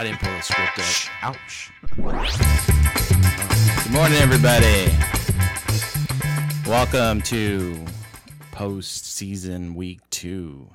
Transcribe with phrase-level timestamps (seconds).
[0.00, 1.36] I didn't pull the script up.
[1.36, 1.70] Ouch.
[3.84, 4.90] Good morning, everybody.
[6.66, 7.84] Welcome to
[8.50, 10.70] postseason week two.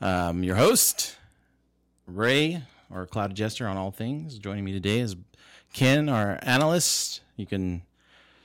[0.00, 1.16] Um, your host,
[2.06, 2.62] Ray,
[2.94, 4.38] or Cloud Jester on all things.
[4.38, 5.16] Joining me today is
[5.72, 7.22] Ken, our analyst.
[7.34, 7.82] You can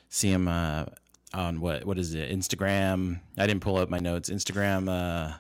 [0.09, 0.85] see him uh,
[1.35, 2.31] on what what is it?
[2.31, 3.19] Instagram.
[3.37, 4.31] I didn't pull up my notes.
[4.31, 4.89] Instagram.
[4.89, 5.35] Uh,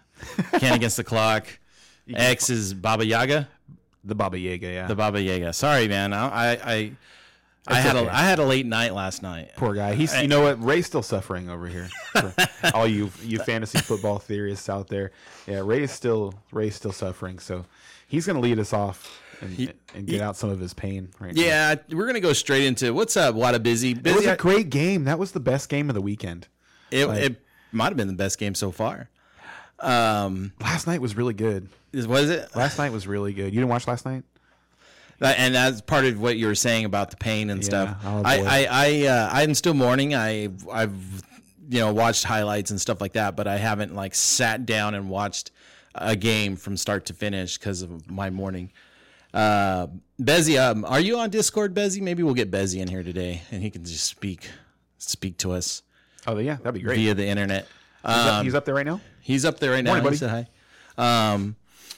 [0.59, 1.47] Ken against the clock.
[2.13, 3.47] X is Baba Yaga.
[4.03, 4.87] The Baba Yaga, yeah.
[4.87, 5.53] The Baba Yaga.
[5.53, 6.13] Sorry, man.
[6.13, 6.91] I I
[7.67, 8.07] I, I had okay.
[8.07, 9.51] a I had a late night last night.
[9.55, 9.95] Poor guy.
[9.95, 10.61] He's you know what?
[10.61, 11.89] Ray's still suffering over here.
[12.73, 15.11] All you you fantasy football theorists out there.
[15.47, 17.39] Yeah, Ray is still Ray's still suffering.
[17.39, 17.65] So
[18.07, 21.41] he's gonna lead us off and, and get out some of his pain right now.
[21.41, 23.35] Yeah, we're gonna go straight into what's up.
[23.35, 25.05] What a busy It was a great game.
[25.05, 26.49] That was the best game of the weekend.
[26.91, 27.41] It, it
[27.71, 29.09] might have been the best game so far.
[29.83, 31.69] Um, Last night was really good.
[31.91, 32.55] is- was it?
[32.55, 33.45] Last night was really good.
[33.53, 34.23] You didn't watch last night?
[35.19, 37.95] That- and that's part of what you were saying about the pain and stuff.
[38.03, 38.21] oh.
[38.25, 40.15] I, I, I, uh, I'm still mourning.
[40.15, 41.23] I, I've,
[41.69, 45.09] you know, watched highlights and stuff like that, but I haven't like sat down and
[45.09, 45.51] watched
[45.95, 48.71] a game from start to finish because of my mourning.
[49.33, 49.87] Uh,
[50.21, 52.01] Bezzy, um, are you on Discord, Bezzy?
[52.01, 54.49] Maybe we'll get Bezzy in here today, and he can just speak,
[54.97, 55.81] speak to us
[56.27, 56.97] Oh yeah, that'd be great.
[56.97, 57.67] via the internet.
[58.05, 59.01] He's, up, he's up there right now.
[59.21, 59.91] He's up there right now.
[59.91, 60.17] Morning, He buddy.
[60.17, 60.47] said
[60.97, 61.33] hi.
[61.33, 61.55] Um,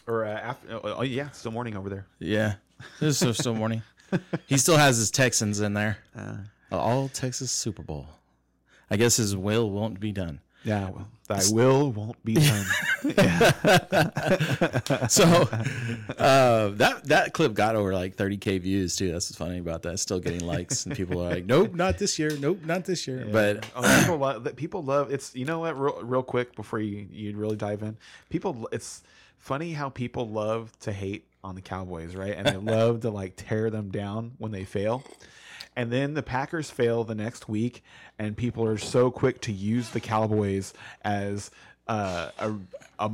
[0.07, 0.73] Or uh, after?
[0.73, 2.05] Oh, oh, yeah, still morning over there.
[2.19, 2.55] Yeah,
[2.99, 3.81] this is still morning.
[4.47, 5.97] he still has his Texans in there.
[6.17, 6.37] Uh.
[6.71, 8.07] All Texas Super Bowl.
[8.89, 10.41] I guess his will won't be done.
[10.65, 12.65] Yeah, well, thy will won't be done.
[15.09, 15.23] So
[16.17, 19.11] uh, that that clip got over like 30k views too.
[19.11, 19.99] That's what's funny about that.
[19.99, 22.35] Still getting likes, and people are like, "Nope, not this year.
[22.37, 24.55] Nope, not this year." But Oh, people love.
[24.55, 25.35] People love it's.
[25.35, 25.79] You know what?
[25.79, 27.97] Real, real quick before you you really dive in,
[28.29, 28.67] people.
[28.71, 29.03] It's
[29.37, 32.33] funny how people love to hate on the Cowboys, right?
[32.35, 35.03] And they love to like tear them down when they fail.
[35.75, 37.83] And then the Packers fail the next week,
[38.17, 41.51] and people are so quick to use the Cowboys as
[41.87, 42.53] uh, a
[42.99, 43.11] a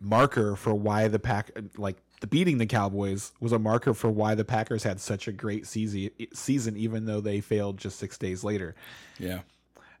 [0.00, 4.34] marker for why the pack like the beating the Cowboys was a marker for why
[4.34, 8.44] the Packers had such a great season season even though they failed just 6 days
[8.44, 8.74] later.
[9.18, 9.40] yeah,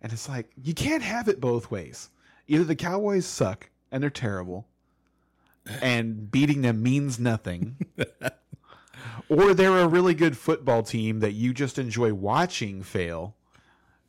[0.02, 2.10] And it's like you can't have it both ways.
[2.46, 4.66] Either the Cowboys suck and they're terrible
[5.80, 7.76] and beating them means nothing.
[9.28, 13.34] or they're a really good football team that you just enjoy watching fail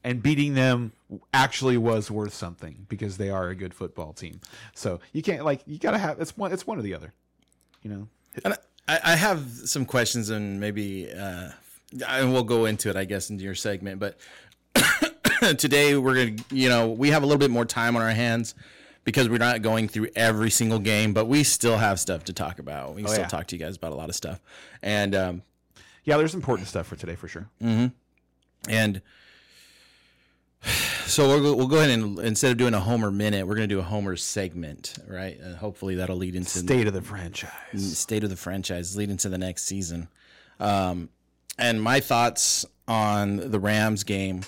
[0.03, 0.92] and beating them
[1.34, 4.40] actually was worth something because they are a good football team.
[4.74, 7.14] So you can't like you got to have it's one it's one or the other.
[7.81, 8.08] You know.
[8.44, 8.56] and
[8.88, 11.50] I, I have some questions, and maybe uh,
[12.08, 14.00] and we'll go into it, I guess, into your segment.
[14.00, 14.18] But
[15.58, 18.56] today we're gonna, you know, we have a little bit more time on our hands
[19.06, 22.60] because we're not going through every single game, but we still have stuff to talk
[22.60, 22.96] about.
[22.96, 23.28] We can still yeah.
[23.30, 24.42] talk to you guys about a lot of stuff,
[24.82, 25.42] and um,
[26.04, 27.48] Yeah, there's important stuff for today for sure.
[28.68, 29.02] and
[31.06, 33.68] so we'll go, we'll go ahead and instead of doing a Homer minute, we're gonna
[33.68, 35.40] do a Homer segment, right?
[35.40, 37.98] And hopefully that'll lead into State of the franchise.
[37.98, 40.08] state of the franchise leading to the next season.
[40.60, 41.10] Um,
[41.58, 44.42] and my thoughts on the Rams game.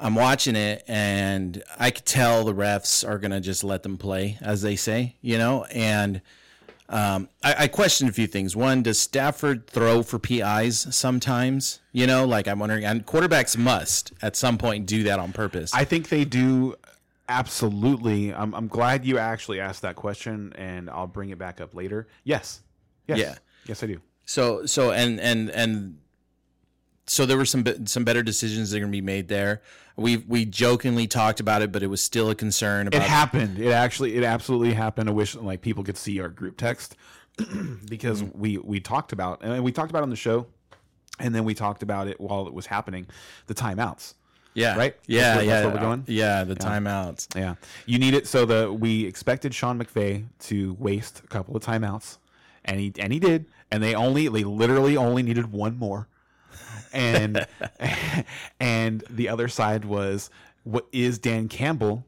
[0.00, 4.38] I'm watching it, and I could tell the refs are gonna just let them play,
[4.40, 5.64] as they say, you know.
[5.64, 6.20] And
[6.88, 8.56] um, I, I question a few things.
[8.56, 11.80] One, does Stafford throw for PIs sometimes?
[11.92, 12.84] You know, like I'm wondering.
[12.84, 15.74] And quarterbacks must at some point do that on purpose.
[15.74, 16.76] I think they do
[17.28, 18.32] absolutely.
[18.32, 22.08] I'm, I'm glad you actually asked that question, and I'll bring it back up later.
[22.24, 22.62] Yes.
[23.06, 23.18] Yes.
[23.18, 23.34] Yeah.
[23.66, 24.00] Yes, I do.
[24.24, 25.98] So so and and and
[27.08, 29.62] so there were some some better decisions that are going to be made there.
[29.96, 33.58] We we jokingly talked about it, but it was still a concern It about happened.
[33.58, 35.08] It actually, it absolutely happened.
[35.08, 36.96] I wish like people could see our group text
[37.88, 38.34] because mm.
[38.36, 40.46] we we talked about and we talked about it on the show,
[41.18, 43.06] and then we talked about it while it was happening,
[43.46, 44.14] the timeouts.
[44.54, 44.96] yeah right?
[45.06, 46.04] yeah That's yeah that's where we're going?
[46.06, 47.54] yeah the timeouts Yeah,
[47.86, 48.26] you need it.
[48.26, 52.18] So the we expected Sean McVay to waste a couple of timeouts,
[52.64, 53.46] and he and he did.
[53.70, 56.08] And they only they literally only needed one more,
[56.92, 57.46] and
[58.60, 60.30] and the other side was
[60.64, 62.04] what is Dan Campbell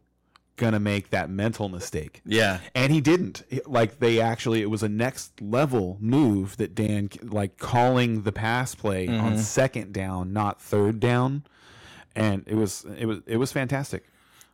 [0.56, 2.20] gonna make that mental mistake?
[2.26, 3.42] yeah And he didn't.
[3.66, 8.74] Like they actually, it was a next level move that Dan like calling the pass
[8.74, 9.24] play Mm-hmm.
[9.24, 11.44] on second down, not third down,
[12.14, 14.04] and it was it was it was fantastic.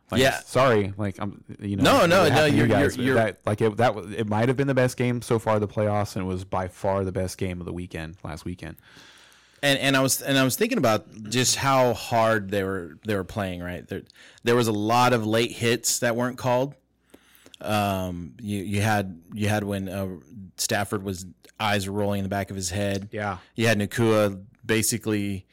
[0.09, 0.39] Like, Yeah.
[0.45, 3.59] Sorry, like I'm you know No, no, no, you're- you guys, you're- you're- that like
[3.59, 6.23] it, that was it might have been the best game so far the playoffs, and
[6.23, 8.77] it was by far the best game of the weekend last weekend.
[9.63, 13.15] And and I was and I was thinking about just how hard they were they
[13.15, 13.61] were playing.
[13.61, 14.03] Right there,
[14.43, 16.75] there was a lot of late hits that weren't called.
[17.59, 20.07] Um, you you had you had when uh,
[20.57, 21.25] Stafford was
[21.59, 23.09] eyes rolling in the back of his head.
[23.11, 23.37] Yeah.
[23.55, 25.45] You had Nacua basically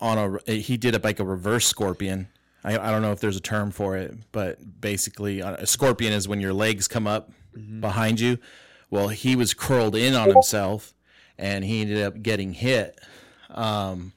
[0.00, 2.28] on a he did it like a reverse scorpion.
[2.64, 6.12] I, I don't know if there's a term for it, but basically uh, a scorpion
[6.12, 7.32] is when your legs come up
[7.80, 8.38] behind you.
[8.90, 10.94] Well, he was curled in on himself,
[11.38, 13.00] and he ended up getting hit.
[13.52, 14.12] Um,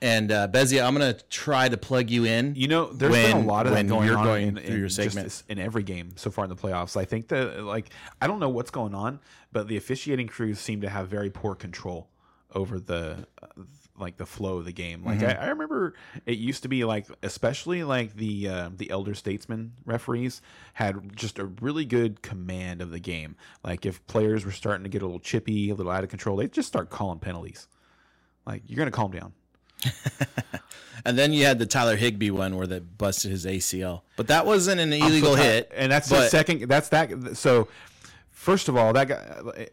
[0.00, 2.54] and uh, Bezzy, I'm gonna try to plug you in.
[2.54, 4.80] You know, there's been a lot of that going you're on going in, through in
[4.80, 5.42] your segment.
[5.48, 6.96] in every game so far in the playoffs.
[6.96, 9.20] I think that like I don't know what's going on,
[9.50, 12.08] but the officiating crews seem to have very poor control
[12.54, 13.46] over the uh,
[14.02, 15.02] like the flow of the game.
[15.04, 15.40] Like Mm-hmm.
[15.42, 15.94] I, I remember
[16.26, 20.42] it used to be like especially like the uh, the elder statesmen referees
[20.74, 23.36] had just a really good command of the game.
[23.64, 26.36] Like if players were starting to get a little chippy, a little out of control,
[26.36, 27.68] they'd just start calling penalties.
[28.46, 29.32] Like you're gonna calm down.
[31.04, 34.46] And then you had the Tyler Higbee one where they busted his ACL, but that
[34.46, 35.72] wasn't an illegal so hit.
[35.74, 36.68] and that's the second.
[36.68, 37.36] That's that.
[37.36, 37.66] So,
[38.30, 39.68] first of all, that guy,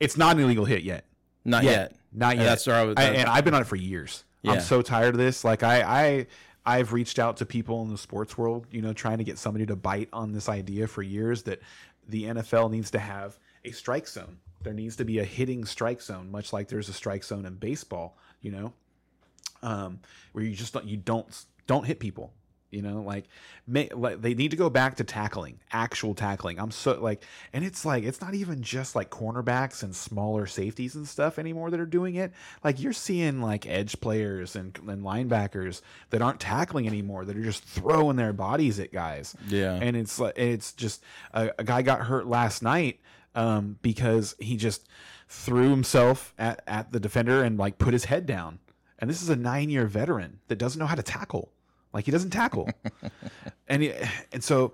[0.00, 1.04] it's not an illegal hit yet.
[1.44, 1.70] Not Yet.
[1.72, 1.96] yet.
[2.12, 2.44] Not yet.
[2.44, 2.94] That's where I was.
[2.96, 4.24] I, and I've been on it for years.
[4.42, 4.52] Yeah.
[4.52, 5.44] I'm so tired of this.
[5.44, 6.26] Like I, I,
[6.64, 9.66] I've reached out to people in the sports world, you know, trying to get somebody
[9.66, 11.60] to bite on this idea for years that
[12.08, 14.38] the NFL needs to have a strike zone.
[14.62, 17.54] There needs to be a hitting strike zone, much like there's a strike zone in
[17.54, 18.16] baseball.
[18.40, 18.72] You know,
[19.62, 20.00] um,
[20.32, 22.32] where you just don't, you don't don't hit people.
[22.72, 23.28] You know, like,
[23.66, 26.58] may, like they need to go back to tackling, actual tackling.
[26.58, 27.22] I'm so like,
[27.52, 31.70] and it's like it's not even just like cornerbacks and smaller safeties and stuff anymore
[31.70, 32.32] that are doing it.
[32.64, 37.42] Like you're seeing like edge players and, and linebackers that aren't tackling anymore, that are
[37.42, 39.36] just throwing their bodies at guys.
[39.48, 39.74] Yeah.
[39.74, 41.02] and it's like it's just
[41.34, 43.00] a, a guy got hurt last night
[43.34, 44.88] um, because he just
[45.28, 48.58] threw himself at at the defender and like put his head down.
[48.98, 51.52] And this is a nine year veteran that doesn't know how to tackle.
[51.92, 52.68] Like he doesn't tackle,
[53.68, 53.92] and he,
[54.32, 54.72] and so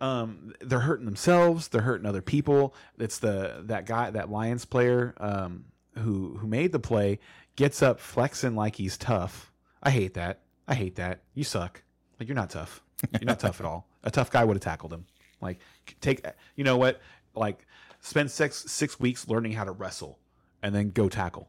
[0.00, 1.68] um, they're hurting themselves.
[1.68, 2.74] They're hurting other people.
[2.98, 5.64] It's the that guy that Lions player um,
[5.96, 7.18] who who made the play
[7.56, 9.52] gets up flexing like he's tough.
[9.82, 10.40] I hate that.
[10.66, 11.20] I hate that.
[11.34, 11.82] You suck.
[12.18, 12.82] Like you're not tough.
[13.12, 13.88] You're not tough at all.
[14.04, 15.06] A tough guy would have tackled him.
[15.40, 15.58] Like
[16.00, 16.24] take
[16.54, 17.00] you know what?
[17.34, 17.66] Like
[18.00, 20.18] spend six six weeks learning how to wrestle,
[20.62, 21.48] and then go tackle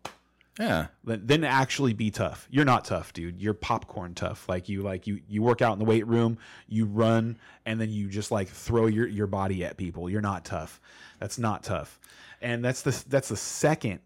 [0.60, 0.88] yeah.
[1.04, 2.48] then then actually be tough.
[2.52, 3.42] You're not tough, dude.
[3.42, 4.48] You're popcorn tough.
[4.50, 7.90] Like you like you you work out in the weight room, you run, and then
[7.90, 10.10] you just like throw your your body at people.
[10.10, 10.82] You're not tough.
[11.20, 12.00] That's not tough.
[12.42, 14.00] And that's the that's the second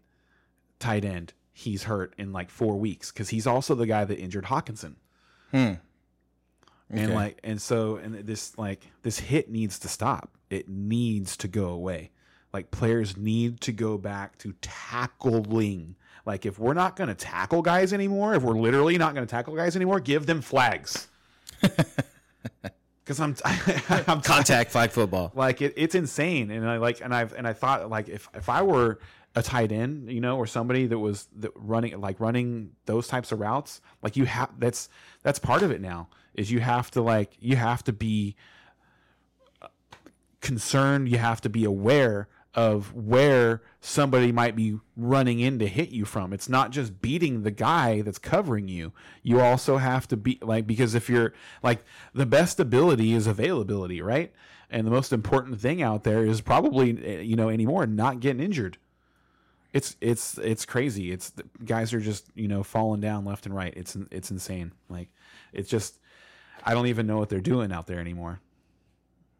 [0.78, 4.44] tight end he's hurt in like four weeks because he's also the guy that injured
[4.44, 4.94] Hockenson.
[5.50, 5.74] Hmm.
[6.90, 7.14] And Okay.
[7.14, 10.36] like and so and this like this hit needs to stop.
[10.50, 12.10] It needs to go away.
[12.52, 15.96] Like players need to go back to tackling.
[16.26, 19.30] Like if we're not going to tackle guys anymore, if we're literally not going to
[19.30, 21.08] tackle guys anymore, give them flags.
[23.04, 23.36] Because I'm,
[24.08, 25.30] I'm Contact flag football.
[25.34, 28.48] like it, it's insane and i like and i've and i thought like if if
[28.48, 28.98] i were
[29.36, 33.30] a tight end you know or somebody that was that running like running those types
[33.30, 34.88] of routes like you have that's
[35.22, 38.36] that's part of it now is you have to like you have to be
[39.60, 39.68] uh,
[40.40, 45.90] concerned you have to be aware of where somebody might be running in to hit
[45.90, 46.32] you from.
[46.32, 48.92] It's not just beating the guy that's covering you.
[49.22, 54.00] You also have to be like because if you're like the best ability is availability
[54.00, 54.32] right?
[54.70, 58.42] And the most important thing out there is probably eh, you know anymore not getting
[58.42, 58.78] injured.
[59.72, 61.10] It's it's it's crazy.
[61.10, 61.32] It's
[61.64, 63.74] guys are just you know falling down left and right.
[63.76, 64.72] It's it's insane.
[64.88, 65.08] Like
[65.54, 65.98] it's just
[66.64, 68.40] i don't even know what they're doing out there anymore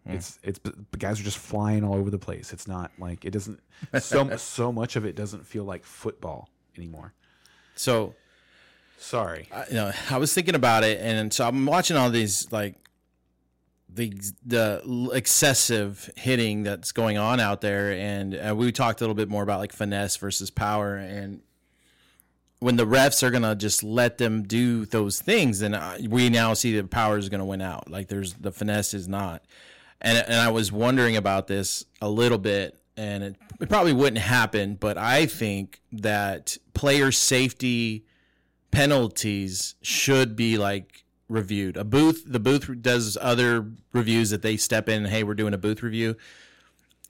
[0.07, 2.53] it's it's the guys are just flying all over the place.
[2.53, 3.61] It's not like it doesn't
[4.01, 7.13] so so much of it doesn't feel like football anymore.
[7.75, 8.15] So
[8.99, 9.49] sorry.
[9.53, 12.77] I- you know, I was thinking about it, and so I'm watching all these like
[13.93, 14.13] the
[14.45, 19.29] the excessive hitting that's going on out there, and uh, we talked a little bit
[19.29, 21.41] more about like finesse versus power, and
[22.59, 26.55] when the refs are gonna just let them do those things, then uh, we now
[26.55, 27.91] see the power is gonna win out.
[27.91, 29.45] Like there's the finesse is not,
[30.01, 34.19] and and I was wondering about this a little bit, and it, it probably wouldn't
[34.19, 38.05] happen, but I think that player safety
[38.71, 41.77] penalties should be like reviewed.
[41.77, 45.05] A booth, the booth does other reviews that they step in.
[45.05, 46.17] Hey, we're doing a booth review.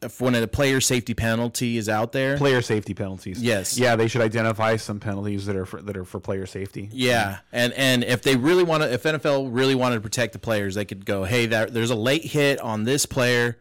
[0.04, 3.78] If when a player safety penalty is out there, player safety penalties Yes.
[3.78, 7.38] yeah they should identify some penalties that are for that are for player safety Yeah,
[7.52, 10.74] and and if they really want to, if NFL really wanted to protect the players,
[10.74, 13.58] they could go, hey, there, there's a late hit on this player,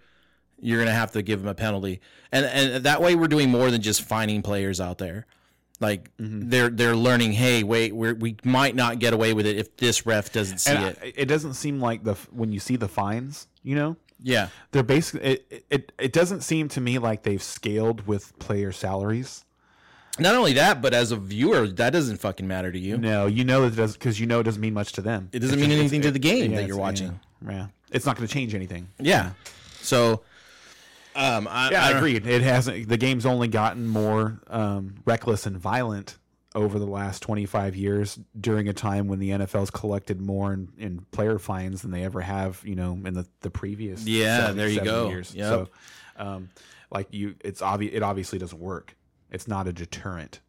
[0.59, 3.71] you're gonna have to give them a penalty, and and that way we're doing more
[3.71, 5.25] than just finding players out there.
[5.79, 6.50] Like mm-hmm.
[6.50, 7.33] they're they're learning.
[7.33, 10.71] Hey, wait, we're, we might not get away with it if this ref doesn't see
[10.71, 11.00] and it.
[11.01, 14.82] I- it doesn't seem like the when you see the fines, you know, yeah, they're
[14.84, 15.92] basically it, it.
[16.00, 19.44] It doesn't seem to me like they've scaled with player salaries.
[20.18, 22.98] not only that, but as a viewer, that doesn't fucking matter to you.
[22.98, 25.30] No, you know it does because you know it doesn't mean much to them.
[25.34, 27.20] It doesn't mean just- anything to the game yeah, that you're watching.
[27.46, 27.68] Yeah, yeah.
[27.92, 28.88] it's not going to change anything.
[29.00, 29.32] Yeah.
[29.82, 30.22] So,
[31.15, 32.25] um, I, Yeah, I I agreed.
[32.25, 32.88] It hasn't.
[32.88, 36.18] The game's only gotten more um, reckless and violent
[36.55, 41.05] over the last 25 years during a time when the NFL's collected more in, in
[41.12, 44.67] player fines than they ever have, you know, in the, the previous Yeah, seven- there
[44.69, 45.10] you go.
[45.10, 45.33] years.
[45.33, 45.45] Yep.
[45.45, 45.69] So,
[46.17, 46.50] um,
[46.91, 47.93] like you, it's obvious.
[47.95, 48.95] It obviously doesn't work.
[49.31, 50.41] It's not a deterrent.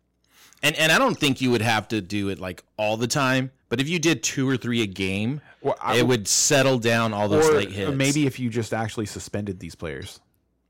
[0.62, 3.50] And and I don't think you would have to do it like all the time.
[3.68, 7.12] But if you did two or three a game, Well, I- it would settle down
[7.12, 7.92] all those late hits.
[7.92, 10.20] maybe if you just actually suspended these players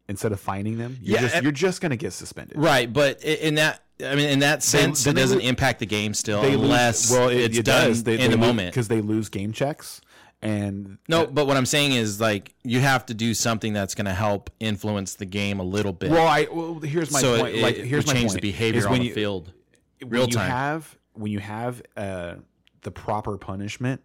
[0.08, 2.58] instead of finding them, you're Yeah, just, and- you're just going to get suspended.
[2.58, 2.92] right.
[2.92, 6.14] But in that, I mean, in that sense, then it doesn't lo- impact the game
[6.14, 8.02] still, They unless lose, well, it, it's it done does.
[8.04, 8.73] They, in the moment.
[8.73, 10.00] because they lose game checks
[10.42, 14.04] and No, but what I'm saying is like you have to do something that's going
[14.06, 16.11] to help influence the game a little bit.
[16.11, 17.56] Well, I well, here's my so point.
[17.58, 19.52] like here's my change point, the behavior on when the you, field.
[20.00, 20.50] when real you time.
[20.50, 22.34] have when you have uh,
[22.82, 24.02] the proper punishment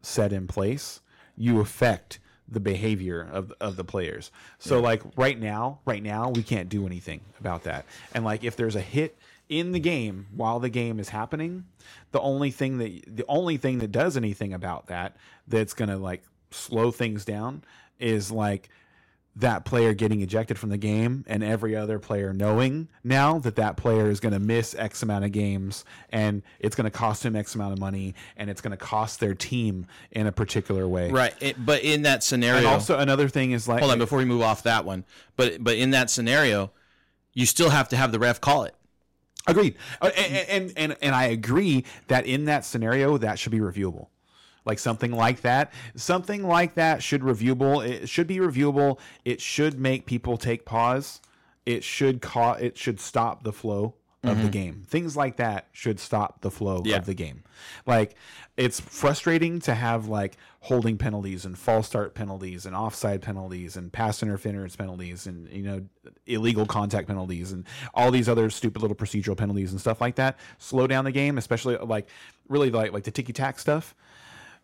[0.00, 1.00] set in place,
[1.36, 2.20] you affect
[2.52, 4.30] the behavior of of the players.
[4.58, 7.86] So like right now, right now we can't do anything about that.
[8.14, 9.16] And like if there's a hit
[9.48, 11.64] in the game while the game is happening,
[12.12, 15.16] the only thing that the only thing that does anything about that
[15.48, 17.64] that's going to like slow things down
[17.98, 18.68] is like
[19.34, 23.78] that player getting ejected from the game and every other player knowing now that that
[23.78, 27.34] player is going to miss X amount of games and it's going to cost him
[27.34, 31.10] X amount of money and it's going to cost their team in a particular way.
[31.10, 31.34] Right.
[31.40, 34.26] It, but in that scenario, And also another thing is like hold on before we
[34.26, 35.04] move off that one.
[35.36, 36.70] But but in that scenario,
[37.32, 38.74] you still have to have the ref call it.
[39.46, 39.76] agreed.
[40.02, 44.08] Uh, And, and and and I agree that in that scenario that should be reviewable.
[44.64, 47.84] Like something like that, something like that should reviewable.
[47.86, 48.98] It should be reviewable.
[49.24, 51.20] It should make people take pause.
[51.66, 54.84] It should ca- It should stop the flow of the game.
[54.86, 56.86] Things like that should stop the flow Mm-hmm.
[56.86, 56.96] Yeah.
[56.98, 57.42] of the game.
[57.86, 58.14] Like
[58.56, 63.92] it's frustrating to have like holding penalties and false start penalties and offside penalties and
[63.92, 65.82] pass interference penalties and you know
[66.28, 67.64] illegal contact penalties and
[67.94, 70.38] all these other stupid little procedural penalties and stuff like that.
[70.58, 72.08] Slow down the game, especially like
[72.48, 73.92] really like like the ticky tack stuff.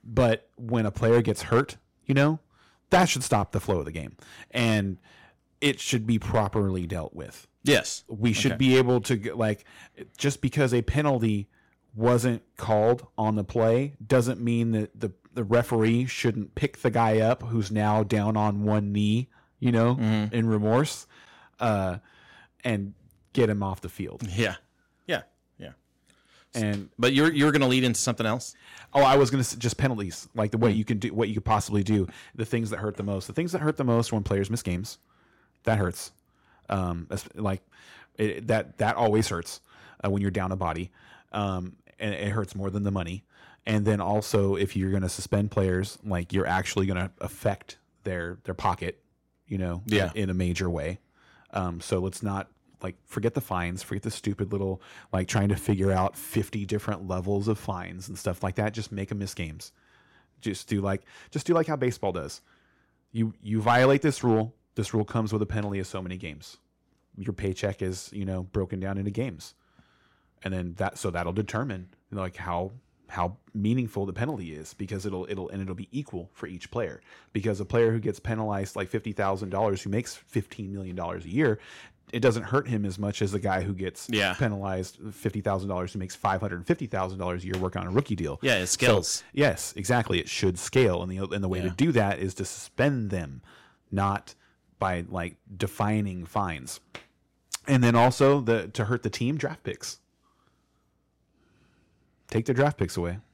[0.05, 2.39] But when a player gets hurt, you know,
[2.91, 4.17] that should stop the flow of the game.
[4.51, 4.99] And
[5.61, 8.05] it should be properly dealt with Yes.
[8.09, 9.65] we should be able to like
[10.17, 11.49] just because a penalty
[11.95, 17.19] wasn't called on the play doesn't mean that the the referee shouldn't pick the guy
[17.19, 19.29] up who's now down on one knee,
[19.59, 19.97] you know,
[20.33, 21.07] in remorse,
[21.61, 21.99] uh,
[22.65, 22.95] and
[23.33, 24.27] get him off the field.
[24.29, 24.55] Yeah.
[26.55, 28.55] And But you're you're going to lead into something else.
[28.95, 31.35] oh, I was gonna s- just penalties, like the way you can do, what you
[31.35, 34.13] could possibly do, the things that hurt the most, the things that hurt the most
[34.13, 34.99] when players miss games,
[35.65, 36.13] that hurts.
[36.71, 37.63] Um, that's- like
[38.17, 39.61] it, that that always hurts
[40.05, 40.91] uh, when you're down a body,
[41.33, 43.25] um, and it hurts more than the money.
[43.67, 47.77] And then also, if you're going to suspend players, like you're actually going to affect
[48.05, 49.03] their their pocket,
[49.47, 50.11] you know, Yeah.
[50.15, 50.99] in a major way.
[51.53, 52.49] Um, so let's not
[52.83, 54.81] like forget the fines, forget the stupid little
[55.13, 58.73] like trying to figure out 50 different levels of fines and stuff like that.
[58.73, 59.73] Just make them miss games.
[60.41, 62.41] Just do like just do like how baseball does.
[63.13, 64.55] You you violate this rule.
[64.75, 66.59] This rule comes with a penalty of so many games.
[67.17, 69.55] Your paycheck is you know broken down into games,
[70.45, 72.73] and then that so that'll determine you know, like how
[73.09, 77.01] how meaningful the penalty is because it'll it'll and it'll be equal for each player
[77.33, 81.25] because a player who gets penalized like fifty thousand dollars who makes fifteen million dollars
[81.25, 81.59] a year
[82.13, 84.35] it doesn't hurt him as much as the guy who gets Yeah.
[84.35, 87.89] penalized fifty thousand dollars who makes five hundred fifty thousand dollars a year working on
[87.89, 89.23] a rookie deal Yeah, it's skills.
[89.33, 90.19] Yes, exactly.
[90.21, 93.43] It should scale, and the and the way to do that is to suspend them,
[93.91, 94.35] not
[94.79, 96.81] by like defining fines.
[97.67, 99.99] And then also the to hurt the team draft picks.
[102.29, 103.19] Take the draft picks away.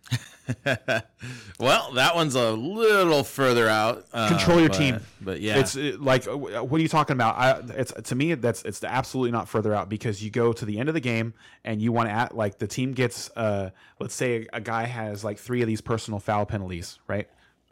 [1.58, 4.04] Well, that one's a little further out.
[4.12, 5.00] uh, Control your but- team.
[5.20, 5.58] But yeah.
[5.58, 7.36] It's uh, like uh, what are you talking about?
[7.38, 10.78] I, it's to me that's it's absolutely not further out because you go to the
[10.78, 11.32] end of the game
[11.64, 13.70] and you want to act like the team gets uh
[14.00, 17.28] let's say a, a guy has like three of these personal foul penalties right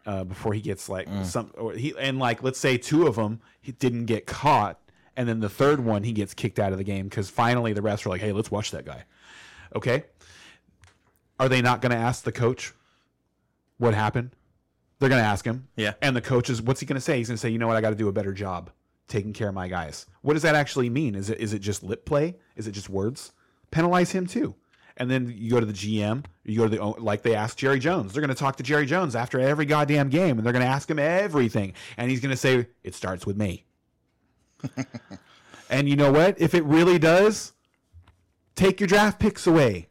[0.06, 1.24] uh, before he gets like Mm.
[1.26, 4.80] some or he and like let's say two of them he didn't get caught
[5.16, 7.82] and then the third one he gets kicked out of the game because finally the
[7.82, 9.04] refs are like hey let's watch that guy
[9.76, 10.04] okay
[11.42, 12.72] are they not going to ask the coach
[13.78, 14.30] what happened
[14.98, 15.94] they're going to ask him Yeah.
[16.00, 17.18] and the coach is what's he going to say?
[17.18, 17.76] He's going to say, "You know what?
[17.76, 18.70] I got to do a better job
[19.08, 21.16] taking care of my guys." What does that actually mean?
[21.16, 22.36] Is it is it just lip play?
[22.54, 23.32] Is it just words?
[23.72, 24.54] penalize him too.
[24.98, 27.80] And then you go to the GM, you go to the like they asked Jerry
[27.80, 28.12] Jones.
[28.12, 30.70] They're going to talk to Jerry Jones after every goddamn game, and they're going to
[30.70, 33.64] ask him everything, and he's going to say it starts with me.
[35.70, 36.40] and you know what?
[36.40, 37.52] If it really does,
[38.54, 39.88] take your draft picks away.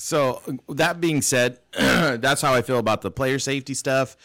[0.00, 4.16] So that being said, that's how I feel about the player safety stuff.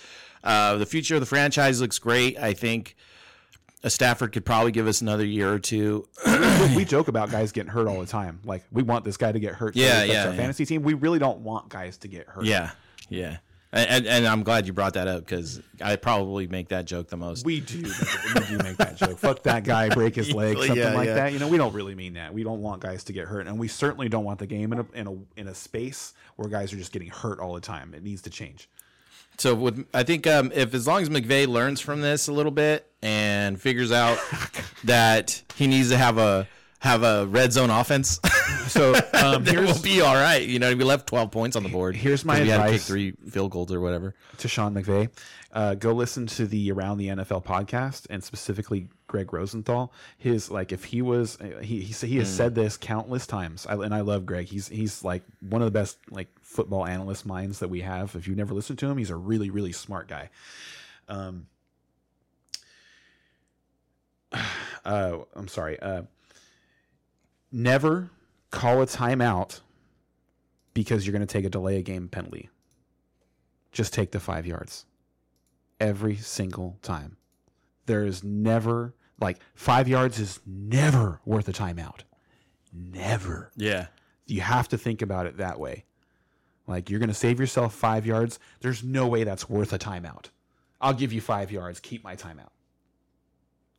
[0.44, 2.38] Uh, the future of the franchise looks great.
[2.38, 2.96] I think
[3.84, 6.08] a Stafford could probably give us another year or two.
[6.26, 8.40] we, we joke about guys getting hurt all the time.
[8.46, 9.76] Like we want this guy to get hurt.
[9.76, 10.38] Yeah, yeah, Our yeah.
[10.38, 10.82] fantasy team.
[10.82, 12.46] We really don't want guys to get hurt.
[12.46, 12.72] Yeah,
[13.10, 13.38] yeah.
[13.76, 17.18] And, and, I'm glad you brought that up because I probably make that joke the
[17.18, 17.46] most.
[17.46, 17.82] We do.
[17.82, 19.18] we do make that joke.
[19.20, 21.16] Fuck that guy, break his leg, Yeah, something like yeah.
[21.16, 21.34] that.
[21.34, 22.34] You know, we don't really mean that.
[22.34, 24.80] We don't want guys to get hurt, and we certainly don't want the game in
[24.80, 27.94] a in a in a space where guys are just getting hurt all the time.
[27.94, 28.70] It needs to change.
[29.38, 32.54] So with, I think um, if as long as McVay learns from this a little
[32.54, 34.18] bit and figures out
[34.86, 36.48] that he needs to have a
[36.86, 38.20] have a red zone offense,
[38.68, 40.42] So um, we'll be all right.
[40.42, 41.96] You know, we left 12 points on the board.
[41.96, 42.88] Here's my we had to advice.
[42.88, 44.16] three field goals or whatever.
[44.40, 45.10] to Sean McVay.
[45.52, 49.94] Uh, go listen to the Around the NFL podcast and specifically Greg Rosenthal.
[50.18, 53.76] His like if he was uh, he he, he has said this countless times, I,
[53.76, 54.48] and I love Greg.
[54.48, 58.16] He's he's like one of the best like football analyst minds that we have.
[58.16, 60.30] If you've never listened to him, he's a really really smart guy.
[61.08, 61.48] Um,
[64.86, 65.80] uh, I'm sorry.
[65.80, 66.04] Uh,
[67.56, 68.12] never
[68.52, 69.62] call a timeout
[70.74, 72.50] because you're going to take a delay a game penalty
[73.76, 74.86] just take the five yards
[75.80, 77.18] every single time.
[77.86, 82.00] There is never like five yards is never worth a timeout.
[82.74, 83.52] Never.
[83.56, 83.88] Yeah.
[84.26, 85.86] You have to think about it that way.
[86.68, 88.40] Like you're going to save yourself five yards.
[88.62, 90.30] There's no way that's worth a timeout.
[90.82, 91.80] I'll give you five yards.
[91.80, 92.50] Keep my timeout.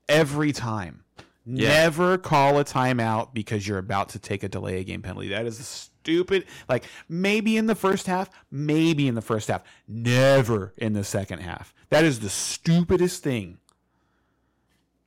[0.09, 1.05] Every time.
[1.49, 1.69] Yeah.
[1.69, 5.29] Never call a timeout because you're about to take a delay a game penalty.
[5.29, 6.45] That is stupid.
[6.69, 11.41] Like maybe in the first half, maybe in the first half, never in the second
[11.41, 11.73] half.
[11.91, 13.59] That is the stupidest thing.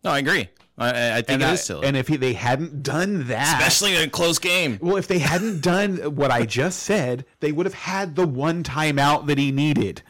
[0.03, 0.48] No, I agree.
[0.77, 3.27] I- I, I think And, it I- is silly, and if he, they hadn't done
[3.27, 4.79] that, especially in a close game.
[4.81, 8.64] well, if they hadn't done what I just said, they would have had the one
[8.64, 10.03] timeout that he needed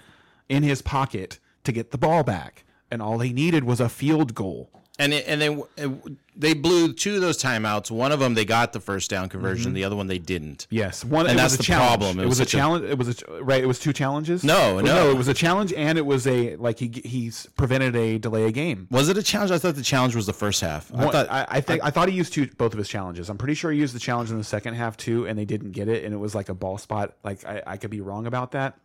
[0.47, 4.35] in his pocket to get the ball back, and all he needed was a field
[4.35, 4.69] goal.
[4.99, 5.89] And it, and they
[6.35, 7.89] they blew two of those timeouts.
[7.89, 9.67] One of them they got the first down conversion.
[9.67, 9.75] Mm-hmm.
[9.75, 10.67] The other one they didn't.
[10.69, 11.25] Yes, one.
[11.25, 11.99] And that's the challenge.
[12.01, 12.19] problem.
[12.19, 12.83] It, It was, was a such a- challenge.
[12.85, 13.63] It was a right.
[13.63, 14.43] It was two challenges.
[14.43, 15.09] No, Well, no.
[15.09, 18.51] It was a challenge, and it was a like he he's prevented a delay a
[18.51, 18.87] game.
[18.91, 19.51] Was it a challenge?
[19.51, 20.93] I thought the challenge was the first half.
[20.93, 23.29] I One- thought I, I think I, thought he used two both of his challenges.
[23.29, 25.71] I'm pretty sure he used the challenge in the second half too, and they didn't
[25.71, 27.15] get it, and it was like a ball spot.
[27.23, 28.77] Like I, I could be wrong about that.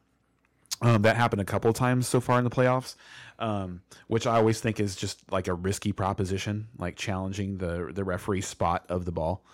[0.82, 2.96] Um, that happened a couple times so far in the playoffs,
[3.38, 8.04] um, which I always think is just like a risky proposition, like challenging the the
[8.04, 9.44] referee spot of the ball.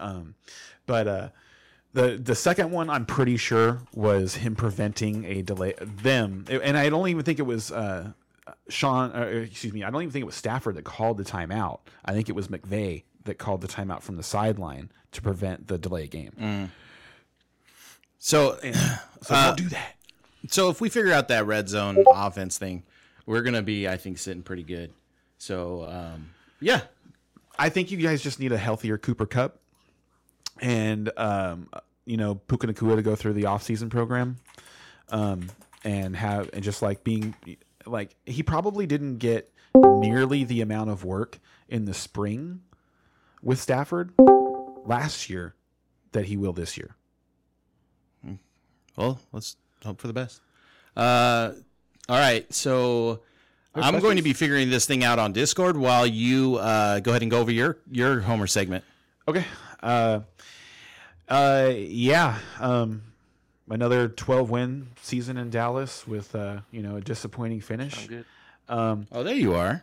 [0.00, 0.34] Um,
[0.86, 1.28] but uh,
[1.92, 5.74] the the second one, I'm pretty sure was him preventing a delay.
[5.80, 8.12] Them, and I don't even think it was uh,
[8.68, 9.12] Sean.
[9.14, 11.80] Uh, excuse me, I don't even think it was Stafford that called the timeout.
[12.04, 15.78] I think it was McVay that called the timeout from the sideline to prevent the
[15.78, 16.70] delay game.
[18.18, 18.58] so.
[19.22, 19.94] So don't do that.
[20.48, 22.82] So if we figure out that red zone offense thing,
[23.26, 24.92] we're gonna be, I think, sitting pretty good.
[25.38, 26.82] So um, yeah,
[27.58, 29.58] I think you guys just need a healthier Cooper Kupp,
[30.60, 31.68] and um,
[32.04, 34.36] you know Puka Nacua to go through the offseason program,
[35.10, 35.48] um,
[35.84, 37.34] and have and just like being
[37.86, 42.60] like he probably didn't get nearly the amount of work in the spring
[43.42, 44.12] with Stafford
[44.84, 45.54] last year
[46.12, 46.96] that he will this year.
[48.96, 50.40] well, let's hope for the best.
[50.96, 51.52] Uh,
[52.08, 53.20] all right, so
[53.74, 57.22] I'm going to be figuring this thing out on Discord while you uh, go ahead
[57.22, 58.84] and go over your your Homer segment.
[59.26, 59.44] Okay.
[59.82, 60.20] Uh,
[61.28, 62.38] uh, yeah.
[62.60, 63.02] Um,
[63.70, 68.06] another 12 win season in Dallas with uh, you know a disappointing finish.
[68.06, 68.24] Good.
[68.68, 69.82] Um, Oh, there you are.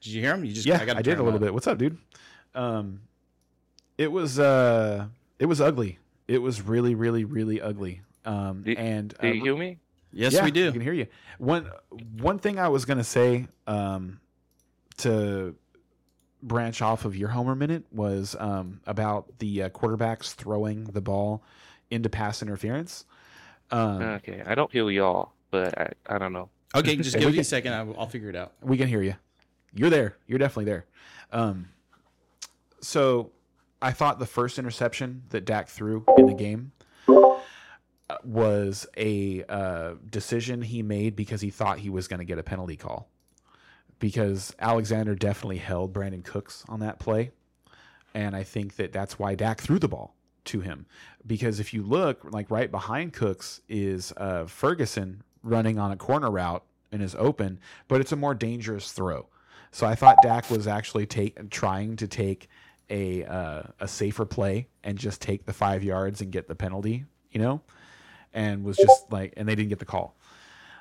[0.00, 0.44] Did you hear him?
[0.44, 1.42] You just yeah, I, gotta did a little up.
[1.42, 1.52] bit.
[1.52, 1.98] What's up, dude?
[2.54, 3.00] Um,
[3.96, 5.06] it was uh,
[5.38, 5.98] it was ugly.
[6.28, 8.02] It was really, really, really ugly.
[8.24, 9.78] Um, Do- and Do you uh, hear me?
[10.12, 10.72] Yes, yeah, we I do.
[10.72, 11.06] can hear you.
[11.38, 11.70] One
[12.18, 14.20] one thing I was gonna say um,
[14.98, 15.54] to
[16.42, 21.42] branch off of your Homer minute was um, about the uh, quarterbacks throwing the ball
[21.90, 23.04] into pass interference.
[23.70, 26.48] Um, Okay, I don't hear y'all, but I, I don't know.
[26.74, 27.72] Okay, just give me can- a second.
[27.74, 28.52] I'll, I'll figure it out.
[28.62, 29.14] we can hear you.
[29.74, 30.16] You're there.
[30.26, 30.86] You're definitely there.
[31.32, 31.68] Um,
[32.80, 33.30] so
[33.82, 36.72] I thought the first interception that Dak threw in the game
[38.24, 42.42] was a uh, decision he made because he thought he was going to get a
[42.42, 43.08] penalty call.
[43.98, 47.32] Because Alexander definitely held Brandin Cooks on that play.
[48.14, 50.86] And I think that that's why Dak threw the ball to him
[51.28, 56.30] because if you look like right behind Cooks is uh, Ferguson running on a corner
[56.30, 59.28] route and is open, but it's a more dangerous throw.
[59.70, 62.48] So I thought Dak was actually take trying to take
[62.90, 67.04] a uh, a safer play and just take the five yards and get the penalty,
[67.30, 67.60] you know,
[68.32, 70.16] and was just like, and they didn't get the call.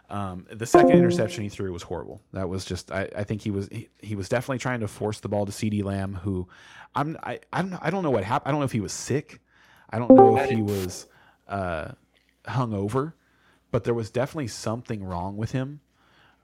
[0.10, 2.22] Um, the second interception he threw was horrible.
[2.32, 5.20] That was just I, I think he was he, he was definitely trying to force
[5.20, 6.48] the ball to CeeDee Lamb, who
[6.96, 8.48] I'm I I don't know, I don't know what happened.
[8.48, 9.42] I don't know if he was sick.
[9.90, 11.08] I don't know if he was
[11.48, 11.92] uh,
[12.46, 13.16] hung over,
[13.72, 15.82] but there was definitely something wrong with him.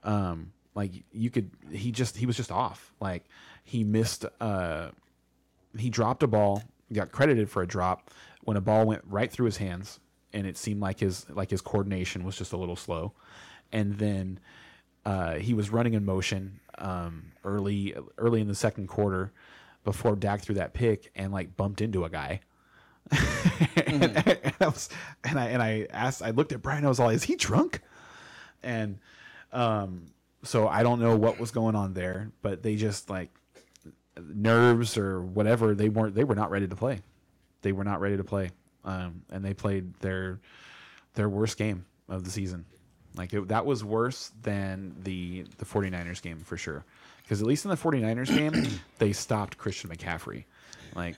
[0.02, 2.92] Um, like you could he just he was just off.
[3.00, 3.24] Like
[3.62, 4.90] he missed uh,
[5.78, 6.62] he dropped a ball,
[6.92, 8.10] got credited for a drop
[8.42, 10.00] when a ball went right through his hands,
[10.34, 13.12] and it seemed like his like his coordination was just a little slow
[13.72, 14.38] and then
[15.06, 19.32] uh, he was running in motion um, early early in the second quarter
[19.84, 22.40] before Dak threw that pick and like bumped into a guy.
[23.86, 24.88] and, and, I was,
[25.22, 26.84] and I and I asked, I looked at Brian.
[26.84, 27.80] I was like, "Is he drunk?"
[28.62, 28.98] And
[29.52, 30.06] um,
[30.42, 33.30] so I don't know what was going on there, but they just like
[34.18, 35.74] nerves or whatever.
[35.74, 36.14] They weren't.
[36.14, 37.02] They were not ready to play.
[37.60, 38.50] They were not ready to play,
[38.84, 40.40] um, and they played their
[41.14, 42.64] their worst game of the season.
[43.16, 46.84] Like it, that was worse than the the 49ers game for sure.
[47.22, 50.44] Because at least in the 49ers game, they stopped Christian McCaffrey.
[50.94, 51.16] Like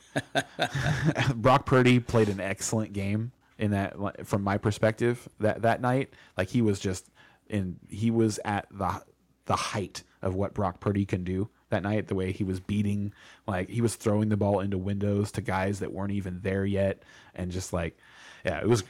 [1.35, 6.11] Brock Purdy played an excellent game in that from my perspective that that night.
[6.37, 7.11] Like he was just
[7.49, 9.03] in he was at the
[9.47, 12.09] the height of what Brock Purdy can do that night.
[12.09, 13.13] The way he was beating,
[13.47, 17.03] like he was throwing the ball into windows to guys that weren't even there yet,
[17.35, 17.97] and just like,
[18.45, 18.85] yeah, it was.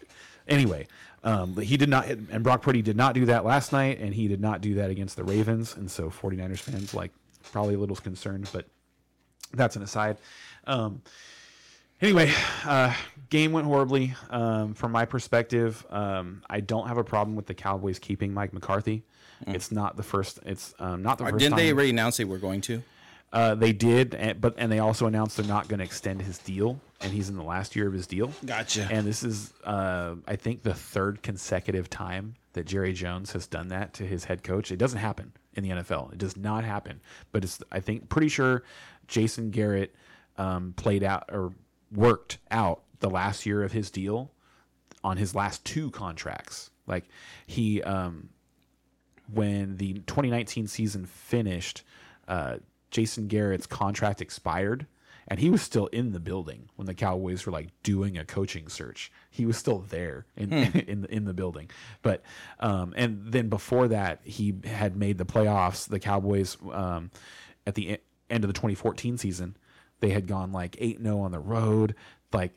[0.49, 0.87] Anyway,
[1.25, 4.29] um, he did not, and Brock Purdy did not do that last night, and he
[4.29, 5.75] did not do that against the Ravens.
[5.75, 7.11] And so 49ers fans, like,
[7.51, 8.67] probably a little concerned, but
[9.53, 10.19] that's an aside.
[10.69, 11.03] Um,
[12.01, 12.33] anyway,
[12.65, 12.95] uh,
[13.29, 14.15] game went horribly.
[14.31, 18.53] Um, from my perspective, um, I don't have a problem with the Cowboys keeping Mike
[18.53, 19.03] McCarthy.
[19.45, 19.55] Mm.
[19.55, 20.41] It's not the first.
[20.45, 21.39] It's um, not the first.
[21.39, 21.59] Didn't time.
[21.59, 22.83] they already announce they were going to?
[23.33, 26.39] Uh, they did, and, but and they also announced they're not going to extend his
[26.39, 28.33] deal, and he's in the last year of his deal.
[28.45, 28.89] Gotcha.
[28.91, 33.69] And this is, uh, I think, the third consecutive time that Jerry Jones has done
[33.69, 34.71] that to his head coach.
[34.71, 36.13] It doesn't happen in the NFL.
[36.13, 37.01] It does not happen.
[37.33, 38.63] But it's, I think, pretty sure
[39.09, 39.95] Jason Garrett
[40.39, 41.53] um, played out or
[41.93, 44.31] worked out the last year of his deal
[45.05, 46.71] on his last two contracts.
[46.87, 47.05] Like
[47.47, 48.31] he, um,
[49.33, 51.83] when the 2019 season finished.
[52.29, 52.57] Uh,
[52.91, 54.87] Jason Garrett's contract expired
[55.29, 58.69] and he was still in the building when the Cowboys were like doing a coaching
[58.69, 59.11] search.
[59.31, 60.79] He was still there in hmm.
[60.87, 61.71] in, in the building.
[62.03, 62.23] But
[62.61, 65.89] um, and then before that, he had made the playoffs.
[65.89, 67.11] The Cowboys um,
[67.67, 67.99] at the
[68.31, 69.57] end of the 2014 season,
[70.01, 71.97] they had gone like eight 0 on the road.
[72.33, 72.57] Like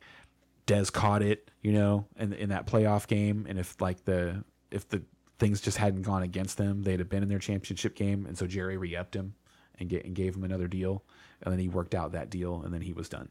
[0.68, 3.48] Dez caught it, you know, in in that playoff game.
[3.50, 5.02] And if like the if the
[5.40, 8.26] things just hadn't gone against them, they'd have been in their championship game.
[8.26, 9.34] And so Jerry re-upped him
[9.80, 11.04] and, get, and gave him another deal,
[11.42, 13.30] and then he worked out that deal, and then he was done.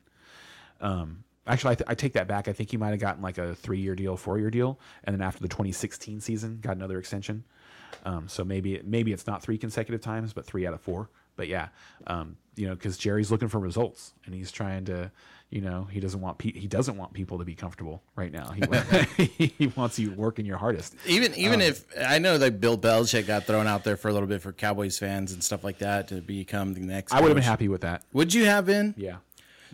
[0.81, 2.49] Um, actually, I, th- I, take that back.
[2.49, 5.40] I think he might have gotten like a three-year deal, four-year deal, and then after
[5.42, 7.44] the 2016 season, got another extension.
[8.05, 11.09] Um, so maybe maybe it's not three consecutive times, but three out of four.
[11.38, 11.68] But yeah,
[12.07, 15.11] um, you know, because Jerry's looking for results, and he's trying to
[15.51, 18.51] you know he doesn't want pe- he doesn't want people to be comfortable right now.
[18.51, 20.96] He, he wants you working your hardest.
[21.07, 24.12] Even even um, if i know that bill belichick got thrown out there for a
[24.12, 27.29] little bit for cowboys fans and stuff like that to become the next i would
[27.29, 28.03] have been happy with that.
[28.12, 28.94] Would you have been?
[28.98, 29.16] Yeah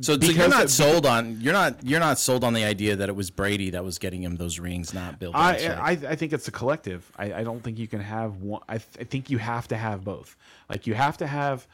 [0.01, 3.09] so, so you're not sold on you're not you're not sold on the idea that
[3.09, 5.33] it was Brady that was getting him those rings, not Bill.
[5.33, 5.79] Belichick.
[5.79, 7.11] I, I I think it's a collective.
[7.17, 8.63] I, I don't think you can have one.
[8.69, 10.37] I, th- I think you have to have both.
[10.69, 11.67] Like you have to have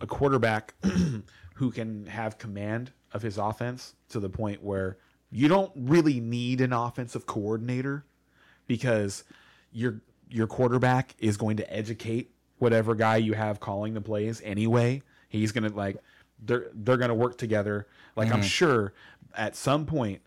[0.00, 0.74] a quarterback
[1.54, 4.98] who can have command of his offense to the point where
[5.30, 8.04] you don't really need an offensive coordinator
[8.66, 9.24] because
[9.72, 15.02] your your quarterback is going to educate whatever guy you have calling the plays anyway.
[15.28, 15.96] He's going to like
[16.44, 17.86] they're they're going to work together.
[18.16, 18.36] Like mm-hmm.
[18.36, 18.92] I'm sure
[19.36, 20.22] at some point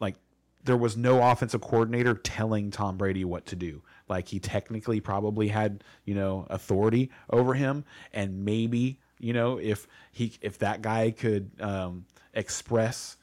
[0.00, 0.16] like
[0.64, 3.82] there was no offensive coordinator telling Tom Brady what to do.
[4.08, 9.86] Like he technically probably had, you know, authority over him and maybe, you know, if
[10.12, 13.16] he if that guy could um express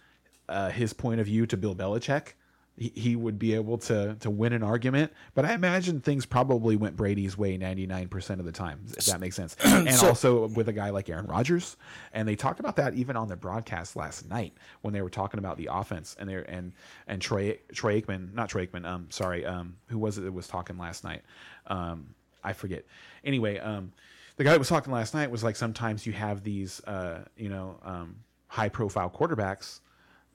[0.49, 2.33] uh, his point of view to Bill Belichick,
[2.78, 5.12] he, he would be able to to win an argument.
[5.34, 9.36] But I imagine things probably went Brady's way 99% of the time, if that makes
[9.36, 9.56] sense.
[9.88, 11.78] And so, also with a guy like Aaron Rodgers.
[12.13, 15.40] And they talked about that even on the broadcast last night when they were talking
[15.40, 16.74] about the offense and they and
[17.08, 20.48] and Troy Troy Aikman, not Troy Aikman, um, sorry, um, who was it that was
[20.48, 21.24] talking last night?
[21.68, 22.13] Um,
[22.44, 22.86] I forget.
[23.24, 23.92] Anyway, um,
[24.38, 27.50] the guy that was talking last night was like sometimes you have these uh, you
[27.50, 29.80] know, um, high profile quarterbacks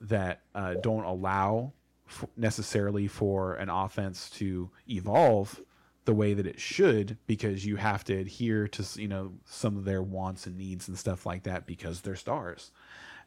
[0.00, 1.72] that uh, don't allow
[2.12, 5.60] f- necessarily for an offense to evolve
[6.04, 9.84] the way that it should because you have to adhere to you know some of
[9.84, 12.70] their wants and needs and stuff like that because they're stars.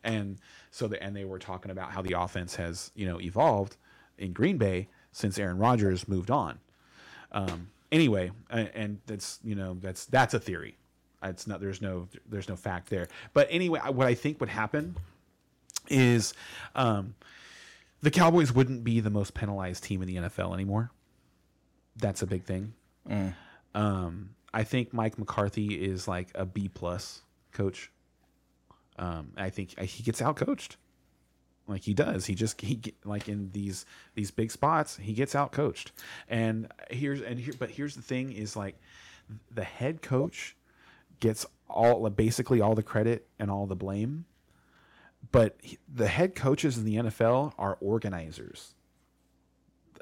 [0.04, 0.38] And
[0.72, 3.78] so the, and they were talking about how the offense has you know evolved
[4.18, 6.60] in Green Bay since Aaron Rodgers moved on.
[7.32, 10.76] Um, anyway and, that's you know that's that's a theory.
[11.24, 13.08] It's not there's no there's no fact there.
[13.34, 14.96] But anyway what I think would happen
[15.90, 16.34] is
[16.76, 17.16] um,
[18.06, 20.92] the Cowboys wouldn't be the most penalized team in the NFL anymore.
[21.96, 22.76] That's a big thing.
[23.74, 27.92] Um, I think Mike McCarthy is like a B plus coach.
[29.00, 30.78] Um, I think he gets out coached.
[31.68, 35.34] Like he does, he just he get, like in these these big spots, he gets
[35.34, 35.92] out coached.
[36.30, 38.80] And here's and here, but here's the thing: is like
[39.50, 40.56] the head coach
[41.20, 44.26] gets all basically all the credit and all the blame
[45.32, 48.74] but he- the head coaches in the NFL are organizers.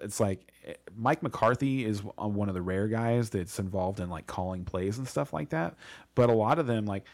[0.02, 4.10] It's like eh, Mike McCarthy is uh, one of the rare guys that's involved in
[4.10, 5.76] like calling plays and stuff like that.
[6.16, 7.06] But a lot of them, like,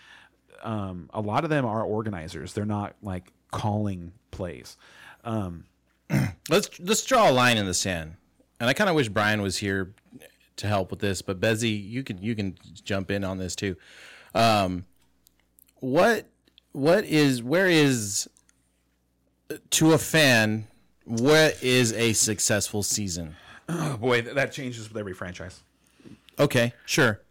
[0.63, 2.53] um, a lot of them are organizers.
[2.53, 4.77] They're not like calling plays.
[5.23, 5.65] Um,
[6.49, 8.15] Let's let's draw a line in the sand.
[8.59, 9.93] And I kind of wish Brian was here
[10.55, 13.75] to help with this, but Bezzy, you can you can jump in on this too.
[14.33, 14.85] Um,
[15.75, 16.25] what
[16.71, 18.29] what is where is
[19.71, 20.67] to a fan?
[21.05, 23.35] What is a successful season?
[23.69, 25.61] oh boy, that changes with every franchise.
[26.39, 27.21] Okay, sure.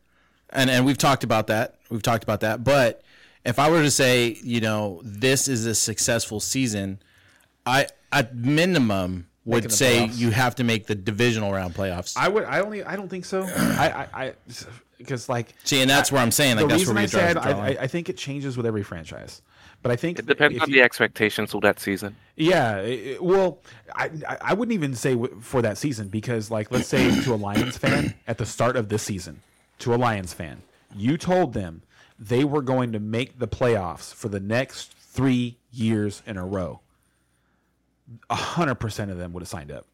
[0.51, 1.77] And and we've talked about that.
[1.90, 2.64] We've talked about that.
[2.64, 3.03] But
[3.44, 7.01] if I were to say, you know, this is a successful season,
[7.64, 10.19] I at minimum would say playoffs.
[10.19, 12.15] you have to make the divisional round playoffs.
[12.17, 12.45] I would.
[12.45, 12.83] I only.
[12.85, 13.43] I don't think so.
[13.57, 14.09] I.
[14.15, 14.25] I.
[14.25, 14.35] I
[14.99, 17.11] because like See, and that's where I'm saying like the that's reason where I we
[17.11, 17.51] draw said I.
[17.51, 19.43] I, I think it changes with every franchise,
[19.81, 22.17] but I think It depends on you- the expectations of that season.
[22.37, 23.61] Yeah, it- it- well,
[23.95, 27.33] I I- I wouldn't even say w- for that season because, like, let's say to
[27.35, 29.41] a Lions fan at the start of this season,
[29.79, 30.63] to a Lions fan,
[30.97, 31.83] you told them
[32.19, 36.81] they were going to make the playoffs for the next three years in a row.
[38.31, 39.87] Hundred percent of them would have signed up.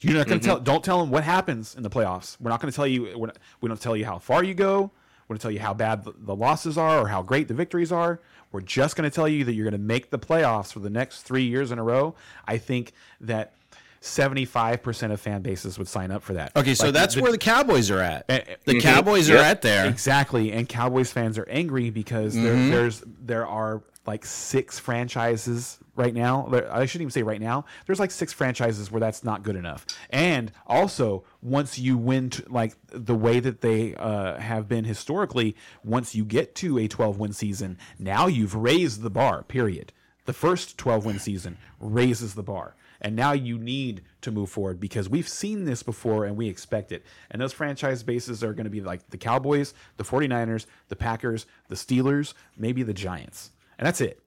[0.00, 0.60] You're not going to tell.
[0.60, 2.36] Don't tell them what happens in the playoffs.
[2.40, 3.18] We're not going to tell you.
[3.18, 4.90] We're not, we don't tell you how far you go.
[5.28, 7.54] We're going to tell you how bad the, the losses are or how great the
[7.54, 8.20] victories are.
[8.50, 10.90] We're just going to tell you that you're going to make the playoffs for the
[10.90, 12.14] next three years in a row.
[12.48, 13.54] I think that
[14.00, 16.56] 75% of fan bases would sign up for that.
[16.56, 18.24] okay, so Like, that's the- where the Cowboys are at.
[18.28, 19.38] Eh, The eh, Cowboys Yep.
[19.38, 19.86] are at there.
[19.86, 22.70] Exactly, and Cowboys fans are angry because Mm-hmm.
[22.70, 26.48] there's there are like six franchises right now.
[26.70, 27.66] I shouldn't even say right now.
[27.86, 29.86] There's like six franchises where that's not good enough.
[30.08, 36.14] And also, once you win, like the way that they uh, have been historically, once
[36.14, 39.42] you get to a 12 win season, now you've raised the bar.
[39.42, 39.92] Period.
[40.24, 42.74] The first 12 win season raises the bar.
[43.02, 46.92] And now you need to move forward because we've seen this before and we expect
[46.92, 47.04] it.
[47.30, 51.46] And those franchise bases are going to be like the Cowboys, the 49ers, the Packers,
[51.68, 53.52] the Steelers, maybe the Giants.
[53.78, 54.22] And that's it.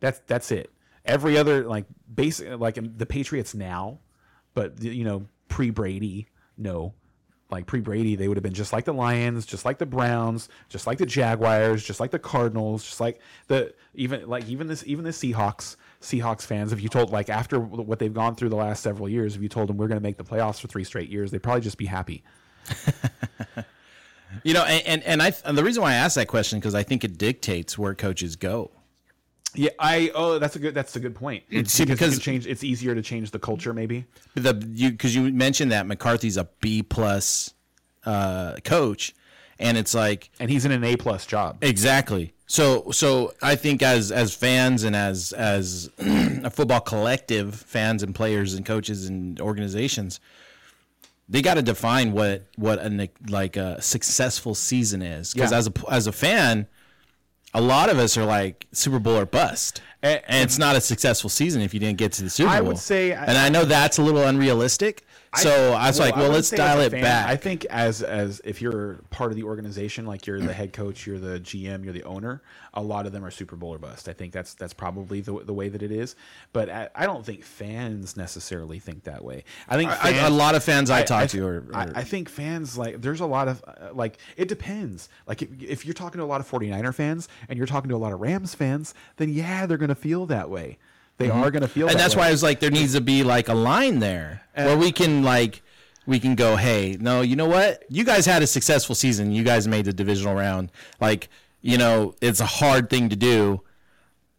[0.00, 0.70] That's that's it.
[1.08, 3.98] Every other like basic like the Patriots now,
[4.54, 6.94] but you know, pre-Brady, no.
[7.50, 10.86] Like pre-Brady, they would have been just like the Lions, just like the Browns, just
[10.86, 15.04] like the Jaguars, just like the Cardinals, just like the even like even this even
[15.04, 15.76] the Seahawks.
[16.02, 19.34] Seahawks fans, if you told like after what they've gone through the last several years,
[19.34, 21.42] if you told them we're going to make the playoffs for three straight years, they'd
[21.42, 22.22] probably just be happy.
[24.44, 26.74] You know, and and, and I and the reason why I asked that question because
[26.74, 28.70] I think it dictates where coaches go.
[29.54, 31.42] Yeah, I oh that's a good that's a good point.
[31.50, 34.04] See, because, you because- can change it's easier to change the culture maybe.
[34.34, 37.54] the you because you mentioned that McCarthy's a B plus
[38.04, 39.14] uh, coach,
[39.58, 41.58] and it's like And he's in an A plus job.
[41.62, 42.34] exactly.
[42.46, 48.14] So so I think as as fans and as as a football collective, fans and
[48.14, 50.20] players and coaches and organizations,
[51.28, 55.32] they got to define what what a like a successful season is.
[55.34, 55.58] Because Yeah.
[55.58, 56.66] as a as a fan,
[57.58, 59.82] a lot of us are like Super Bowl or bust.
[60.00, 62.56] And- and it's not a successful season if you didn't get to the Super Bowl.
[62.56, 65.04] I would say- and I know that's a little unrealistic.
[65.36, 67.02] So I, was like, well, let's dial it fan.
[67.02, 67.26] back.
[67.28, 71.06] I think as as if you're part of the organization, like you're the head coach,
[71.06, 72.42] you're the GM, you're the owner.
[72.74, 74.08] A lot of them are Super Bowl or bust.
[74.08, 76.16] I think that's that's probably the the way that it is.
[76.52, 79.44] But I, I don't think fans necessarily think that way.
[79.68, 81.84] I think I- fans, a lot of fans I, I- talk I- to are, I,
[81.84, 85.08] are I think fans like there's a lot of uh, like it depends.
[85.26, 87.96] Like if, if you're talking to a lot of 49er fans and you're talking to
[87.96, 90.78] a lot of Rams fans, then yeah, they're going to feel that way.
[91.18, 91.90] They are going to feel Mm-hmm.
[91.90, 92.20] and that that's way.
[92.22, 95.22] why I was like, there needs to be like a line there where we can
[95.22, 95.62] like
[96.06, 97.84] we can go, hey, no, you know what?
[97.90, 99.30] You guys had a successful season.
[99.32, 100.70] You guys made the divisional round.
[101.00, 101.28] Like,
[101.60, 103.60] you know, it's a hard thing to do.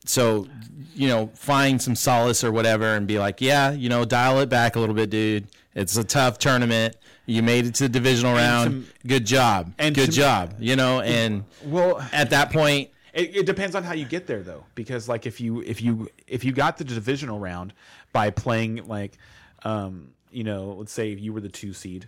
[0.05, 0.47] so
[0.95, 4.49] you know, find some solace or whatever, and be like, yeah, you know, dial it
[4.49, 5.47] back a little bit, dude.
[5.75, 6.95] It's a tough tournament.
[7.25, 8.87] You made it to the divisional round.
[9.07, 9.71] Good job.
[9.77, 10.55] and Good to- job.
[10.59, 14.41] You know, and Well, at that point, It, it depends on how you get there
[14.41, 17.73] though, because like if you if you if you got the divisional round
[18.13, 19.17] by playing like,
[19.63, 22.07] um, you know, let's say you were the two seed,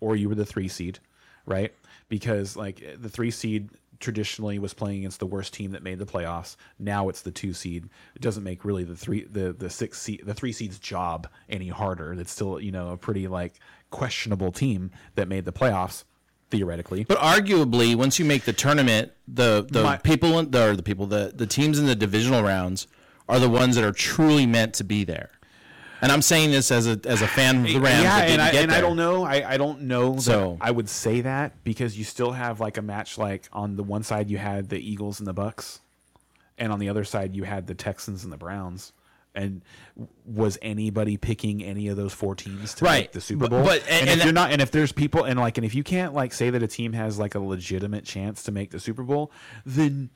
[0.00, 0.98] or you were the three seed,
[1.46, 1.72] right?
[2.08, 3.70] Because like the three seed
[4.00, 6.56] traditionally was playing against the worst team that made the playoffs.
[6.78, 7.88] Now it's the two seed.
[8.14, 11.68] It doesn't make really the three the the six seed the three seed's job any
[11.68, 12.12] harder.
[12.12, 13.54] It's still you know a pretty like
[13.90, 16.04] questionable team that made the playoffs
[16.50, 17.04] theoretically.
[17.04, 20.82] But arguably, once you make the tournament, the the My- people in, the, or the
[20.82, 22.86] people the the teams in the divisional rounds
[23.28, 25.30] are the ones that are truly meant to be there.
[26.02, 28.02] And I'm saying this as a as a fan of the Rams.
[28.02, 29.22] Yeah, and I, and I don't know.
[29.24, 30.16] I, I don't know.
[30.18, 33.76] So- that I would say that because you still have like a match like on
[33.76, 35.80] the one side you had the Eagles and the Bucks,
[36.58, 38.92] and on the other side you had the Texans and the Browns.
[39.34, 39.62] And
[40.24, 43.02] was anybody picking any of those four teams to Right.
[43.04, 43.62] make the Super Bowl?
[43.62, 45.74] but- and, and- if and you're not, and if there's people, and like, and if
[45.74, 48.80] you can't like say that a team has like a legitimate chance to make the
[48.80, 49.30] Super Bowl,
[49.64, 50.10] then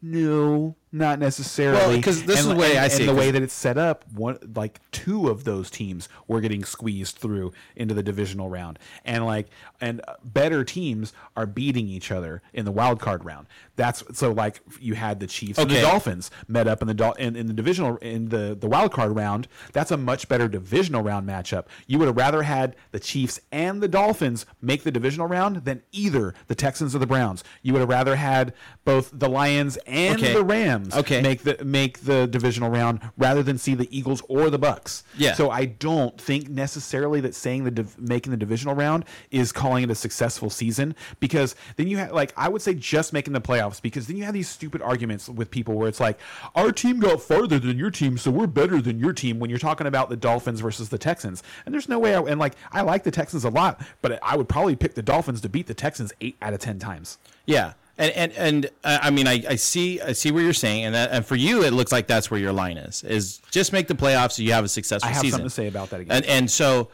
[0.00, 1.94] no, not necessarily.
[1.94, 3.42] Well, 'cause this And- is the way and- I see and it, the way that
[3.42, 8.02] it's set up, one like two of those teams were getting squeezed through into the
[8.02, 9.48] divisional round, and like
[9.80, 13.46] and uh, better teams are beating each other in the wild card round.
[13.76, 17.12] That's so like you had the Chiefs and the Dolphins met up in the Dol-
[17.14, 19.48] in, in the divisional in the the wild card round.
[19.72, 21.64] That's a much better divisional round matchup.
[21.86, 25.82] You would have rather had the Chiefs and the Dolphins make the divisional round than
[25.92, 27.42] either the Texans or the Browns.
[27.62, 28.52] You would have rather had
[28.84, 30.34] both the Lions and Okay.
[30.34, 31.20] the Rams Okay.
[31.20, 35.04] make the make the divisional round rather than see the Eagles or the Bucks.
[35.16, 35.34] Yeah.
[35.34, 39.84] So I don't think necessarily that saying the div- making the divisional round is calling
[39.84, 43.40] it a successful season because then you have like I would say just making the
[43.40, 46.18] playoffs because then you have these stupid arguments with people where it's like
[46.54, 49.58] our team got farther than your team so we're better than your team when you're
[49.58, 52.82] talking about the Dolphins versus the Texans and there's no way I, and like I
[52.82, 55.74] like the Texans a lot but I would probably pick the Dolphins to beat the
[55.74, 57.18] Texans 8 out of 10 times.
[57.46, 60.84] Yeah, and and and uh, I mean, I, I see I see what you're saying,
[60.84, 63.72] and that, and for you, it looks like that's where your line is: is just
[63.72, 65.32] make the playoffs so you have a successful I have season.
[65.38, 66.16] something to say about that again.
[66.16, 66.88] And and so,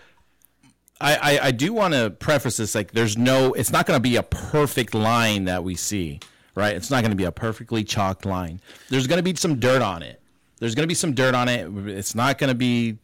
[1.00, 4.02] I I, I do want to preface this like there's no, it's not going to
[4.02, 6.20] be a perfect line that we see,
[6.54, 6.74] right?
[6.74, 8.60] It's not going to be a perfectly chalked line.
[8.88, 10.20] There's going to be some dirt on it.
[10.58, 11.70] There's going to be some dirt on it.
[11.88, 12.98] It's not going to be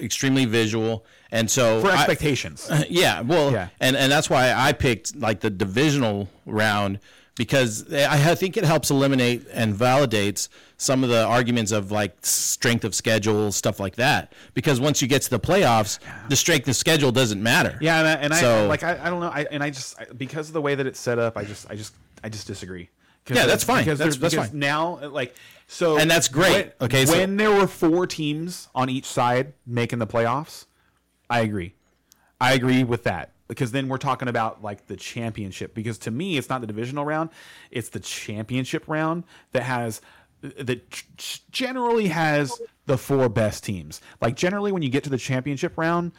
[0.00, 2.68] extremely visual, and so For I- expectations.
[2.88, 3.68] yeah, well, Yeah.
[3.80, 6.98] and and that's why I picked like the divisional round
[7.34, 12.14] because I I think it helps eliminate and validates some of the arguments of like
[12.24, 14.32] strength of schedule stuff like that.
[14.54, 17.78] Because once you get to the playoffs, the strength of schedule doesn't matter.
[17.80, 19.98] Yeah, and I, and I So- like I, I don't know, I, and I just
[20.00, 22.46] I, because of the way that it's set up, I just I just I just
[22.46, 22.88] disagree.
[23.28, 23.84] Yeah, that's fine.
[23.84, 24.58] Because That's- that's because fine.
[24.58, 25.34] now, like,
[25.68, 26.52] so And that's great.
[26.52, 30.66] When, Okay, so- when there were four teams on each side making the playoffs,
[31.30, 31.74] I agree.
[32.40, 35.74] I agree with that because then we're talking about like the championship.
[35.74, 37.30] Because to me, it's not the divisional round;
[37.70, 40.00] it's the championship round that has
[40.40, 40.90] that
[41.52, 44.00] generally has the four best teams.
[44.20, 46.10] Like generally, when you get to the championship round,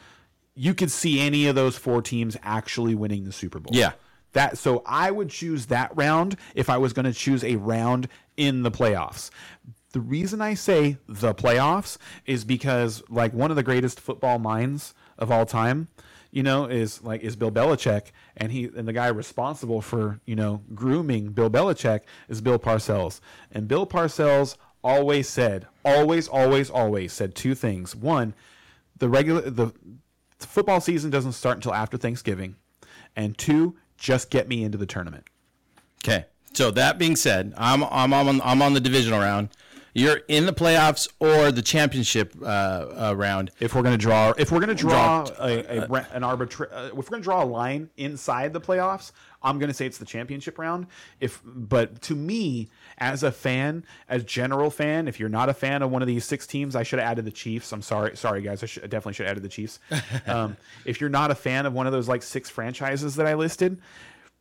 [0.54, 3.76] you could see any of those four teams actually winning the Super Bowl.
[3.76, 3.92] Yeah.
[4.34, 8.08] That so I would choose that round if I was going to choose a round
[8.36, 9.30] in the playoffs.
[9.92, 14.92] The reason I say the playoffs is because like one of the greatest football minds
[15.18, 15.86] of all time,
[16.32, 20.34] you know, is like is Bill Belichick and he and the guy responsible for, you
[20.34, 23.20] know, grooming Bill Belichick is Bill Parcells.
[23.52, 27.94] And Bill Parcells always said, always always always said two things.
[27.94, 28.34] One,
[28.98, 29.72] the regular the
[30.40, 32.56] football season doesn't start until after Thanksgiving.
[33.16, 35.24] And two, just get me into the tournament.
[36.04, 36.26] Okay.
[36.52, 39.48] So that being said, I'm I'm on I'm on the divisional round.
[39.96, 43.52] You're in the playoffs or the championship uh, uh, round.
[43.60, 46.72] If we're going to draw, if we're to draw, Draw- a, a, ra- an arbitra-
[46.72, 49.98] uh, if we're to draw a line inside the playoffs, I'm going to say it's
[49.98, 50.88] the championship round.
[51.20, 55.82] If, but to me, as a fan, as general fan, if you're not a fan
[55.82, 57.72] of one of these six teams, I should have added the Chiefs.
[57.72, 59.80] I'm sorry, sorry guys, I, should, I definitely should have added the Chiefs.
[60.26, 63.34] um, if you're not a fan of one of those like six franchises that I
[63.34, 63.80] listed,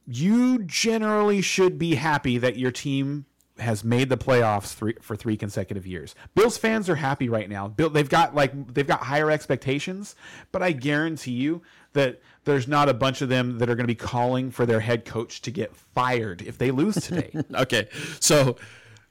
[0.05, 3.25] you generally should be happy that your team
[3.59, 6.15] has made the playoffs three, for three consecutive years.
[6.35, 7.67] Bills fans are happy right now.
[7.67, 10.15] Bill, they've got like they've got higher expectations,
[10.51, 11.61] but I guarantee you
[11.93, 14.79] that there's not a bunch of them that are going to be calling for their
[14.79, 17.31] head coach to get fired if they lose today.
[17.53, 17.87] Okay.
[18.19, 18.57] So,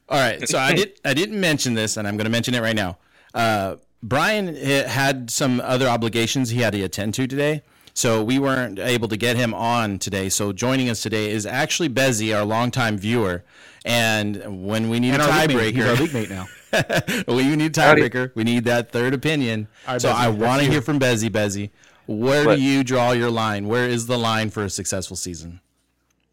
[0.09, 0.47] all right.
[0.49, 2.99] So I did I didn't mention this, and I'm going to mention it right now.
[3.33, 7.63] Uh, Brian had some other obligations he had to attend to today,
[7.95, 10.29] So we weren't able to get him on today.
[10.29, 13.45] So joining us today is actually Bezzy, our longtime viewer.
[13.85, 16.47] And when we need And a our league mate, he's our league mate now.
[17.27, 18.03] when you need a Howdy.
[18.03, 19.69] tiebreaker, we need that third opinion.
[19.87, 21.29] All right, so Bezzy, I want to hear from Bezzy.
[21.29, 21.71] Bezzy,
[22.07, 22.57] where What?
[22.57, 23.69] do you draw your line?
[23.69, 25.61] Where is the line for a successful season?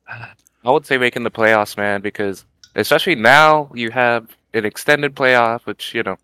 [0.08, 2.46] I would say making the playoffs, man, because
[2.76, 6.18] especially now you have an extended playoff, which you know,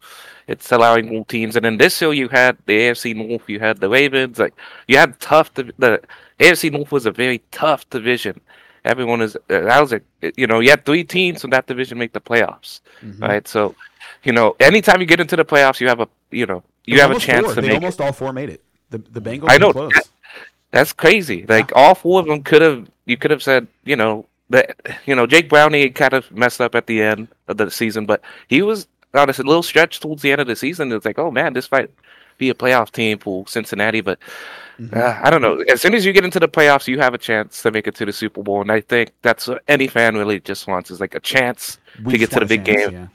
[0.48, 1.56] it's allowing more teams.
[1.56, 4.54] And in this year, you had the AFC North, you had the Ravens, like
[4.88, 5.54] you had tough.
[5.54, 6.02] div- The
[6.40, 8.40] AFC North was a very tough division.
[8.84, 10.02] Everyone is uh, that was a
[10.38, 13.22] you know you had three teams from that division make the playoffs, Mhm.
[13.22, 13.48] right?
[13.48, 13.74] So,
[14.24, 17.02] you know, anytime you get into the playoffs, you have a you know you It
[17.02, 17.56] have a chance four.
[17.56, 17.76] to They make.
[17.78, 18.62] almost all four made it.
[18.92, 19.92] The the Bengals I know, close.
[19.94, 20.08] that-
[20.72, 21.46] That's crazy.
[21.48, 22.88] Like all four of them could have.
[23.06, 24.76] You could have said, you know, that
[25.08, 28.22] you know Jake Browning kind of messed up at the end of the season, but
[28.50, 28.86] he was
[29.16, 30.92] on a little stretch towards the end of the season.
[30.92, 31.90] It's like, oh man, this might
[32.38, 34.20] be a playoff team for Cincinnati, but
[34.80, 34.94] Mhm.
[34.96, 35.64] uh, I don't know.
[35.72, 37.96] As soon as you get into the playoffs, you have a chance to make it
[37.96, 41.00] to the Super Bowl, and I think that's what any fan really just wants is
[41.00, 42.92] like a chance We to get to the big chance, game.
[42.92, 43.08] Yeah.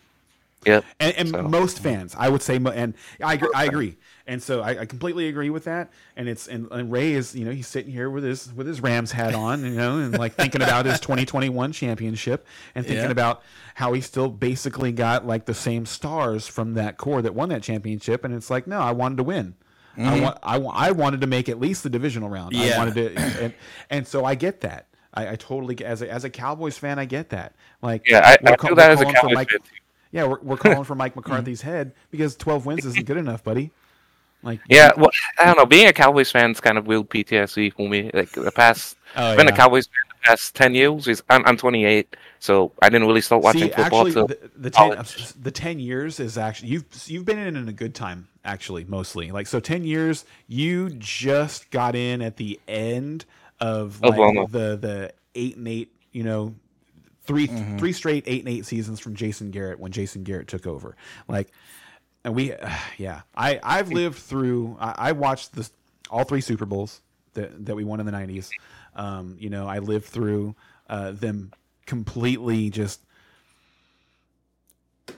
[0.74, 0.84] Yep.
[1.00, 3.96] And, and So- most fans, I would say, and I agree, I agree.
[4.26, 5.90] And so I, I completely agree with that.
[6.16, 8.80] And it's and, and Ray is, you know, he's sitting here with his with his
[8.80, 13.10] Rams hat on, you know, and like thinking about his 2021 championship and thinking Yeah.
[13.10, 13.42] about
[13.74, 17.62] how he still basically got like the same stars from that core that won that
[17.62, 18.24] championship.
[18.24, 19.54] And it's like, no, I wanted to win.
[19.96, 20.22] I mm-hmm.
[20.22, 22.56] want I, wa- I wanted to make at least the divisional round.
[22.56, 23.54] I wanted to, and,
[23.90, 24.86] and so I get that.
[25.12, 27.54] I, I totally get- as a, as a Cowboys fan, I get that.
[27.82, 29.58] Like, Yeah, I, I ca- feel that as a Cowboys Mike- fan.
[30.12, 33.72] yeah, we're, we're calling for Mike McCarthy's head because 12 wins isn't good enough, buddy.
[34.42, 35.66] Like, Yeah, well, I don't know.
[35.66, 38.10] Being a Cowboys fan is kind of weird PTSD for me.
[38.12, 39.54] Like the past oh, I've been oh, yeah.
[39.54, 41.08] a Cowboys fan the past ten years.
[41.08, 44.50] Is I'm, I'm 28, so I didn't really start watching See, football actually, till the,
[44.56, 45.32] the ten college.
[45.34, 49.30] the ten years is actually you've you've been in in a good time actually mostly
[49.30, 53.26] like so ten years you just got in at the end
[53.60, 56.54] of like the the eight and eight you know
[57.24, 57.78] 3 mm-hmm.
[57.78, 60.96] three straight eight and eight seasons from Jason Garrett when Jason Garrett took over
[61.28, 61.52] like
[62.24, 62.52] and we
[62.98, 65.70] yeah I I've lived through I, I watched this
[66.10, 67.00] all three Super Bowls
[67.34, 68.54] that that we won in the nineties
[68.96, 70.54] um you know I lived through
[70.88, 71.52] uh, them
[71.86, 73.00] completely just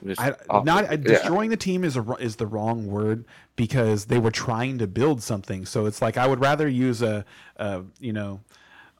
[0.05, 0.97] Just I, not uh, Yeah.
[0.97, 3.25] destroying the team is a, is the wrong word
[3.55, 5.65] because they were trying to build something.
[5.65, 7.25] So it's like I would rather use a,
[7.57, 8.41] a you know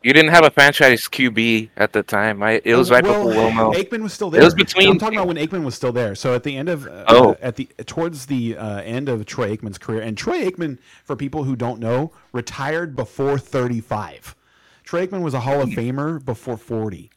[0.03, 2.61] You didn't have a franchise QB at the time, right?
[2.65, 3.73] It was right well, before Romo.
[3.73, 4.41] Aikman was still there.
[4.41, 6.13] It was between- I'm talking about when Aikman was still there.
[6.13, 7.37] So at the end of uh, Oh.
[7.41, 11.45] at the towards the uh, end of Troy Aikman's career, and Troy Aikman, for people
[11.45, 14.35] who don't know, retired before 35.
[14.83, 17.09] Troy Aikman was a Hall of Famer before 40.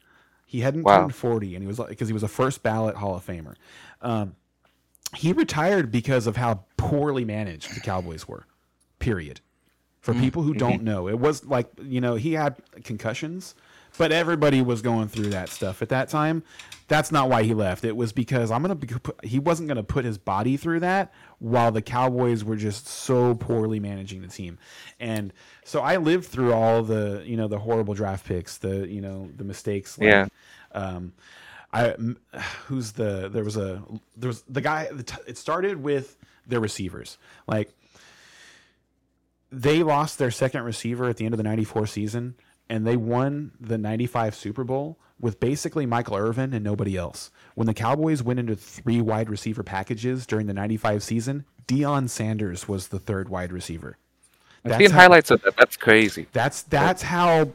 [0.47, 1.01] He hadn't Wow.
[1.01, 3.55] turned 40, and he was because he was a first ballot Hall of Famer.
[4.01, 4.37] Um,
[5.17, 8.47] he retired because of how poorly managed the Cowboys were.
[9.01, 9.41] Period.
[10.07, 13.55] For people who don't know, it was like you know he had concussions,
[13.99, 16.43] but everybody was going through that stuff at that time.
[16.89, 17.85] That's not why he left.
[17.85, 18.77] It was because I'm gonna.
[18.77, 18.89] Be,
[19.25, 23.81] he wasn't gonna put his body through that while the Cowboys were just so poorly
[23.81, 24.59] managing the team,
[25.01, 25.33] and
[25.65, 29.29] so I lived through all the you know the horrible draft picks, the you know
[29.37, 29.99] the mistakes.
[29.99, 30.27] Like, Yeah.
[30.73, 31.13] Um,
[31.73, 31.95] I
[32.67, 33.83] who's the there was a
[34.17, 34.89] there was the guy.
[34.93, 37.75] The t- it started with their receivers like
[39.57, 42.35] they lost their second receiver at the end of the 94 season
[42.69, 47.31] and they won the 95 Super Bowl with basically Michael Irvin and nobody else.
[47.55, 52.69] When the Cowboys went into three wide receiver packages during the 95 season, Deion Sanders
[52.69, 53.97] was the third wide receiver.
[54.65, 55.57] I've That's seen how, highlights of that.
[55.57, 56.27] That's crazy.
[56.33, 57.51] That's that's how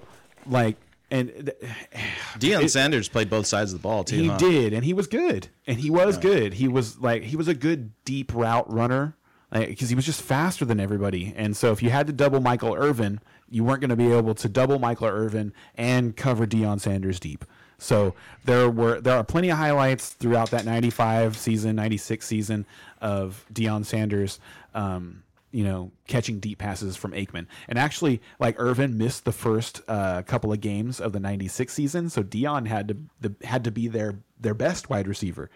[0.48, 0.78] like
[1.12, 1.58] and th-
[2.40, 4.16] Deion It- Sanders played both sides of the ball too.
[4.16, 4.38] he huh?
[4.38, 6.54] did, and he was good, and he was good.
[6.54, 9.16] He was like he was a good deep route runner
[9.52, 11.34] because he was just faster than everybody.
[11.36, 14.34] And so if you had to double Michael Irvin, you weren't going to be able
[14.36, 17.44] to double Michael Irvin and cover Deion Sanders deep.
[17.78, 18.14] So
[18.46, 22.66] there were there are plenty of highlights throughout that '95 season, '96 season
[23.02, 24.40] of Deion Sanders.
[24.74, 27.48] Um, you know, catching deep passes from Aikman.
[27.68, 32.10] And actually, like Irvin missed the first uh, couple of games of the '96 season,
[32.10, 35.50] so Deion had to the, had to be their their best wide receiver.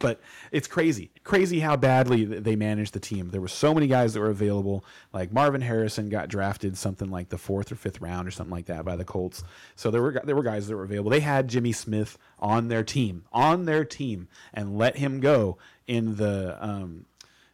[0.00, 0.20] But
[0.50, 3.30] it's crazy, crazy how badly they managed the team.
[3.30, 4.84] There were so many guys that were available.
[5.12, 8.66] Like Marvin Harrison got drafted something like the fourth or fifth round or something like
[8.66, 9.44] that by the Colts.
[9.76, 11.10] So there were there were guys that were available.
[11.10, 16.16] They had Jimmy Smith on their team, on their team, and let him go in
[16.16, 17.06] the um,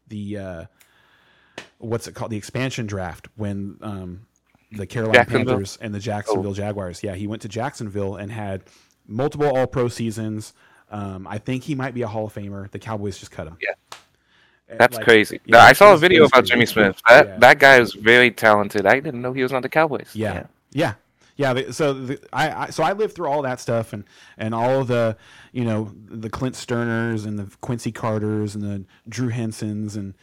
[0.08, 0.64] the uh,
[1.84, 4.26] what's it called the expansion draft when um,
[4.72, 7.02] the Carolina Panthers and the Jacksonville Jaguars.
[7.02, 8.62] Yeah, he went to Jacksonville and had
[9.06, 10.52] multiple All Pro seasons.
[10.90, 12.70] Um, I think he might be a Hall of Famer.
[12.70, 13.56] The Cowboys just cut him.
[13.60, 13.72] Yeah.
[14.78, 15.40] That's Like, crazy.
[15.44, 16.66] yeah, I saw a video about Jimmy.
[16.66, 17.00] Smith.
[17.08, 17.38] That Yeah.
[17.38, 18.86] that guy is very talented.
[18.86, 20.10] I didn't know he was on the Cowboys.
[20.14, 20.94] Yeah, yeah,
[21.36, 21.52] yeah.
[21.52, 24.04] the- so the, I, I so I lived through all that stuff and
[24.38, 25.16] and all of the
[25.52, 30.14] you know the Clint Stoerners and the Quincy Carters and the Drew Hensons and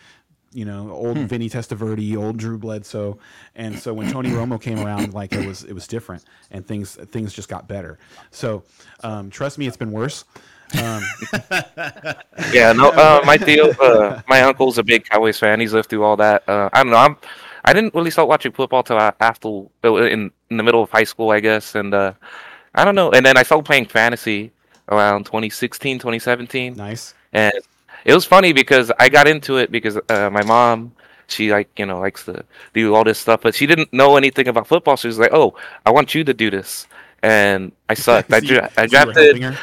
[0.54, 3.18] you know old Vinny Testaverde, old Drew Bledsoe,
[3.56, 6.95] and so when Tony Romo came around, like it was it was different and things
[6.95, 7.99] things just got better.
[8.32, 8.64] So
[9.04, 10.26] um, trust me, it's been worse.
[10.82, 11.04] Um,
[12.54, 13.74] Yeah, no, uh, my deal.
[13.80, 15.60] Uh, my uncle's a big Cowboys fan.
[15.60, 16.47] He's lived through all that.
[16.47, 16.97] Uh, I don't know.
[16.97, 17.18] I'm.
[17.64, 21.04] I didn't really start watching football till after uh, in in the middle of high
[21.04, 21.76] school, I guess.
[21.76, 22.14] And uh,
[22.74, 23.12] I don't know.
[23.12, 24.52] And then I started playing fantasy
[24.89, 26.76] around 2016, 2017.
[26.76, 27.14] nice.
[27.34, 27.54] And
[28.06, 30.93] it was funny because I got into it because uh, my mom,
[31.28, 32.43] she like you know likes to
[32.74, 34.97] do all this stuff, but she didn't know anything about football.
[34.97, 36.88] So she was like, "Oh, I want you to do this,"
[37.22, 38.34] and I sucked.
[38.34, 39.58] I, dra- I so you were drafted.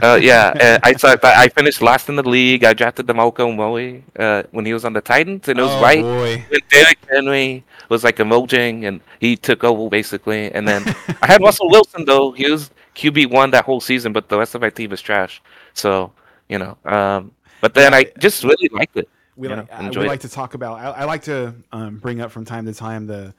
[0.00, 1.24] Uh, yeah, I sucked.
[1.24, 2.64] I I finished last in the league.
[2.64, 5.82] I drafted DeMarco Moe uh, when he was on the Titans, and it was oh,
[5.82, 6.44] right boy.
[6.48, 10.52] when Derrick Henry was like emerging, and he took over basically.
[10.52, 10.82] And then
[11.22, 12.32] I had Russell Wilson though.
[12.32, 15.42] He was QB one that whole season, but the rest of my team is trash.
[15.74, 16.12] So
[16.48, 19.08] you know, um, but then Yeah, I just really liked it.
[19.36, 20.20] we like, know, I- we enjoy it.
[20.22, 20.78] to talk about.
[20.78, 23.34] I, I like to um, bring up from time to time the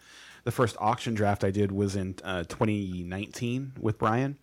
[0.46, 4.38] the first auction draft I did was in uh, 2019 with Brian,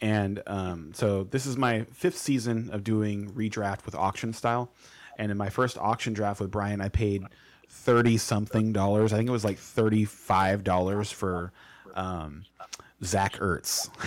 [0.00, 4.70] and um, so this is my fifth season of doing redraft with auction style,
[5.18, 7.22] and in my first auction draft with Brian, I paid
[7.68, 9.12] thirty something dollars.
[9.12, 11.52] I think it was like thirty five dollars for.
[11.94, 12.44] Um,
[13.04, 13.90] Zach Ertz.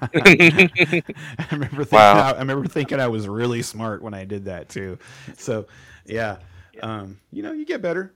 [1.38, 2.20] I remember thinking Wow.
[2.20, 4.98] I, I remember thinking I was really smart when I did that too.
[5.36, 5.66] So,
[6.06, 6.36] yeah,
[6.82, 8.12] um, you know, you get better.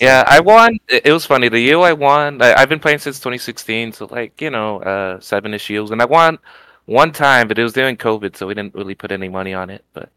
[0.00, 0.78] Yeah, I won.
[0.88, 1.48] It it was funny.
[1.48, 5.20] The year I won, I, I've been playing since 2016, so like you know, uh,
[5.20, 6.38] seven-ish years, and I won
[6.86, 9.70] one time, but it was during COVID, so we didn't really put any money on
[9.70, 9.84] it.
[9.92, 10.10] But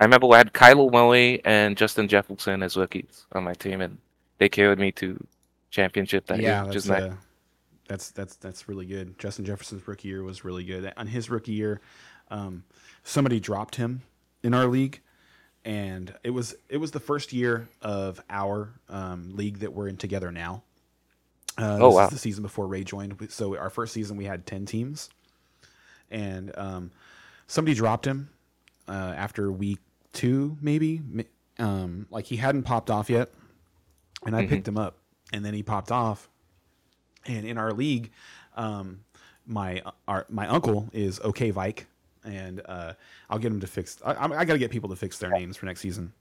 [0.00, 3.98] I remember I had Kyler Murray and Justin Jefferson as rookies on my team, and
[4.38, 5.24] they carried me to
[5.70, 7.12] championship that yeah, year, which that's, is nice.
[7.88, 9.18] That's that's that's really good.
[9.18, 10.92] Justin Jefferson's rookie year was really good.
[10.96, 11.80] On his rookie year,
[12.30, 12.64] um,
[13.02, 14.02] somebody dropped him
[14.42, 15.00] in our league,
[15.64, 19.96] and it was it was the first year of our um, league that we're in
[19.96, 20.62] together now.
[21.56, 22.04] Uh, Oh, this wow.
[22.04, 23.16] is the season before Ray joined.
[23.30, 25.10] So our first season we had ten teams,
[26.10, 26.90] and um,
[27.46, 28.28] somebody dropped him
[28.86, 29.78] uh, after week
[30.12, 31.00] two, maybe.
[31.58, 33.30] Um, like he hadn't popped off yet,
[34.24, 34.48] and I Mhm.
[34.48, 34.98] picked him up,
[35.32, 36.28] and then he popped off.
[37.26, 38.10] And in our league,
[38.56, 39.00] um,
[39.46, 41.86] my our my uncle is OK Vike,
[42.24, 42.92] and uh,
[43.28, 43.98] I'll get him to fix.
[44.04, 46.12] I, I got to get people to fix their names for next season.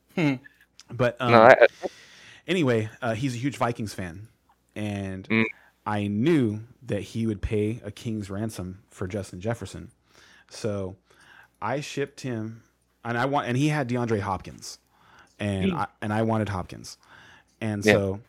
[0.89, 1.55] But um, no, I,
[2.47, 4.27] anyway, uh, he's a huge Vikings fan,
[4.75, 5.45] and Mm.
[5.85, 9.91] I knew that he would pay a king's ransom for Justin Jefferson,
[10.49, 10.95] so
[11.61, 12.63] I shipped him,
[13.03, 14.79] and I want, and he had DeAndre Hopkins,
[15.39, 16.97] and I, and I wanted Hopkins,
[17.61, 17.93] and Yeah.
[17.93, 18.19] so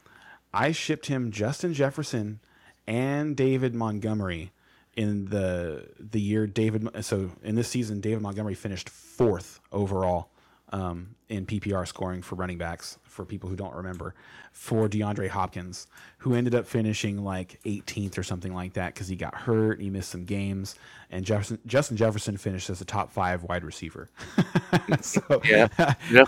[0.52, 2.40] I shipped him Justin Jefferson
[2.88, 4.50] and David Montgomery
[4.96, 6.88] in the the year David.
[7.04, 10.30] So in this season, David Montgomery finished fourth overall
[10.72, 12.98] um, in PPR scoring for running backs.
[13.04, 14.14] For people who don't remember,
[14.52, 19.16] for DeAndre Hopkins, who ended up finishing like 18th or something like that because he
[19.16, 20.76] got hurt, he missed some games,
[21.10, 24.08] and Jefferson, Justin Jefferson finished as a top five wide receiver.
[25.00, 25.68] so Yeah.
[26.10, 26.24] Yeah.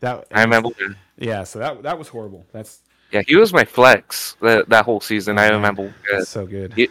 [0.00, 0.70] that I remember.
[1.18, 2.46] yeah, so that that was horrible.
[2.52, 2.80] That's
[3.12, 5.38] Yeah, he was my flex that, that whole season.
[5.38, 5.94] I remember.
[6.12, 6.74] Uh, so good.
[6.76, 6.90] Ye-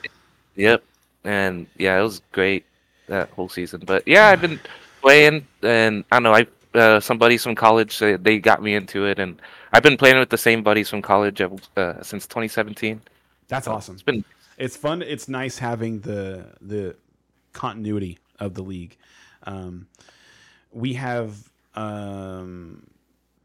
[0.55, 0.84] Yep.
[1.24, 2.65] And yeah, it was great
[3.07, 3.84] that whole season.
[3.86, 4.59] But yeah, I've been
[5.01, 6.34] playing, and I don't know.
[6.34, 6.47] I
[6.78, 9.39] uh, some buddies from college they, they got me into it, and
[9.74, 13.01] I've been playing with the same buddies from college uh, since 2017.
[13.47, 13.93] That's So awesome.
[13.95, 14.24] It's been
[14.57, 15.01] It's fun.
[15.01, 16.95] It's nice having the the
[17.53, 18.97] continuity of the league.
[19.43, 19.88] Um,
[20.72, 22.88] we have um,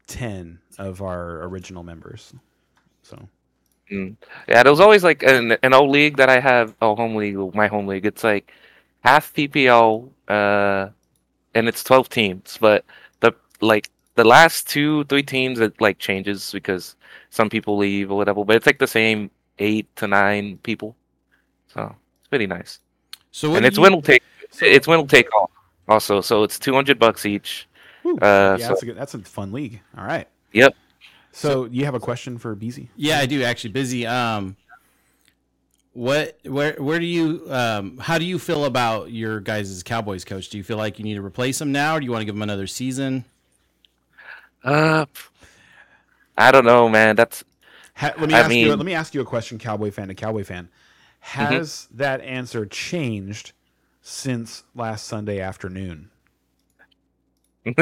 [0.07, 2.33] ten of our original members.
[3.03, 3.27] So
[3.91, 4.15] Mm.
[4.47, 7.37] Yeah, there was always like an an old league that I have, oh home league,
[7.53, 8.05] my home league.
[8.05, 8.51] It's like
[9.03, 10.89] half PPR, uh,
[11.53, 12.57] and it's twelve teams.
[12.59, 12.85] But
[13.19, 16.95] the like the last two, three teams, it like changes because
[17.29, 18.45] some people leave or whatever.
[18.45, 19.29] But it's like the same
[19.59, 20.95] eight to nine people,
[21.67, 22.79] so it's pretty nice.
[23.31, 24.23] So and it's you- win will take
[24.61, 25.51] it's win will take all
[25.89, 26.21] also.
[26.21, 27.67] So it's two hundred bucks each.
[28.03, 28.17] Whew.
[28.21, 29.81] Uh, yeah, so- that's a good, that's a fun league.
[29.97, 30.27] All right.
[30.53, 30.73] Yep.
[31.33, 32.87] So you have a question for Bezzy?
[32.95, 33.73] Yeah, I do actually.
[33.73, 34.07] Bezzy.
[34.07, 34.55] Um,
[35.91, 36.37] what?
[36.45, 36.75] Where?
[36.77, 37.45] Where do you?
[37.49, 40.49] Um, how do you feel about your guys' Cowboys coach?
[40.49, 42.25] Do you feel like you need to replace him now, or do you want to
[42.25, 43.25] give him another season?
[44.63, 45.05] Uh,
[46.37, 47.15] I don't know, man.
[47.15, 47.43] That's
[47.95, 48.75] Ha- let me I ask you.
[48.75, 50.69] Let me ask you a question, Cowboy fan to Cowboy fan.
[51.23, 51.53] Mm-hmm.
[51.53, 53.53] Has that answer changed
[54.01, 56.09] since last Sunday afternoon?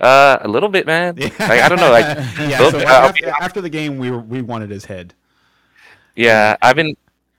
[0.00, 1.16] uh, a little bit, man.
[1.16, 1.90] Like, I don't know.
[1.90, 2.04] Like,
[2.38, 2.58] yeah.
[2.70, 5.14] So after, be- after the game, we were, we wanted his head.
[6.16, 6.96] yeah, I've been.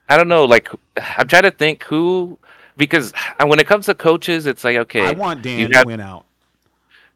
[0.07, 0.45] I don't know.
[0.45, 0.69] Like,
[1.17, 2.39] I'm trying to think who
[2.77, 3.13] because
[3.43, 6.25] when it comes to coaches, it's like okay, I want Dan have- Quinn out.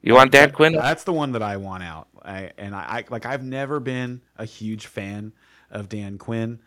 [0.01, 0.73] you want Dan That- Quinn?
[0.73, 2.07] That's the one that I want out.
[2.25, 5.33] I, and I, I like I've never been a huge fan
[5.71, 6.59] of Dan Quinn.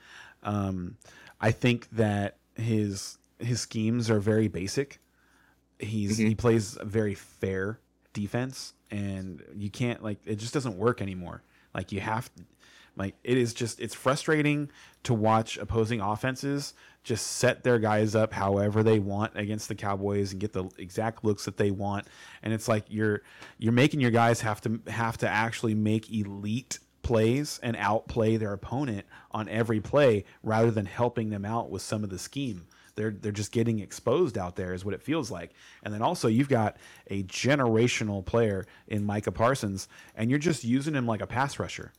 [0.43, 0.97] Um,
[1.41, 4.99] I think that his his schemes are very basic.
[5.79, 7.79] He's he plays very fair
[8.17, 11.43] defense, and you can't like it just doesn't work anymore.
[11.75, 12.31] Like you have
[12.97, 14.71] like it is just it's frustrating
[15.05, 20.33] to watch opposing offenses just set their guys up however they want against the Cowboys
[20.33, 22.07] and get the exact looks that they want
[22.43, 23.23] and it's like you're
[23.59, 28.53] you're making your guys have to have to actually make elite plays and outplay their
[28.53, 32.67] opponent on every play rather than helping them out with some of the scheme
[32.97, 35.53] they're they're just getting exposed out there is what it feels like.
[35.83, 36.77] And then also you've got
[37.09, 41.93] a generational player in Micah Parsons, and you're just using him like a pass rusher.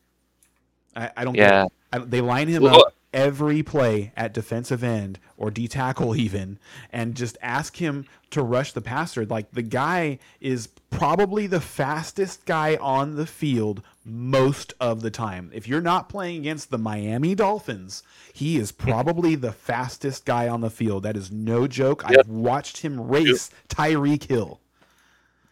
[0.96, 1.36] I, I don't.
[1.36, 1.68] Yeah.
[1.94, 6.60] I, they line him Well- up every play at defensive end or D tackle even,
[6.92, 9.26] and just ask him to rush the passer.
[9.26, 15.52] Like the guy is probably the fastest guy on the field most of the time.
[15.54, 18.04] If you're not playing against the Miami Dolphins,
[18.34, 21.04] he is probably the fastest guy on the field.
[21.04, 22.04] That is no joke.
[22.10, 22.20] Yep.
[22.20, 24.60] I've watched him race Tyreek Hill.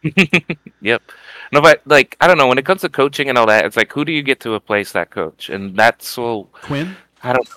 [0.82, 1.02] Yep.
[1.52, 2.46] No, but like I don't know.
[2.46, 4.54] When it comes to coaching and all that, it's like who do you get to
[4.54, 5.50] replace that coach?
[5.50, 6.96] And that's so Quinn.
[7.24, 7.48] I don't.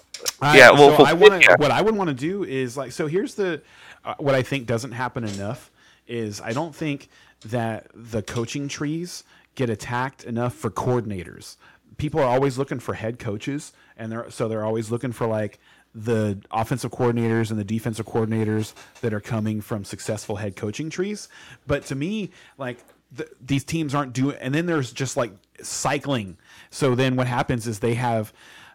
[0.42, 1.48] Yeah, well, so for- I want to.
[1.48, 1.56] yeah.
[1.58, 2.92] What I would want to do is like.
[2.92, 3.62] So here's the.
[4.04, 5.70] Uh, what I think doesn't happen enough
[6.08, 7.10] is I don't think
[7.46, 9.24] that the coaching trees
[9.60, 11.58] get attacked enough for coordinators.
[11.98, 15.60] People are always looking for head coaches, and they're so they're always looking for like
[15.94, 21.28] the offensive coordinators and the defensive coordinators that are coming from successful head coaching trees.
[21.68, 22.78] But to me, like
[23.18, 25.32] th- these teams aren't doing, and then there's just like
[25.62, 26.38] cycling.
[26.70, 28.32] So then what happens is they have.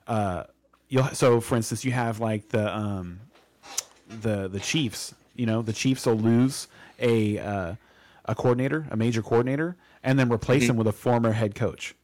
[0.06, 0.44] Uh,
[0.90, 3.20] you'll so for instance you have like the um
[4.20, 6.68] the the chiefs you know the chiefs will lose
[6.98, 7.74] a uh,
[8.26, 11.94] a coordinator a major coordinator and then replace him with a former head coach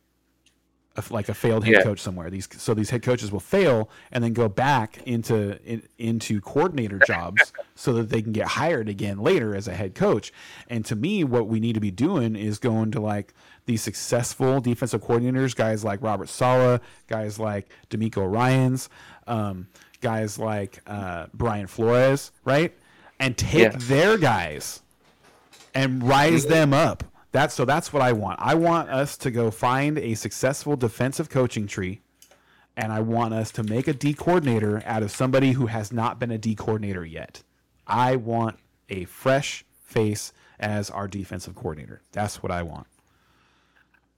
[0.97, 1.83] a, like a failed head Yeah.
[1.83, 5.83] coach somewhere these so these head coaches will fail and then go back into in,
[5.99, 10.33] into coordinator jobs so that they can get hired again later as a head coach
[10.69, 13.33] and to me what we need to be doing is going to like
[13.67, 18.89] these successful defensive coordinators guys like Robert Saleh guys like DeMeco Ryans
[19.29, 19.69] um,
[20.01, 22.75] guys like uh, brian flores right
[23.21, 23.79] and take Yeah.
[23.79, 24.83] their guys
[25.73, 27.05] and rise them up.
[27.33, 28.41] That's so that's what I want.
[28.41, 32.01] I want us to go find a successful defensive coaching tree
[32.77, 36.19] and I want us to make a D coordinator out of somebody who has not
[36.19, 37.43] been a D coordinator yet.
[37.87, 38.59] I want
[38.89, 42.03] a fresh face as our defensive coordinator.
[42.13, 42.87] That's what I want.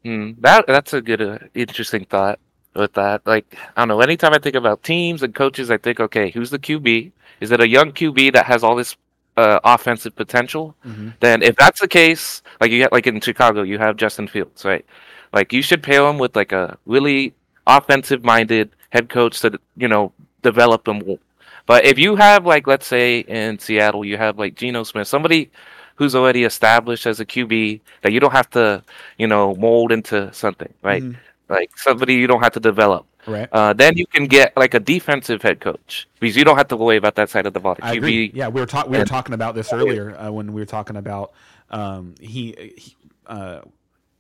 [0.05, 2.39] Hmm, that that's a good, uh, interesting thought
[2.75, 3.27] with that.
[3.27, 4.01] Like I don't know.
[4.01, 7.13] Anytime I think about teams and coaches, I think, okay, who's the QB?
[7.41, 8.97] Is it a young QB that has all this
[9.37, 10.75] uh, offensive potential?
[11.21, 14.65] Then, if that's the case, like you get like in Chicago, you have Justin Fields,
[14.65, 14.85] right?
[15.33, 17.35] Like you should pair him with like a really
[17.67, 20.13] offensive-minded head coach to you know
[20.43, 21.19] develop him.
[21.67, 25.51] But if you have like let's say in Seattle, you have like Geno Smith, somebody
[25.97, 28.83] who's already established as a QB that you don't have to
[29.19, 31.03] you know mold into something, right?
[31.03, 31.17] Mhm.
[31.49, 33.07] Like somebody you don't have to develop.
[33.27, 33.49] Right.
[33.53, 36.77] Uh, then you can get like a defensive head coach because you don't have to
[36.77, 37.77] worry about that side of the ball.
[37.81, 38.33] I QB, agree.
[38.35, 38.91] Yeah, we were talking.
[38.91, 41.33] We were talking about this earlier uh, when we were talking about
[41.71, 42.75] um, he.
[42.77, 42.97] he
[43.27, 43.61] uh,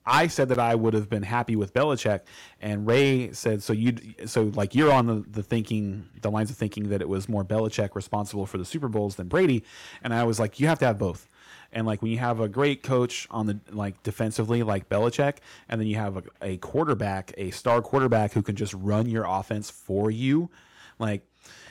[0.04, 2.22] I said that I would have been happy with Belichick,
[2.60, 3.96] and Ray said, "So you,
[4.26, 7.44] so like you're on the, the thinking, the lines of thinking that it was more
[7.44, 9.62] Belichick responsible for the Super Bowls than Brady."
[10.02, 11.28] And I was like, "You have to have both."
[11.72, 15.80] And like when you have a great coach on the like defensively, like Belichick, and
[15.80, 19.70] then you have a, a quarterback, a star quarterback who can just run your offense
[19.70, 20.50] for you,
[20.98, 21.22] like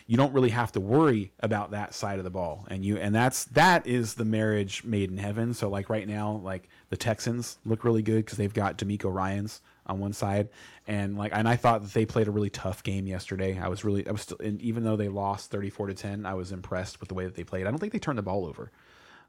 [0.07, 2.65] you don't really have to worry about that side of the ball.
[2.69, 5.53] And you and that's that is the marriage made in heaven.
[5.53, 9.61] So like right now like the texans look really good because they've got DeMeco Ryans
[9.85, 10.49] on one side.
[10.87, 13.57] And like and i thought that they played a really tough game yesterday.
[13.57, 16.51] I was really i was still even though they lost 34 to 10 i was
[16.51, 17.67] impressed with the way that they played.
[17.67, 18.71] I don't think they turned the ball over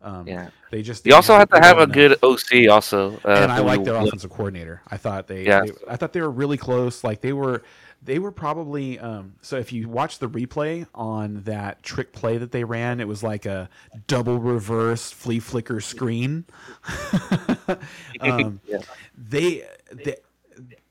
[0.03, 0.51] um, Yeah.
[0.71, 3.15] they just you also have to have a enough good OC also.
[3.25, 4.83] Uh, and I like their offensive coordinator.
[4.91, 5.63] I thought they, Yeah.
[5.65, 7.05] they- I thought they were really close.
[7.05, 7.63] Like they were,
[8.03, 8.99] they were probably.
[8.99, 13.07] Um, so if you watch the replay on that trick play that they ran, it
[13.09, 13.69] was like a
[14.07, 16.45] double reverse flea flicker screen.
[18.21, 18.79] um, Yeah.
[19.17, 20.17] they, they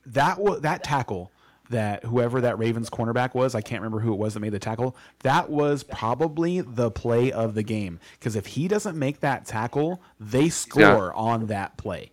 [0.06, 1.30] that that tackle
[1.72, 4.58] that whoever that Ravens cornerback was, I can't remember who it was that made the
[4.58, 4.96] tackle.
[5.22, 10.00] That was probably the play of the game because if he doesn't make that tackle,
[10.20, 12.12] they score on that play.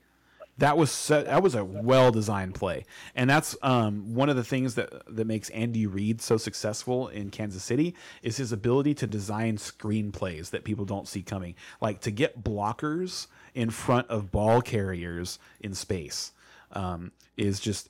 [0.57, 2.85] That was so, that was a well designed play,
[3.15, 7.29] and that's um, one of the things that that makes Andy Reid so successful in
[7.29, 12.11] Kansas City is his ability to design screenplays that people don't see coming, like to
[12.11, 16.33] get blockers in front of ball carriers in space.
[16.73, 17.89] Um, is just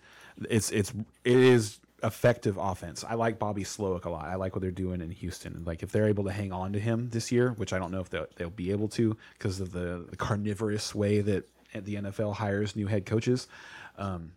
[0.49, 3.03] it's it's it is effective offense.
[3.03, 4.25] I like Bobby Slowik a lot.
[4.25, 5.63] I like what they're doing in Houston.
[5.65, 7.99] Like if they're able to hang on to him this year, which I don't know
[7.99, 12.35] if they'll, they'll be able to because of the, the carnivorous way that the NFL
[12.35, 13.47] hires new head coaches.
[13.97, 14.31] Um,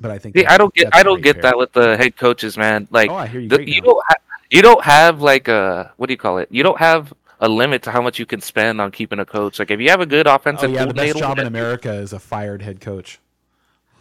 [0.00, 1.42] but I think I don't get I don't get pair.
[1.42, 2.88] that with the head coaches, man.
[2.90, 6.18] Like Oh, you the- you don't ha- you don't have like a what do you
[6.18, 6.48] call it?
[6.50, 9.58] You don't have a limit to how much you can spend on keeping a coach.
[9.58, 12.12] Like if you have a good Oh offensive yeah, the best job in America is
[12.12, 13.18] a fired head coach.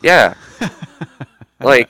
[0.02, 0.34] Yeah,
[1.62, 1.90] like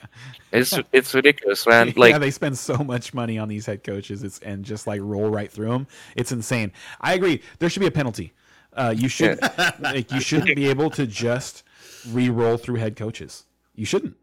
[0.52, 1.92] it's it's ridiculous, man.
[1.96, 5.00] Like yeah, they spend so much money on these head coaches, it's and just like
[5.02, 5.86] roll right through them.
[6.16, 6.72] It's insane.
[7.00, 7.42] I agree.
[7.58, 8.32] There should be a penalty.
[8.72, 9.40] Uh, you should
[9.80, 11.64] like you shouldn't be able to just
[12.10, 13.44] re-roll through head coaches.
[13.74, 14.16] You shouldn't.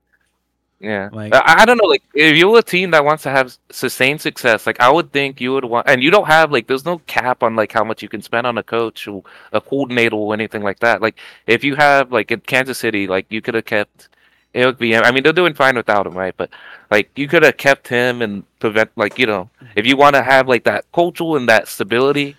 [0.79, 1.87] Yeah, Like- I, I don't know.
[1.87, 5.39] Like, if you're a team that wants to have sustained success, like I would think
[5.39, 8.03] you would want, and you don't have like, there's no cap on like how much
[8.03, 9.23] you can spend on a coach or
[9.53, 11.01] a coordinator or anything like that.
[11.01, 11.17] Like,
[11.47, 14.09] if you have like in Kansas City, like you could have kept
[14.53, 15.05] Eric Bieniemy.
[15.05, 16.35] I mean, they're doing fine without him, right?
[16.35, 16.49] But
[16.91, 20.23] like, you could have kept him and prevent, like, you know, if you want to
[20.23, 22.35] have like that culture and that stability,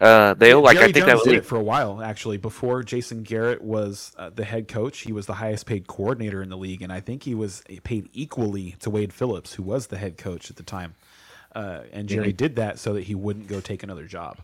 [0.00, 0.78] uh, they'll like.
[0.78, 1.36] Jerry I think Jones that did would.
[1.36, 2.36] it for a while actually.
[2.38, 6.48] Before Jason Garrett was uh, the head coach, he was the highest paid coordinator in
[6.50, 9.98] the league, and I think he was paid equally to Wade Phillips, who was the
[9.98, 10.94] head coach at the time.
[11.54, 12.34] Uh, and Jerry Mm-hmm.
[12.34, 14.40] did that so that he wouldn't go take another job.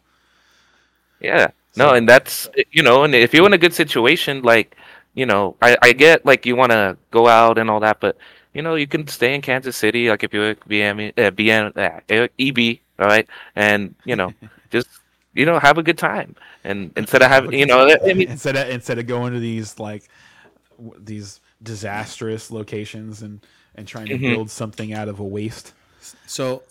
[1.21, 1.49] Yeah.
[1.77, 4.77] No, and that's you know, and if you're in a good situation, like
[5.15, 8.17] you know, I, I get like you want to go out and all that, but
[8.55, 12.29] you know, you can stay in Kansas City, like if you're BM, uh, BM, uh,
[12.39, 14.35] EB, all right, and you know,
[14.71, 14.89] just
[15.37, 16.35] you know, have a good time,
[16.65, 19.79] and instead of having, you know, I mean, instead of instead of going to these
[19.79, 20.05] like
[20.79, 23.41] w- these disastrous locations and
[23.75, 24.21] and trying to Mhm.
[24.35, 25.75] build something out of a waste.
[26.27, 26.63] So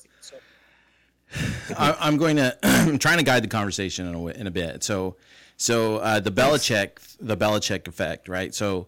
[1.78, 4.84] I, I'm going to I'm trying to guide the conversation in a, in a bit.
[4.84, 5.16] So
[5.58, 8.54] so uh, the Belichick the Belichick effect, right?
[8.54, 8.88] So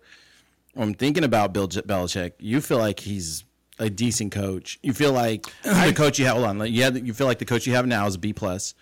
[0.76, 2.34] I'm thinking about Bill J- Belichick.
[2.40, 3.44] You feel like he's
[3.80, 4.80] a decent coach.
[4.84, 6.36] You feel like the coach you have.
[6.36, 8.20] Hold on, like, you have, you feel like the coach you have now is a
[8.20, 8.74] B plus.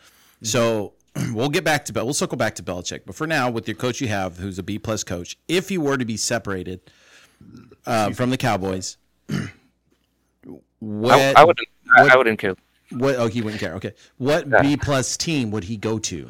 [0.44, 0.94] So
[1.34, 3.02] we'll get back to Bel- we'll circle back to Belichick.
[3.06, 5.78] But for now, with your coach you have, who's a B plus coach, if he
[5.78, 6.80] were to be separated
[7.86, 8.98] uh, from the Cowboys,
[10.80, 11.68] what I, I wouldn't,
[11.98, 12.56] I, I wouldn't care.
[12.92, 13.16] what?
[13.16, 13.74] Oh, he wouldn't care.
[13.76, 14.62] Okay, what Yeah.
[14.62, 16.30] B plus team would he go to?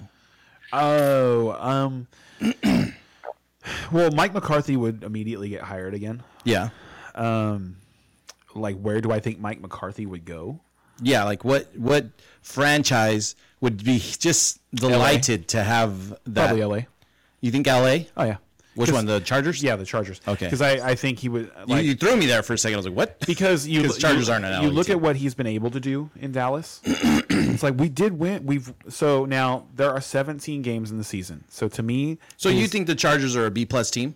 [0.73, 2.07] Oh, um,
[3.91, 6.23] well, Mike McCarthy would immediately get hired again.
[6.43, 6.69] Yeah,
[7.13, 7.77] Um,
[8.53, 10.59] like where do I think Mike McCarthy would go?
[11.01, 11.23] Yeah.
[11.23, 11.67] Like what?
[11.75, 12.05] What
[12.41, 16.47] franchise would be just delighted to have that?
[16.47, 16.79] Probably LA.
[17.41, 18.07] You think L.A.?
[18.17, 18.37] Oh yeah.
[18.75, 19.05] Which one?
[19.05, 19.63] The Chargers?
[19.63, 20.19] Yeah, the Chargers.
[20.27, 20.47] Okay.
[20.47, 22.75] Because I, I think he would You, like you threw me there for a second.
[22.75, 23.19] I was like, what?
[23.25, 24.97] because you Chargers you, aren't an you look team.
[24.97, 26.81] at what he's been able to do in Dallas.
[26.85, 28.45] it's like we did win.
[28.45, 31.45] We've so now there are 17 games in the season.
[31.49, 34.15] So to me, So you think the Chargers are a B plus team?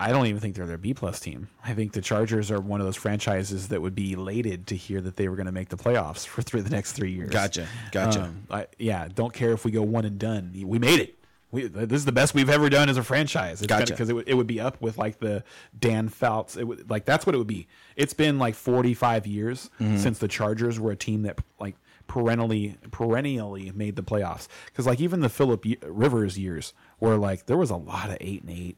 [0.00, 1.48] I don't even think they're their B plus team.
[1.64, 5.00] I think the Chargers are one of those franchises that would be elated to hear
[5.02, 7.30] that they were going to make the playoffs for three, the next three years.
[7.30, 7.66] Gotcha.
[7.92, 8.22] Gotcha.
[8.24, 10.52] Um, I, yeah, don't care if we go one and done.
[10.64, 11.16] We made it.
[11.52, 13.60] We, this is the best we've ever done as a franchise.
[13.60, 13.92] Gotcha.
[13.92, 15.42] Because it, would, it would be up with like the
[15.78, 16.56] Dan Fouts.
[16.56, 17.66] It would, like that's what it would be.
[17.96, 19.96] It's been like 45 years Mm-hmm.
[19.98, 21.74] since the Chargers were a team that like
[22.06, 24.46] perennially perennially made the playoffs.
[24.66, 28.42] Because like even the Philip Rivers years were like there was a lot of eight
[28.42, 28.76] and eight.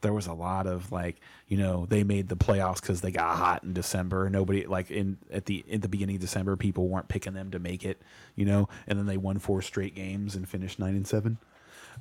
[0.00, 1.16] There was a lot of like
[1.48, 4.30] you know they made the playoffs because they got hot in December.
[4.30, 7.58] Nobody like in at the in the beginning of December people weren't picking them to
[7.58, 8.00] make it.
[8.36, 11.38] You know, and then they won four straight games and finished nine and seven.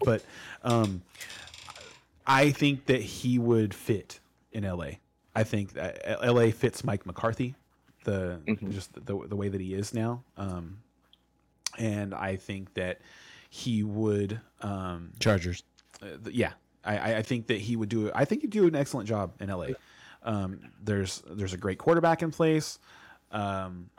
[0.04, 0.24] But
[0.64, 1.02] um,
[2.26, 4.20] I think that he would fit
[4.52, 4.90] in LA.
[5.36, 7.56] I think that LA fits Mike McCarthy,
[8.04, 8.40] the
[8.70, 10.24] just the, the way that he is now.
[10.36, 10.80] Um,
[11.78, 13.00] and I think that
[13.50, 15.64] he would, um, Chargers.
[16.02, 16.54] uh, th- yeah,
[16.96, 18.12] I- I, think that he would do.
[18.16, 19.68] I think he'd do an excellent job in LA.
[20.24, 22.80] Um, there's there's a great quarterback in place.
[23.32, 23.90] Um,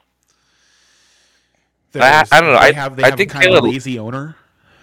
[1.95, 2.59] I- I don't know.
[2.61, 4.37] They I- have they I have think kind of a lazy owner.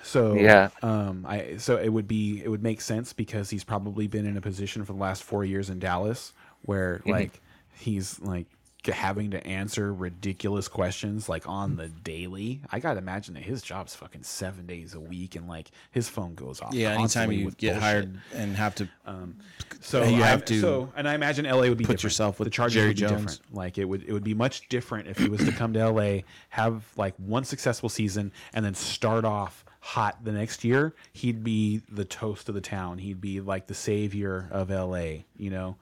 [0.03, 0.69] So Yeah.
[0.83, 4.37] um, I so it would be it would make sense because he's probably been in
[4.37, 6.31] a position for the last four years in Dallas
[6.63, 7.09] where Mm-hmm.
[7.11, 7.41] like
[7.77, 8.45] he's like
[8.93, 12.61] having to answer ridiculous questions like on the daily.
[12.71, 16.35] I gotta imagine that his job's fucking seven days a week, and like his phone
[16.35, 16.73] goes off.
[16.73, 17.81] Yeah, anytime you get bullshit.
[17.81, 19.35] hired and have to um,
[19.81, 22.03] So You I- have to So, and I imagine LA would be put different.
[22.03, 23.37] yourself with the Chargers Jerry would be Jones.
[23.37, 23.55] different.
[23.55, 26.21] Like it would it would be much different if he was to come to LA,
[26.49, 30.95] have like one successful season, and then start off hot the next year.
[31.13, 32.97] He'd be the toast of the town.
[32.97, 35.25] He'd be like the savior of LA.
[35.37, 35.77] You know.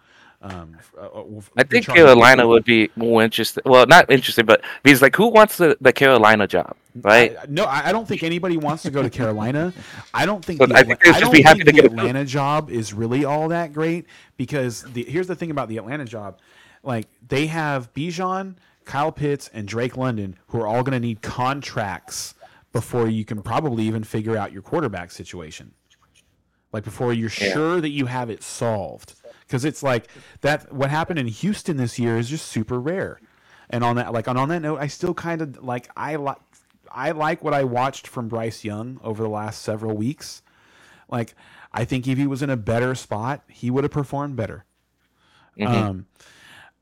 [0.46, 1.24] Um, uh, uh,
[1.56, 3.64] I think Carolina would be more interested.
[3.66, 7.38] Well, not interested, but because like, who wants the, the Carolina job, right?
[7.42, 9.72] I- no, I don't think anybody wants to go to Carolina.
[10.14, 10.60] I don't think.
[10.60, 12.94] The I think they don't be happy think to the get a- Atlanta job is
[12.94, 16.40] really all that great because the, here's the thing about the Atlanta job,
[16.84, 21.22] like they have Bijan, Kyle Pitts, and Drake London who are all going to need
[21.22, 22.36] contracts
[22.74, 25.72] before you can probably even figure out your quarterback situation.
[26.74, 27.54] Like before you're Yeah.
[27.54, 29.14] sure that you have it solved,
[29.54, 30.08] because it's like
[30.42, 30.74] that.
[30.74, 33.20] What happened in Houston this year is just super rare.
[33.70, 36.40] And on that, like on, on that note, I still kind of like I like
[36.92, 40.42] I like what I watched from Bryce Young over the last several weeks.
[41.08, 41.36] Like
[41.72, 44.66] I think if he was in a better spot, he would have performed better.
[45.68, 46.08] Um,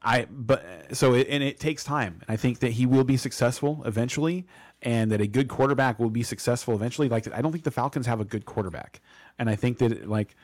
[0.02, 2.22] I but so it, and it takes time.
[2.30, 4.48] I think that he will be successful eventually,
[4.82, 7.10] and that a good quarterback will be successful eventually.
[7.10, 9.02] Like I don't think the Falcons have a good quarterback,
[9.38, 10.38] and I think that like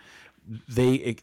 [0.68, 1.16] they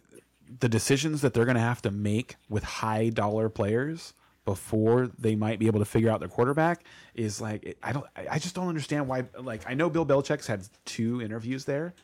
[0.61, 4.14] the decisions that they're going to have to make with high dollar players
[4.45, 6.84] before they might be able to figure out their quarterback
[7.14, 10.68] is like I don't I just don't understand why like I know Bill Belichick's had
[10.84, 11.95] two interviews there,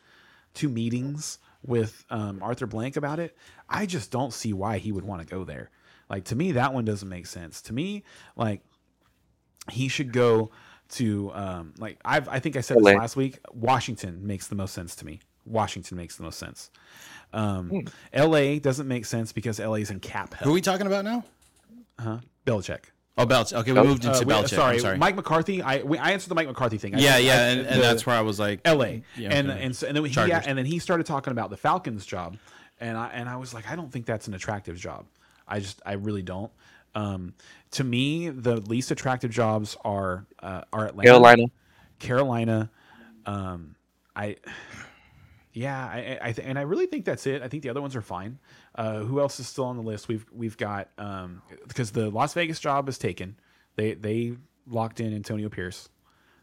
[0.54, 3.36] two meetings with um, Arthur Blank about it.
[3.68, 5.70] I just don't see why he would want to go there.
[6.08, 7.60] Like to me, that one doesn't make sense.
[7.62, 8.04] To me,
[8.36, 8.62] like
[9.70, 10.50] he should go
[10.92, 13.38] to um, like I've, I think I said this last week.
[13.52, 15.20] Washington makes the most sense to me.
[15.46, 16.70] Washington makes the most sense.
[17.32, 18.58] Um, L.A.
[18.58, 21.24] doesn't make sense because L.A.'s in cap Who are we talking about now?
[21.98, 22.18] Uh huh?
[22.46, 22.84] Belichick.
[23.18, 23.52] Oh, Belichick.
[23.60, 24.48] Okay, we Oh, moved into Uh, we- Belichick.
[24.54, 24.98] sorry, I'm sorry.
[24.98, 25.62] Mike McCarthy.
[25.62, 26.94] I we, I answered the Mike McCarthy thing.
[26.94, 29.02] I yeah, said- yeah, I- and, and that's where I was like, L.A.
[29.16, 29.62] Yeah, and okay.
[29.64, 30.46] and so, and then he Chargers.
[30.46, 32.36] and then he started talking about the Falcons job,
[32.80, 35.06] and I and I was like, I don't think that's an attractive job.
[35.46, 36.50] I just I really don't.
[36.94, 37.34] Um,
[37.72, 41.44] to me, the least attractive jobs are uh, are Atlanta, Carolina.
[42.00, 42.70] Carolina.
[43.26, 43.76] Um,
[44.16, 44.36] I
[45.52, 47.42] yeah, I, I- I th- and I really think that's it.
[47.42, 48.38] I think the other ones are fine.
[48.74, 50.08] Uh, who else is still on the list?
[50.08, 53.36] We've we've got um, because the Las Vegas job is taken.
[53.76, 54.34] They they
[54.66, 55.88] locked in Antonio Pierce.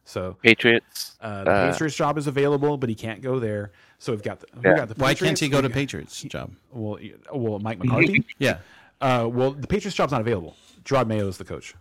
[0.06, 1.18] So Patriots.
[1.20, 3.72] uh, the Uh, Patriots job is available, but he can't go there.
[4.00, 4.76] So we've got the, we Yeah.
[4.78, 6.54] got the why can't Patriots, he go to Patriots job?
[6.72, 6.98] Well,
[7.34, 8.24] well, Mike McCarthy.
[8.40, 8.60] Yeah.
[9.02, 10.56] uh, well, the Patriots job's not available.
[10.86, 11.76] Jerod Mayo is the coach.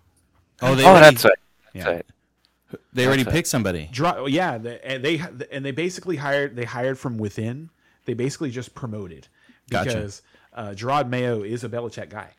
[0.61, 1.33] Oh, they oh, already, that's right.
[1.73, 1.85] Yeah.
[1.85, 2.07] That's right.
[2.93, 3.89] They already that's picked somebody.
[3.93, 7.71] Jerod, yeah, they, and they and they basically hired they hired from within.
[8.07, 9.29] They basically just promoted
[9.71, 9.89] Gotcha.
[9.91, 12.31] because uh, Jerod Mayo is a Belichick guy.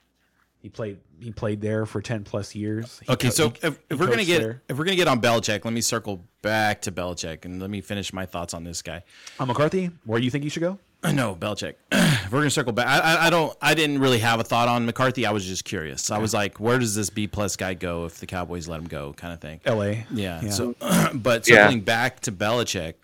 [0.61, 2.99] He played he played there for ten plus years.
[3.05, 4.61] He Okay, co- so he- if, if we're gonna get there.
[4.67, 7.79] if we're gonna get on Belichick, let me circle back to Belichick and let me
[7.79, 9.03] finish my thoughts on this guy.
[9.39, 10.77] uh, McCarthy, where do you think he should go?
[11.03, 11.75] No, Belichick.
[12.31, 13.55] we're gonna circle back, I, I, I don't.
[13.61, 15.25] I didn't really have a thought on McCarthy.
[15.25, 16.11] I was just curious.
[16.11, 18.87] I was like, where does this B plus guy go if the Cowboys let him
[18.87, 19.61] go, kind of thing.
[19.65, 20.05] L.A.
[20.11, 20.49] Yeah.
[20.49, 20.75] So,
[21.13, 21.63] but Yeah.
[21.63, 22.95] circling back to Belichick,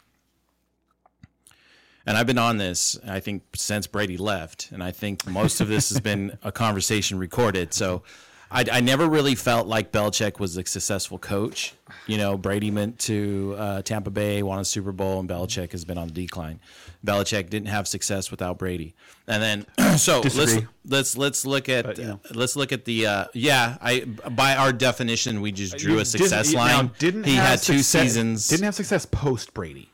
[2.05, 5.67] and I've been on this, I think, since Brady left, and I think most of
[5.69, 7.73] this has been a conversation recorded.
[7.73, 8.03] So,
[8.51, 11.73] I, I never really felt like Belichick was a successful coach.
[12.07, 15.85] You know, Brady went to uh, Tampa Bay, won a Super Bowl, and Belichick has
[15.85, 16.59] been on the decline.
[17.05, 18.93] Belichick didn't have success without Brady,
[19.27, 22.19] and then so let's let's let's look at But, you know.
[22.33, 23.77] let's look at the uh, yeah.
[23.81, 26.91] I by our definition, we just drew a Didn't- success line.
[26.99, 28.47] didn't he had two seasons.
[28.47, 29.89] Didn't have success post Brady.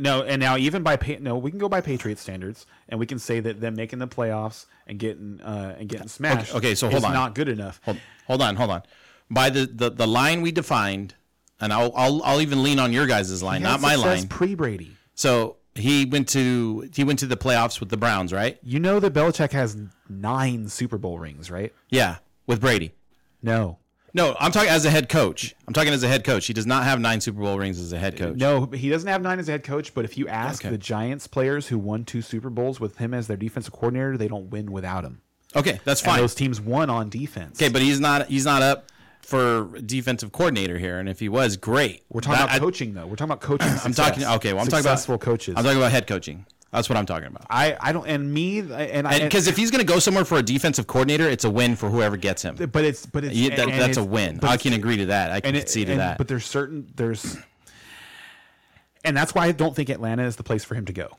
[0.00, 3.18] No, and now even by no, we can go by Patriot standards, and we can
[3.18, 6.54] say that them making the playoffs and getting uh, and getting smashed.
[6.54, 7.12] okay, so hold is on.
[7.14, 7.80] not good enough.
[7.84, 8.82] hold, hold on, hold on.
[9.30, 11.14] By the, the, the line we defined,
[11.60, 14.28] and I'll, I'll I'll even lean on your guys' line, not my line.
[14.28, 18.58] Pre Brady, So he went to he went to the playoffs with the Browns, right?
[18.62, 19.76] you know that Belichick has
[20.08, 21.72] nine Super Bowl rings, right?
[21.88, 22.92] Yeah, with Brady.
[23.42, 23.78] No,
[24.16, 25.54] No, I'm talking as a head coach.
[25.68, 26.46] I'm talking as a head coach.
[26.46, 28.36] He does not have nine Super Bowl rings as a head uh, coach.
[28.36, 29.92] no, he doesn't have nine as a head coach.
[29.92, 30.70] But if you ask Okay.
[30.70, 34.26] the Giants players who won two Super Bowls with him as their defensive coordinator, they
[34.28, 35.20] don't win without him.
[35.54, 36.20] Okay, that's And fine.
[36.20, 37.60] those teams won on defense.
[37.60, 38.90] Okay, but he's not he's not up
[39.20, 42.04] for defensive coordinator here, and if he was, great.
[42.08, 43.06] We're talking That- about I- coaching, though.
[43.06, 43.68] We're talking about coaching.
[43.84, 44.24] I'm talking.
[44.24, 45.54] Okay, well, I'm talking about successful coaches.
[45.58, 46.46] I'm talking about head coaching.
[46.76, 47.46] That's what I'm talking about.
[47.48, 50.36] I, I don't and me and I Because if he's going to go somewhere for
[50.36, 52.54] a defensive coordinator, it's a win for whoever gets him.
[52.70, 54.38] but it's but it's Yeah, that- and- and that's a win.
[54.42, 55.30] I can agree to that.
[55.30, 56.18] I can and it- concede to and- that.
[56.18, 57.38] But there's certain there's
[59.04, 61.16] and that's why I don't think Atlanta is the place for him to go.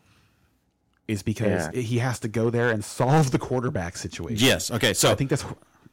[1.07, 1.81] Is because Yeah.
[1.81, 4.45] he has to go there and solve the quarterback situation.
[4.45, 4.69] yes.
[4.69, 4.93] Okay.
[4.93, 5.43] So I think that's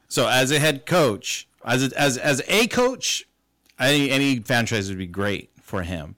[0.08, 3.24] So as a head coach, as a, as as a coach,
[3.80, 6.16] any any franchise would be great for him.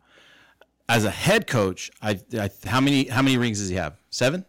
[0.89, 3.97] As a head coach, I, I how many how many rings does he have?
[4.11, 4.45] Seven,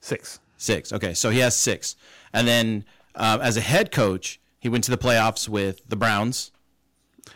[0.00, 0.38] Six.
[0.56, 0.92] six.
[0.92, 1.96] Okay, so he has six.
[2.32, 2.84] And then
[3.14, 6.50] um, as a head coach, he went to the playoffs with the Browns,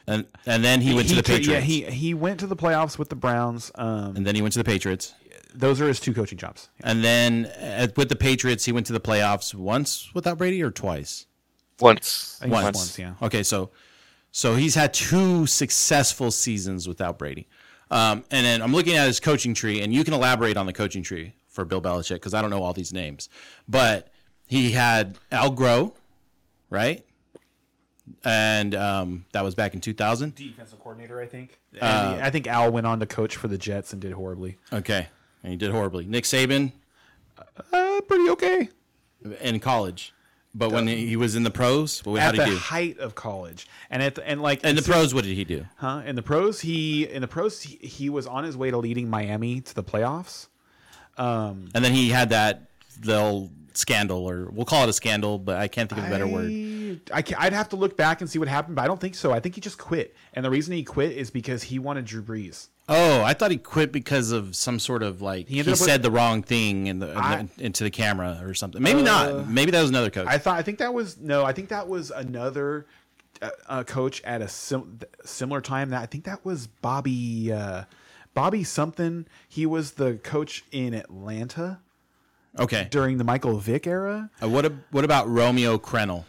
[0.06, 1.48] and and then he went to the ca- Patriots.
[1.48, 3.72] Yeah, he he went to the playoffs with the Browns.
[3.74, 5.14] Um, and then he went to the Patriots.
[5.54, 6.68] those are his two coaching jobs.
[6.82, 10.70] And then uh, with the Patriots, he went to the playoffs once without Brady or
[10.70, 11.26] twice.
[11.80, 12.38] Once.
[12.40, 13.14] I think it's once, yeah.
[13.22, 13.70] Okay, so
[14.30, 17.48] so he's had two successful seasons without Brady.
[17.92, 20.72] Um, and then I'm looking at his coaching tree, and you can elaborate on the
[20.72, 23.28] coaching tree for Bill Belichick because I don't know all these names.
[23.68, 24.08] But
[24.46, 25.92] he had Al Groh,
[26.70, 27.04] right?
[28.24, 30.34] And um, that was back in 2000.
[30.34, 31.58] Defensive coordinator, I think.
[31.80, 34.56] And I think Al went on to coach for the Jets and did horribly.
[34.72, 35.08] Okay,
[35.42, 36.04] and he did horribly.
[36.06, 36.72] Nick Saban
[37.72, 38.68] Uh, pretty okay.
[39.40, 40.12] in college,
[40.54, 42.56] but when he he was in the pros, what, how At did the he do?
[42.58, 45.66] height of college, and at the, and like In the pros, what did he do?
[45.76, 46.02] Huh?
[46.04, 49.08] In the pros, he in the pros he, he was on his way to leading
[49.08, 50.48] Miami to the playoffs.
[51.18, 52.70] Um, and then he had that
[53.04, 56.26] little scandal, or we'll call it a scandal, but I can't think of a better
[56.26, 56.50] word.
[57.12, 59.00] I, I ca- I'd have to look back and see what happened, but I don't
[59.00, 59.32] think so.
[59.32, 62.22] I think he just quit, and the reason he quit is because he wanted Drew
[62.22, 62.68] Brees.
[62.94, 65.88] Oh, I thought he quit because of some sort of like he, ended up with-
[65.88, 68.82] said the wrong thing in the, I- into the camera or something.
[68.82, 69.48] Maybe not.
[69.48, 70.26] Maybe that was another coach.
[70.28, 71.44] I thought I think that was no.
[71.44, 72.86] I think that was another
[73.40, 75.90] uh, uh, coach at a sim- similar time.
[75.90, 77.84] That I think that was Bobby uh,
[78.34, 79.26] Bobby something.
[79.48, 81.80] He was the coach in Atlanta
[82.58, 82.88] okay.
[82.90, 84.30] during the Michael Vick era.
[84.42, 86.24] Uh, what ab- what about Romeo Crennel?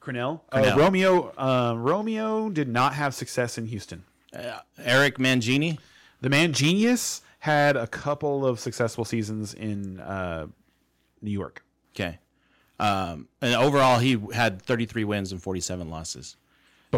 [0.00, 0.44] Cornell.
[0.50, 0.74] Cornell.
[0.74, 1.32] Uh, Romeo.
[1.36, 4.04] Uh, Romeo did not have success in Houston.
[4.34, 5.78] Uh, Eric Mangini?
[6.20, 10.46] The man genius had a couple of successful seasons in uh,
[11.22, 11.64] New York.
[11.94, 12.18] Okay.
[12.78, 16.36] Um, and overall, he had 33 wins and 47 losses.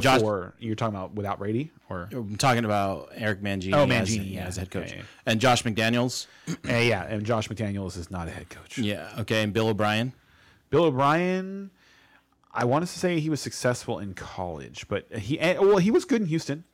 [0.00, 4.08] Josh- Before you're talking about without Brady, or I'm talking about Eric Mangini, Oh, as,
[4.08, 4.46] Mangini, yeah.
[4.46, 4.90] as head coach.
[4.92, 5.02] Yeah, yeah.
[5.26, 6.26] And Josh McDaniels.
[6.68, 8.78] Uh, yeah, and Josh McDaniels is not a head coach.
[8.78, 9.08] Yeah.
[9.20, 9.42] Okay.
[9.42, 10.12] And Bill O'Brien.
[10.70, 11.70] Bill O'Brien,
[12.52, 16.22] I want to say he was successful in college, but he well he was good
[16.22, 16.64] in Houston,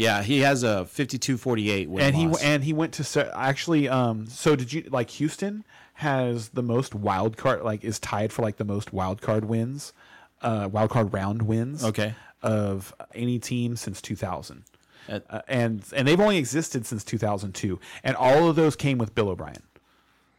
[0.00, 0.22] Yeah.
[0.22, 3.88] He has a 52 48 win and he and he went to actually.
[3.88, 8.42] Um, so did you like Houston has the most wild card like is tied for
[8.42, 9.92] like the most wild card wins,
[10.40, 11.84] uh, wild card round wins.
[11.84, 12.14] Okay.
[12.42, 14.64] of any team since 2000.
[15.08, 19.14] Uh, Uh, and and they've only existed since 2002 and all of those came with
[19.14, 19.62] Bill O'Brien.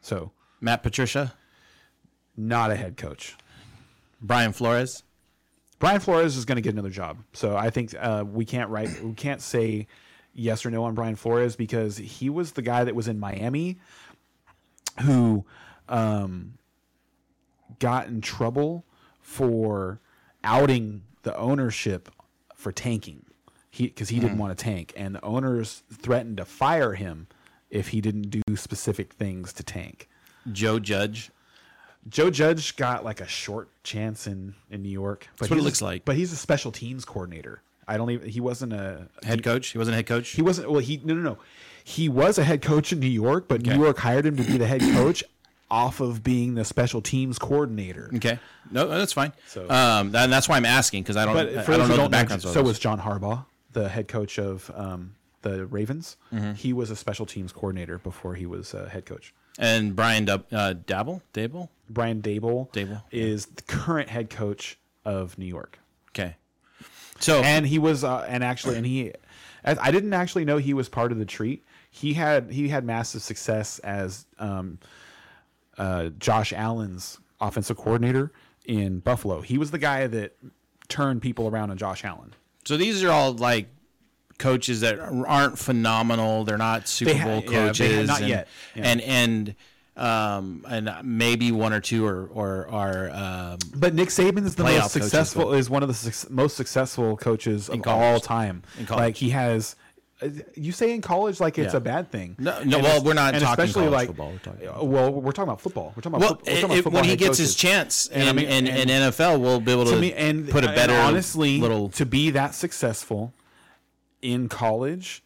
[0.01, 1.33] So, Matt Patricia.
[2.35, 3.35] not a head coach.
[4.19, 5.03] Brian Flores.
[5.81, 7.17] Brian Flores is going to get another job.
[7.33, 9.87] So, I think uh, we can't write we can't say
[10.33, 13.79] yes or no on Brian Flores because he was the guy that was in Miami
[15.01, 15.43] who
[15.89, 16.53] um,
[17.79, 18.85] got in trouble
[19.19, 19.99] for
[20.43, 22.09] outing the ownership
[22.55, 23.25] for tanking.
[23.69, 27.27] He because he didn't want to tank, and the owners threatened to fire him
[27.69, 30.07] if he didn't do specific things to tank.
[30.51, 31.31] Joe Judge.
[32.09, 35.27] Joe Judge got like a short chance in in New York.
[35.39, 36.05] But what it looks like.
[36.05, 37.61] But he's a special teams coordinator.
[37.87, 38.29] I don't even.
[38.29, 39.67] He wasn't a Head coach.
[39.69, 40.29] He wasn't a head coach.
[40.29, 40.69] He wasn't.
[40.71, 41.37] Well, he no no no.
[41.83, 43.75] He was a head coach in New York, but Okay.
[43.75, 45.23] New York hired him to be the head coach
[45.69, 48.09] off of being the special teams coordinator.
[48.15, 48.37] Okay.
[48.71, 49.31] No, that's fine.
[49.47, 51.79] So- um, and that's why I'm asking because I don't, But I for don't those
[51.79, 52.41] know the don't know, background.
[52.43, 56.17] so was John Harbaugh, the head coach of um, the Ravens.
[56.33, 56.53] Mm-hmm.
[56.53, 59.33] He was a special teams coordinator before he was a head coach.
[59.57, 61.69] and Brian Dub, uh, Dabble, Daboll.
[61.93, 65.79] Brian Daboll, Daboll, is the current head coach of New York.
[66.09, 66.35] Okay.
[67.19, 69.13] So and he was uh, and actually and he
[69.63, 71.63] I didn't actually know he was part of the treat.
[71.91, 74.79] He had he had massive success as um,
[75.77, 78.31] uh, Josh Allen's offensive coordinator
[78.65, 79.41] in Buffalo.
[79.41, 80.35] He was the guy that
[80.87, 82.33] turned people around on Josh Allen.
[82.65, 83.67] so these are all like
[84.39, 86.43] coaches that aren't phenomenal.
[86.43, 88.07] They're not Super ha- Bowl yeah, ha- coaches.
[88.07, 88.47] not and, yet.
[88.75, 88.83] Yeah.
[88.85, 89.55] And and
[89.97, 94.63] um and maybe one or two are or are um, But Nick Saban is the
[94.63, 95.45] most successful.
[95.49, 98.03] but- Is one of the suc most successful coaches of college.
[98.13, 98.63] all time.
[98.79, 99.01] In college.
[99.01, 99.75] Like he has.
[100.21, 101.77] uh, You say in college like it's Yeah.
[101.77, 102.35] a bad thing.
[102.39, 105.31] No- no, And well, we're not talking especially like, football, we're talking uh, well, we're
[105.33, 105.91] talking about football.
[105.93, 108.31] We're talking about well, foot- we're talking about when he gets his chance And I
[108.31, 110.75] mean- in, and- in NFL, we'll be able to, to me and put a and
[110.75, 111.89] better honestly little.
[111.89, 113.33] to be that successful
[114.21, 115.21] in college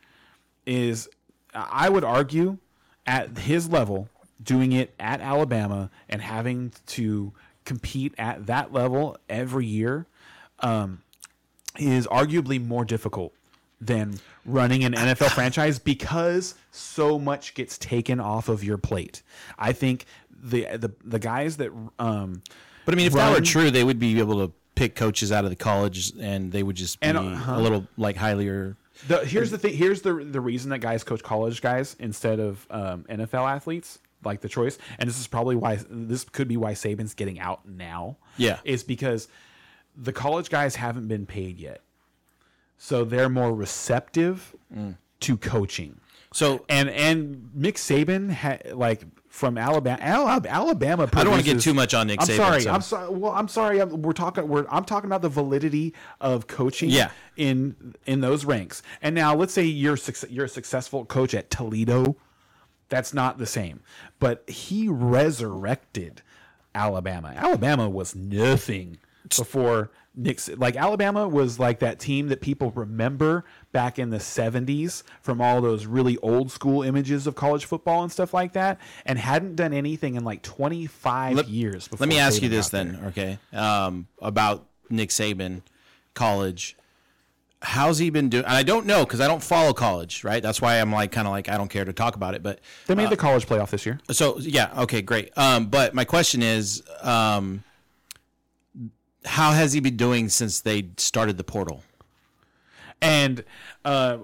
[0.66, 1.08] is
[1.54, 2.58] I would argue
[3.06, 4.10] at his level
[4.42, 7.34] doing it at Alabama and having to
[7.64, 10.06] compete at that level every year
[10.60, 11.02] um,
[11.78, 13.34] is arguably more difficult
[13.82, 19.22] than running an NFL franchise because so much gets taken off of your plate.
[19.58, 22.42] I think the the the guys that um
[22.86, 25.44] But I mean, if that were true, they would be able to pick coaches out
[25.44, 27.56] of the college, and they would just be And, uh-huh.
[27.56, 28.76] a little like highlier.
[29.08, 29.74] The, here's the thing.
[29.76, 34.42] Here's the the reason that guys coach college guys instead of um, NFL athletes, like
[34.42, 34.78] the choice.
[35.00, 38.18] And this is probably why this could be why Saban's getting out now.
[38.38, 38.60] Yeah.
[38.64, 39.28] is because
[39.96, 41.82] the college guys haven't been paid yet,
[42.78, 44.98] so they're more receptive Mm.
[45.22, 46.00] to coaching.
[46.34, 49.98] So And and Mick Saban ha, like from Alabama.
[50.02, 50.54] Alabama.
[50.54, 52.36] Alabama I don't want to get too much on Nick I'm Saban.
[52.38, 52.62] sorry.
[52.62, 53.10] so- I'm sorry.
[53.10, 53.80] Well, I'm sorry.
[53.80, 54.48] I'm, we're talking.
[54.48, 54.66] We're.
[54.70, 56.90] I'm talking about the validity of coaching.
[56.90, 57.12] Yeah.
[57.38, 58.82] In in those ranks.
[59.02, 59.98] And now, let's say you're
[60.30, 62.16] you're a successful coach at Toledo.
[62.90, 63.82] That's not the same.
[64.20, 66.22] But he resurrected
[66.74, 67.34] Alabama.
[67.36, 68.98] Alabama was nothing
[69.36, 70.50] before Nick's.
[70.50, 75.62] Like Alabama was like that team that people remember back in the '70s from all
[75.62, 79.74] those really old school images of college football and stuff like that, and hadn't done
[79.74, 81.88] anything in like 25 Let- years.
[81.88, 82.84] Before Let me ask you this got there.
[82.94, 83.40] then, okay?
[83.52, 85.62] Um, about Nick Saban,
[86.14, 86.76] college.
[87.66, 88.46] How's he been doing?
[88.46, 90.42] And I don't know because I don't follow college, right?
[90.42, 92.44] That's why I'm like kind of like I don't care to talk about it.
[92.44, 94.00] But They made the college playoff this year.
[94.12, 95.36] so yeah, okay, great.
[95.36, 97.64] Um, but my question is, um,
[99.26, 101.82] how has he been doing since they started the portal?
[103.02, 103.44] And
[103.84, 104.18] uh,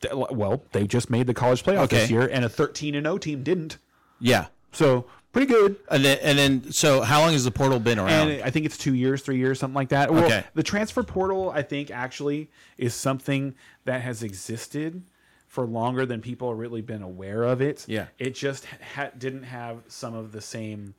[0.00, 3.18] th- well, they just made the college playoff this year, and a 13 and 0
[3.18, 3.76] team didn't.
[4.20, 5.04] Yeah, So
[5.36, 5.76] pretty good.
[5.90, 8.30] and then and then so how long has the portal been around?
[8.30, 10.10] And I think it's two years, three years, something like that.
[10.12, 10.44] Well, Okay.
[10.54, 15.02] the transfer portal, I think, actually is something that has existed
[15.46, 17.84] for longer than people have really been aware of it.
[17.88, 18.06] Yeah.
[18.18, 20.94] It just ha- didn't have some of the same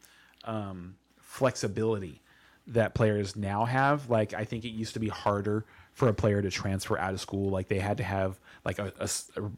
[0.45, 2.21] um, flexibility
[2.67, 4.09] that players now have.
[4.09, 5.65] Like, I think it used to be harder
[5.97, 7.49] for a player to transfer out of school.
[7.49, 9.09] Like, they had to have like a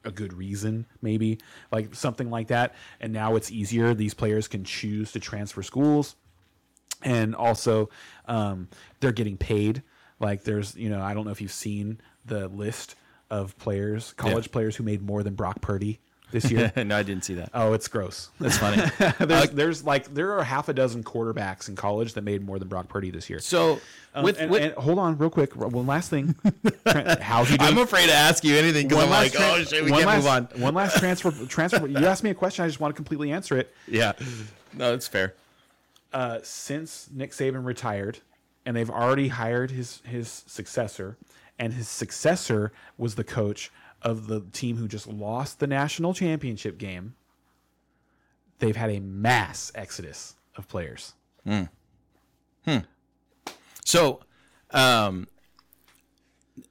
[0.06, 2.76] a good reason, maybe like something like that.
[3.02, 3.94] And now it's easier.
[3.94, 6.16] These players can choose to transfer schools
[7.02, 7.90] and also
[8.28, 8.70] um,
[9.00, 9.84] they're getting paid.
[10.20, 12.96] Like there's, you know, I don't know if you've seen the list
[13.30, 16.00] of players, college players who made more than Brock Purdy
[16.32, 16.72] this year.
[16.84, 17.50] no, I didn't see that.
[17.54, 18.30] oh, it's gross.
[18.40, 18.82] That's funny.
[19.26, 22.68] there's, there's like there are half a dozen quarterbacks in college that made more than
[22.68, 23.40] Brock Purdy this year.
[23.40, 23.80] So
[24.14, 25.56] Um, with, and, with and hold on, real quick.
[25.56, 26.36] One last thing.
[27.22, 27.72] How's he doing?
[27.72, 30.24] I'm afraid to ask you anything because I'm like, tran- oh shit, we one can't
[30.24, 30.62] last, move on.
[30.62, 31.32] One last transfer.
[31.48, 31.88] Transfer.
[31.88, 32.66] You asked me a question.
[32.66, 33.74] I just want to completely answer it.
[33.88, 34.14] Yeah,
[34.74, 35.36] no, it's fair.
[36.14, 38.20] uh, since Nick Saban retired,
[38.66, 41.18] and they've already hired his his successor,
[41.60, 43.72] and his successor was the coach
[44.02, 47.16] of the team who just lost the national championship game.
[48.60, 51.14] They've had a mass exodus of players.
[51.46, 51.64] Hmm.
[53.86, 54.20] So,
[54.72, 55.28] um,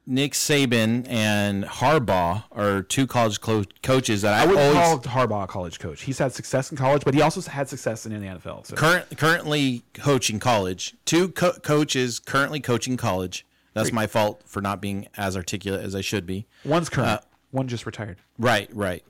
[0.05, 4.99] Nick Saban and Harbaugh are two college clo- coaches that I, I would always call
[4.99, 6.01] Harbaugh a college coach.
[6.03, 8.65] He's had success in college, but he also had success in the NFL.
[8.65, 10.95] So current currently coaching college.
[11.05, 13.45] Two co- coaches currently coaching college.
[13.73, 16.47] That's my fault for not being as articulate as I should be.
[16.65, 17.19] one's current, Uh,
[17.51, 18.17] one just retired.
[18.37, 19.03] Right, right.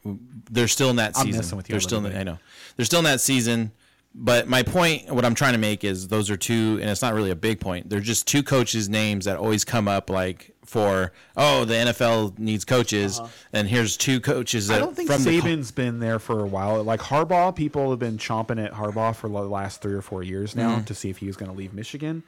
[0.52, 1.40] They're still in that I'm season.
[1.40, 2.38] messing with you They're still in the, I know.
[2.76, 3.72] They're still in that season.
[4.16, 7.14] But my point, what I'm trying to make is those are two, and it's not
[7.14, 7.90] really a big point.
[7.92, 12.66] They're just two coaches' names that always come up, like for oh, the NFL needs
[12.66, 13.22] coaches,
[13.54, 14.82] and here's two coaches that Uh-huh.
[14.84, 16.84] I don't think from the Saban's been there for a while.
[16.84, 20.56] Like Harbaugh, people have been chomping at Harbaugh for the last three or four years
[20.56, 20.86] now Mm-hmm.
[20.86, 22.24] to see if he was going to leave Michigan.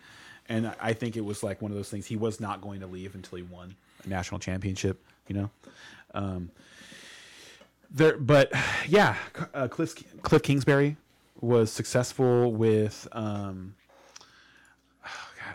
[0.51, 2.05] And I think it was like one of those things.
[2.05, 3.73] He was not going to leave until he won
[4.03, 5.01] a national championship.
[5.29, 5.49] You know,
[6.13, 6.51] um,
[7.89, 8.17] there.
[8.17, 8.51] But
[8.87, 9.15] yeah,
[9.53, 10.97] uh, Cliff Cliff Kingsbury
[11.39, 13.75] was successful with um,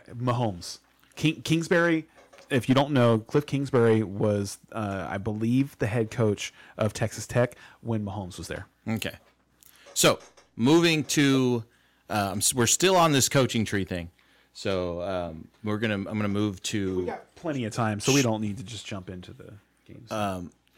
[0.06, 0.78] God, Mahomes.
[1.14, 2.06] King, Kingsbury,
[2.50, 7.26] if you don't know, Cliff Kingsbury was, uh, I believe, the head coach of Texas
[7.26, 8.66] Tech when Mahomes was there.
[8.88, 9.14] Okay.
[9.94, 10.18] So
[10.56, 11.64] moving to,
[12.10, 14.10] um, we're still on this coaching tree thing.
[14.56, 17.00] So um, we're gonna, I'm gonna move to.
[17.00, 19.52] We got plenty of time, so we don't need to just jump into the
[19.86, 20.10] games.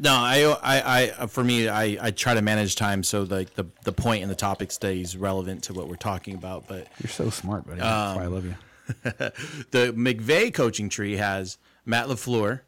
[0.01, 3.67] No, I, I, I, for me, I, I try to manage time so like the
[3.85, 6.67] the point and the topic stays relevant to what we're talking about.
[6.67, 7.79] But You're so smart, buddy.
[7.79, 8.57] That's why I love you.
[9.71, 12.63] the McVay coaching tree has Matt LaFleur,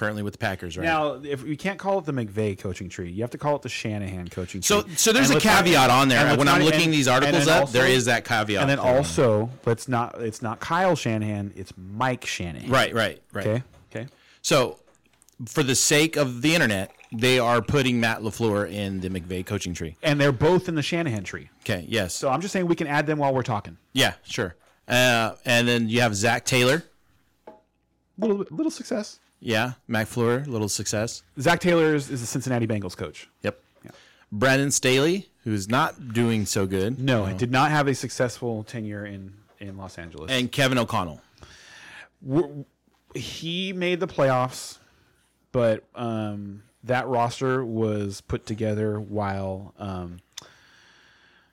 [0.00, 0.84] currently with the Packers, right?
[0.84, 3.60] Now, if you can't call it the McVay coaching tree, you have to call it
[3.60, 4.92] the Shanahan coaching so, tree.
[4.92, 6.36] so so there's And a caveat on there.
[6.38, 8.62] When I'm looking and- these articles up, also- there is that caveat.
[8.62, 8.96] And then for them.
[8.96, 10.18] also, let's not.
[10.22, 11.52] It's not Kyle Shanahan.
[11.54, 12.70] It's Mike Shanahan.
[12.70, 13.46] right, right, right.
[13.46, 13.62] Okay.
[13.94, 14.06] Okay.
[14.40, 14.78] So,
[15.46, 19.74] for the sake of the internet, they are putting Matt LaFleur in the McVay coaching
[19.74, 19.96] tree.
[20.02, 21.50] And they're both in the Shanahan tree.
[21.66, 23.76] Okay, yes, So I'm just saying we can add them while we're talking.
[23.92, 24.54] yeah, sure.
[24.88, 26.84] Uh, and then you have Zac Taylor.
[28.16, 29.18] Little little success.
[29.40, 31.22] Yeah, Matt Fleur, little success.
[31.40, 33.28] Zac Taylor is, is the Cincinnati Bengals coach.
[33.42, 33.58] Yep.
[34.32, 37.00] Brandon Staley, who's not doing so good.
[37.00, 40.30] No, he did not have a successful tenure in in Los Angeles.
[40.30, 41.20] And Kevin O'Connell.
[42.22, 42.64] We're-
[43.14, 44.78] he made the playoffs,
[45.50, 49.74] but um, that roster was put together while.
[49.78, 50.18] Um,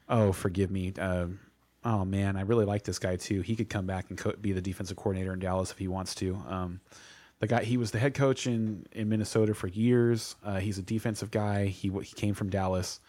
[0.08, 0.94] oh, forgive me.
[1.00, 1.40] Um
[1.84, 3.42] oh man, I really like this guy too.
[3.42, 6.14] He could come back and co- be the defensive coordinator in Dallas if he wants
[6.16, 6.36] to.
[6.48, 6.80] Um,
[7.40, 10.36] the guy he was the head coach in in Minnesota for years.
[10.44, 11.66] Uh, he's a defensive guy.
[11.68, 13.00] He he came from Dallas.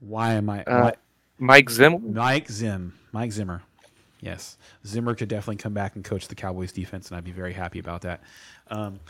[0.00, 0.62] Why am I?
[0.64, 0.94] Uh, why-
[1.38, 2.14] Mike Zim.
[2.14, 3.62] Mike Zim, Mike Zimmer.
[4.20, 4.56] Yes,
[4.86, 7.78] Zimmer could definitely come back and coach the Cowboys defense, and I'd be very happy
[7.78, 8.22] about that.
[8.70, 9.00] Um,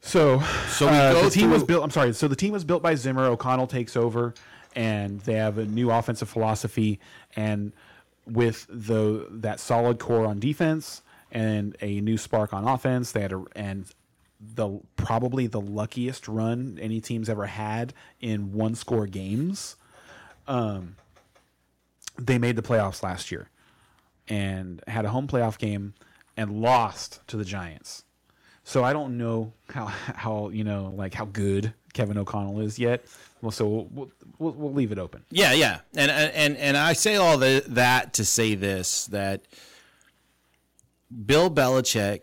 [0.00, 1.84] so, So uh, go the team was built.
[1.84, 2.12] I'm sorry.
[2.14, 3.26] So the team was built by Zimmer.
[3.26, 4.34] O'Connell takes over,
[4.74, 6.98] and they have a new offensive philosophy,
[7.36, 7.72] and
[8.26, 11.02] with the that solid core on defense
[11.32, 13.86] and a new spark on offense, they had a and
[14.40, 19.76] the probably the luckiest run any team's ever had in one score games
[20.48, 20.96] Um,
[22.18, 23.48] they made the playoffs last year
[24.28, 25.94] and had a home playoff game
[26.36, 28.04] and lost to the Giants.
[28.64, 33.04] So I don't know how how you know like how good Kevin O'Connell is yet.
[33.42, 35.24] Well, so we'll we'll, we'll, leave it open.
[35.30, 39.42] Yeah, yeah, and and and I say all the, that to say this that
[41.26, 42.20] Bill Belichick,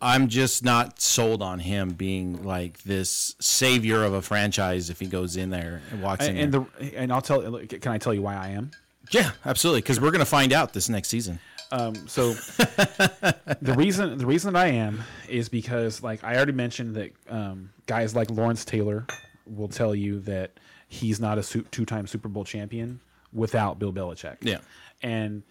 [0.00, 5.06] I'm just not sold on him being like this savior of a franchise if he
[5.06, 6.66] goes in there and walks in And, there.
[6.80, 7.40] the and I'll tell.
[7.66, 8.70] Can I tell you why I am?
[9.10, 11.40] yeah, absolutely, because we're gonna find out this next season.
[11.72, 12.32] Um, so
[12.72, 17.70] the reason the reason that I am is because like I already mentioned that um,
[17.86, 19.06] guys like Lawrence Taylor
[19.46, 20.52] will tell you that
[20.88, 23.00] he's not a two-time Super Bowl champion
[23.32, 24.36] without Bill Belichick.
[24.40, 24.58] Yeah.
[25.02, 25.42] and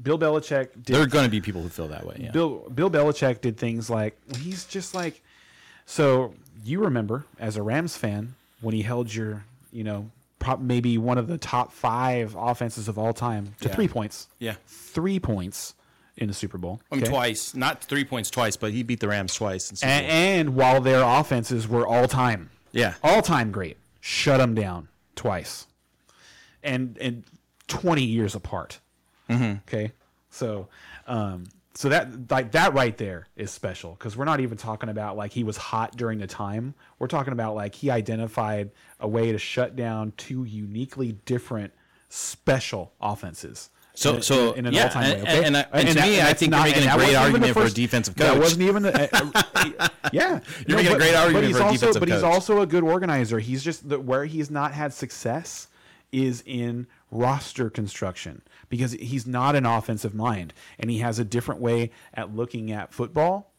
[0.00, 2.16] Bill Belichick did There are going to be people who feel that way.
[2.20, 2.30] Yeah.
[2.30, 5.22] Bill Bill Belichick did things like he's just like
[5.86, 6.34] so
[6.64, 11.18] you remember as a Rams fan when he held your you know prop maybe one
[11.18, 13.74] of the top five offenses of all time to Yeah.
[13.74, 14.54] three points yeah.
[14.66, 15.74] three points
[16.16, 17.12] in the Super Bowl I mean, okay?
[17.12, 19.70] twice, not three points twice, but he beat the Rams twice.
[19.84, 22.94] and, and while their offenses were all time yeah.
[23.02, 25.66] all time great shut them down twice
[26.62, 27.24] and and
[27.68, 28.80] 20 years apart
[29.28, 29.58] Mm-hmm.
[29.68, 29.92] okay
[30.30, 30.68] so
[31.06, 31.44] um
[31.74, 35.32] so that like that right there is special because we're not even talking about like
[35.32, 39.38] he was hot during the time we're talking about like he identified a way to
[39.38, 41.72] shut down two uniquely different
[42.08, 45.66] special offenses So- in, so, in, in an yeah, all-time way and- okay and I-
[45.72, 48.14] and to me, I think you're making a great argument the for a first- defensive
[48.16, 48.40] that coach.
[48.42, 49.08] wasn't even the, eh,
[49.80, 52.20] eh, yeah You're making a great argument but he's for a also, defensive but he's
[52.22, 52.32] coach.
[52.32, 53.38] also a good organizer.
[53.38, 55.68] He's just the, where he's not had success
[56.12, 61.60] is in roster construction because he's not an offensive mind and he has a different
[61.60, 63.52] way at looking at football.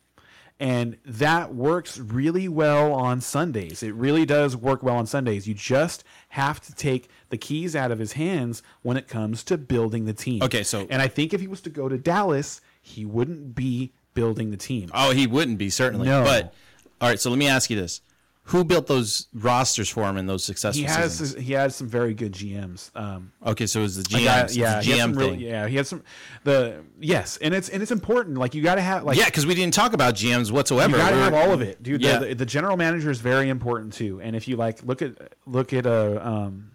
[0.62, 3.82] And that works really well on Sundays.
[3.82, 5.48] It really does work well on Sundays.
[5.48, 9.58] You just have to take the keys out of his hands when it comes to
[9.58, 10.44] building the team.
[10.44, 13.94] Okay, so- and I think if he was to go to Dallas, he wouldn't be
[14.14, 14.90] building the team.
[14.94, 16.08] Oh, he wouldn't be certainly.
[16.10, 16.24] No.
[16.26, 16.54] But
[17.00, 18.02] all right, so let me ask you this:
[18.50, 21.44] Who built those rosters for him in those successful He has seasons?
[21.46, 22.90] he has some very good GMs.
[22.96, 25.40] Um, Okay, so it was the GM, it's yeah, the GM some real- thing.
[25.40, 26.04] yeah, he had some
[26.44, 28.38] the yes, and it's and it's important.
[28.38, 30.98] Like you got to have like Yeah, because we didn't talk about GMs whatsoever.
[30.98, 32.02] you got to have all of it, dude.
[32.02, 32.20] Yeah.
[32.20, 34.20] The, the, the general manager is very important too.
[34.22, 36.72] And if you like look at look at a um,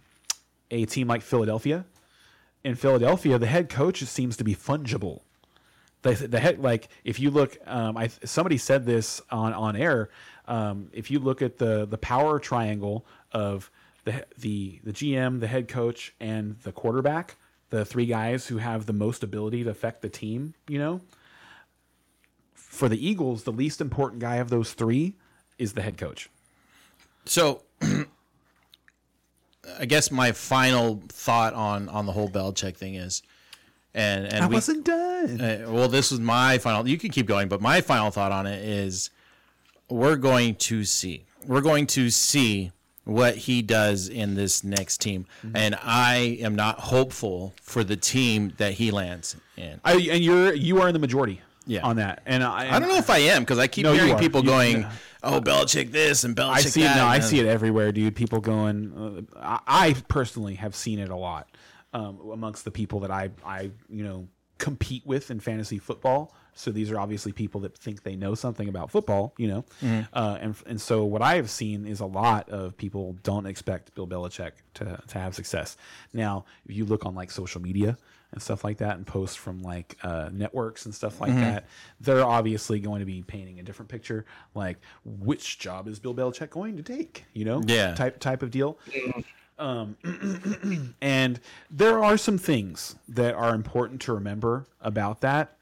[0.70, 1.84] a team like Philadelphia,
[2.62, 5.22] in Philadelphia, the head coach seems to be fungible.
[6.02, 10.10] The, the head like if you look, um, I somebody said this on on air.
[10.46, 13.70] Um, if you look at the the power triangle of
[14.04, 17.36] the the the GM, the head coach, and the quarterback,
[17.70, 21.00] the three guys who have the most ability to affect the team, you know,
[22.54, 25.14] for the Eagles, the least important guy of those three
[25.58, 26.28] is the head coach.
[27.24, 27.62] So,
[29.78, 33.22] I guess my final thought on on the whole Belichick thing is,
[33.94, 35.40] and and I we, wasn't done.
[35.40, 36.86] Uh, well, this was my final.
[36.86, 39.10] You can keep going, but my final thought on it is,
[39.88, 41.24] we're going to see.
[41.46, 42.72] We're going to see
[43.04, 45.56] what he does in this next team, Mm-hmm.
[45.56, 49.78] and I am not hopeful for the team that he lands in.
[49.84, 51.82] I, and you're you are in the majority Yeah.
[51.82, 52.22] on that.
[52.24, 54.46] And I, I don't know if I am because I keep No, hearing people You-
[54.46, 54.88] going, no.
[55.22, 56.84] "Oh, Belichick this and Belichick I see it.
[56.86, 58.16] that." No, I see it everywhere, dude.
[58.16, 59.26] People going.
[59.36, 61.48] Uh, I, I personally have seen it a lot
[61.92, 66.34] um, amongst the people that I I you know compete with in fantasy football.
[66.54, 69.64] So these are obviously people that think they know something about football, you know.
[70.12, 73.94] Uh, and and so what I have seen is a lot of people don't expect
[73.94, 75.76] Bill Belichick to to have success.
[76.12, 77.98] Now, if you look on like social media
[78.32, 81.66] and stuff like that, and posts from like uh, networks and stuff like that,
[82.00, 84.24] they're obviously going to be painting a different picture.
[84.54, 87.24] Like, which job is Bill Belichick going to take?
[87.32, 87.94] You know, Yeah.
[87.94, 88.78] type type of deal.
[89.56, 89.96] Um,
[91.00, 91.40] and
[91.70, 95.56] there are some things that are important to remember about that.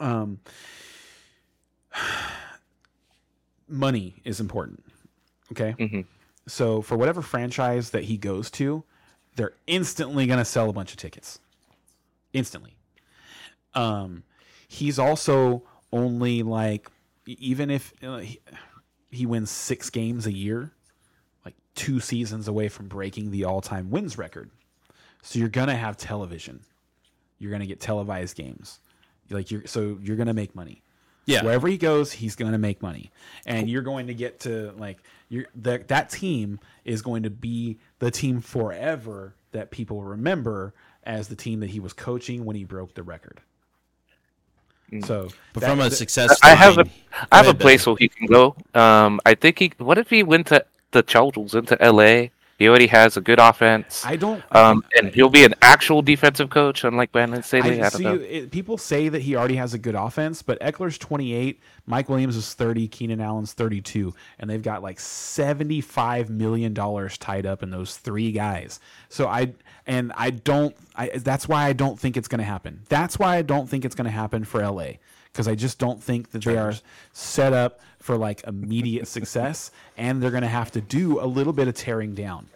[0.00, 0.40] Um,
[3.68, 4.82] money is important.
[5.52, 5.74] Okay.
[5.78, 6.04] Mhm.
[6.46, 8.84] So for whatever franchise that he goes to,
[9.36, 11.38] they're instantly going to sell a bunch of tickets.
[12.32, 12.76] Instantly.
[13.74, 14.22] Um,
[14.68, 15.62] he's also
[15.92, 16.90] only like,
[17.26, 18.40] even if uh, he,
[19.10, 20.70] he wins six games a year,
[21.44, 24.50] like two seasons away from breaking the all time wins record.
[25.22, 26.60] So you're going to have television.
[27.38, 28.80] You're going to get televised games.
[29.30, 30.82] Like you're, so you're going to make money
[31.26, 31.42] Yeah.
[31.44, 33.10] wherever he goes, he's going to make money,
[33.46, 34.98] and you're going to get to like
[35.28, 40.74] you're that that team is going to be the team forever that people remember
[41.04, 43.40] as the team that he was coaching when he broke the record.
[45.06, 47.86] So, But that- from a that- success I have a standpoint- I have a place
[47.86, 48.54] where he can go.
[48.74, 49.72] Um, I think he.
[49.78, 52.28] What if he went to the Chargers into LA?
[52.58, 54.04] He already has a good offense.
[54.06, 54.42] I don't.
[54.52, 57.82] Um, and he'll be an actual defensive coach, unlike Brandon Staley.
[57.82, 58.06] I, I see.
[58.06, 62.36] It, people say that he already has a good offense, but Ekeler's 28, Mike Williams
[62.36, 67.70] is 30, Keenan Allen's 32, and they've got like 75 million dollars tied up in
[67.70, 68.78] those three guys.
[69.08, 69.54] So I
[69.86, 70.76] and I don't.
[70.94, 72.82] I that's why I don't think it's going to happen.
[72.88, 74.92] That's why I don't think it's going to happen for LA
[75.34, 76.74] because I just don't think that they are
[77.12, 81.52] set up for like immediate success, and they're going to have to do a little
[81.52, 82.46] bit of tearing down.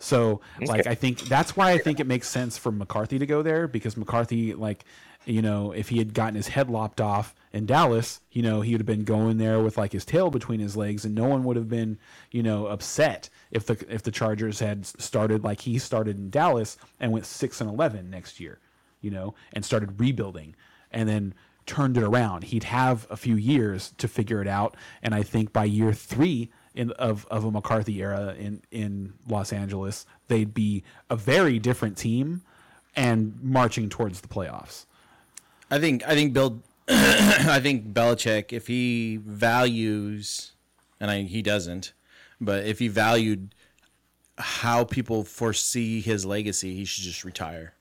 [0.00, 3.42] So like I think that's why I think it makes sense for McCarthy to go
[3.42, 4.84] there because McCarthy like
[5.24, 8.72] you know if he had gotten his head lopped off in Dallas, you know he
[8.72, 11.44] would have been going there with like his tail between his legs and no one
[11.44, 11.96] would have been
[12.32, 16.76] you know upset if the if the Chargers had started like he started in Dallas
[17.00, 18.58] and went 6 and 11 next year,
[19.00, 20.54] you know, and started rebuilding.
[20.90, 21.34] And then
[21.66, 22.44] turned it around.
[22.44, 26.50] He'd have a few years to figure it out and I think by year 3
[26.74, 31.96] in of, of a McCarthy era in in Los Angeles, they'd be a very different
[31.96, 32.42] team
[32.96, 34.86] and marching towards the playoffs.
[35.70, 40.52] I think I think Bill I think Belichick if he values
[41.00, 41.92] and I, he doesn't,
[42.40, 43.54] but if he valued
[44.38, 47.73] how people foresee his legacy, he should just retire.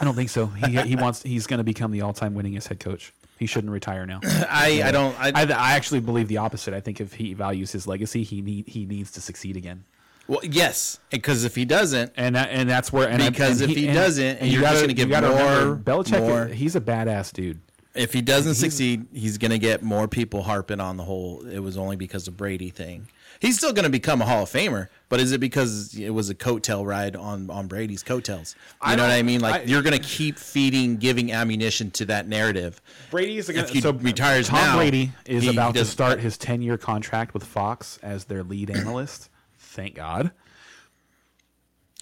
[0.00, 0.46] I don't think so.
[0.46, 3.12] He he wants he's going to become the all-time winningest head coach.
[3.38, 4.20] He shouldn't retire now.
[4.24, 6.74] I, I don't I, I, I actually believe the opposite.
[6.74, 9.84] I think if he values his legacy, he need he needs to succeed again.
[10.26, 13.86] well yes because if he doesn't And and that's where and Because and if he
[13.86, 17.60] doesn't, and you're just gonna get gotta remember, more- Belichick, more- he's a badass dude.
[17.94, 21.60] if he doesn't succeed, he's going to get more people harping on the whole it
[21.60, 23.06] was only because of Brady thing.
[23.40, 26.30] He's still going to become a Hall of Famer, but is it because it was
[26.30, 28.54] a coattail ride on on Brady's coattails?
[28.58, 29.40] You I know what I mean?
[29.40, 32.80] Like I- you're going to keep feeding, giving ammunition to that narrative.
[33.10, 36.20] Brady is If he so retires Tom now, Brady is he about to does- start
[36.20, 39.28] his 10 year contract with Fox as their lead analyst.
[39.58, 40.30] Thank God.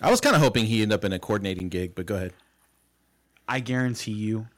[0.01, 2.33] I was kind of hoping he end up in a coordinating gig, but go ahead.
[3.49, 4.49] I guarantee you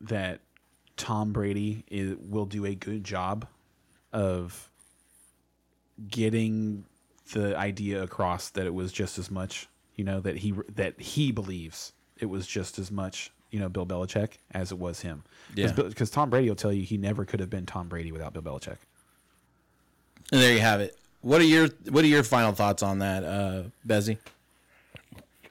[0.00, 0.40] that
[0.96, 3.46] Tom Brady is, will do a good job
[4.12, 4.68] of
[6.08, 6.84] getting
[7.32, 11.32] the idea across that it was just as much, you know, that he that he
[11.32, 15.22] believes it was just as much, you know, Bill Belichick as it was him.
[15.54, 15.72] Yeah.
[15.72, 18.42] Because Tom Brady will tell you he never could have been Tom Brady without Bill
[18.42, 18.78] Belichick.
[20.30, 20.96] And there you have it.
[21.20, 24.18] What are your What are your final thoughts on that, uh, Bezzy?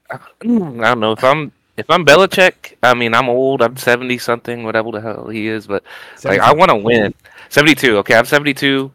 [0.09, 2.75] I don't know if I'm if I'm Belichick.
[2.83, 3.61] I mean, I'm old.
[3.61, 5.67] I'm seventy something, whatever the hell he is.
[5.67, 5.83] But
[6.23, 7.13] like, I want to win.
[7.49, 7.97] Seventy two.
[7.99, 8.91] Okay, I'm seventy two.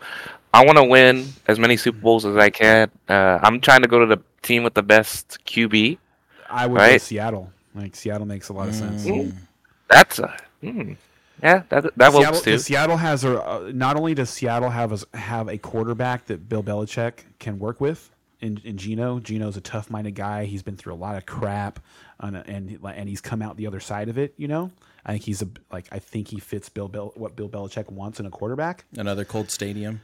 [0.57, 2.91] I want to win as many Super Bowls as I can.
[3.09, 5.99] Uh, I'm trying to go to the team with the best QB.
[6.49, 7.01] I would go Right.
[7.03, 7.53] Seattle.
[7.75, 9.05] Like Seattle makes a lot of sense.
[9.05, 9.35] Mm.
[9.89, 10.97] That's a, mm,
[11.43, 11.63] yeah.
[11.69, 12.53] That that Seattle, works too.
[12.53, 16.49] 'cause Seattle has a uh, not only does Seattle have a, have a quarterback that
[16.49, 18.11] Bill Belichick can work with
[18.41, 19.21] in, in Geno.
[19.21, 20.47] Geno's a tough minded guy.
[20.47, 21.81] He's been through a lot of crap,
[22.19, 24.33] and and and he's come out the other side of it.
[24.39, 24.71] You know,
[25.05, 28.19] I think he's a like I think he fits Bill Bel- what Bill Belichick wants
[28.21, 28.87] in a quarterback.
[28.97, 30.01] Another cold stadium.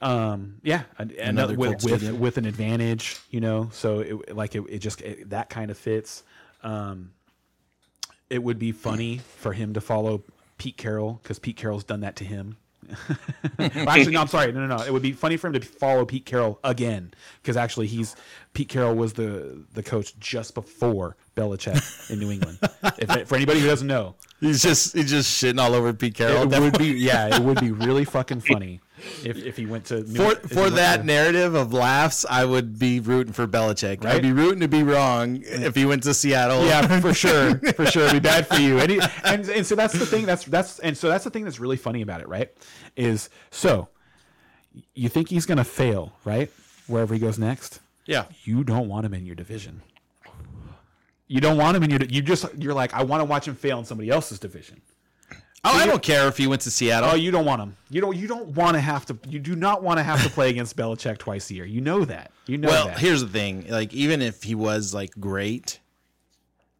[0.00, 3.70] Um, yeah, and Another with with, with an advantage, you know.
[3.72, 6.22] So it like it, it just it, that kind of fits.
[6.62, 7.12] Um,
[8.30, 10.22] it would be funny for him to follow
[10.58, 12.56] Pete Carroll because Pete Carroll's done that to him.
[13.58, 14.52] Well, actually, no, I'm sorry.
[14.52, 14.84] No, no, no.
[14.84, 18.14] It would be funny for him to follow Pete Carroll again because actually, he's
[18.52, 22.58] Pete Carroll was the the coach just before Belichick in New England.
[22.98, 26.52] if, for anybody who doesn't know, He's just he's just shitting all over Pete Carroll.
[26.52, 28.80] it would be yeah, it would be really fucking funny
[29.24, 32.78] if, if he went to New, for for that to- narrative of laughs, I would
[32.78, 34.04] be rooting for Belichick.
[34.04, 34.16] Right?
[34.16, 36.64] I'd be rooting to be wrong if he went to Seattle.
[36.66, 38.78] yeah, for sure, for sure, it'd be bad for you.
[38.78, 40.26] And, he, and and so that's the thing.
[40.26, 42.50] That's that's and so that's the thing that's really funny about it, right?
[42.96, 43.88] Is so
[44.94, 46.50] you think he's gonna fail, right?
[46.86, 48.26] Wherever he goes next, Yeah.
[48.44, 49.82] You don't want him in your division.
[51.26, 52.00] You don't want him in your.
[52.02, 54.82] You just you're like I want to watch him fail in somebody else's division.
[55.66, 57.10] Oh, I don't care if he went to Seattle.
[57.10, 57.76] Oh, you don't want him.
[57.88, 58.16] You don't.
[58.16, 59.18] You don't want to have to.
[59.26, 61.64] You do not want to have to play against Belichick twice a year.
[61.64, 62.32] You know that.
[62.46, 62.98] You know well, that.
[62.98, 63.66] here's the thing.
[63.68, 65.80] Like, even if he was like great,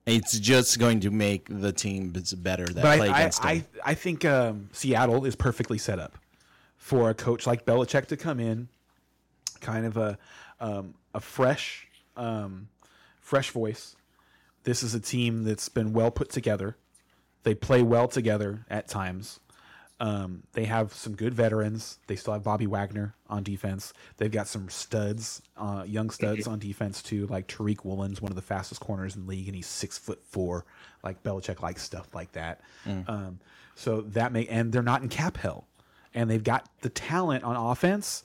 [0.05, 3.67] it's just going to make the team better that but play I, against I, him.
[3.85, 6.19] I, I think um, Seattle is perfectly set up
[6.77, 8.69] for a coach like Belichick to come in,
[9.61, 10.19] kind of a
[10.61, 11.87] um, a fresh,
[12.17, 12.69] um,
[13.21, 13.97] fresh voice.
[14.65, 16.77] This is a team that's been well put together.
[17.45, 19.39] They play well together at times.
[20.01, 21.99] Um, they have some good veterans.
[22.09, 23.93] They still have Bobby Wagner on defense.
[24.17, 28.37] They've got some studs, uh, young studs on defense too, like Tariq Woolen's one of
[28.37, 30.65] the fastest corners in the league, and he's six foot four.
[31.05, 32.61] Like Belichick likes stuff like that.
[33.07, 33.39] Um,
[33.77, 35.69] so that may and they're not in cap hell,
[36.13, 38.25] and they've got the talent on offense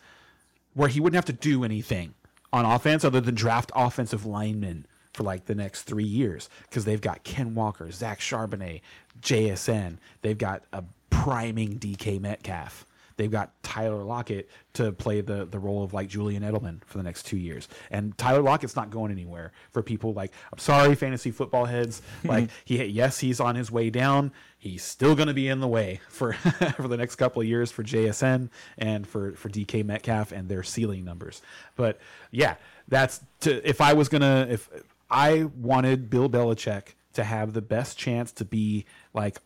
[0.74, 2.14] where he wouldn't have to do anything
[2.52, 4.86] on offense other than draft offensive linemen
[5.20, 8.80] for like the next three years because they've got Ken Walker, Zach Charbonnet,
[9.22, 9.98] JSN.
[10.22, 12.86] They've got a priming DK Metcalf.
[13.18, 17.04] They've got Tyler Lockett to play the, the role of like Julian Edelman for the
[17.04, 17.68] next two years.
[17.92, 22.02] And Tyler Lockett's not going anywhere for people like, I'm sorry, fantasy football heads.
[22.24, 24.32] Like, he, yes, he's on his way down.
[24.58, 27.74] He's still going to be in the way for, for the next couple of years
[27.74, 31.42] for JSN and for, for DK Metcalf and their ceiling numbers.
[31.76, 32.00] But
[32.32, 32.56] yeah,
[32.88, 34.70] that's to, if I was going to, if
[35.10, 39.40] I wanted Bill Belichick to have the best chance to be like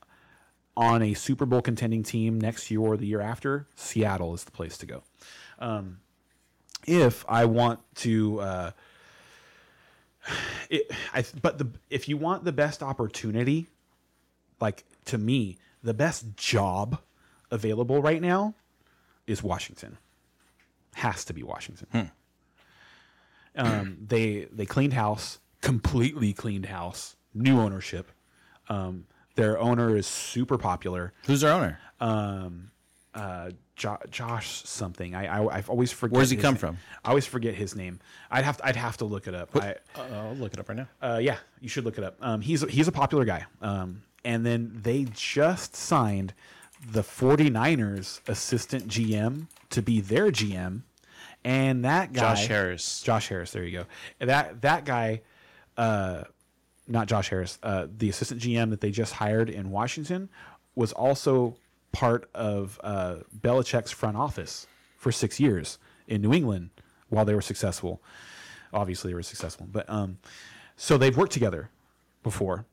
[0.75, 4.51] on a Super Bowl contending team next year or the year after, Seattle is the
[4.51, 5.03] place to go.
[5.59, 5.99] Um,
[6.85, 8.71] if I want to, uh,
[10.69, 13.67] it, I, but the if you want the best opportunity,
[14.59, 16.99] like to me, the best job
[17.51, 18.55] available right now
[19.27, 19.97] is Washington.
[20.95, 21.87] Has to be Washington.
[23.55, 28.11] Um, they they cleaned house, completely cleaned house, new ownership.
[28.69, 31.13] Um, their owner is super popular.
[31.25, 31.79] Who's their owner?
[31.99, 32.69] Um,
[33.15, 35.15] uh, jo- Josh something.
[35.15, 36.15] I, I I've always forget.
[36.15, 36.59] Where's he come name.
[36.59, 36.77] from?
[37.03, 37.99] I always forget his name.
[38.29, 39.49] I'd have to, I'd have to look it up.
[39.55, 40.87] I, Uh, I'll look it up right now.
[41.01, 42.17] uh, yeah, you should look it up.
[42.21, 43.45] Um, he's he's a popular guy.
[43.61, 46.33] Um, and then they just signed
[46.91, 50.81] the 49ers assistant GM to be their GM,
[51.43, 53.01] and that guy Josh Harris.
[53.01, 53.51] Josh Harris.
[53.51, 53.85] There you go.
[54.19, 55.21] And that that guy,
[55.77, 56.23] uh,
[56.87, 60.29] not Josh Harris, uh, the assistant GM that they just hired in Washington,
[60.75, 61.55] was also
[61.91, 64.67] part of uh, Belichick's front office
[64.97, 65.77] for six years
[66.07, 66.69] in New England
[67.09, 68.01] while they were successful.
[68.73, 70.17] Obviously, they were successful, but um,
[70.75, 71.69] so they've worked together
[72.23, 72.65] before.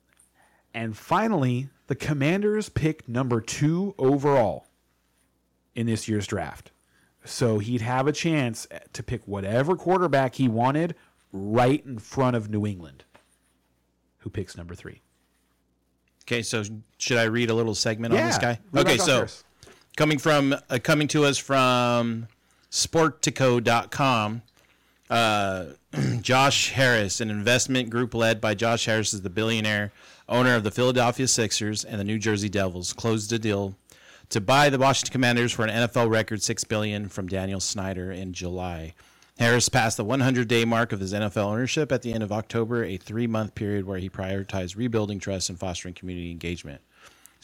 [0.72, 4.66] And finally, the Commanders picked number two overall
[5.74, 6.70] in this year's draft.
[7.24, 10.94] So he'd have a chance to pick whatever quarterback he wanted
[11.32, 13.05] right in front of New England,
[14.19, 15.01] who picks number three.
[16.24, 16.62] Okay, so
[16.98, 18.61] should I read a little segment on this guy?
[18.77, 19.27] Okay, so
[19.97, 22.27] coming from uh, coming to us from
[22.70, 24.43] sportico.com
[25.11, 25.66] uh,
[26.20, 29.93] josh harris an investment group led by josh harris is the billionaire
[30.28, 33.74] owner of the philadelphia sixers and the new jersey devils closed a deal
[34.28, 38.32] to buy the washington commanders for an nfl record 6 billion from daniel snyder in
[38.32, 38.94] july
[39.41, 42.97] harris passed the 100-day mark of his nfl ownership at the end of october a
[42.97, 46.81] three-month period where he prioritized rebuilding trust and fostering community engagement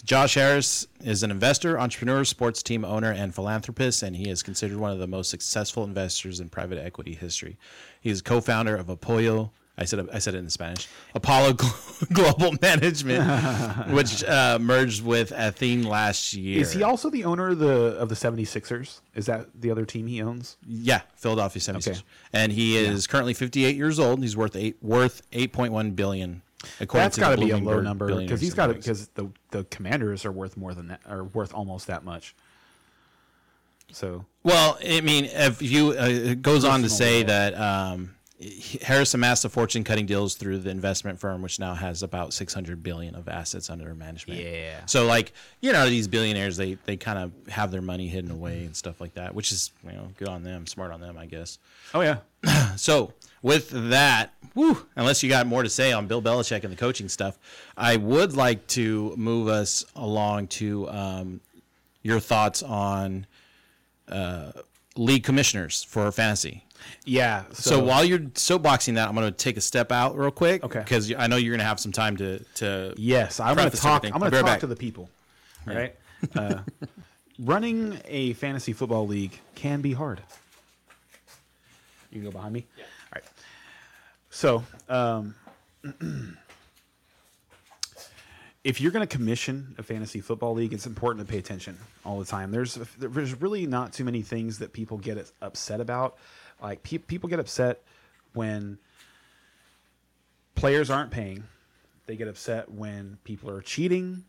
[0.05, 4.77] Josh Harris is an investor, entrepreneur, sports team owner, and philanthropist, and he is considered
[4.77, 7.57] one of the most successful investors in private equity history.
[7.99, 9.53] He is co-founder of Apollo.
[9.79, 10.89] I said I said it in Spanish.
[11.15, 11.55] Apollo
[12.13, 16.61] Global Management, which uh, merged with Athene last year.
[16.61, 19.01] Is he also the owner of the of the 76ers?
[19.15, 20.57] Is that the other team he owns?
[20.67, 21.89] Yeah, Philadelphia 76ers.
[21.89, 22.01] Okay.
[22.33, 24.23] And he is currently 58 years old.
[24.23, 26.43] He's worth eight worth 8.1 billion.
[26.81, 30.25] According That's got to be a low number because he's got because the the Commanders
[30.25, 32.35] are worth more than that, are worth almost that much.
[33.93, 37.27] So Well, I mean, if you uh, it goes on to say level.
[37.29, 38.16] that um,
[38.83, 42.83] Harris amassed a fortune cutting deals through the investment firm, which now has about 600
[42.83, 44.41] billion of assets under management.
[44.41, 44.85] Yeah.
[44.85, 45.33] So, like,
[45.63, 49.01] you know, these billionaires, they they kind of have their money hidden away and stuff
[49.01, 51.59] like that, which is you know good on them, smart on them, I guess.
[51.95, 52.19] oh yeah,
[52.77, 56.77] So with that, whew, unless you got more to say on Bill Belichick and the
[56.77, 57.39] coaching stuff,
[57.77, 61.41] I would like to move us along to um,
[62.03, 63.27] your thoughts on
[64.09, 64.53] uh,
[64.97, 66.65] league commissioners for fantasy.
[67.05, 67.45] Yeah.
[67.53, 70.81] So, while you're soapboxing that, I'm going to take a step out real quick, Okay.
[70.81, 73.77] Because I know you're going to have some time to to Yes, I'm going to
[73.77, 74.05] talk.
[74.05, 74.15] everything.
[74.15, 74.61] I'm going to talk back.
[74.61, 75.09] to the people.
[75.69, 75.95] All right.
[76.35, 76.61] Uh,
[77.39, 80.21] running a fantasy football league can be hard.
[82.11, 82.67] You can go behind me.
[82.79, 82.85] All
[83.17, 83.25] right.
[84.31, 85.35] So, um,
[88.65, 92.19] if you're going to commission a fantasy football league, it's important to pay attention all
[92.19, 92.51] the time.
[92.51, 96.17] There's there's really not too many things that people get upset about.
[96.63, 97.83] Like pe- people get upset
[98.33, 98.79] when
[100.55, 101.45] players aren't paying.
[102.07, 104.25] They get upset when people are cheating.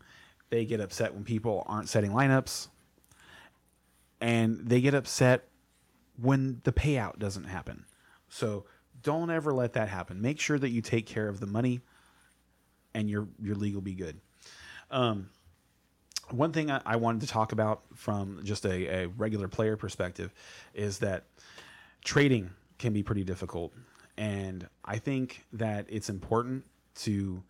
[0.50, 2.68] They get upset when people aren't setting lineups.
[4.20, 5.44] And they get upset
[6.20, 7.84] when the payout doesn't happen.
[8.28, 8.64] So
[9.02, 10.20] don't ever let that happen.
[10.20, 11.80] Make sure that you take care of the money
[12.94, 14.20] and your your league will be good.
[14.90, 15.30] Um,
[16.30, 20.32] one thing I, I, wanted to talk about from just a, a regular player perspective
[20.74, 21.24] is that
[22.08, 22.48] trading
[22.78, 23.70] can be pretty difficult.
[24.16, 26.64] And I think that it's important
[27.02, 27.42] to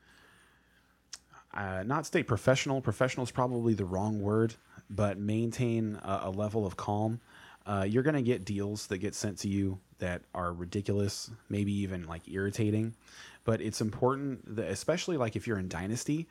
[1.54, 2.80] uh, not stay professional.
[2.80, 4.56] Professional is probably the wrong word,
[4.90, 7.20] but maintain a, a level of calm.
[7.66, 11.72] Uh, you're going to get deals that get sent to you that are ridiculous, maybe
[11.72, 12.96] even like irritating.
[13.44, 16.26] But it's important, that, especially like if you're in Dynasty,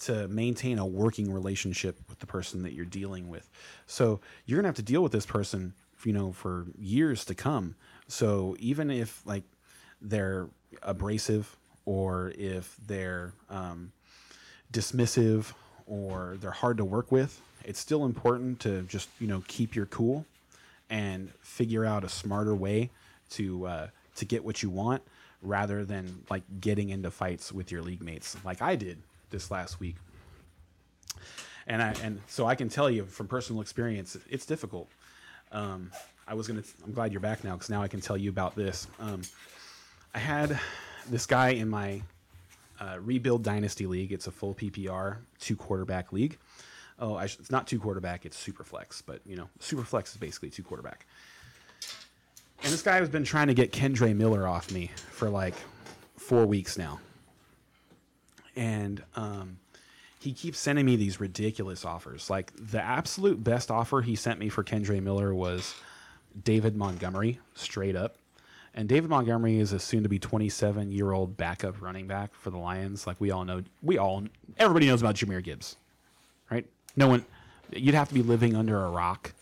[0.00, 3.50] to maintain a working relationship with the person that you're dealing with.
[3.86, 5.74] So you're gonna have to deal with this person,
[6.04, 7.74] you know, for years to come.
[8.08, 9.44] So even if like
[10.00, 10.48] they're
[10.82, 13.92] abrasive or if they're um,
[14.72, 15.52] dismissive
[15.86, 19.86] or they're hard to work with, it's still important to just you know keep your
[19.86, 20.26] cool
[20.88, 22.90] and figure out a smarter way
[23.30, 23.86] to uh,
[24.16, 25.02] to get what you want
[25.42, 28.98] rather than like getting into fights with your league mates like I did
[29.30, 29.96] this last week.
[31.66, 34.88] And I and so I can tell you from personal experience, it's difficult.
[35.52, 35.90] Um,
[36.26, 36.62] I was gonna.
[36.84, 38.88] I'm glad you're back now because now I can tell you about this.
[38.98, 39.22] Um,
[40.14, 40.58] I had
[41.08, 42.02] this guy in my
[42.80, 44.12] uh, rebuild dynasty league.
[44.12, 46.38] It's a full PPR two quarterback league.
[46.98, 48.24] Oh, it's not two quarterback.
[48.24, 51.06] It's super flex, but you know, super flex is basically two quarterback.
[52.62, 55.54] And this guy has been trying to get Kendre Miller off me for like
[56.16, 57.00] four weeks now.
[58.56, 59.58] And um,
[60.26, 62.28] he keeps sending me these ridiculous offers.
[62.28, 65.76] Like the absolute best offer he sent me for Kendre Miller was
[66.42, 68.16] David Montgomery, straight up.
[68.74, 72.50] And David Montgomery is a soon to be 27 year old backup running back for
[72.50, 73.06] the Lions.
[73.06, 74.24] Like we all know, we all,
[74.58, 75.76] everybody knows about Jahmyr Gibbs,
[76.50, 76.66] right?
[76.96, 77.24] No one,
[77.70, 79.32] you'd have to be living under a rock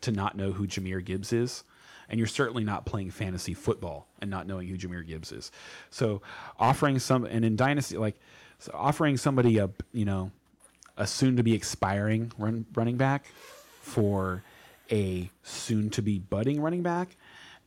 [0.00, 1.62] to not know who Jahmyr Gibbs is
[2.08, 5.52] and you're certainly not playing fantasy football and not knowing who Jahmyr Gibbs is.
[5.90, 6.22] So
[6.58, 8.16] offering some and in dynasty like
[8.62, 10.30] so offering somebody a you know
[10.96, 13.26] a soon to be expiring run, running back
[13.80, 14.44] for
[14.92, 17.16] a soon to be budding running back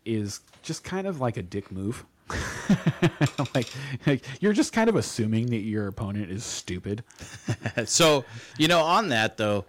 [0.06, 2.06] is just kind of like a dick move.
[3.54, 3.68] like,
[4.08, 7.04] like you're just kind of assuming that your opponent is stupid.
[7.86, 8.24] so,
[8.58, 9.66] you know, on that though,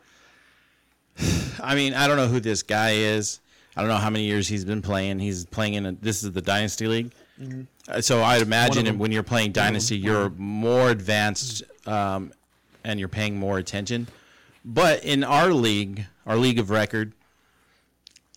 [1.61, 3.41] I mean, I don't know who this guy is.
[3.77, 5.19] I don't know how many years he's been playing.
[5.19, 7.13] He's playing in a, this is the Dynasty League.
[7.41, 8.01] Mm-hmm.
[8.01, 12.33] So I'd imagine when you're playing Dynasty, you're more advanced um,
[12.85, 14.09] and you're paying more attention.
[14.65, 17.13] But in our league, our league of record,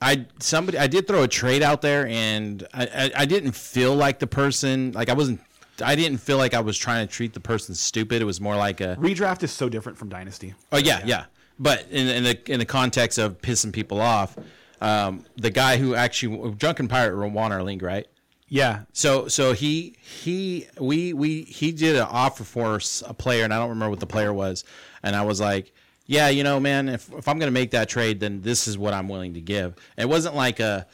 [0.02, 3.96] I somebody I did throw a trade out there, and I, I, I didn't feel
[3.96, 5.42] like the person like I wasn't
[5.82, 8.22] I didn't feel like I was trying to treat the person stupid.
[8.22, 10.54] It was more like a redraft is so different from dynasty.
[10.72, 11.06] Oh yeah, yeah.
[11.06, 11.26] yeah.
[11.58, 14.38] But in, in the in the context of pissing people off,
[14.82, 18.08] um, the guy who actually Drunken Pirate won our league, right?
[18.50, 18.82] Yeah.
[18.94, 23.58] So so he he we we he did an offer for a player, and I
[23.58, 24.64] don't remember what the player was,
[25.04, 25.72] and I was like,
[26.06, 28.94] yeah, you know, man, if if I'm gonna make that trade, then this is what
[28.94, 29.76] I'm willing to give.
[29.98, 30.88] It wasn't like a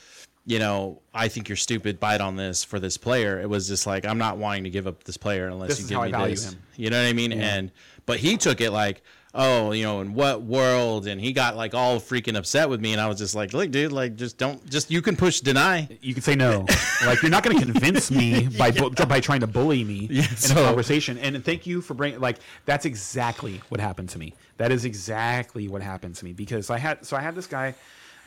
[0.48, 2.00] you know, I think you're stupid.
[2.00, 3.40] Bite on this for this player.
[3.40, 5.98] It was just like I'm not wanting to give up this player unless this you
[5.98, 6.52] give me this.
[6.52, 6.60] Him.
[6.76, 7.32] You know what I mean?
[7.32, 7.56] Yeah.
[7.56, 7.72] And
[8.06, 9.02] but he took it like,
[9.36, 11.06] oh, you know, in what world?
[11.06, 13.70] And he got like all freaking upset with me, and I was just like, look,
[13.70, 15.88] dude, like just don't, just you can push deny.
[16.02, 16.66] You can say no.
[17.06, 19.06] like you're not going to convince me by yeah.
[19.06, 21.18] by trying to bully me yeah, in so, a conversation.
[21.18, 24.34] And thank you for bringing like that's exactly what happened to me.
[24.58, 27.76] That is exactly what happened to me because I had so I had this guy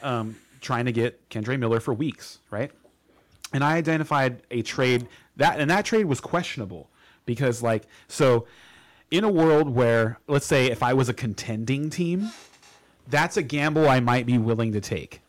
[0.02, 2.70] um, trying to get Kendre Miller for weeks, right?
[3.52, 6.90] And I identified a trade that and that trade was questionable
[7.24, 8.46] because like so
[9.10, 12.30] in a world where, let's say, if I was a contending team,
[13.08, 15.20] that's a gamble I might be willing to take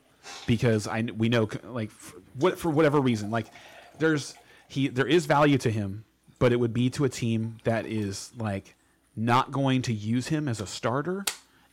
[0.46, 3.48] because I we know like for, what for whatever reason like
[3.98, 4.36] there's
[4.68, 6.04] he there is value to him,
[6.40, 8.76] but it would be to a team that is like
[9.16, 11.26] not going to use him as a starter,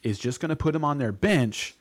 [0.02, 1.74] is just going to put him on their bench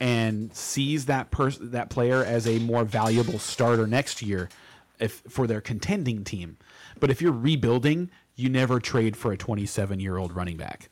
[0.00, 4.48] and sees that person that player as a more valuable starter next year
[4.98, 6.56] if for their contending team.
[6.98, 10.88] But if you're rebuilding, you never trade for a 27 year old running back.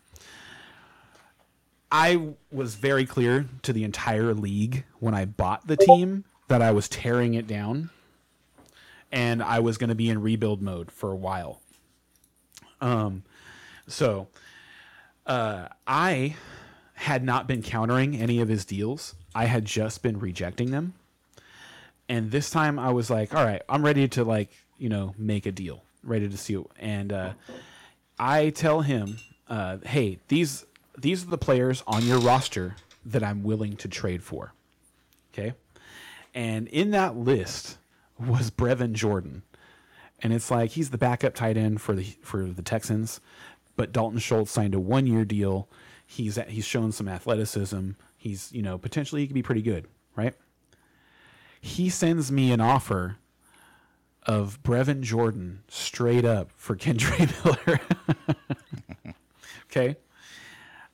[1.92, 6.70] I was very clear to the entire league when I bought the team that I
[6.70, 7.90] was tearing it down.
[9.12, 11.60] and I was going to be in rebuild mode for a while.
[12.80, 13.24] Um,
[13.88, 14.28] so
[15.26, 16.36] uh, I
[16.94, 19.16] had not been countering any of his deals.
[19.34, 20.94] I had just been rejecting them.
[22.08, 25.46] And this time I was like, all right, I'm ready to like, you know, make
[25.46, 26.62] a deal, ready to see.
[26.78, 27.32] And uh,
[28.18, 29.18] I tell him,
[29.48, 30.66] uh, hey, these
[30.98, 34.52] these are the players on your roster that I'm willing to trade for.
[35.32, 35.54] Okay.
[36.34, 37.78] And in that list
[38.18, 39.42] was Brevin Jordan.
[40.22, 43.20] And it's like he's the backup tight end for the for the Texans,
[43.76, 45.66] but Dalton Schultz signed a one year deal.
[46.06, 47.92] He's he's shown some athleticism.
[48.18, 50.34] He's you know potentially he could be pretty good, right?
[51.58, 53.16] He sends me an offer
[54.26, 57.80] of Brevin Jordan straight up for Kendre Miller.
[59.70, 59.96] okay,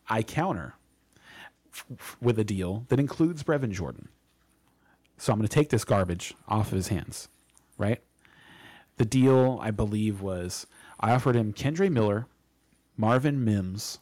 [0.09, 0.75] I counter
[1.73, 4.09] f- with a deal that includes Brevin Jordan.
[5.19, 7.29] So I'm going to take this garbage off of his hands,
[7.79, 8.03] right?
[8.99, 10.67] The deal, I believe, was
[11.01, 12.27] I offered him Kendre Miller,
[12.97, 13.99] Marvin Mims,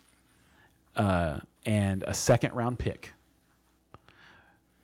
[0.96, 3.14] uh, and a second round pick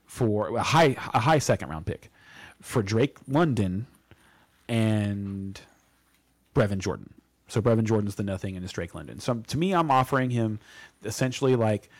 [0.06, 2.10] for a high a high second round pick
[2.60, 3.86] for Drake London
[4.70, 5.60] and
[6.54, 7.12] Brevin Jordan.
[7.48, 9.18] So Brevin Jordan's the nothing and it's Drake London.
[9.18, 10.60] So to me, I'm offering him
[11.04, 11.90] essentially like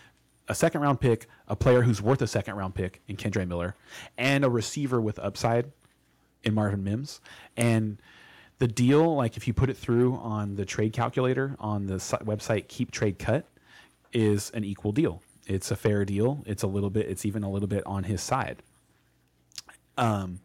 [0.49, 3.75] a second round pick, a player who's worth a second round pick in Kendre Miller,
[4.17, 5.73] and a receiver with upside
[6.45, 7.21] in Marvin Mims.
[7.57, 8.01] And
[8.59, 12.69] the deal, like if you put it through on the trade calculator on the website
[12.69, 13.47] Keep Trade Cut,
[14.13, 15.23] is an equal deal.
[15.47, 16.45] It's a fair deal.
[16.47, 17.09] It's a little bit.
[17.09, 18.63] It's even a little bit on his side.
[19.99, 20.39] Um,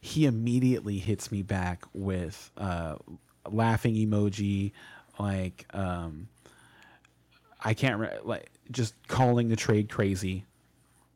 [0.00, 2.96] he immediately hits me back with uh,
[3.48, 4.72] laughing emoji,
[5.18, 6.28] like um,
[7.62, 10.46] I can't re- like just calling the trade crazy.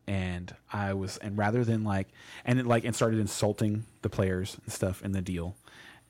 [0.06, 2.09] And I was and rather than like
[2.44, 5.56] and it like and started insulting the players and stuff in the deal.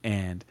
[0.03, 0.45] And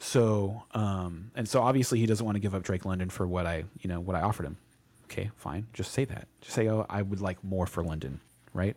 [0.00, 3.46] so um and so obviously he doesn't want to give up Drake London for what
[3.46, 4.56] I you know what I offered him.
[5.04, 5.68] Okay fine.
[5.72, 6.26] Just say that.
[6.40, 8.20] Just say oh I would like more for London
[8.52, 8.76] right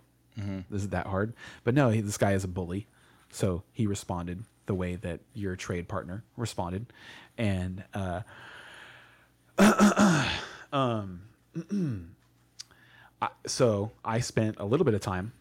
[0.70, 1.34] this is that hard
[1.64, 2.88] but no he, this guy is a bully
[3.32, 6.86] so he responded the way that your trade partner responded
[7.38, 8.22] and uh
[13.46, 15.34] so I spent a little bit of time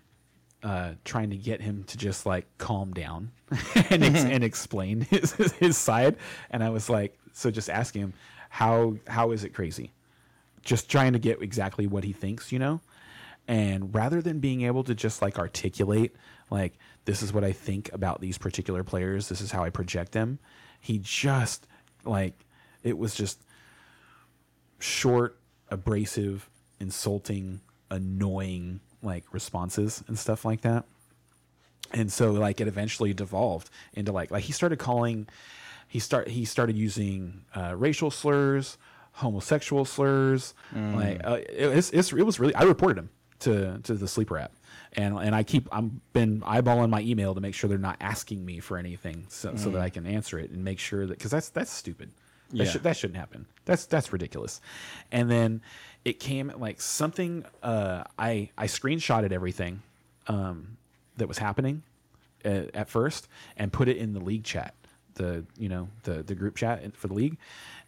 [0.62, 3.31] uh, trying to get him to just like calm down
[3.91, 6.17] and ex- and explain his, his side.
[6.51, 8.12] And I was like, so just asking him
[8.51, 9.93] how how is it crazy?
[10.62, 12.81] Just trying to get exactly what he thinks, you know.
[13.49, 16.15] And rather than being able to just like articulate
[16.51, 20.12] like this is what I think about these particular players, this is how I project
[20.12, 20.39] them,
[20.81, 21.67] he just
[22.05, 22.45] like
[22.83, 23.43] it was just
[24.79, 25.39] short,
[25.69, 26.49] abrasive,
[26.81, 27.61] insulting,
[27.91, 30.85] annoying like responses and stuff like that.
[31.93, 35.29] And so like it eventually devolved into like like he started calling
[35.89, 38.79] he start he started using uh, racial slurs,
[39.12, 40.55] homosexual slurs.
[40.97, 43.11] Like uh, it, it's, it's, it was really I reported him
[43.41, 44.53] to to the sleeper app.
[44.95, 48.45] And, and I keep I'm been eyeballing my email to make sure they're not asking
[48.45, 51.31] me for anything so, so that I can answer it and make sure that because
[51.31, 52.11] that's that's stupid.
[52.51, 52.65] That, Yeah.
[52.65, 53.47] should, that shouldn't happen.
[53.65, 54.61] That's that's ridiculous.
[55.12, 55.61] And then
[56.05, 57.45] it came like something.
[57.62, 59.83] Uh, I I screenshotted everything
[60.27, 60.77] um,
[61.17, 61.85] that was happening
[62.45, 64.75] at, at first and put it in the league chat,
[65.15, 67.39] the you know the the group chat for the league,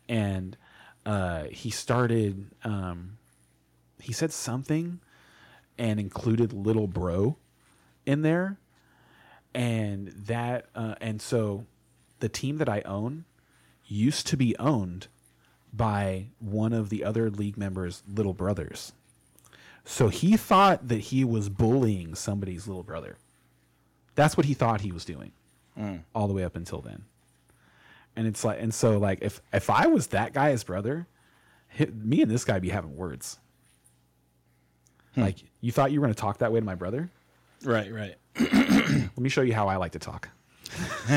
[0.09, 0.57] and
[1.05, 2.47] uh, he started.
[2.63, 3.19] Um,
[4.01, 5.01] he said something
[5.79, 7.37] and included little bro
[8.07, 8.59] in there.
[9.55, 11.67] And that uh, and so
[12.21, 13.25] the team that i own
[13.87, 15.09] used to be owned
[15.73, 18.93] by one of the other league members little brothers.
[19.85, 23.17] So he thought that he was bullying somebody's little brother.
[24.15, 25.33] That's what he thought he was doing
[26.15, 27.05] all the way up until then.
[28.15, 31.07] And it's like and so like if if i was that guy's brother
[31.95, 33.39] me and this guy be having words.
[35.23, 37.09] Like you thought you were going to talk that way to my brother
[37.65, 38.17] Right, right.
[38.41, 40.29] let me show you how I like to talk.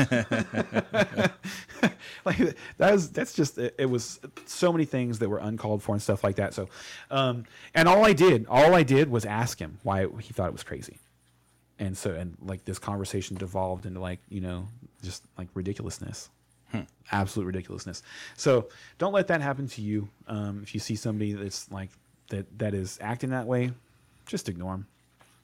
[2.24, 2.38] like
[2.78, 6.02] that was that's just it, it was so many things that were uncalled for and
[6.02, 6.54] stuff like that.
[6.54, 6.68] So,
[7.10, 7.44] um,
[7.74, 10.62] and all I did, all I did was ask him why he thought it was
[10.62, 10.98] crazy,
[11.78, 14.68] and so and like this conversation devolved into like you know
[15.02, 16.28] just like ridiculousness,
[17.10, 18.02] absolute ridiculousness.
[18.36, 18.68] So
[18.98, 20.08] don't let that happen to you.
[20.28, 21.90] Um, if you see somebody that's like
[22.28, 23.72] that that is acting that way,
[24.26, 24.86] just ignore him.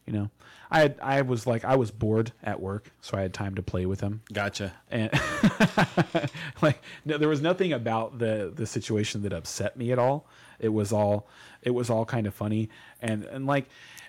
[0.07, 0.31] You know,
[0.69, 3.63] I had, I was like I was bored at work, so I had time to
[3.63, 4.73] play with him, Gotcha.
[4.91, 5.11] and
[6.63, 10.27] like no, there was nothing about the the situation that upset me at all.
[10.59, 11.29] It was all
[11.63, 12.69] it was all kind of funny,
[13.01, 13.69] and and like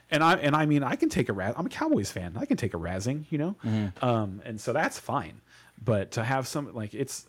[0.10, 1.54] and I and I mean I can take a raz.
[1.58, 2.38] I'm a Cowboys fan.
[2.40, 3.56] I can take a razzing, you know,
[4.02, 5.42] um, and so that's fine.
[5.84, 7.28] But to have some like it's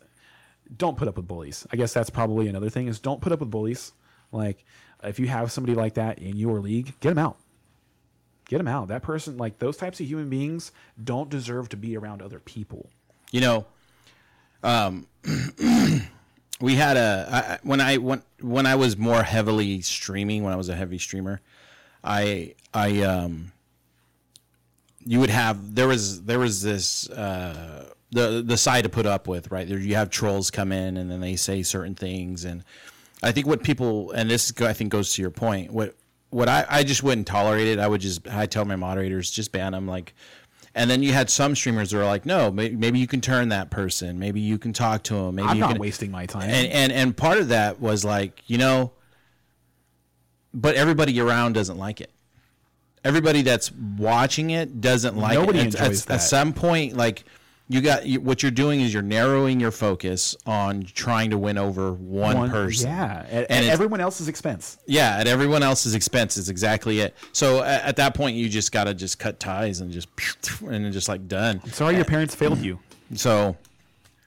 [0.75, 1.67] don't put up with bullies.
[1.71, 3.91] I guess that's probably another thing is don't put up with bullies.
[4.31, 4.65] Like
[5.07, 7.37] if you have somebody like that in your league, get them out.
[8.47, 8.89] Get them out.
[8.89, 10.71] That person, like those types of human beings,
[11.03, 12.89] don't deserve to be around other people.
[13.31, 13.65] You know,
[14.63, 15.07] um,
[16.61, 20.55] we had a I, when I when when I was more heavily streaming, when I
[20.55, 21.41] was a heavy streamer,
[22.03, 23.51] I I um,
[25.03, 29.27] you would have there was there was this uh the the side to put up
[29.27, 29.79] with right there.
[29.79, 32.63] You have trolls come in and then they say certain things, and
[33.25, 35.71] I think what people and this I think goes to your point.
[35.71, 35.95] What
[36.29, 37.79] what I I just wouldn't tolerate it.
[37.79, 40.13] I would just I tell my moderators just ban them like.
[40.77, 43.71] And then you had some streamers that were like, "No, maybe, you can turn that
[43.71, 44.19] person.
[44.19, 45.35] Maybe you can talk to him.
[45.35, 46.49] Maybe I'm you not can." wasting my time.
[46.49, 48.91] and and and part of that was like you know
[50.53, 52.11] but everybody around doesn't like it
[53.03, 56.13] everybody that's watching it doesn't like Nobody it At- enjoys at, that.
[56.15, 57.23] at some point like
[57.67, 61.57] you got you, what you're doing is you're narrowing your focus on trying to win
[61.57, 64.77] over one, One- person yeah, at, at everyone else's expense.
[64.85, 68.71] yeah at everyone else's expense is exactly it so at, at that point you just
[68.71, 70.07] got to just cut ties and just
[70.67, 72.77] and just like done Sorry, your parents failed you.
[73.15, 73.55] so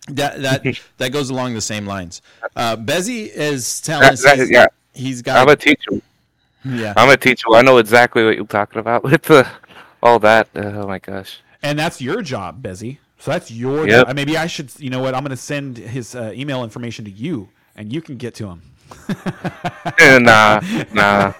[0.09, 2.23] that that that goes along the same lines.
[2.56, 4.66] Uh, Bezzy is telling us That- that- he's, yeah.
[4.94, 5.90] he's I'm got a teacher.
[6.65, 7.47] yeah I'm a teacher.
[7.55, 9.47] I know exactly what you're talking about with the
[10.02, 10.48] all that.
[10.56, 11.39] Oh my gosh.
[11.62, 12.98] And that's your job, Bezzy.
[13.19, 14.15] So that's your Yep.
[14.15, 15.15] Maybe I should, you know what?
[15.15, 18.49] I'm going to send his uh, email information to you, and you can get to
[18.49, 18.62] him.
[19.99, 20.61] Eh, nah,
[20.93, 21.32] nah.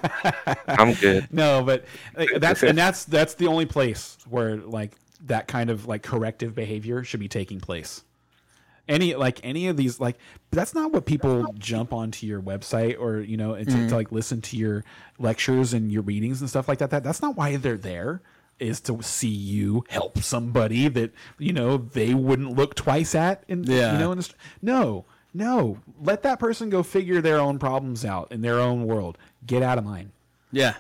[0.67, 1.29] I'm good.
[1.31, 1.85] No, but
[2.17, 4.93] uh, that's and that's that's the only place where like
[5.27, 8.03] that kind of like corrective behavior should be taking place.
[8.89, 10.19] Any like any of these like
[10.51, 14.11] that's not what people jump onto your website or you know and to, to like
[14.11, 14.85] listen to your
[15.19, 16.91] lectures and your readings and stuff like that.
[16.91, 18.23] That that's not why they're there.
[18.61, 23.45] Is to see you help somebody that you know they wouldn't look twice at.
[23.49, 23.93] In, Yeah.
[23.93, 24.13] You know.
[24.13, 24.29] In the,
[24.63, 25.79] no, no.
[26.03, 29.17] Let that person go figure their own problems out in their own world.
[29.47, 30.11] Get out of mine.
[30.51, 30.75] yeah.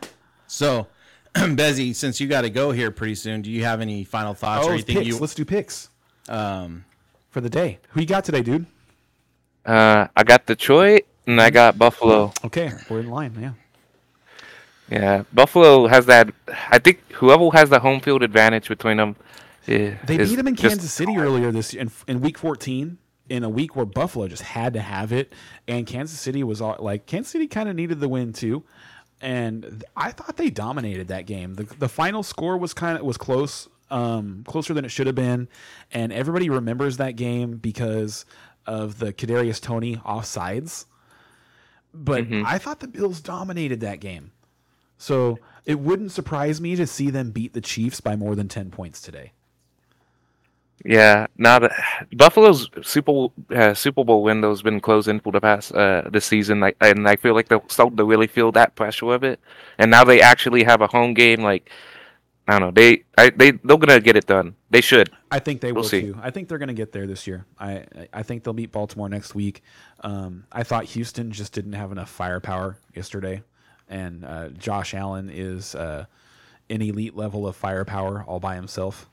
[0.48, 0.86] So
[1.34, 4.66] Bezzy, since you got to go here pretty soon, do you have any final thoughts
[4.66, 5.06] or Oh, anything picks.
[5.06, 5.18] you?
[5.18, 5.90] Let's do picks
[6.28, 6.84] Um,
[7.30, 7.78] for the day.
[7.90, 8.66] Who you got today, dude?
[9.64, 12.32] Uh, I got Detroit and I got Buffalo.
[12.44, 13.36] Okay, we're in line.
[13.38, 13.52] Yeah.
[14.90, 16.32] Yeah, Buffalo has that.
[16.70, 19.16] I think whoever has the home field advantage between them.
[20.06, 22.96] They beat them in Kansas City earlier this in, in week 14
[23.28, 25.32] in a week where Buffalo just had to have it
[25.66, 28.64] and Kansas City was all, like Kansas City kind of needed the win too.
[29.20, 31.54] And I thought they dominated that game.
[31.54, 35.16] The, the final score was kind of was close, um, closer than it should have
[35.16, 35.48] been,
[35.92, 38.24] and everybody remembers that game because
[38.64, 40.86] of the Kadarius Toney offsides.
[41.92, 44.30] But I thought the Bills dominated that game.
[44.98, 48.70] So it wouldn't surprise me to see them beat the Chiefs by more than 10
[48.70, 49.32] points today.
[50.84, 51.70] Yeah, now the
[52.16, 56.60] Buffalo's Super Bowl, uh, Super Bowl window's been closing for the past uh this season,
[56.60, 59.40] like, and I feel like they're starting to really feel that pressure of it.
[59.76, 61.42] And now they actually have a home game.
[61.42, 61.68] Like
[62.46, 64.54] I don't know, they I, they they're gonna get it done.
[64.70, 65.10] They should.
[65.32, 66.00] I think they We'll will see.
[66.02, 66.18] too.
[66.22, 67.44] I think they're going to get there this year.
[67.58, 69.62] I I- I think they'll beat Baltimore next week.
[70.00, 73.42] Um, I thought Houston just didn't have enough firepower yesterday,
[73.88, 76.06] and uh, Josh Allen is uh,
[76.70, 79.08] an elite level of firepower all by himself.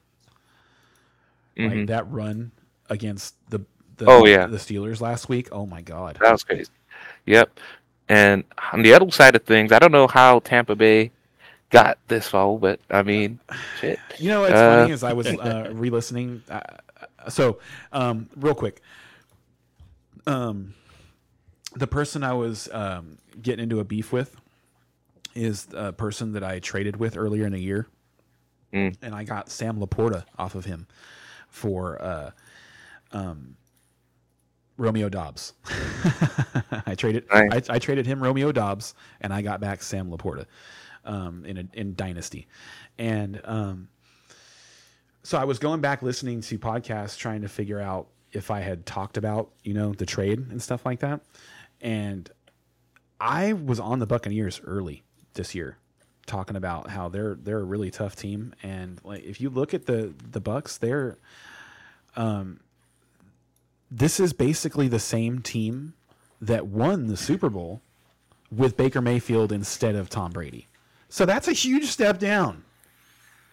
[1.58, 2.52] Like that run
[2.90, 3.60] against the,
[3.96, 4.10] the Mm-hmm.
[4.10, 4.46] Oh, yeah.
[4.46, 5.48] the Steelers last week.
[5.54, 6.18] Oh my god!
[6.20, 6.70] That was crazy.
[7.26, 7.60] Yep.
[8.10, 8.44] And
[8.74, 11.12] on the other side of things, I don't know how Tampa Bay
[11.70, 13.40] got this far, but I mean,
[13.80, 14.00] shit.
[14.20, 16.44] You know what's Uh, funny is I was uh, re-listening.
[16.50, 16.60] Uh,
[17.30, 17.60] so,
[17.94, 18.82] um, real quick,
[20.28, 20.74] um,
[21.74, 24.36] the person I was um, getting into a beef with
[25.36, 27.88] is a person that I traded with earlier in the year,
[28.74, 28.96] Mm.
[29.02, 30.88] and I got Sam Laporta off of him
[31.48, 32.32] for uh,
[33.12, 33.56] um,
[34.78, 35.54] Romeo Doubs.
[36.86, 37.70] I traded Nice.
[37.70, 40.46] I, I traded him Romeo Doubs, and I got back Sam Laporta
[41.06, 42.48] um, in a, in Dynasty,
[42.98, 43.88] and um,
[45.24, 48.86] so I was going back listening to podcasts trying to figure out if I had
[48.86, 51.22] talked about you know the trade and stuff like that,
[51.82, 52.30] and
[53.22, 55.04] I was on the Buccaneers early
[55.36, 55.78] this year,
[56.26, 59.86] talking about how they're they're a really tough team, and like if you look at
[59.86, 61.18] the the Bucs, they're
[62.16, 62.60] um,
[63.92, 65.94] this is basically the same team
[66.42, 67.82] that won the Super Bowl
[68.52, 70.68] with Baker Mayfield instead of Tom Brady.
[71.10, 72.64] So that's a huge step down.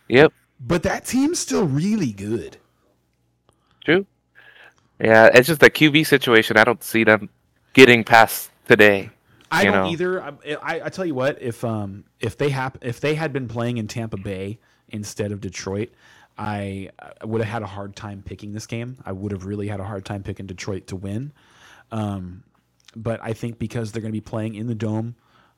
[0.09, 0.33] Yep.
[0.61, 2.57] But that team's still really good.
[3.85, 4.07] True.
[5.01, 6.57] Yeah, it's just the QB situation.
[6.57, 7.29] I don't see them
[7.73, 9.11] getting past today.
[9.53, 9.91] I don't know.
[9.91, 10.23] either.
[10.23, 13.49] I, I, I tell you what, if um if they hap- if they had been
[13.49, 14.59] playing in Tampa Bay
[14.89, 15.91] instead of Detroit,
[16.39, 18.99] I, I would have had a hard time picking this game.
[19.05, 21.33] I would have really had a hard time picking Detroit to win.
[21.91, 22.45] Um,
[22.97, 25.15] but I think because they're going to be playing in the dome,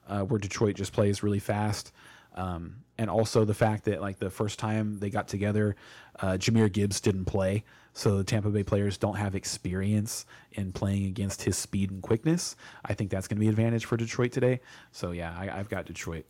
[0.08, 1.92] uh, where Detroit just plays really fast,
[2.34, 5.76] um, and also the fact that like the first time they got together,
[6.20, 7.64] uh, Jahmyr Gibbs didn't play,
[7.96, 12.56] so the Tampa Bay players don't have experience in playing against his speed and quickness.
[12.84, 14.60] I think that's going to be an advantage for Detroit today.
[14.90, 16.26] So yeah, I, I've got Detroit.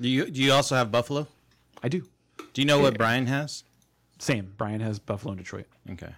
[0.00, 1.28] Do you do you also have Buffalo?
[1.82, 2.02] I do.
[2.52, 3.62] Do you know what Brian has?
[4.18, 4.52] Same.
[4.58, 5.66] Brian has Buffalo and Detroit.
[5.90, 6.12] Okay.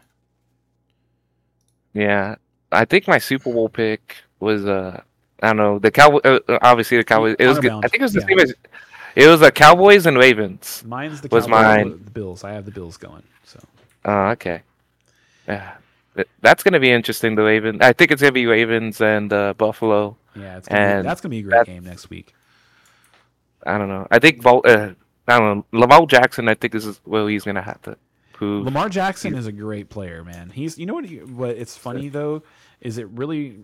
[1.93, 2.36] Yeah,
[2.73, 5.02] I think my Super Bowl pick was uh
[5.43, 6.20] I don't know the Cowboy.
[6.24, 7.36] Uh, uh, obviously the Cowboys.
[7.39, 7.73] It was good.
[7.73, 8.27] I think it was the yeah.
[8.28, 8.55] same as
[9.15, 10.82] it was the Cowboys and Ravens.
[10.86, 12.44] Mine's the Was Cowboys, mine- the Bills.
[12.44, 13.24] I have the Bills going.
[13.44, 13.61] So
[14.05, 14.62] Oh, okay.
[15.49, 15.73] Yeah,
[16.41, 17.35] that's gonna be interesting.
[17.35, 17.79] The Ravens.
[17.81, 20.17] I think it's gonna be Ravens and uh, Buffalo.
[20.37, 22.35] yeah, it's gonna be, And that's gonna be a great game next week.
[23.67, 24.07] I don't know.
[24.11, 24.91] I think Vol- uh,
[25.29, 25.79] I don't know.
[25.81, 26.49] Lamar Jackson.
[26.49, 27.97] I think this is well he's gonna have to
[28.33, 28.65] prove.
[28.65, 30.51] Lamar Jackson is a great player, man.
[30.51, 32.43] He's you know what he, what it's funny though
[32.81, 33.59] is it really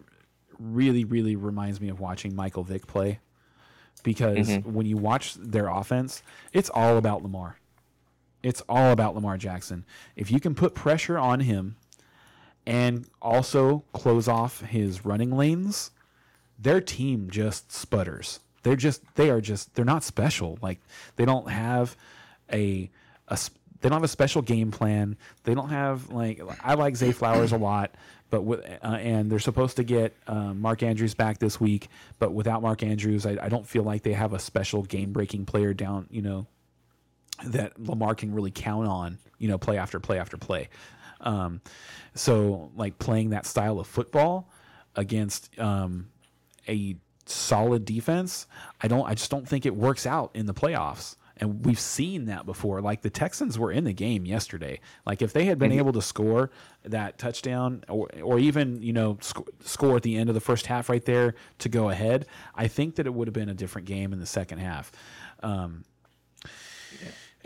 [0.59, 3.19] really really reminds me of watching Michael Vick play
[4.03, 4.65] because Mhm.
[4.67, 6.23] when you watch their offense,
[6.53, 7.59] it's all about Lamar.
[8.47, 9.85] It's all about Lamar Jackson.
[10.15, 11.75] If you can put pressure on him
[12.65, 15.91] and also close off his running lanes,
[16.57, 18.39] their team just sputters.
[18.63, 20.59] They're just they are just they're not special.
[20.63, 20.79] Like
[21.17, 21.97] they don't have
[22.53, 22.89] a
[23.27, 23.37] a
[23.81, 25.17] they don't have a special game plan.
[25.43, 27.97] They don't have like I like Zay Flowers a lot,
[28.31, 31.89] but with uh, and they're supposed to get um, Mark Andrews back this week.
[32.21, 35.47] But without Mark Andrews, I, I don't feel like they have a special game breaking
[35.47, 36.07] player down.
[36.13, 36.47] You know
[37.45, 39.19] that Lamar can really count on.
[39.39, 40.69] You know, play after play after play.
[41.21, 41.61] Um,
[42.15, 44.51] so like playing that style of football
[44.95, 46.09] against um,
[46.69, 46.97] a
[47.27, 48.47] solid defense,
[48.81, 51.17] I don't I just don't think it works out in the playoffs.
[51.39, 52.81] And we've seen that before.
[52.81, 54.81] Like the Texans were in the game yesterday.
[55.05, 56.51] Like if they had been able to score
[56.85, 60.65] that touchdown or or even, you know, sc- score at the end of the first
[60.67, 63.87] half right there to go ahead, I think that it would have been a different
[63.87, 64.91] game in the second half.
[65.43, 65.85] Um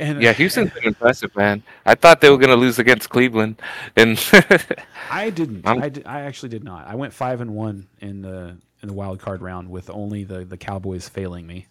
[0.01, 1.63] and yeah, Houston's been impressive, man.
[1.87, 3.61] I thought they were gonna lose against Cleveland,
[3.97, 4.19] and
[5.11, 5.67] I didn't.
[5.67, 6.87] I'm- I, actually did not.
[6.87, 10.45] I went five and one in the in the wild card round with only the
[10.45, 11.67] the Cowboys failing me.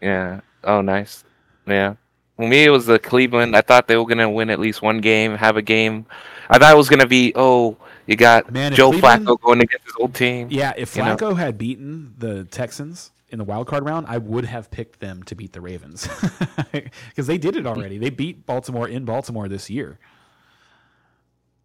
[0.00, 0.40] yeah.
[0.64, 1.24] Oh, nice.
[1.66, 1.94] Yeah.
[2.36, 3.56] For me, it was the Cleveland.
[3.56, 6.06] I thought they were gonna win at least one game, have a game.
[6.48, 9.94] I thought it was gonna be, oh, you got Man, Joe Flacco going against his
[9.98, 10.48] old team.
[10.50, 11.16] Yeah, if You know?
[11.16, 15.22] Flacco had beaten the Texans in the wild card round, I would have picked them
[15.24, 16.06] to beat the Ravens
[16.72, 17.98] because they did it already.
[17.98, 19.98] They beat Baltimore in Baltimore this year.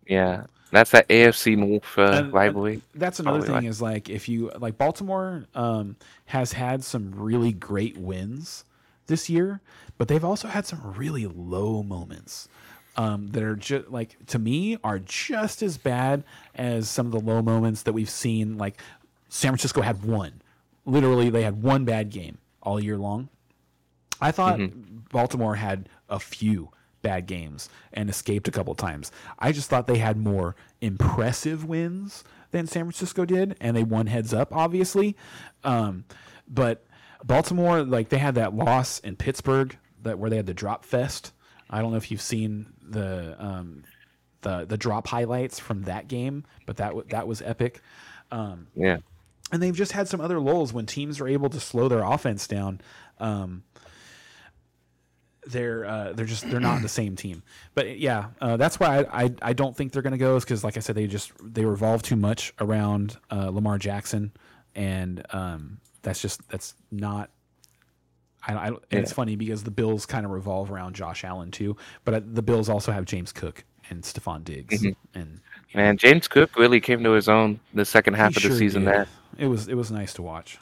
[0.07, 2.81] Yeah, that's that AFC North uh, And- and rivalry.
[2.95, 7.11] That's another Probably thing like- is like if you like Baltimore um, has had some
[7.15, 8.64] really great wins
[9.07, 9.61] this year,
[9.98, 12.48] but they've also had some really low moments
[12.95, 16.23] um, that are just like to me are just as bad
[16.56, 18.57] as some of the low moments that we've seen.
[18.57, 18.80] Like
[19.30, 20.41] San Francisco had one,
[20.88, 23.30] literally they had one bad game all year long.
[24.20, 24.60] I thought
[25.12, 26.72] Baltimore had a few
[27.04, 29.12] bad games and escaped a couple times.
[29.38, 34.08] I just thought they had more impressive wins than San Francisco did, and they won
[34.08, 35.16] heads up, obviously.
[35.64, 36.06] Um,
[36.48, 36.86] but
[37.24, 41.34] Baltimore, like they had that loss in Pittsburgh that where they had the drop fest.
[41.70, 43.84] I don't know if you've seen the um,
[44.42, 47.82] the the drop highlights from that game, but that w- that was epic
[48.76, 48.98] Yeah,
[49.52, 52.48] and they've just had some other lulls when teams are able to slow their offense
[52.48, 52.82] down.
[53.19, 53.64] Um,
[55.48, 57.44] they're uh, they're just they're not the same team.
[57.74, 60.44] But yeah, uh, that's why I, I I don't think they're going to go is
[60.44, 64.32] because like I said they just they revolve too much around uh, Lamar Jackson,
[64.76, 67.30] and um, that's just that's not.
[68.45, 71.76] I, I, and it's funny because the Bills kind of revolve around Josh Allen too,
[72.06, 75.38] but uh, the Bills also have James Cook and Stefon Diggs, and you know,
[75.76, 78.57] man, James Cook really came to his own the second half he of the sure
[78.57, 78.84] season.
[78.85, 78.94] did.
[78.94, 79.07] There,
[79.38, 80.57] it was it was nice to watch.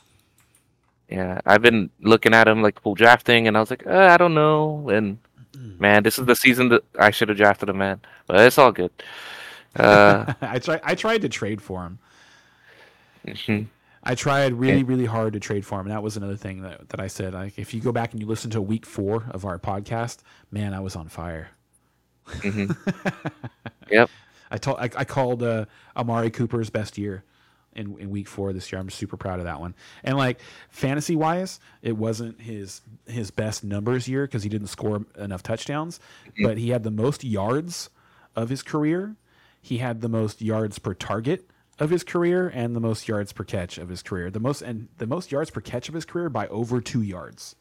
[1.10, 4.18] yeah, I've been looking at him like full drafting, and I was like, uh, I
[4.18, 4.90] don't know.
[4.90, 5.18] And
[5.56, 5.80] Mm.
[5.80, 8.02] man, this is the season that I should have drafted him, man.
[8.28, 8.92] But it's all good.
[9.74, 10.82] Uh, I tried.
[10.84, 12.00] I tried to trade for him.
[13.26, 13.68] mhm.
[14.04, 16.90] I tried really, really hard to trade for him, and that was another thing that,
[16.90, 17.34] that I said.
[17.34, 20.18] Like, if you go back and you listen to week four of our podcast,
[20.52, 21.50] man, I was on fire.
[23.90, 24.10] yep.
[24.52, 25.66] I told I, I called uh,
[25.96, 27.24] Amari Cooper's best year
[27.76, 28.80] in, in week four this year.
[28.80, 29.76] I'm super proud of that one.
[30.04, 30.40] And like
[30.70, 36.00] fantasy wise, it wasn't his his best numbers year because he didn't score enough touchdowns,
[36.42, 37.90] but he had the most yards
[38.36, 39.16] of his career.
[39.62, 41.50] He had the most yards per target
[41.80, 44.32] of his career and the most yards per catch of his career.
[44.32, 47.56] The most and the most yards per catch of his career by over two yards.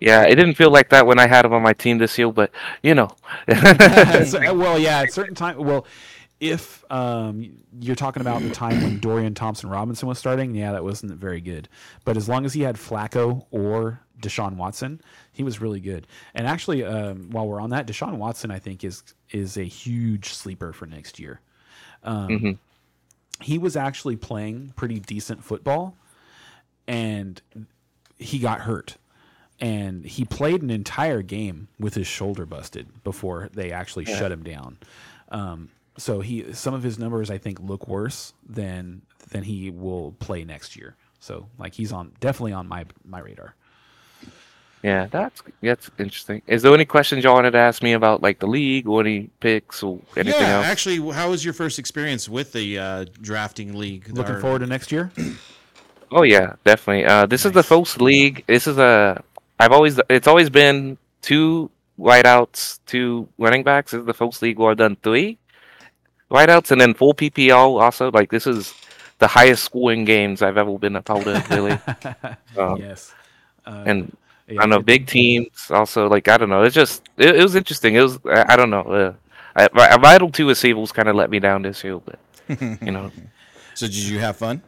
[0.00, 2.32] Yeah, it didn't feel like that when I had him on my team this year,
[2.32, 2.50] but
[2.82, 3.10] you know.
[3.48, 5.58] Well, yeah, at certain time.
[5.58, 5.86] Well,
[6.40, 10.82] if um, you're talking about the time when Dorian Thompson Robinson was starting, yeah, that
[10.82, 11.68] wasn't very good.
[12.04, 15.02] But as long as he had Flacco or Deshaun Watson,
[15.32, 16.06] he was really good.
[16.34, 20.30] And actually, um, while we're on that, Deshaun Watson, I think is is a huge
[20.32, 21.40] sleeper for next year.
[22.02, 22.58] Um, Mhm.
[23.42, 25.96] He was actually playing pretty decent football,
[26.86, 27.40] and
[28.18, 28.96] he got hurt
[29.60, 34.42] and he played an entire game with his shoulder busted before they actually shut him
[34.42, 34.78] down.
[35.30, 40.12] Um, so he some of his numbers I think look worse than than he will
[40.18, 40.96] play next year.
[41.18, 43.54] So like he's on definitely on my my radar.
[44.82, 46.40] Yeah, that's that's interesting.
[46.46, 49.28] Is there any questions y'all wanted to ask me about like the league or any
[49.40, 50.66] picks or anything yeah, else?
[50.66, 54.08] actually, how was your first experience with the uh, drafting league?
[54.08, 55.10] Looking Or- forward to next year.
[56.10, 57.04] Oh yeah, definitely.
[57.04, 57.68] Uh, this is the Nice.
[57.68, 58.42] first league.
[58.46, 59.22] This is a.
[59.60, 60.00] I've always.
[60.08, 63.92] It's always been two wideouts, two running backs.
[63.92, 65.38] This is the folks league where I've done three
[66.30, 67.80] wideouts and then full PPR.
[67.80, 68.74] Also, like this is
[69.18, 71.50] the highest scoring games I've ever been a part of.
[71.50, 71.78] Really,
[72.56, 73.14] Um, yes.
[73.66, 74.16] Uh, and
[74.48, 75.70] yeah, I don't know big teams.
[75.70, 76.62] Also, like I don't know.
[76.62, 77.94] It's just it, it was interesting.
[77.94, 78.82] It was I, I don't know.
[78.82, 79.12] Uh,
[79.54, 82.18] I, my vital two receivers kind of let me down this year, but
[82.48, 83.10] you know.
[83.72, 84.62] So did you have fun?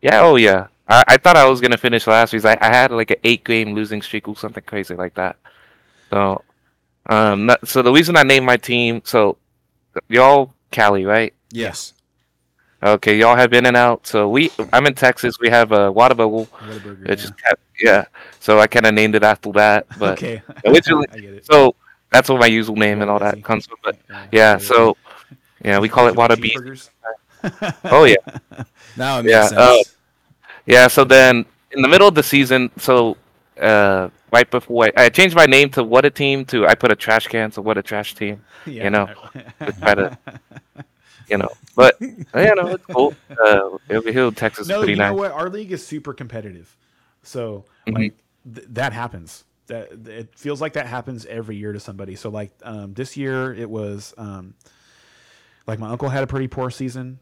[0.00, 0.68] Yeah, oh yeah.
[0.88, 2.44] I, I thought I was gonna finish last week.
[2.44, 5.36] I, I had like an eight game losing streak or something crazy like that.
[6.10, 6.42] So,
[7.06, 9.36] um, not- so the reason I named my team, so
[10.08, 11.34] y'all Cali, right?
[11.52, 11.94] Yes.
[12.82, 14.06] Okay, y'all have in and out.
[14.06, 15.38] So we, I'm in Texas.
[15.40, 16.46] We have a Whataburger.
[16.48, 17.14] Whataburger, It yeah.
[17.16, 17.32] just
[17.80, 18.04] yeah.
[18.40, 19.86] So I kind of named it after that.
[19.98, 20.42] But okay.
[20.66, 21.46] originally- I get it.
[21.46, 21.74] so
[22.12, 23.78] that's what my usual name and all that comes from.
[23.82, 23.98] But
[24.32, 24.96] yeah, so
[25.64, 26.90] yeah, we call it Water Beast.
[27.84, 28.16] Oh yeah.
[28.96, 29.58] Now it makes Yeah, sense.
[29.60, 29.82] uh,
[30.68, 33.16] Yeah, so then in the middle of the season, so
[33.60, 36.92] uh, right before I, I changed my name to What a Team to I put
[36.92, 38.84] a trash can, so What a Trash Team, Yeah.
[38.90, 39.06] know,
[39.60, 40.18] to try to-
[41.28, 41.48] you know.
[41.74, 43.14] But you know, it's cool.
[43.30, 45.08] Uh, in Texas is no, pretty you nice.
[45.10, 45.32] know what?
[45.32, 46.76] Our league is super competitive,
[47.22, 47.94] so Mhm.
[47.94, 48.14] like
[48.54, 49.44] th- that happens.
[49.68, 52.14] That it feels like that happens every year to somebody.
[52.16, 54.54] So like um, this year, it was um,
[55.66, 57.20] like my uncle had a pretty poor season,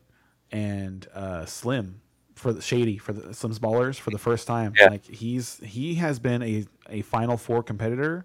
[0.52, 2.00] and uh, Slim
[2.36, 4.72] for the Shady for the Slim's Ballers for the first time.
[4.78, 4.90] Yeah.
[4.90, 8.24] Like he's he has been a a Final Four competitor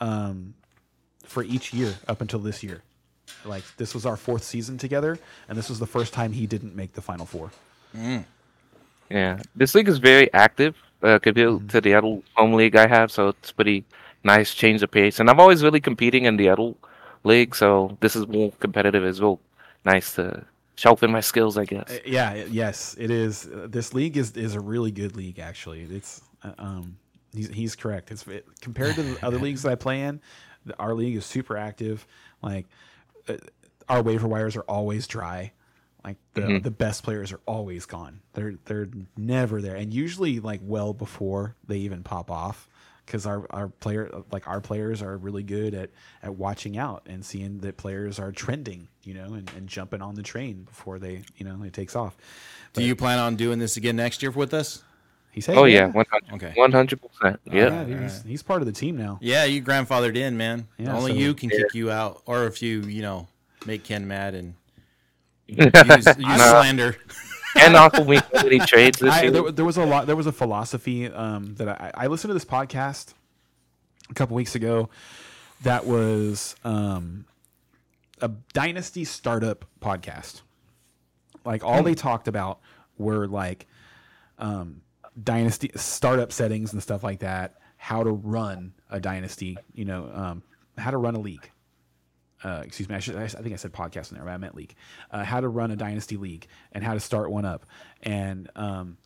[0.00, 0.54] um,
[1.26, 2.82] for each year up until this year.
[3.44, 5.18] Like this was our fourth season together,
[5.48, 7.50] and this was the first time he didn't make the Final Four.
[9.10, 11.66] Yeah, this league is very active uh, compared Mm-hmm.
[11.68, 13.84] to the other home league I have, so it's pretty
[14.24, 15.20] nice change of pace.
[15.20, 16.74] And I'm always really competing in the other
[17.24, 19.40] league, so this is more competitive as well.
[19.84, 20.44] Nice to
[20.78, 21.90] sharpen my skills, I guess.
[21.90, 23.46] Uh, Yeah, yes, it is.
[23.46, 25.38] Uh, This league is is a really good league.
[25.38, 26.96] Actually, it's uh, um,
[27.34, 28.10] he's he's correct.
[28.12, 30.20] It's it, compared to the other leagues that I play in,
[30.64, 32.06] the, our league is super active.
[32.42, 32.66] Like
[33.28, 33.36] uh,
[33.88, 35.52] our waiver wires are always dry.
[36.04, 36.62] Like the Mhm.
[36.62, 38.20] the best players are always gone.
[38.34, 42.68] They're they're never there, and usually like well before they even pop off.
[43.08, 45.88] Because our, our player like our players are really good at,
[46.22, 50.14] at watching out and seeing that players are trending, you know, and, and jumping on
[50.14, 52.18] the train before they you know it takes off.
[52.74, 54.82] Do you plan on doing this again next year with us?
[55.30, 56.54] He said, Oh yeah, 100 Okay.
[56.54, 57.38] 100%.
[57.46, 57.84] Yeah.
[57.86, 59.18] yeah, he's, he's part of the team now.
[59.22, 60.68] Yeah, you grandfathered in, man.
[60.76, 61.58] Yeah, Only so- you can Yeah.
[61.58, 63.26] kick you out, or if you, you know,
[63.64, 64.54] make Ken mad and
[65.46, 66.96] use, use slander.
[67.60, 69.30] and also we any trades this I, year.
[69.30, 70.06] there, there was a lot.
[70.06, 73.14] There was a philosophy um, that I, I listened to this podcast
[74.10, 74.88] a couple weeks ago.
[75.62, 77.26] That was um,
[78.20, 80.42] a dynasty startup podcast.
[81.44, 82.60] Like all they talked about
[82.96, 83.66] were like
[84.38, 84.82] um,
[85.22, 87.56] dynasty startup settings and stuff like that.
[87.76, 89.56] How to run a dynasty.
[89.72, 90.42] You know, um,
[90.76, 91.50] how to run a league.
[92.44, 94.54] Uh, excuse me, I, should, I think I said podcast in there, but I meant
[94.54, 94.74] league.
[95.10, 97.66] Uh, how to run a dynasty league and how to start one up.
[98.02, 98.96] And um,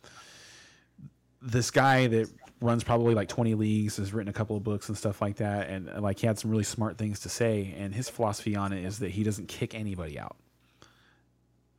[1.41, 2.29] this guy that
[2.61, 5.69] runs probably like 20 leagues has written a couple of books and stuff like that.
[5.69, 7.75] And uh, like he had some really smart things to say.
[7.77, 10.37] And his philosophy on it is that he doesn't kick anybody out.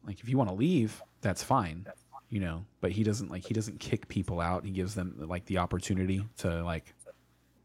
[0.06, 1.86] Like if you want to leave, that's fine,
[2.28, 2.64] you know.
[2.81, 4.64] But he doesn't like he doesn't kick people out.
[4.64, 6.94] He gives them like the opportunity to like,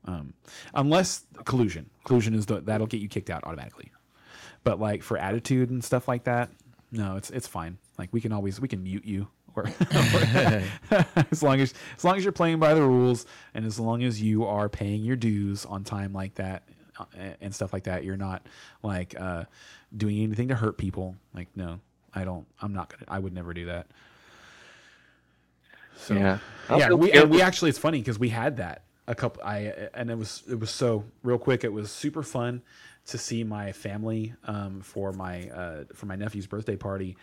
[0.05, 0.33] um,
[0.73, 1.89] unless collusion.
[2.05, 3.91] Collusion is the, that'll get you kicked out automatically.
[4.63, 6.49] But like for attitude and stuff like that,
[6.91, 7.77] no, it's it's fine.
[7.97, 10.63] Like we can always we can mute you or, or-
[11.31, 14.21] as long as as long as you're playing by the rules and as long as
[14.21, 16.63] you are paying your dues on time like that
[16.99, 17.05] uh,
[17.41, 18.45] and stuff like that, you're not
[18.83, 19.43] like uh,
[19.95, 21.15] doing anything to hurt people.
[21.33, 21.79] Like no,
[22.13, 22.45] I don't.
[22.61, 23.05] I'm not gonna.
[23.07, 23.87] I would never do that.
[25.97, 26.39] So Yeah.
[26.69, 29.43] Yeah, we and we actually it's funny because we had that a couple.
[29.43, 31.65] I and it was it was so real quick.
[31.65, 32.61] It was super fun
[33.07, 37.17] to see my family um, for my uh, for my nephew's birthday party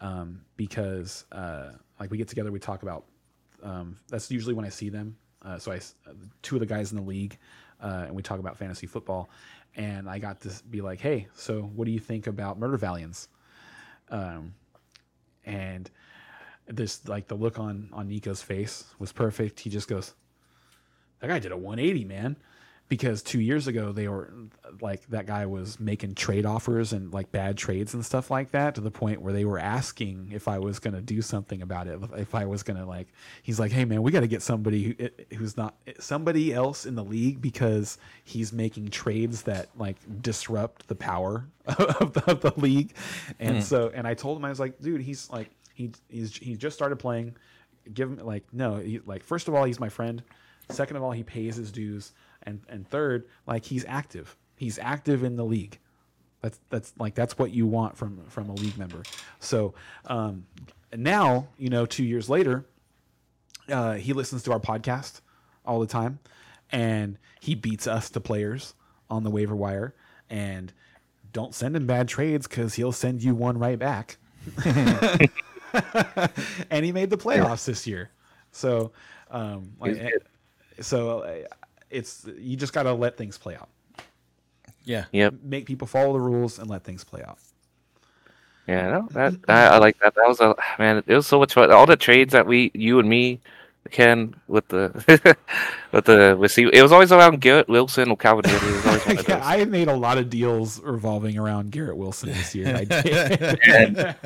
[0.00, 3.06] um, because uh, like we get together, we talk about.
[3.62, 5.16] Um, that's usually when I see them.
[5.42, 5.80] Uh, so I
[6.42, 7.38] two of the guys in the league,
[7.82, 9.30] uh, and we talk about fantasy football.
[9.76, 13.28] And I got to be like, "Hey, so what do you think about Murder Valiants?"
[14.10, 14.54] Um,
[15.46, 15.90] and
[16.66, 19.60] this like the look on on Nico's face was perfect.
[19.60, 20.14] He just goes,
[21.20, 22.36] "That guy did a 180, man."
[22.88, 24.32] Because two years ago they were
[24.80, 28.74] like that guy was making trade offers and like bad trades and stuff like that
[28.74, 31.86] to the point where they were asking if I was going to do something about
[31.86, 32.00] it.
[32.16, 33.06] If I was going to like,
[33.44, 36.96] he's like, "Hey man, we got to get somebody who, who's not somebody else in
[36.96, 42.52] the league because he's making trades that like disrupt the power of the, of the
[42.56, 42.92] league."
[43.38, 43.62] And hmm.
[43.62, 45.48] so, and I told him I was like, "Dude, he's like."
[45.80, 47.36] he he's he just started playing.
[47.92, 50.22] Give him like no, he, like first of all he's my friend.
[50.70, 54.36] Second of all, he pays his dues, and and third, like he's active.
[54.56, 55.78] He's active in the league.
[56.42, 59.02] That's that's like that's what you want from from a league member.
[59.38, 59.74] So
[60.06, 60.46] um,
[60.94, 62.66] now you know, two years later,
[63.68, 65.20] uh, he listens to our podcast
[65.64, 66.18] all the time,
[66.72, 68.74] and he beats us to players
[69.08, 69.94] on the waiver wire.
[70.28, 70.72] And
[71.32, 74.18] don't send him bad trades because he'll send you one right back.
[76.70, 78.10] and he made the playoffs this year.
[78.52, 78.92] So,
[79.30, 80.22] um, like, He's good.
[80.80, 81.34] So uh,
[81.90, 83.68] it's you just got to let things play out.
[84.84, 85.04] Yeah.
[85.12, 85.34] Yep.
[85.42, 87.38] Make people follow the rules and let things play out.
[88.66, 90.14] Yeah, no, that I, I like that.
[90.14, 91.02] That was a man.
[91.06, 91.72] It was so much fun.
[91.72, 93.40] All the trades that we, you and me,
[93.90, 94.92] Ken, with the
[95.92, 98.68] with the with see, it was always around Garrett Wilson or Calvin Ridley.
[98.68, 99.46] It was always one of yeah, those.
[99.46, 102.76] I made a lot of deals revolving around Garrett Wilson this year.
[102.76, 104.16] I did.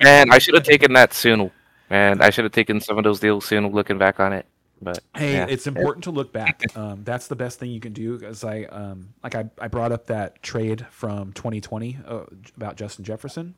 [0.00, 1.50] Man, I should have taken that soon.
[1.90, 3.72] Man, I should have taken some of those deals soon.
[3.72, 4.46] Looking back on it,
[4.80, 5.46] but Hey, yeah.
[5.48, 6.62] it's important to look back.
[6.76, 8.20] Um, that's the best thing you can do.
[8.24, 12.20] As I um, like, I, I brought up that trade from 2020 uh,
[12.56, 13.54] about Justin Jefferson,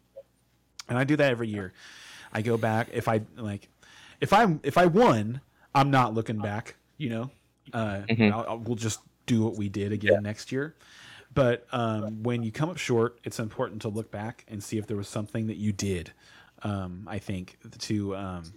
[0.89, 1.73] and I do that every year.
[2.33, 3.69] I go back if I like,
[4.21, 5.41] if I if I won,
[5.75, 6.77] I'm not looking back.
[6.97, 7.31] You know,
[7.73, 8.33] uh, Mhm.
[8.33, 10.75] I'll, I'll- we'll just do what we did again next year.
[11.33, 14.87] But um, when you come up short, it's important to look back and see if
[14.89, 16.13] there was something that you did.
[16.63, 18.53] Um, I think to um,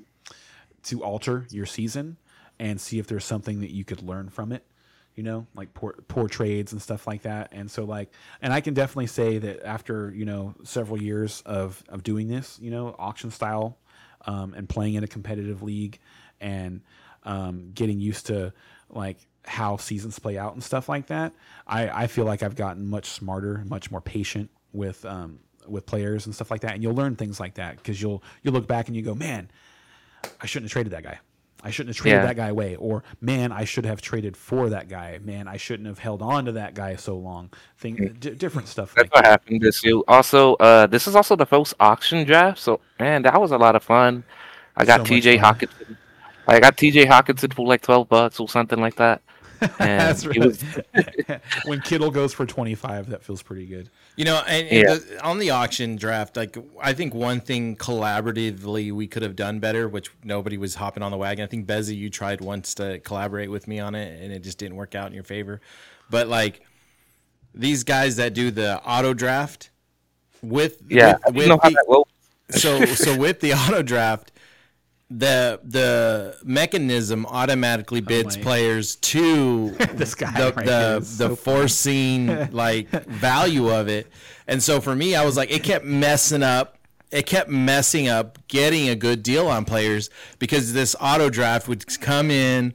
[0.84, 2.18] to alter your season
[2.64, 4.66] and see if there's something that you could learn from it
[5.16, 8.10] you know like poor poor trades and stuff like that and so like
[8.42, 12.58] and i can definitely say that after you know several years of of doing this
[12.62, 13.78] you know auction style
[14.26, 16.00] um, and playing in a competitive league
[16.40, 16.80] and
[17.24, 18.54] um, getting used to
[18.90, 21.34] like how seasons play out and stuff like that
[21.68, 26.26] i i feel like i've gotten much smarter much more patient with um with players
[26.26, 28.88] and stuff like that and you'll learn things like that because you'll you'll look back
[28.88, 29.50] and you go man
[30.40, 31.20] I shouldn't have traded that guy.
[31.66, 32.26] I shouldn't have traded Yeah.
[32.28, 32.76] that guy away.
[32.76, 35.18] Or man, I should have traded for that guy.
[35.24, 37.50] Man, I shouldn't have held on to that guy so long.
[37.78, 39.30] Thing, d- different stuff That's like what that.
[39.32, 40.00] happened this year.
[40.08, 43.76] Also, uh, this is also the first auction draft, so man, that was a lot
[43.76, 44.24] of fun.
[44.76, 45.38] I got So T.J.
[45.38, 45.98] Hockenson.
[46.48, 47.06] I got T.J.
[47.06, 49.22] Hockenson for like twelve bucks or something like that.
[49.80, 50.40] And That's right.
[50.40, 50.64] was-
[51.66, 53.90] when Kittle goes for twenty five, that feels pretty good.
[54.16, 54.96] You know, and, and Yeah.
[54.96, 59.60] the, on the auction draft, like I think one thing collaboratively we could have done
[59.60, 61.44] better, which nobody was hopping on the wagon.
[61.44, 64.58] I think Bezzy, you tried once to collaborate with me on it, and it just
[64.58, 65.62] didn't work out in your favor.
[66.10, 66.62] But like
[67.56, 69.70] these guys that do the auto draft
[70.42, 72.06] with yeah, I with, didn't know how the-
[72.50, 74.32] that so so with the auto draft
[75.16, 81.36] the the mechanism automatically bids my- players to This guy the right the, the so
[81.36, 84.08] foreseen like value of it
[84.48, 86.78] and so for me i was like it kept messing up
[87.12, 90.10] it kept messing up getting a good deal on players
[90.40, 92.74] because this auto draft would come in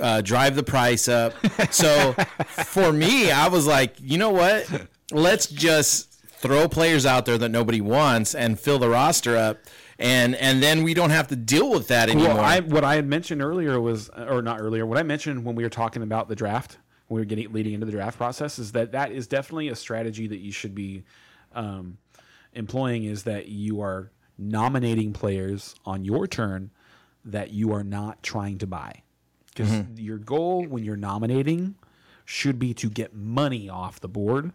[0.00, 1.32] uh, drive the price up.
[1.70, 2.12] So
[2.46, 4.68] for me, I was like, you know what?
[5.10, 9.58] Let's just throw players out there that nobody wants and fill the roster up,
[10.00, 12.34] and and then we don't have to deal with that anymore.
[12.34, 15.54] Well, I, what I had mentioned earlier was, or not earlier, what I mentioned when
[15.54, 18.58] we were talking about the draft, when we were getting leading into the draft process,
[18.58, 21.04] is that that is definitely a strategy that you should be
[21.54, 21.98] um,
[22.54, 23.04] employing.
[23.04, 26.70] Is that you are nominating players on your turn
[27.24, 29.02] that you are not trying to buy,
[29.54, 31.74] because your goal when you're nominating
[32.24, 34.52] should be to get money off the board.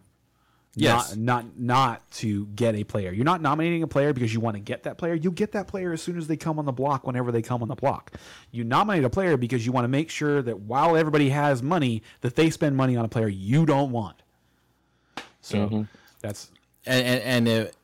[0.78, 1.16] Yes.
[1.16, 3.10] Not, not not to get a player.
[3.10, 5.14] You're not nominating a player because you want to get that player.
[5.14, 7.62] You get that player as soon as they come on the block, whenever they come
[7.62, 8.12] on the block.
[8.52, 12.02] You nominate a player because you want to make sure that while everybody has money,
[12.20, 14.16] that they spend money on a player you don't want.
[15.40, 15.88] So Mhm.
[16.20, 16.50] that's
[16.84, 17.76] and and, and it,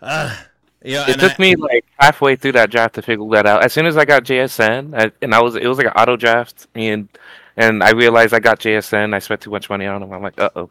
[0.00, 0.34] Uh,
[0.84, 3.46] you know, It and took I- me like halfway through that draft to figure that
[3.46, 3.64] out.
[3.64, 6.16] As soon as I got JSN, I, and I was it was like an auto
[6.16, 7.08] draft, and
[7.56, 9.12] and I realized I got JSN.
[9.12, 10.12] I spent too much money on him.
[10.12, 10.70] I'm like, uh oh.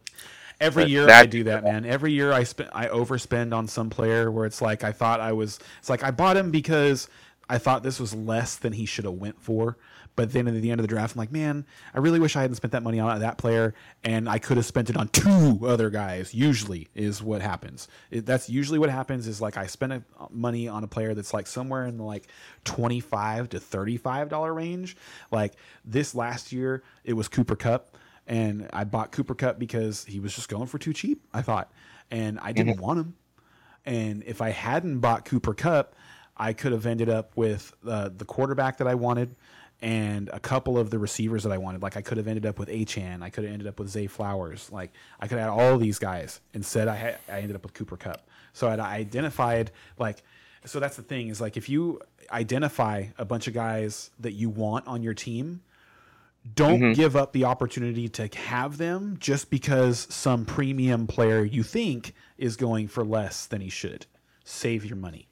[0.60, 1.86] Every But year that- I do that, man.
[1.86, 5.32] Every year I spend I overspend on some player where it's like I thought I
[5.32, 7.08] was it's like I bought him because
[7.50, 9.78] I thought this was less than he should have went for.
[10.16, 12.42] But then at the end of the draft, I'm like, man, I really wish I
[12.42, 13.74] hadn't spent that money on that player,
[14.04, 16.34] and I could have spent it on two other guys.
[16.34, 17.88] Usually is what happens.
[18.12, 19.28] It, that's usually what happens.
[19.28, 22.04] Is like I spend a, uh, money on a player that's like somewhere in the
[22.04, 22.28] like
[22.66, 24.98] twenty five to thirty five dollar range.
[25.32, 25.54] Like
[25.86, 27.96] this last year, it was Cooper Kupp
[28.30, 31.26] and I bought Cooper Kupp because he was just going for too cheap.
[31.34, 31.72] I thought,
[32.12, 33.16] and I didn't want him.
[33.86, 35.96] And if I hadn't bought Cooper Kupp,
[36.38, 39.36] I could have ended up with uh, the quarterback that I wanted
[39.82, 41.82] and a couple of the receivers that I wanted.
[41.82, 43.24] Like I could have ended up with Achane.
[43.24, 44.70] I could have ended up with Zay Flowers.
[44.72, 46.40] Like I could have had all these guys.
[46.54, 48.22] Instead, I had, I ended up with Cooper Kupp.
[48.54, 50.24] So I'd identified like.
[50.66, 52.02] So that's the thing is like if you
[52.32, 55.62] identify a bunch of guys that you want on your team,
[56.56, 62.14] don't give up the opportunity to have them just because some premium player you think
[62.38, 64.06] is going for less than he should.
[64.44, 65.28] Save your money.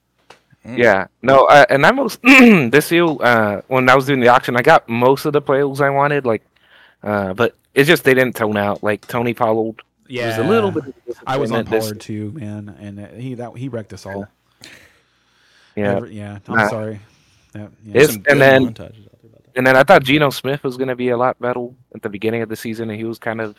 [0.66, 4.58] Yeah, no, uh, and I most this year uh, when I was doing the auction,
[4.58, 6.44] I got most of the players I wanted, like,
[7.04, 8.84] uh, but it's just they didn't tone out.
[8.84, 10.84] Like Tony Pollard was a little bit.
[10.88, 13.70] of a I was on disappointment this- Pollard too, man, and uh, he that he
[13.70, 14.28] wrecked us all.
[15.78, 16.40] Yeah, Every- yeah.
[16.48, 16.68] I'm Nah.
[16.70, 17.00] sorry.
[17.56, 18.02] Yeah, yeah.
[18.02, 19.08] It's- and then- montages
[19.66, 19.66] out there about that.
[19.66, 22.10] and then I thought Geno Smith was going to be a lot better at the
[22.10, 23.56] beginning of the season, and he was kind of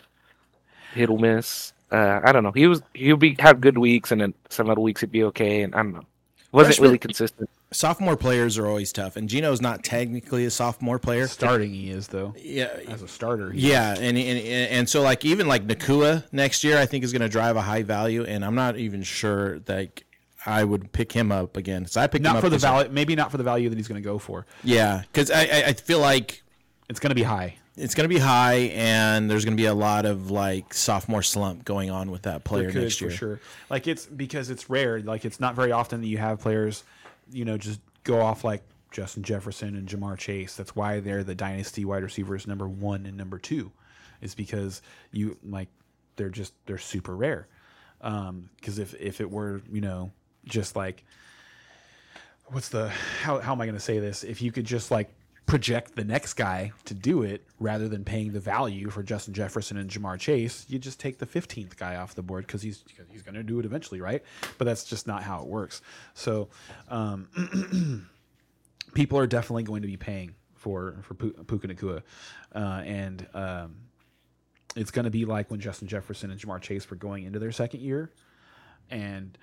[0.95, 1.73] hit or miss.
[1.91, 2.53] Uh, I don't know.
[2.53, 5.63] He was he'll be have good weeks, and then some other weeks he'd be okay,
[5.63, 6.05] and I don't know.
[6.51, 7.51] Wasn't Freshman- really consistent.
[7.73, 11.27] sophomore players are always tough, and Geno's not technically a sophomore player.
[11.27, 12.35] starting he is though.
[12.39, 16.65] Yeah, As a starter, he Yeah, and, and and so like even like Nacua next
[16.65, 19.59] year, I think is going to drive a high value, and I'm not even sure
[19.61, 20.03] that
[20.49, 21.87] I would pick him up again.
[21.87, 22.61] So I picked him up for the year.
[22.61, 22.91] value.
[22.91, 24.47] Maybe not for the value that he's going to go for.
[24.65, 26.43] Yeah, because I, I I feel like
[26.89, 27.57] It's going to be high.
[27.77, 31.23] it's going to be high, and there's going to be a lot of like sophomore
[31.23, 33.11] slump going on with that player could, next year.
[33.11, 33.41] for sure.
[33.71, 35.01] Like it's because it's rare.
[35.01, 36.83] Like it's not very often that you have players,
[37.31, 40.57] you know, just go off like Justin Jefferson and Ja'Marr Chase.
[40.57, 43.71] That's why they're the dynasty wide receivers number one and number two,
[44.23, 44.81] is because
[45.13, 45.69] you like
[46.17, 47.47] they're just they're super rare.
[48.01, 50.11] Um, because if if it were you know
[50.49, 51.05] just like
[52.51, 52.89] what's the
[53.23, 54.25] how how am I going to say this?
[54.25, 55.11] If you could just like
[55.47, 59.79] project the next guy to do it rather than paying the value for Justin Jefferson
[59.79, 63.07] and Ja'Marr Chase, you just take the 15th guy off the board because he's cause
[63.11, 64.23] he's going to do it eventually, right?
[64.59, 65.81] But that's just not how it works.
[66.15, 66.49] So
[66.91, 68.09] um,
[68.95, 72.03] people are definitely going to be paying for for Puka Nacua,
[72.55, 73.77] uh, and um,
[74.77, 77.53] it's going to be like when Justin Jefferson and Ja'Marr Chase were going into their
[77.53, 78.11] second year,
[78.91, 79.39] and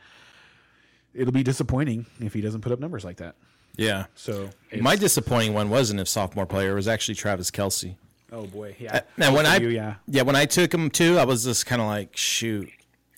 [1.15, 3.35] it'll be disappointing if he doesn't put up numbers like that.
[3.77, 4.05] Yeah.
[4.15, 7.95] So My disappointing one wasn't a sophomore player; it was actually Travis Kelce.
[8.31, 9.01] oh boy, yeah.
[9.17, 9.95] Now when I you, yeah.
[10.07, 12.69] yeah when I took him too, I was just kind of like, shoot,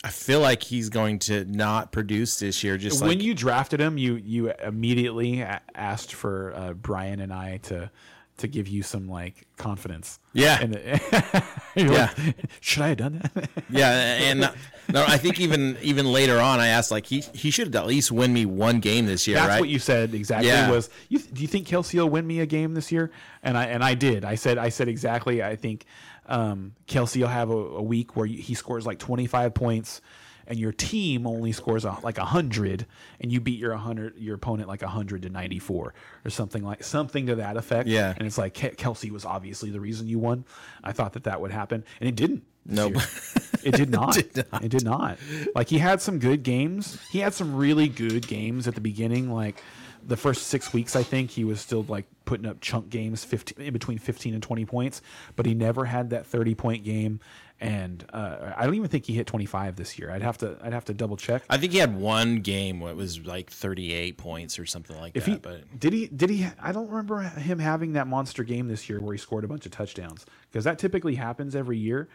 [0.03, 2.77] I feel like he's going to not produce this year.
[2.77, 5.43] Just when like you drafted him, you you immediately
[5.75, 7.91] asked for uh, Brian and I to
[8.37, 10.19] to give you some like confidence.
[10.33, 10.59] Yeah.
[10.61, 10.75] And
[11.75, 12.11] Yeah.
[12.17, 13.49] like, should I have done that?
[13.69, 14.51] yeah, and
[14.89, 18.11] no, I think even even later on, I asked like he he should at least
[18.11, 19.59] win me one game this year, That's right?
[19.59, 20.47] what you said exactly.
[20.49, 20.69] Yeah.
[20.71, 21.19] Was you?
[21.19, 23.11] Do you think Kelce will win me a game this year?
[23.43, 24.23] And I and I did.
[24.25, 25.43] I said I said exactly.
[25.43, 25.85] I think
[26.27, 30.01] um, Kelce will have a, a week where he scores like twenty five points,
[30.45, 32.85] and your team only scores a, like hundred,
[33.19, 35.93] and you beat your hundred your opponent like hundred to ninety four
[36.25, 37.87] or something like something to that effect.
[37.87, 38.13] Yeah.
[38.15, 40.45] And it's like Kelce was obviously the reason you won.
[40.83, 42.43] I thought that that would happen, and it didn't.
[42.67, 43.63] This Nope.
[43.63, 44.13] It did not.
[44.33, 44.63] Did not.
[44.63, 45.17] It did not.
[45.55, 46.99] Like he had some good games.
[47.11, 49.31] He had some really good games at the beginning.
[49.31, 49.61] Like
[50.05, 53.65] the first six weeks, I think he was still like putting up chunk games, fifteen
[53.65, 55.01] in between fifteen and twenty points.
[55.35, 57.19] But he never had that thirty point game.
[57.59, 60.11] And uh, I don't even think he hit twenty five this year.
[60.11, 60.57] I'd have to.
[60.61, 61.41] I'd have to double check.
[61.49, 65.13] I think he had one game where it was like 38 points or something like
[65.15, 65.31] If that.
[65.31, 68.87] he but did he did he I don't remember him having that monster game this
[68.87, 72.07] year where he scored a bunch of touchdowns because that typically happens every year,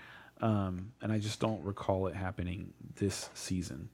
[0.43, 3.89] um, and I just don't recall it happening this season.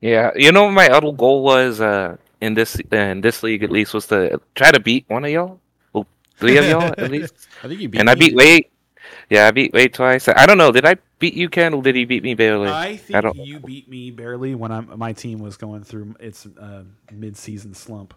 [0.00, 3.70] Yeah, you know, what my other goal was uh, in this in this league at
[3.70, 5.60] least was to try to beat one of y'all,
[5.92, 6.06] well,
[6.36, 8.66] three of y'all at least, I think he beat and I beat Wade.
[9.30, 10.28] Yeah, I beat Wade twice.
[10.28, 10.72] I don't know.
[10.72, 12.68] Did I beat you, Ken, or did he beat me barely?
[12.68, 16.46] I think don't- you beat me barely when I'm my team was going through its
[16.46, 18.12] uh, mid season slump.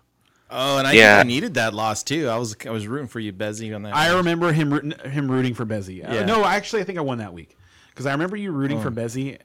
[0.50, 1.18] Oh, and I Yeah.
[1.18, 2.30] think I needed that loss too.
[2.30, 3.94] I was I was rooting for you, Bezzy, on that.
[3.96, 4.18] I one.
[4.18, 6.08] remember him rooting, him rooting for Bezzy.
[6.08, 7.58] Uh, no, actually, I think I won that week
[7.90, 8.82] because I remember you rooting Oh.
[8.82, 9.38] for Bezzy,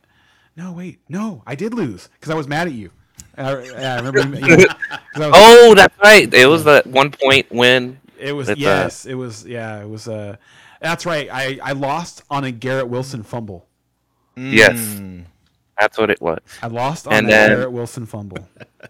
[0.56, 2.90] no, wait, no, I did lose because I was mad at you.
[3.36, 4.20] I, I remember.
[4.38, 4.76] You, you know, 'cause
[5.16, 6.32] I was- Oh, that's right.
[6.32, 7.98] It was the one point win.
[8.18, 10.06] It was With, uh, yes, it was yeah, it was.
[10.06, 10.36] Uh,
[10.80, 11.28] that's right.
[11.32, 13.66] I I lost on a Garrett Wilson fumble.
[14.36, 15.24] Yes, Mm.
[15.82, 16.38] That's what it was.
[16.62, 18.48] I lost on And a then- Garrett Wilson fumble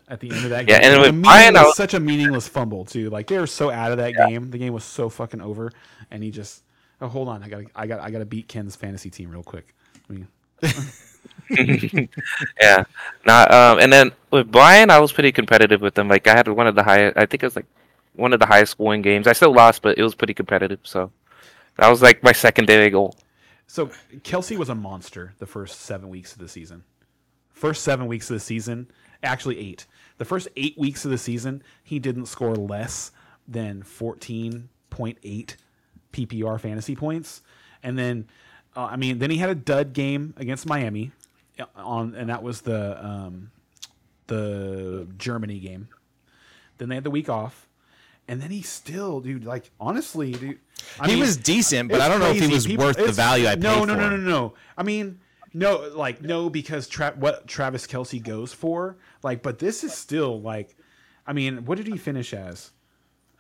[0.09, 0.81] at the end of that game.
[0.81, 3.11] Yeah, and it meaning Brian, was was- such a meaningless fumble too.
[3.11, 4.51] Like they were so out of that game.
[4.51, 5.73] The game was so fucking over,
[6.11, 6.63] and he just.
[7.01, 7.43] Oh, hold on.
[7.43, 7.63] I got.
[7.75, 8.01] I got.
[8.01, 9.75] I got to beat Ken's fantasy team real quick.
[10.09, 10.29] I mean,
[12.61, 12.85] Yeah.
[13.27, 16.09] Nah, um, and then with Brian, I was pretty competitive with him.
[16.09, 17.17] Like I had one of the highest.
[17.17, 17.67] I think it was like
[18.15, 19.27] one of the highest scoring games.
[19.27, 20.79] I still lost, but it was pretty competitive.
[20.83, 21.11] So
[21.77, 23.15] that was like my secondary goal.
[23.67, 26.85] So Kelce was a monster the first seven weeks of the season.
[27.53, 28.91] First seven weeks of the season,
[29.23, 29.87] actually eight.
[30.19, 33.13] The first eight weeks of the season, he didn't score less
[33.47, 35.57] than fourteen point eight
[36.13, 37.43] PPR fantasy points,
[37.83, 38.29] and then,
[38.77, 41.13] uh, I mean, then he had a dud game against Miami,
[41.59, 43.51] uh, on and that was the um,
[44.27, 45.89] the Germany game.
[46.79, 47.69] Then they had the week off,
[48.33, 49.45] and then he still, dude.
[49.45, 50.59] Like honestly, dude.
[50.99, 53.13] I he mean, was decent, but I don't know if he was People- worth the
[53.13, 54.55] value I paid no, for no, no, no, no.
[54.77, 55.21] I mean,
[55.53, 60.41] no, like no, because Tra- what Travis Kelce goes for, like, but this is still
[60.41, 60.75] like,
[61.27, 62.71] I mean, what did he finish as?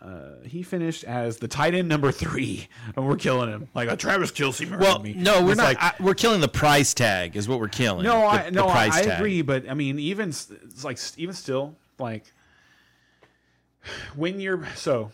[0.00, 3.96] Uh, he finished as the tight end number three, and we're killing him like a
[3.96, 5.14] Travis Kelce Well, me.
[5.14, 5.64] no, we're It's not.
[5.64, 8.02] like, I, we're killing the price tag, is what we're killing.
[8.04, 10.32] no, the, I no, I, I agree, but I mean, even
[10.84, 12.24] like even still, like
[14.14, 15.10] when you're so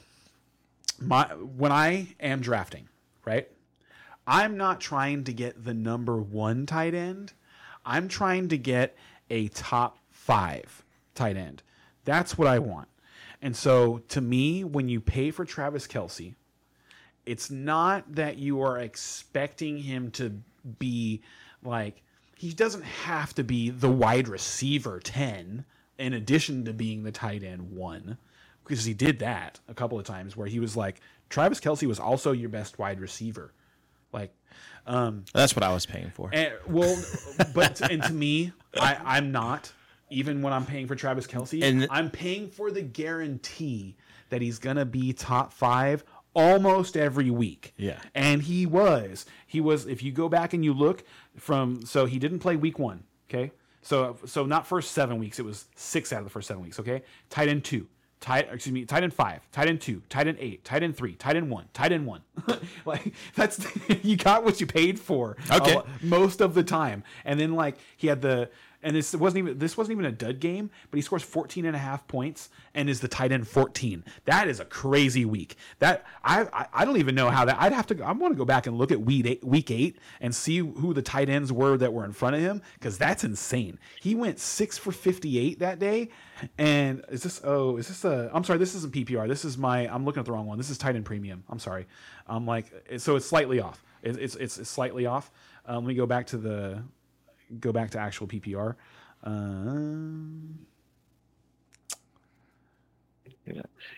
[1.01, 2.89] my when I am drafting,
[3.25, 3.49] right?
[4.27, 7.33] I'm not trying to get the number one tight end.
[7.85, 8.97] I'm trying to get
[9.31, 10.85] a top five
[11.15, 11.63] tight end.
[12.05, 12.89] That's what I want.
[13.41, 16.35] And so to me, when you pay for Travis Kelce,
[17.25, 20.41] it's not that you are expecting him to
[20.79, 21.23] be
[21.63, 22.03] like
[22.37, 25.65] he doesn't have to be the wide receiver 10
[25.99, 28.19] in addition to being the tight end 1
[28.69, 31.01] because he did that a couple of times where he was like
[31.31, 33.53] Travis Kelce was also your best wide receiver
[34.13, 34.33] like
[34.87, 36.31] um That's what I was paying for.
[36.33, 36.97] and, well
[37.55, 39.73] but and to me I I'm not
[40.11, 43.97] even when I'm paying for Travis Kelce And- I'm paying for the guarantee
[44.31, 46.05] that he's gonna be top five
[46.35, 47.99] almost every week Yeah.
[48.15, 49.27] and he was.
[49.47, 49.87] He was.
[49.87, 51.03] If you go back and you look
[51.37, 53.03] from, so he didn't play week one.
[53.29, 53.51] Okay,
[53.83, 55.39] so so not first seven weeks.
[55.39, 56.79] It was six out of the first seven weeks.
[56.79, 57.87] Okay, tight end two.
[58.21, 61.15] Tight, excuse me, tight end five, tight end two, tight end eight, tight end three,
[61.15, 62.23] tight end one, tight end one.
[62.85, 63.65] like that's
[64.03, 65.37] you got what you paid for.
[65.51, 65.77] Okay.
[65.77, 67.05] lo- most of the time.
[67.25, 68.51] And then like he had the
[68.83, 71.75] and this wasn't even this wasn't even a dud game, but he scores 14 and
[71.75, 74.05] a half points and is the tight end 14.
[74.25, 75.57] That is a crazy week.
[75.81, 78.39] That I I, I don't even know how that I'd have to I want to
[78.39, 81.53] go back and look at week eight, week 8 and see who the tight ends
[81.53, 83.79] were that were in front of him cuz that's insane.
[84.01, 86.11] He went 6 for 58 that day
[86.57, 89.27] and is this oh, is this a I'm sorry, this isn't PPR.
[89.27, 90.57] This is my I'm looking at the wrong one.
[90.57, 91.43] This is tight end premium.
[91.49, 91.87] I'm sorry.
[92.29, 92.67] I'm like
[92.99, 93.83] so it's slightly off.
[94.03, 95.33] It's, it's it's slightly off.
[95.67, 96.83] Um, let me go back to the
[97.61, 98.75] go back to actual PPR.
[99.25, 100.59] Um,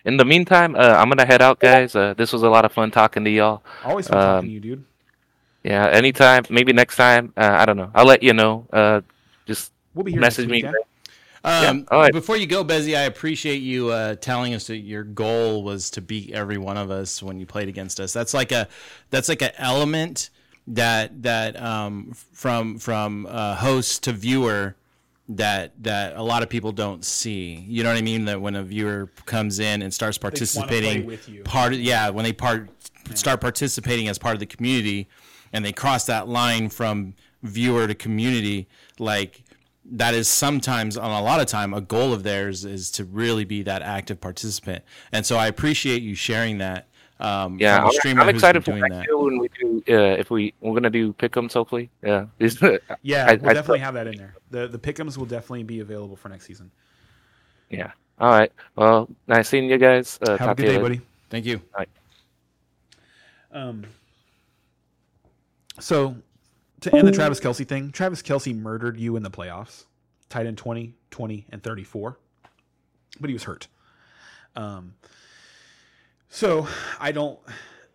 [0.04, 1.94] In the meantime, uh, I'm gonna head out, guys.
[1.94, 3.62] Uh, this was a lot of fun talking to y'all.
[3.84, 4.84] always fun talking Um, to you, dude.
[5.64, 7.32] Yeah, anytime, maybe next time.
[7.36, 7.90] Uh, I don't know.
[7.94, 8.66] I'll let you know.
[8.72, 9.00] Uh,
[9.46, 10.20] just We'll be here.
[10.20, 10.62] message me.
[10.62, 10.70] week, yeah?
[11.42, 12.12] Um, Yeah, all right.
[12.12, 16.00] Before you go, Bezzy, I appreciate you uh, telling us that your goal was to
[16.00, 18.12] beat every one of us when you played against us.
[18.12, 18.68] That's like a
[19.10, 20.30] that's like an element
[20.70, 24.76] that that um, from from uh, host to viewer
[25.28, 27.64] that that a lot of people don't see.
[27.68, 28.24] You know what I mean?
[28.24, 30.22] That when a viewer comes in and starts just
[30.56, 31.42] wanna play participating, with you.
[31.42, 32.68] part of, yeah, when they part
[33.14, 35.08] start participating as part of the community,
[35.52, 38.68] and they cross that line from viewer to community,
[38.98, 39.42] like
[39.92, 43.44] that is sometimes on a lot of time a goal of theirs is to really
[43.44, 44.84] be that active participant.
[45.10, 46.86] And so I appreciate you sharing that.
[47.20, 49.06] Um, yeah, from a I'm, streamer I'm who's excited for been doing next that.
[49.06, 49.82] year when we do.
[49.88, 51.90] Uh, if we we're gonna do pickums, hopefully.
[52.02, 52.26] Yeah.
[53.02, 54.34] Yeah, I- we'll I definitely still- have that in there.
[54.50, 56.70] The the pickums will definitely be available for next season.
[57.68, 57.92] yeah.
[58.18, 58.52] All right.
[58.76, 60.18] Well, nice seeing you guys.
[60.22, 60.94] Uh, Have a talk to good you day, later.
[60.96, 61.06] buddy.
[61.30, 61.60] Thank you.
[63.52, 63.84] Um,
[65.78, 66.16] so
[66.82, 69.84] to end the Travis Kelce thing, Travis Kelce murdered you in the playoffs.
[70.28, 72.18] Tight end 20, 20, and 34.
[73.20, 73.66] But he was hurt.
[74.54, 74.94] Um,
[76.30, 76.66] so
[76.98, 77.38] I don't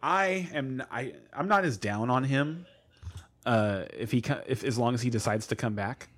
[0.03, 2.67] I am I I'm not as down on him
[3.45, 6.09] uh if he if as long as he decides to come back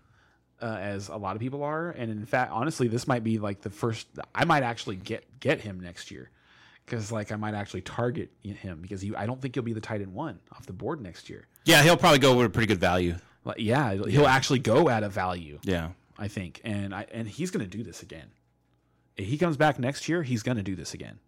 [0.61, 3.61] uh, as a lot of people are and in fact honestly this might be like
[3.61, 6.31] the first I might actually get get him next year
[6.87, 9.81] because like I might actually target him because he, I don't think he'll be the
[9.81, 11.45] tight end one off the board next year.
[11.65, 13.15] Yeah, he'll probably go with a pretty good value.
[13.43, 15.59] Like, yeah, he'll actually go at a value.
[15.63, 15.89] Yeah.
[16.17, 18.31] I think, and I and he's going to do this again.
[19.17, 21.19] If he comes back next year, he's going to do this again.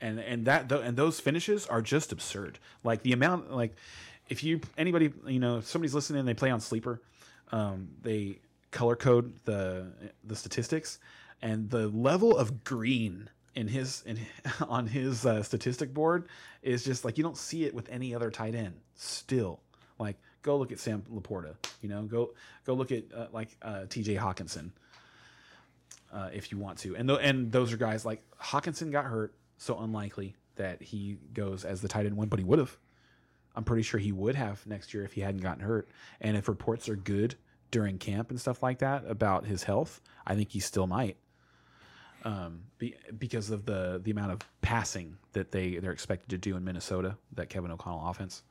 [0.00, 2.58] And and that and those finishes are just absurd.
[2.84, 3.74] Like the amount, like
[4.28, 7.02] if you anybody you know if somebody's listening, they play on sleeper,
[7.50, 8.38] um, they
[8.70, 9.86] color code the
[10.24, 10.98] the statistics,
[11.42, 14.20] and the level of green in his in
[14.68, 16.28] on his uh, statistic board
[16.62, 18.74] is just like you don't see it with any other tight end.
[18.94, 19.60] Still,
[19.98, 21.54] like go look at Sam Laporta.
[21.82, 22.30] You know, go
[22.64, 24.14] go look at uh, like uh, T.J.
[24.14, 24.70] Hockenson
[26.12, 26.96] uh, if you want to.
[26.96, 31.64] And th- and those are guys like Hockenson got hurt, so unlikely that he goes
[31.64, 32.76] as the tight end one, but he would have.
[33.54, 35.88] I'm pretty sure he would have next year if he hadn't gotten hurt.
[36.20, 37.34] And if reports are good
[37.70, 41.16] during camp and stuff like that about his health, I think he still might.
[42.24, 46.56] Um, be, because of the the amount of passing that they they're expected to do
[46.56, 48.42] in Minnesota, that Kevin O'Connell offense.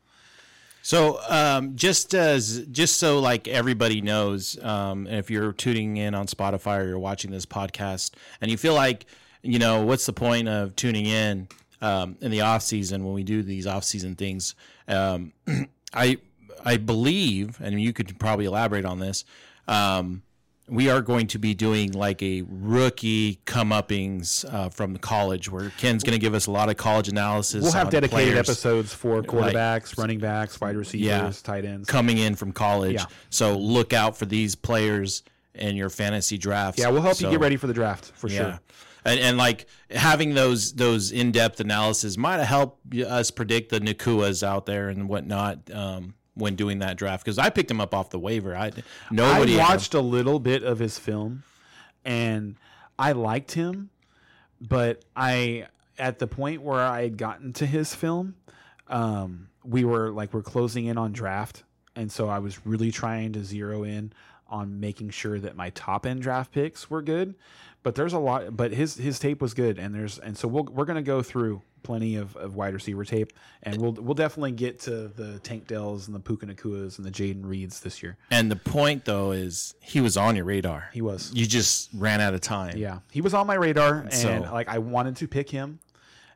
[0.81, 6.15] So um, just as just so like everybody knows, um, and if you're tuning in
[6.15, 9.05] on Spotify or you're watching this podcast, and you feel like
[9.47, 11.47] you know what's the point of tuning in
[11.81, 14.55] um, in the off season when we do these off season things,
[14.87, 15.31] um,
[15.93, 16.17] I
[16.65, 19.23] I believe, and you could probably elaborate on this.
[19.67, 20.23] Um,
[20.69, 25.49] we are going to be doing like a rookie come uppings uh, from the college
[25.49, 27.63] where Ken's going to give us a lot of college analysis.
[27.63, 31.31] We'll have dedicated players episodes for quarterbacks, running backs, wide receivers, Yeah.
[31.41, 31.87] tight ends.
[31.87, 32.95] coming in from college.
[32.95, 33.05] Yeah.
[33.29, 35.23] So look out for these players
[35.55, 36.81] in your fantasy drafts.
[36.81, 38.37] Yeah, we'll help you get ready for the draft for Yeah.
[38.37, 38.59] sure.
[39.07, 43.79] And, and like having those those in depth analysis might have helped us predict the
[43.79, 47.93] Nacuas out there and whatnot um, when doing that draft because I picked him up
[47.93, 48.55] off the waiver.
[48.55, 48.71] I
[49.09, 51.43] nobody I watched a little bit of his film,
[52.03, 52.57] and
[52.99, 53.91] I liked him,
[54.59, 55.67] but I
[55.97, 58.35] at the point where I had gotten to his film,
[58.89, 61.63] um, we were like we're closing in on draft,
[61.95, 64.11] and so I was really trying to zero in
[64.49, 67.35] on making sure that my top end draft picks were good.
[67.87, 70.65] But there's a lot, but his his tape was good, and there's and so we'll,
[70.65, 73.31] we're gonna go through plenty of, of wide receiver tape,
[73.63, 77.11] and we'll we'll definitely get to the Tank Dells and the Puka Nacuas and the
[77.11, 78.17] Jayden Reeds this year.
[78.29, 80.89] And the point though is he was on your radar.
[80.91, 81.31] He was.
[81.33, 82.75] You just ran out of time.
[82.75, 85.79] Yeah, he was on my radar, and So- like I wanted to pick him,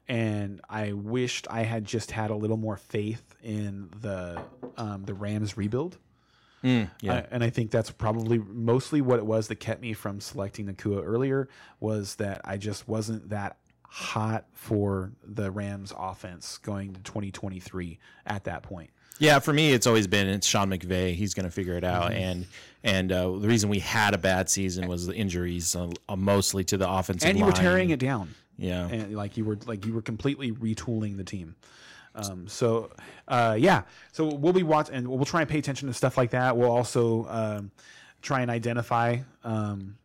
[0.08, 4.42] and I wished I had just had a little more faith in the
[4.78, 5.98] um, the Rams rebuild.
[6.64, 7.14] Mm, yeah.
[7.14, 10.68] I- and I think that's probably mostly what it was that kept me from selecting
[10.68, 13.58] Nacua earlier was that I just wasn't that
[13.88, 18.90] hot for the Rams offense going to 2023 at that point.
[19.20, 21.14] Yeah, for me, it's always been it's Sean McVay.
[21.14, 22.04] He's going to figure it Mm-hmm.
[22.04, 22.48] out, and
[22.84, 26.64] and uh, the reason we had a bad season was the injuries, uh, uh, mostly
[26.64, 28.34] to the offensive And you were tearing it down.
[28.58, 31.56] Yeah, and like you were like you were completely retooling the team.
[32.16, 32.92] Um, so
[33.28, 36.32] uh, yeah, so we'll be watching and we'll try and pay attention to stuff like
[36.32, 36.58] that.
[36.58, 37.72] We'll also um,
[38.22, 39.98] try and identify um,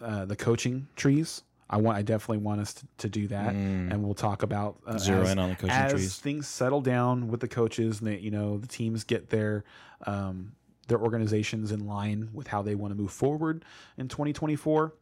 [0.00, 1.42] uh, the coaching trees.
[1.68, 4.94] I want I definitely want us to, to do that, and we'll talk about uh,
[4.94, 4.98] Mm.
[4.98, 6.16] Zero as, in on the coaching as trees.
[6.16, 9.62] things settle down with the coaches and that you know the teams get their
[10.06, 10.52] um,
[10.88, 13.64] their organizations in line with how they want to move forward
[13.98, 14.92] in 2024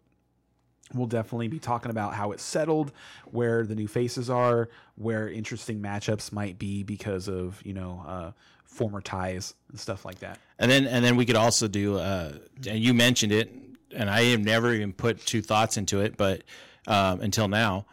[0.94, 2.92] we'll definitely be talking about how it's settled,
[3.26, 8.32] where the new faces are, where interesting matchups might be because of you know uh,
[8.64, 10.38] former ties and stuff like that.
[10.58, 11.98] and then and then we could also do.
[11.98, 12.32] Uh,
[12.66, 13.52] and you mentioned it,
[13.94, 16.42] and I have never even put two thoughts into it, but
[16.86, 17.86] um, until now,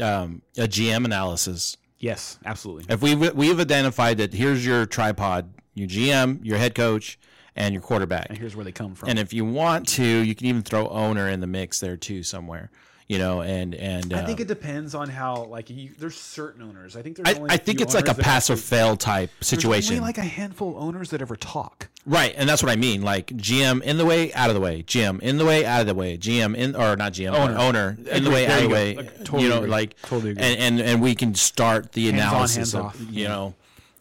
[0.00, 1.76] um, a GM analysis.
[1.98, 2.92] Yes, absolutely.
[2.92, 7.18] If we we've identified that here's your tripod, your GM, your head coach,
[7.58, 8.26] and your quarterback.
[8.30, 9.10] And here's where they come from.
[9.10, 12.22] And if you want to, you can even throw owner in the mix there too
[12.22, 12.70] somewhere.
[13.08, 16.60] You know, and and I uh, think it depends on how like you, there's certain
[16.62, 16.94] owners.
[16.94, 19.46] I think there's I, only I think it's like a pass or fail type there's
[19.48, 19.94] situation.
[19.94, 21.88] only like a handful of owners that ever talk.
[22.04, 23.00] right, and that's what I mean.
[23.00, 24.82] Like GM in the way, out of the way.
[24.82, 26.18] GM in the way, out of the way.
[26.18, 27.56] GM in or not GM Owner.
[27.56, 28.94] owner, in the way, out of the way.
[28.96, 29.70] Like, totally you know, agree.
[29.70, 30.44] like Totally agree.
[30.44, 33.00] And, and and we can start the Hands on, analysis hands of off.
[33.08, 33.54] you know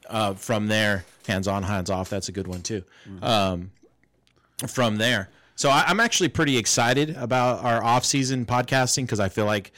[0.09, 1.05] uh, from there.
[1.27, 2.09] Hands on, hands off.
[2.09, 2.83] That's a good one too.
[3.07, 3.23] Mm-hmm.
[3.23, 3.71] Um,
[4.67, 5.29] from there.
[5.55, 9.71] So I, I'm actually pretty excited about our off-season podcasting because I feel like,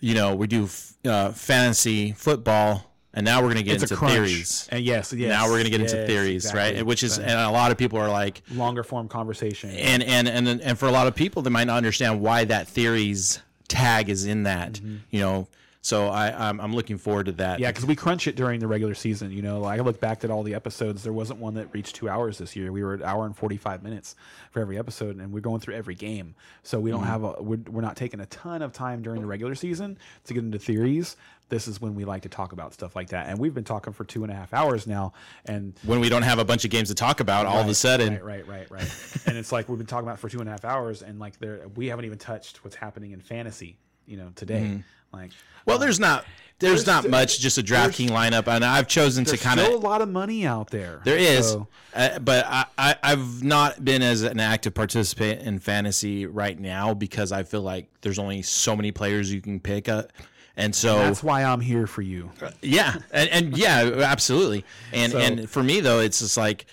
[0.00, 3.90] you know, we do f- uh, fantasy football, and now we're going to get It's
[3.90, 4.68] into theories.
[4.70, 5.28] And yes, yes.
[5.28, 6.76] Now we're going to get into theories, exactly.
[6.76, 6.86] right?
[6.86, 9.70] Which is, and a lot of people are like, longer form conversation.
[9.70, 12.68] and and and and for a lot of people, they might not understand why that
[12.68, 14.74] theories tag is in that.
[14.74, 14.96] Mm-hmm.
[15.10, 15.48] You know,
[15.86, 17.60] So I I'm, I'm looking forward to that.
[17.60, 19.30] Yeah, because we crunch it during the regular season.
[19.30, 21.04] You know, like I look back at all the episodes.
[21.04, 22.72] There wasn't one that reached two hours this year.
[22.72, 24.16] We were at hour and forty five minutes
[24.50, 26.34] for every episode, and we're going through every game.
[26.64, 29.28] So we don't have a we're, we're not taking a ton of time during the
[29.28, 31.16] regular season to get into theories.
[31.50, 33.92] This is when we like to talk about stuff like that, and we've been talking
[33.92, 35.12] for two and a half hours now.
[35.44, 37.74] And when we don't have a bunch of games to talk about, all of a
[37.74, 39.16] sudden, right, right, right, right.
[39.26, 41.20] and it's like we've been talking about it for two and a half hours, and
[41.20, 43.78] like there we haven't even touched what's happening in fantasy.
[44.06, 44.80] You know, today, Mm-hmm.
[45.16, 45.32] Like
[45.64, 46.24] well, there's not
[46.58, 49.76] there's, there's not much, just a DraftKings lineup, and I've chosen to kind of a
[49.76, 51.02] lot of money out there.
[51.04, 55.58] There is, So- uh, but I, I, I've not been as an active participant in
[55.58, 59.86] fantasy right now because I feel like there's only so many players you can pick
[59.88, 60.12] up,
[60.56, 62.30] and so That's why I'm here for you.
[62.62, 64.64] yeah, and, and yeah, absolutely.
[64.94, 66.64] And So- and for me though, it's just like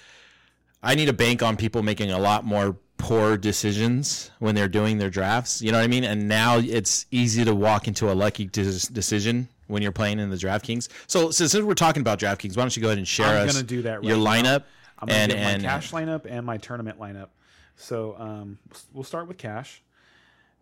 [0.82, 4.98] I need to bank on people making a lot more poor decisions when they're doing
[4.98, 5.62] their drafts.
[5.62, 6.06] You know what I mean?
[6.06, 10.30] And now it's easy to walk into a lucky des- decision when you're playing in
[10.30, 10.88] the DraftKings.
[11.08, 13.46] So, so since we're talking about DraftKings, why don't you go ahead and share I'm
[13.48, 14.24] us gonna do that right your now.
[14.24, 14.64] lineup
[15.00, 17.28] I'm gonna and get and my cash lineup and my tournament lineup.
[17.76, 18.58] So um,
[18.94, 19.84] we'll start with cash,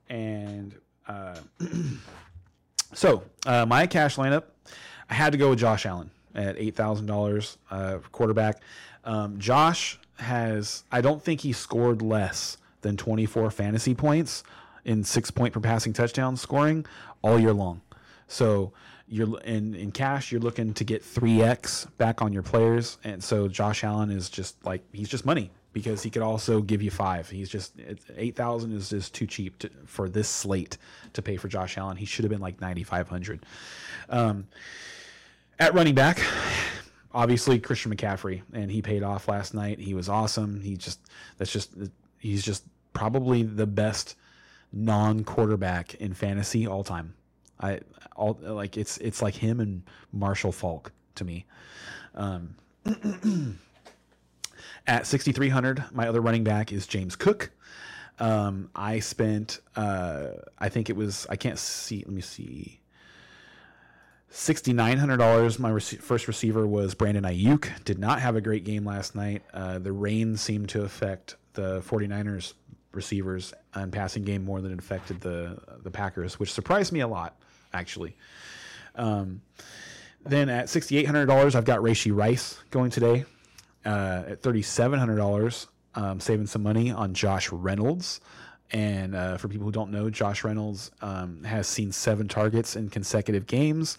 [0.09, 0.73] and
[1.07, 1.35] uh,
[2.93, 4.45] so uh, my cash lineup,
[5.09, 8.61] I had to go with Josh Allen at eight thousand dollars uh, quarterback.
[9.03, 14.43] Um, Josh has, I don't think he scored less than twenty four fantasy points
[14.85, 16.85] in six point per passing touchdown scoring
[17.21, 17.81] all year long.
[18.27, 18.71] So
[19.07, 23.23] you're in in cash, you're looking to get three x back on your players, and
[23.23, 26.91] so Josh Allen is just like he's just money because he could also give you
[26.91, 27.29] five.
[27.29, 27.73] He's just
[28.17, 30.77] eight thousand is just too cheap to, for this slate
[31.13, 31.97] to pay for Josh Allen.
[31.97, 33.45] He should have been like ninety five hundred.
[34.09, 34.47] Um,
[35.59, 36.19] at running back,
[37.13, 39.79] obviously Christian McCaffrey, and he paid off last night.
[39.79, 40.61] He was awesome.
[40.61, 40.99] He just
[41.37, 41.75] that's just
[42.17, 42.63] he's just
[42.93, 44.15] probably the best
[44.71, 47.13] non quarterback in fantasy all time.
[47.59, 47.79] I
[48.15, 51.45] all like it's it's like him and Marshall Faulk to me.
[52.15, 52.55] Um,
[54.87, 57.51] at 6300 my other running back is James Cook.
[58.19, 60.27] Um, I spent uh,
[60.59, 62.80] I think it was I can't see let me see
[64.31, 65.59] $6,900.
[65.59, 67.83] My rece- first receiver was Brandon Aiyuk.
[67.83, 69.43] Did not have a great game last night.
[69.53, 72.53] Uh, the rain seemed to affect the 49ers
[72.93, 77.07] receivers and passing game more than it affected the the Packers, which surprised me a
[77.07, 77.37] lot,
[77.73, 78.15] actually.
[78.95, 79.41] Um,
[80.25, 83.25] then at $6,800, I've got Rashee Rice going today.
[83.83, 88.21] Uh, at $3,700, um, saving some money on Josh Reynolds.
[88.71, 92.89] And uh, for people who don't know, Josh Reynolds um, has seen seven targets in
[92.89, 93.97] consecutive games.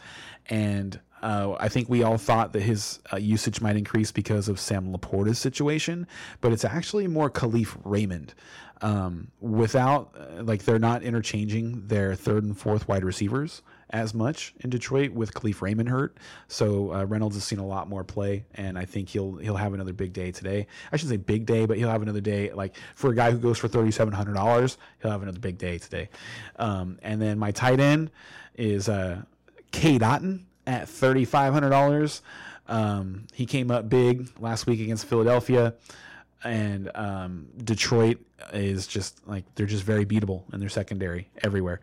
[0.49, 4.59] And uh, I think we all thought that his uh, usage might increase because of
[4.59, 6.07] Sam Laporta's situation,
[6.41, 8.35] but it's actually more Kalif Raymond.
[8.83, 14.55] Um, without, uh, like, they're not interchanging their third and fourth wide receivers as much
[14.61, 16.17] in Detroit with Kalif Raymond hurt.
[16.49, 19.75] So uh, Reynolds has seen a lot more play, and I think he'll he'll have
[19.75, 20.67] another big day today.
[20.91, 22.53] I shouldn't say big day, but he'll have another day.
[22.53, 25.59] Like for a guy who goes for thirty seven hundred dollars, he'll have another big
[25.59, 26.09] day today.
[26.57, 28.11] Um, and then my tight end
[28.57, 29.23] is uh,
[29.71, 32.23] Cade Otton at thirty five hundred dollars.
[32.69, 35.75] Um, he came up big last week against Philadelphia
[36.45, 38.19] and um, Detroit
[38.53, 41.81] is just like they're just very beatable in their secondary everywhere.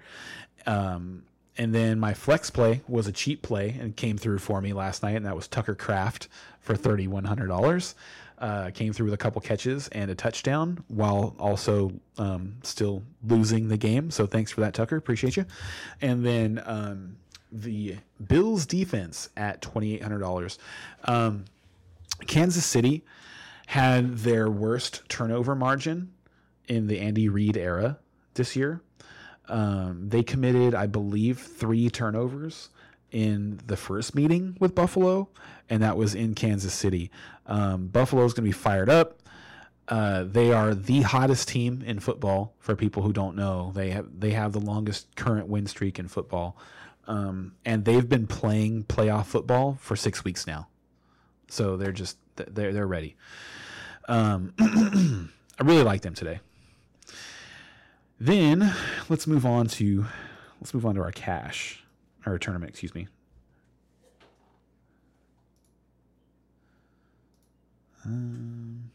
[0.65, 1.23] Um,
[1.57, 5.03] and then my flex play was a cheap play and came through for me last
[5.03, 6.27] night, and that was Tucker Kraft
[6.61, 7.95] for thirty one hundred dollars.
[8.38, 13.68] Uh, came through with a couple catches and a touchdown while also um, still losing
[13.68, 14.10] the game.
[14.10, 14.95] So thanks for that, Tucker.
[14.95, 15.45] Appreciate you.
[16.02, 17.18] And then um,
[17.52, 20.57] the Bills defense at twenty eight hundred dollars.
[21.03, 21.45] Um,
[22.27, 23.03] Kansas City
[23.70, 26.12] had their worst turnover margin
[26.68, 28.00] in the Andy Reid era
[28.34, 28.82] this year.
[29.48, 32.70] Um, they committed, I believe, three turnovers
[33.12, 35.30] in the first meeting with Buffalo,
[35.70, 37.12] and that was in Kansas City.
[37.46, 39.20] Um, Buffalo's going to be fired up.
[39.88, 42.56] Uh, they are the hottest team in football.
[42.58, 46.08] For people who don't know, they have they have the longest current win streak in
[46.08, 46.58] football,
[47.06, 50.68] um, and they've been playing playoff football for six weeks now.
[51.50, 53.16] So they're just they're they're ready.
[54.10, 54.53] Um,
[55.60, 56.40] I really like them today.
[58.19, 58.73] Then
[59.07, 60.06] let's move on to
[60.60, 61.84] let's move on to our cash
[62.26, 62.72] our tournament.
[62.72, 63.07] Excuse me.
[68.03, 68.90] Um,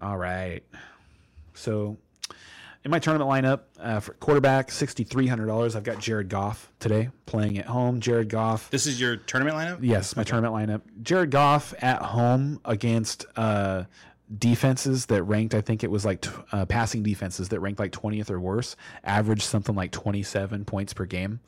[0.00, 0.62] all right.
[1.54, 1.96] So
[2.88, 5.76] in my tournament lineup uh, for quarterback, sixty three hundred dollars.
[5.76, 8.00] I've got Jared Goff today playing at home.
[8.00, 8.70] Jared Goff.
[8.70, 9.78] This is your tournament lineup.
[9.82, 10.80] Yes, my tournament lineup.
[11.02, 13.84] Jared Goff at home against uh,
[14.38, 17.92] defenses that ranked, I think it was like t- uh, passing defenses that ranked like
[17.92, 18.74] 20th or worse,
[19.04, 21.40] averaged something like 27 points per game.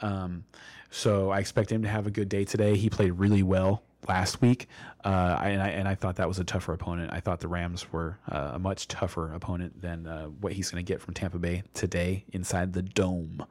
[0.00, 0.44] Um,
[0.90, 2.76] so I expect him to have a good day today.
[2.76, 4.68] He played really well last week,
[5.04, 7.12] uh, and, I, and I thought that was a tougher opponent.
[7.12, 10.84] I thought the Rams were uh, a much tougher opponent than uh, what he's going
[10.84, 13.44] to get from Tampa Bay today inside the dome.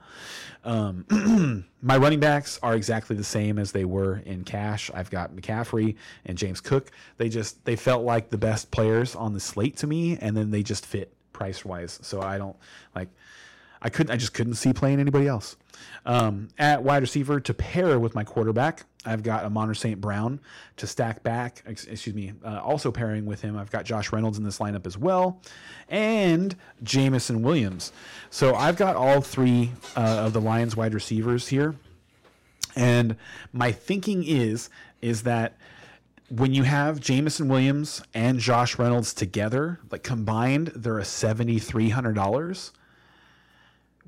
[0.63, 4.89] Um, my running backs are exactly the same as they were in cash.
[4.93, 5.95] I've got McCaffrey
[6.25, 6.91] and James Cook.
[7.17, 10.51] They just they felt like the best players on the slate to me, and then
[10.51, 11.99] they just fit price wise.
[12.01, 12.55] So I don't
[12.95, 13.09] like.
[13.81, 14.11] I couldn't.
[14.11, 15.55] I just couldn't see playing anybody else.
[16.05, 19.99] Um, at wide receiver to pair with my quarterback, I've got Amon St.
[19.99, 20.39] Brown
[20.77, 21.63] to stack back.
[21.65, 22.33] ex- Excuse me.
[22.43, 25.41] Uh, also pairing with him, I've got Josh Reynolds in this lineup as well,
[25.89, 27.91] and Jameson Williams.
[28.29, 31.75] So I've got all three uh, of the Lions wide receivers here,
[32.75, 33.15] and
[33.53, 34.69] my thinking is
[35.01, 35.57] is that
[36.29, 41.89] when you have Jameson Williams and Josh Reynolds together, like combined, they're a seventy three
[41.89, 42.71] hundred dollars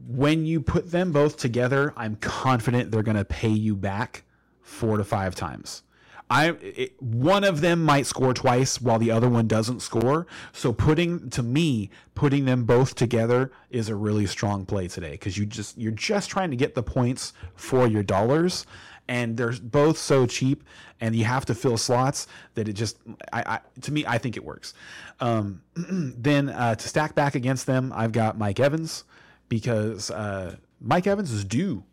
[0.07, 4.23] when you put them both together, I'm confident they're going to pay you back
[4.61, 5.84] four to five times.
[6.31, 10.27] I it, one of them might score twice while the other one doesn't score.
[10.53, 15.38] So putting to me putting them both together is a really strong play today because
[15.38, 18.67] you just you're just trying to get the points for your dollars
[19.07, 20.63] and they're both so cheap
[21.01, 22.97] and you have to fill slots that it just
[23.34, 24.76] I, I to me I think it works.
[25.19, 29.03] Um, then uh, to stack back against them, I've got Mike Evans
[29.49, 31.84] because uh, Mike Evans is due.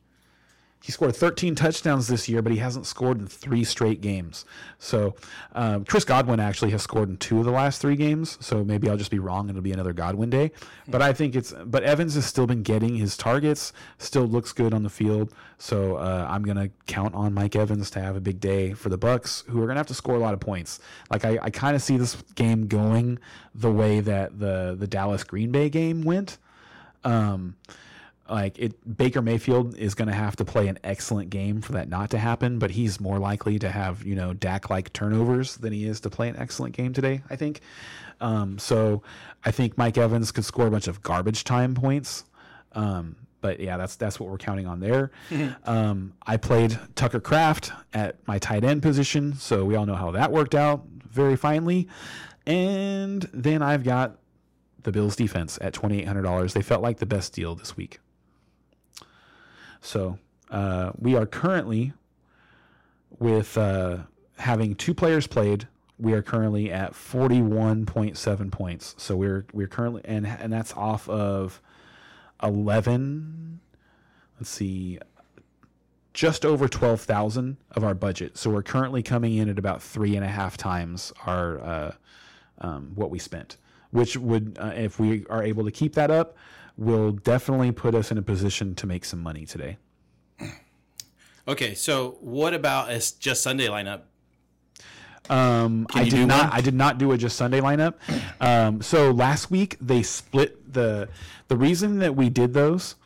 [0.86, 4.44] He scored 13 touchdowns this year, but he hasn't scored in three straight games.
[4.78, 5.16] So
[5.52, 8.38] um, Chris Godwin actually has scored in two of the last three games.
[8.40, 10.52] So maybe I'll just be wrong and it'll be another Godwin day.
[10.86, 11.52] But I think it's.
[11.64, 13.72] But Evans has still been getting his targets.
[13.98, 15.34] Still looks good on the field.
[15.58, 18.98] So uh, I'm gonna count on Mike Evans to have a big day for the
[18.98, 20.78] Bucs, who are gonna have to score a lot of points.
[21.10, 23.18] Like I, I kind of see this game going
[23.56, 26.38] the way that the the Dallas Green Bay game went.
[27.06, 27.56] Um,
[28.28, 31.88] like it, Baker Mayfield is going to have to play an excellent game for that
[31.88, 35.72] not to happen, but he's more likely to have you know Dak like turnovers than
[35.72, 37.22] he is to play an excellent game today.
[37.30, 37.60] I think.
[38.20, 39.02] Um, so
[39.44, 42.24] I think Mike Evans could score a bunch of garbage time points.
[42.72, 45.12] Um, but yeah, that's that's what we're counting on there.
[45.64, 50.10] um, I played Tucker Kraft at my tight end position, so we all know how
[50.12, 51.88] that worked out very finely.
[52.46, 54.18] And then I've got
[54.86, 56.54] the Bills defense at twenty eight hundred dollars.
[56.54, 57.98] They felt like the best deal this week.
[59.80, 60.18] So
[60.50, 61.92] uh, we are currently
[63.18, 63.98] with uh,
[64.38, 65.66] having two players played.
[65.98, 68.94] We are currently at forty one point seven points.
[68.96, 71.60] So we're we're currently and and that's off of
[72.40, 73.60] eleven.
[74.38, 75.00] Let's see,
[76.14, 78.38] just over twelve thousand of our budget.
[78.38, 81.92] So we're currently coming in at about three and a half times our uh,
[82.58, 83.56] um, what we spent,
[83.96, 86.36] which would uh, if we are able to keep that up,
[86.76, 89.78] will definitely put us in a position to make some money today.
[91.48, 94.02] Okay, so what about a just Sunday lineup?
[95.30, 96.50] Um, I did not.
[96.50, 96.58] one?
[96.58, 97.94] I did not do a just Sunday lineup.
[98.40, 101.08] Um, so last week they split the
[101.48, 102.96] the reason that we did those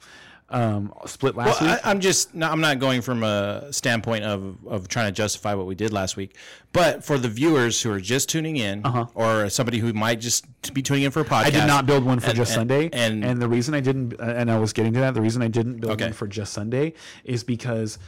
[0.51, 1.71] um, split Well, last week.
[1.71, 5.55] I, I'm just no, I'm not going from a standpoint of of trying to justify
[5.55, 6.37] what we did last week,
[6.73, 10.83] but for the viewers who are just tuning in, or somebody who might just be
[10.83, 11.47] tuning in for a podcast, Uh-huh.
[11.47, 13.81] I did not build one for and- just and- Sunday, and- and the reason I
[13.81, 16.05] didn't, and I was getting to that, the reason I didn't build Okay.
[16.07, 17.99] one for just Sunday is because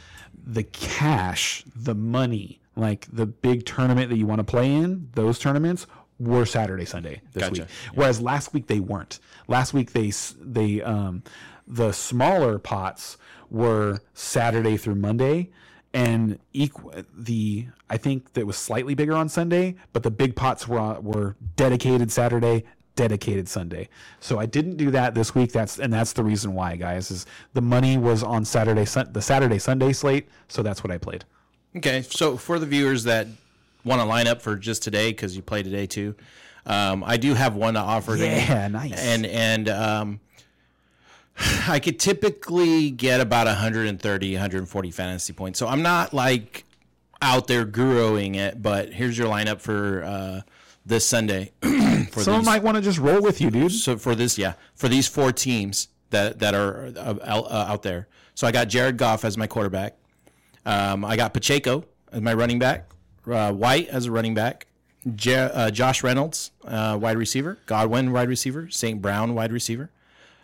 [0.45, 5.39] the cash, the money, like the big tournament that you want to play in, those
[5.39, 5.85] tournaments
[6.19, 7.61] were Saturday, Sunday this Gotcha.
[7.63, 7.69] week.
[7.95, 9.19] Whereas last week they weren't.
[9.47, 11.23] Last week they they um
[11.67, 13.17] the smaller pots
[13.49, 15.49] were Saturday through Monday.
[15.93, 20.67] And equ- the I think that was slightly bigger on Sunday, but the big pots
[20.67, 22.63] were were dedicated Saturday,
[22.95, 23.89] dedicated Sunday.
[24.19, 25.51] So I didn't do that this week.
[25.51, 27.11] That's and that's the reason why, guys.
[27.11, 30.29] Is the money was on Saturday, the Saturday Sunday slate.
[30.47, 31.25] So that's what I played.
[31.75, 33.27] Okay, so for the viewers that
[33.85, 36.15] want to line up for just today because you play today too,
[36.65, 38.15] um, I do have one to offer.
[38.15, 38.45] today.
[38.47, 38.99] Yeah, nice.
[38.99, 40.19] And and um,
[41.67, 45.59] I could typically get about 130, 140 fantasy points.
[45.59, 46.63] So I'm not like
[47.21, 50.41] out there guruing it, but here's your lineup for uh,
[50.85, 51.51] this Sunday.
[51.61, 53.71] for Someone these- might want to just roll with you, dude.
[53.71, 57.81] so for this, yeah, for these four teams that that are uh, out, uh, out
[57.83, 58.07] there.
[58.35, 59.95] So I got Jared Goff as my quarterback.
[60.65, 62.89] Um, I got Pacheco as my running back.
[63.29, 64.67] Uh, White as a running back.
[65.15, 67.57] J- uh, Josh Reynolds, uh, wide receiver.
[67.65, 68.69] Godwin, wide receiver.
[68.69, 69.01] St.
[69.01, 69.89] Brown, wide receiver.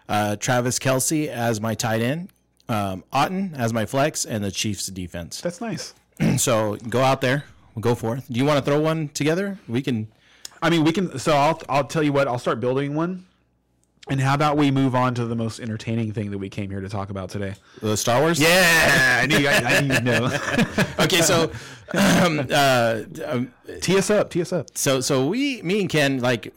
[0.09, 2.29] Uh, Travis Kelce as my tight end.
[2.67, 5.39] Um, Otton as my flex, and the Chiefs defense.
[5.39, 5.93] That's nice.
[6.37, 7.45] So go out there,
[7.79, 8.25] go forth.
[8.29, 9.57] Do you want to throw one together?
[9.69, 10.09] We can.
[10.61, 11.17] I mean, we can.
[11.17, 12.27] So I'll I'll tell you what.
[12.27, 13.25] I'll start building one.
[14.09, 16.81] And how about we move on to the most entertaining thing that we came here
[16.81, 17.53] to talk about today?
[17.79, 18.39] The Star Wars.
[18.39, 20.37] Yeah, I knew I, I knew you'd know.
[20.99, 21.51] Okay, so
[21.93, 24.29] um, uh, um, tee us up.
[24.31, 24.75] Tee us up.
[24.75, 26.53] so so we me and Ken like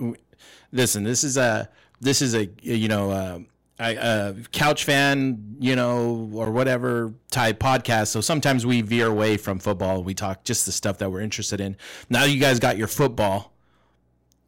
[0.73, 1.69] listen this is a
[2.03, 3.39] this is a you know uh,
[3.81, 8.09] a, a couch fan you know or whatever type podcast.
[8.09, 10.03] So sometimes we veer away from football.
[10.03, 11.77] We talk just the stuff that we're interested in.
[12.11, 13.53] Now you guys got your football.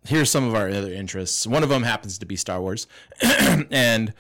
[0.07, 1.47] Here's some of our other interests.
[1.47, 2.87] One of them happens to be Star Wars.
[3.71, 4.13] And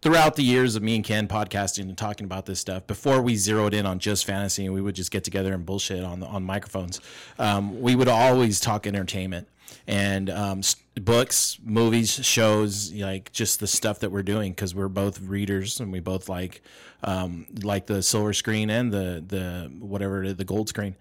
[0.00, 3.36] throughout the years of me and Ken podcasting and talking about this stuff, before we
[3.36, 6.42] zeroed in on just fantasy and we would just get together and bullshit on on
[6.42, 7.00] microphones,
[7.38, 9.46] um, we would always talk entertainment
[9.86, 10.62] and um,
[11.00, 15.92] books, movies, shows, like just the stuff that we're doing because we're both readers and
[15.92, 16.62] we both like
[17.02, 20.96] um, like the silver screen and the the whatever the gold screen.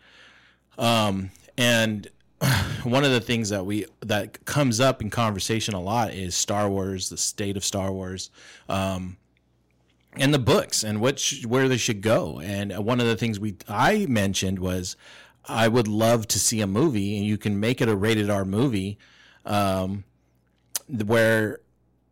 [0.77, 2.07] Um, and
[2.83, 6.69] one of the things that we that comes up in conversation a lot is Star
[6.69, 8.29] Wars, the state of Star Wars,
[8.69, 9.17] um,
[10.15, 12.39] and the books and which where they should go.
[12.39, 14.95] And one of the things we I mentioned was
[15.47, 18.45] I would love to see a movie, and you can make it a rated R
[18.45, 18.97] movie,
[19.45, 20.03] um,
[20.87, 21.59] where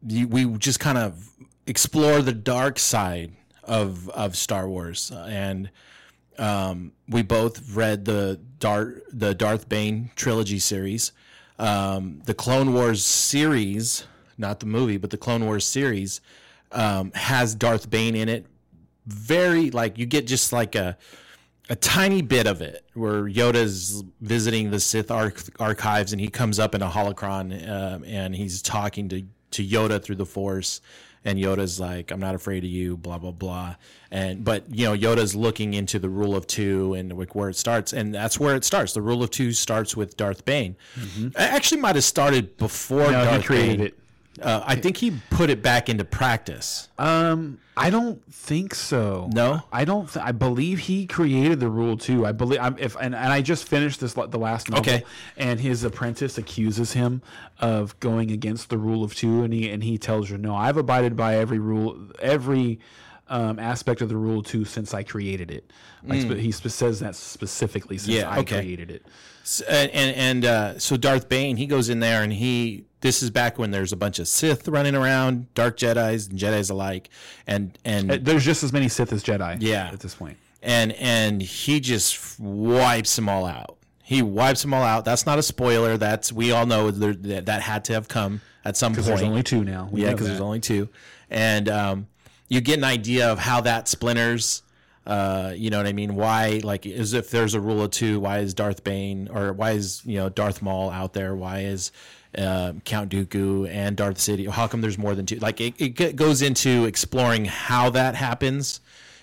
[0.08, 1.30] you, we just kind of
[1.68, 3.34] explore the dark side
[3.64, 5.70] of of Star Wars and
[6.38, 11.12] um, we both read the Darth the Darth Bane trilogy series,
[11.60, 14.06] um, the Clone Wars series,
[14.38, 16.22] not the movie, but the Clone Wars series
[16.72, 18.46] um, has Darth Bane in it.
[19.06, 20.98] Very like you get just like a
[21.70, 26.60] a tiny bit of it where Yoda's visiting the Sith arch- archives and he comes
[26.60, 30.82] up in a holocron um, and he's talking to to Yoda through the Force
[31.24, 33.76] and Yoda's like, "I'm not afraid of you," blah blah blah.
[34.12, 37.56] And but you know, Yoda's looking into the rule of two and like where it
[37.56, 38.94] starts, and that's where it starts.
[38.94, 40.76] The rule of two starts with Darth Bane.
[41.18, 43.88] It actually might have started before No, Darth he created Bane.
[43.88, 44.00] it.
[44.42, 46.90] Uh, I think he put it back into practice.
[46.98, 49.30] Um, I don't think so.
[49.34, 49.64] No?
[49.72, 50.12] I don't.
[50.12, 52.26] Th- I believe he created the rule too.
[52.26, 52.60] I believe.
[52.62, 54.82] I'm, if and, and I just finished this the last novel.
[54.82, 55.04] Okay.
[55.38, 57.22] And his apprentice accuses him
[57.60, 60.78] of going against the rule of two, and he and he tells her, "No, I've
[60.78, 62.80] abided by every rule, every."
[63.28, 65.74] Um, aspect of the rule two since I created it.
[66.04, 68.16] Like, spe- he spe- says that specifically since.
[68.16, 68.60] Yeah, I okay.
[68.60, 69.04] created it.
[69.42, 72.86] S- and and, and uh, so Darth Bane, he goes in there and he.
[73.06, 76.72] This is back when there's a bunch of Sith running around, dark Jedi's and Jedi's
[76.72, 77.12] alike,
[77.46, 79.58] and and Uh, There's just as many Sith as Jedi.
[79.60, 79.92] Yeah.
[79.94, 80.18] At this
[80.64, 83.78] and and he just wipes them all out.
[84.02, 85.06] He wipes them all out.
[85.06, 85.98] That's not a spoiler.
[85.98, 89.06] That's we all know that that had to have come at some point.
[89.06, 89.88] There's only two now.
[89.92, 90.90] We yeah, because there's only two,
[91.30, 92.08] and um,
[92.50, 94.64] you get an idea of how that splinters.
[95.06, 96.16] Uh, you know what I mean?
[96.16, 99.74] Why, like, as if there's a rule of two, why is Darth Bane or why
[99.74, 101.36] is you know Darth Maul out there?
[101.36, 101.92] Why is
[102.38, 104.50] uh, Count Dooku and Darth Sidious?
[104.50, 105.38] How come there's more than two?
[105.38, 108.82] Like, it, it goes into exploring how that happens,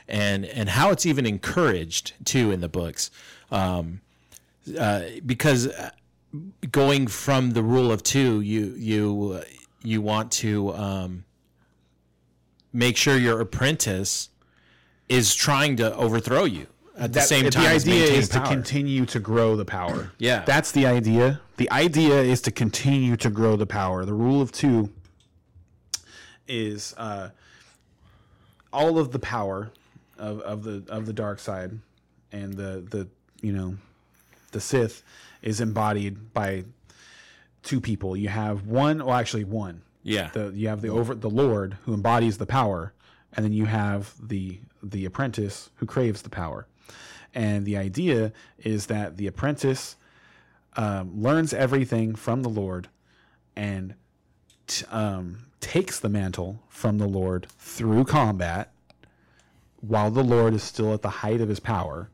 [0.09, 3.11] and and how it's even encouraged too in the books,
[3.51, 4.01] um,
[4.79, 5.91] uh, because uh,
[6.71, 9.45] going from the rule of two, you you uh,
[9.83, 11.25] you want to um,
[12.73, 14.29] make sure your apprentice
[15.09, 16.67] is trying to overthrow you
[17.03, 17.67] at the That- same the time.
[17.67, 20.13] as idea is to continue to grow the power.
[20.19, 20.45] Yeah.
[20.45, 21.41] that's the idea.
[21.57, 24.05] The idea is to continue to grow the power.
[24.05, 24.91] The rule of two
[26.49, 27.31] is uh,
[28.73, 29.71] all of the power
[30.19, 31.79] of, of the of the dark side
[32.31, 33.09] and the the
[33.43, 33.77] you know
[34.53, 35.03] the Sith
[35.43, 36.65] is embodied by
[37.63, 38.17] two people.
[38.17, 39.83] You have one, well, actually one.
[40.03, 40.31] Yeah.
[40.33, 42.93] The you have the over the Lord who embodies the power,
[43.35, 46.67] and then you have the the apprentice who craves the power.
[47.35, 49.97] And the idea is that the apprentice
[50.77, 52.89] um, learns everything from the Lord
[53.57, 53.95] and
[54.67, 58.73] t- um, takes the mantle from the Lord through combat
[59.81, 62.09] while the Lord is still at the height of his power,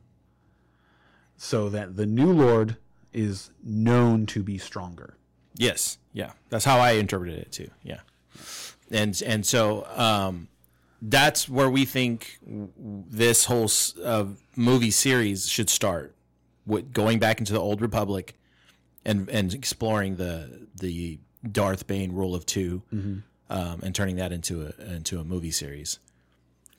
[1.37, 2.77] so that the new Lord
[3.13, 5.15] is known to be stronger.
[5.55, 7.69] Yes, yeah, that's how I interpreted it too.
[7.83, 7.99] Yeah,
[8.89, 10.47] and and so um,
[11.01, 13.69] that's where we think this whole
[14.03, 16.15] uh, movie series should start,
[16.65, 18.35] with going back into the old Republic,
[19.05, 21.19] and and exploring the the
[21.49, 22.81] Darth Bane rule of 2
[23.49, 25.99] um, and turning that into a into a movie series.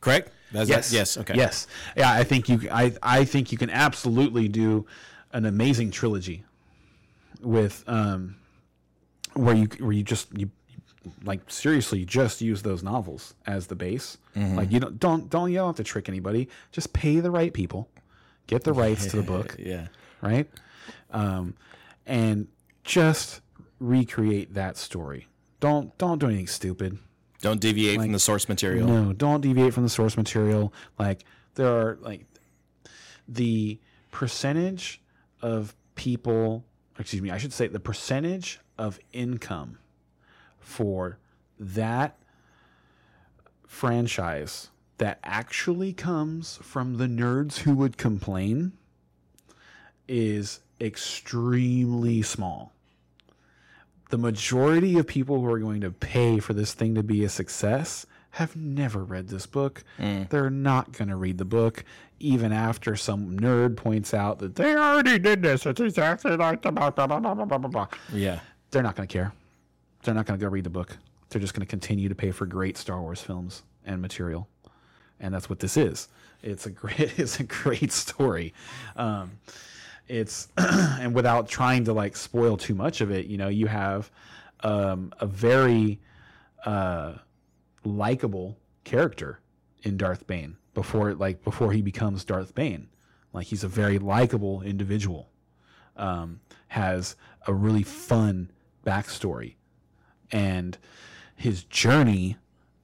[0.00, 0.32] Correct?
[0.52, 0.92] That's Yes.
[0.92, 1.16] yes.
[1.16, 1.34] Okay.
[1.36, 1.66] Yes.
[1.96, 2.68] Yeah, I think you.
[2.70, 4.86] I I think you can absolutely do
[5.32, 6.44] an amazing trilogy
[7.40, 8.36] with um,
[9.34, 10.50] where you where you just you
[11.24, 14.18] like seriously just use those novels as the base.
[14.36, 14.56] Mm-hmm.
[14.56, 16.48] Like you don't don't don't you don't have to trick anybody.
[16.72, 17.88] Just pay the right people,
[18.46, 19.86] get the rights to the book, Yeah.
[20.20, 20.48] right?
[21.10, 21.54] Um,
[22.06, 22.48] and
[22.84, 23.40] just
[23.78, 25.26] recreate that story.
[25.60, 26.98] Don't don't do anything stupid.
[27.40, 28.86] Don't deviate from the source material.
[28.86, 30.72] No, don't deviate from the source material.
[30.98, 32.26] Like there are like
[33.26, 33.78] the
[34.12, 35.00] percentage
[35.40, 36.64] of people,
[36.98, 39.78] excuse me, I should say the percentage of income
[40.70, 41.18] for
[41.58, 42.16] that
[43.66, 48.72] franchise that actually comes from the nerds who would complain
[50.08, 52.72] is extremely small.
[54.10, 57.28] The majority of people who are going to pay for this thing to be a
[57.28, 59.84] success have never read this book.
[59.98, 60.28] Mm.
[60.28, 61.84] They're not going to read the book,
[62.18, 65.66] even after some nerd points out that they already did this.
[65.66, 67.86] It's exactly like the blah, blah, blah, blah, blah, blah, blah.
[68.12, 68.40] Yeah.
[68.70, 69.32] They're not going to care.
[70.02, 70.96] They're not going to go read the book.
[71.28, 74.48] They're just going to continue to pay for great Star Wars films and material,
[75.18, 76.08] and that's what this is.
[76.42, 78.54] It's a great, it's a great story.
[78.96, 79.32] Um,
[80.08, 84.10] it's and without trying to like spoil too much of it, you know, you have
[84.60, 86.00] um, a very
[86.64, 87.14] uh,
[87.84, 89.40] likable character
[89.82, 92.88] in Darth Bane before like before he becomes Darth Bane.
[93.32, 95.28] Like he's a very likable individual.
[95.96, 98.50] Um, has a really fun
[98.86, 99.54] backstory,
[100.30, 100.78] and
[101.36, 102.36] his journey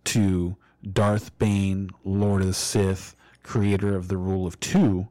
[0.04, 0.56] to
[0.92, 5.08] Darth Bane, Lord of the Sith, creator of the Rule of Two,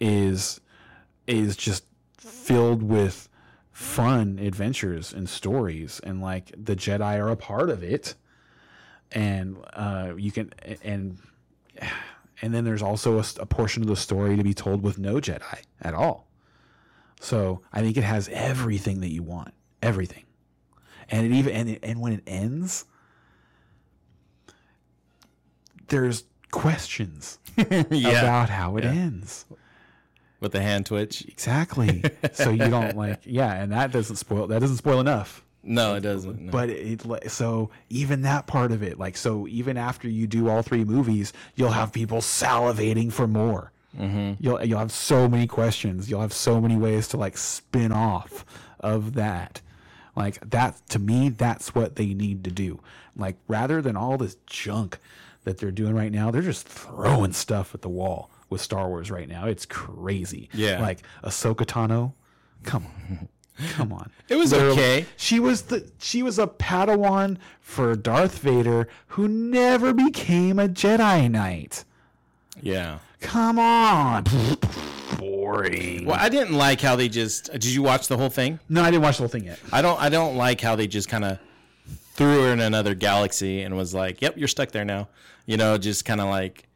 [0.00, 0.60] is
[1.26, 1.84] is just
[2.18, 3.28] filled with
[3.72, 8.14] fun adventures and stories, and like the Jedi are a part of it,
[9.12, 10.52] and uh, you can
[10.82, 11.18] and
[12.42, 15.16] and then there's also a, a portion of the story to be told with no
[15.16, 16.26] Jedi at all.
[17.20, 19.52] So I think it has everything that you want,
[19.82, 20.24] everything,
[21.10, 22.84] and it even and it, and when it ends,
[25.88, 28.20] there's questions yeah.
[28.20, 29.46] about how it ends.
[30.40, 31.26] With the hand twitch.
[31.28, 32.02] Exactly.
[32.32, 34.46] so you don't like, yeah, and that doesn't spoil.
[34.46, 35.44] That doesn't spoil enough.
[35.62, 36.40] No, it doesn't.
[36.40, 36.52] no.
[36.52, 40.62] But it so even that part of it, like so, even after you do all
[40.62, 43.70] three movies, you'll have people salivating for more.
[43.98, 44.42] Mm-hmm.
[44.42, 46.08] You'll you'll have so many questions.
[46.08, 48.46] You'll have so many ways to like spin off
[48.78, 49.60] of that.
[50.20, 52.80] Like that to me, that's what they need to do.
[53.16, 54.98] Like rather than all this junk
[55.44, 59.10] that they're doing right now, they're just throwing stuff at the wall with Star Wars
[59.10, 59.46] right now.
[59.46, 60.50] It's crazy.
[60.52, 60.80] Yeah.
[60.80, 62.12] Like Ahsoka Tano,
[62.64, 63.28] come on.
[63.72, 64.10] Come on.
[64.28, 65.06] It was Literally, okay.
[65.16, 71.30] She was the she was a Padawan for Darth Vader who never became a Jedi
[71.30, 71.84] Knight.
[72.60, 72.98] yeah.
[73.20, 74.24] Come on.
[75.18, 76.06] Boring.
[76.06, 77.52] Well, I didn't like how they just.
[77.52, 78.58] Did you watch the whole thing?
[78.68, 79.58] No, I didn't watch the whole thing yet.
[79.72, 80.00] I don't.
[80.00, 81.38] I don't like how they just kind of
[82.14, 85.08] threw her in another galaxy and was like, "Yep, you're stuck there now."
[85.46, 86.68] You know, just kind of like,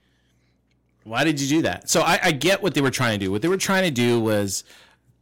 [1.04, 1.88] why did you do that?
[1.88, 3.30] So I, I get what they were trying to do.
[3.30, 4.64] What they were trying to do was,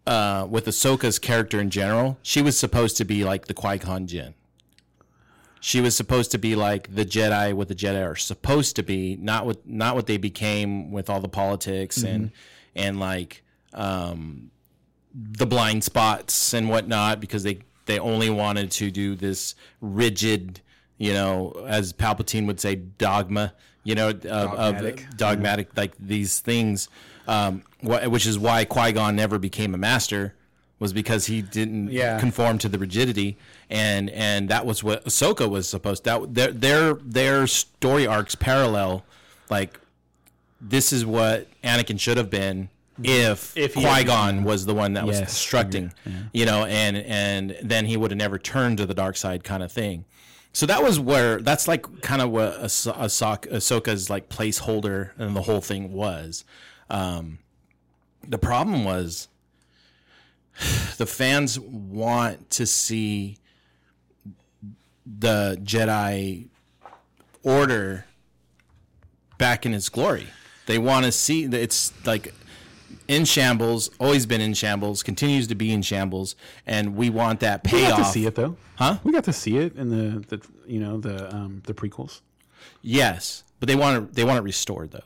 [0.07, 4.07] uh, with Ahsoka's character in general, she was supposed to be like the Qui Gon
[4.07, 4.35] Jinn.
[5.65, 9.17] She was supposed to be like the Jedi, what the Jedi are supposed to be,
[9.17, 12.33] not what not what they became with all the politics and
[12.75, 14.51] and like um,
[15.15, 20.61] the blind spots and whatnot because they they only wanted to do this rigid,
[20.99, 25.01] you know, as Palpatine would say, dogma, you know, of Dogmatic.
[25.05, 26.89] of dogmatic like these things,
[27.29, 30.35] um, wh- which is why Qui Gon never became a master.
[30.83, 32.19] Was because he didn't Yeah.
[32.19, 33.37] conform to the rigidity,
[33.71, 36.03] and and that was what Ahsoka was supposed.
[36.03, 39.05] That their their their story arcs parallel,
[39.49, 39.79] like
[40.61, 42.69] this is what Anakin should have been
[43.03, 45.93] if, If Qui Gon was the one that was Yes, instructing,
[46.33, 49.63] you know, and and then he would have never turned to the dark side, kind
[49.63, 50.05] of thing.
[50.53, 55.37] So that was where that's like kind of what Ah- Ah- Ahsoka's like placeholder and
[55.37, 56.45] the whole thing was.
[56.91, 57.39] Um,
[58.27, 59.29] the problem was
[60.99, 63.39] the fans want to see
[65.07, 66.49] the Jedi
[67.43, 68.07] Order
[69.39, 70.29] back in its glory.
[70.67, 72.33] They want to see that it's like
[73.09, 77.65] in shambles, always been in shambles, continues to be in shambles, and we want that
[77.65, 77.83] payoff.
[77.83, 78.57] We got to see it though.
[78.77, 78.99] Huh?
[79.03, 82.21] We got to see it in the, the you know the um, the prequels.
[82.81, 84.15] Yes, but they want it.
[84.15, 85.01] They want it restored though.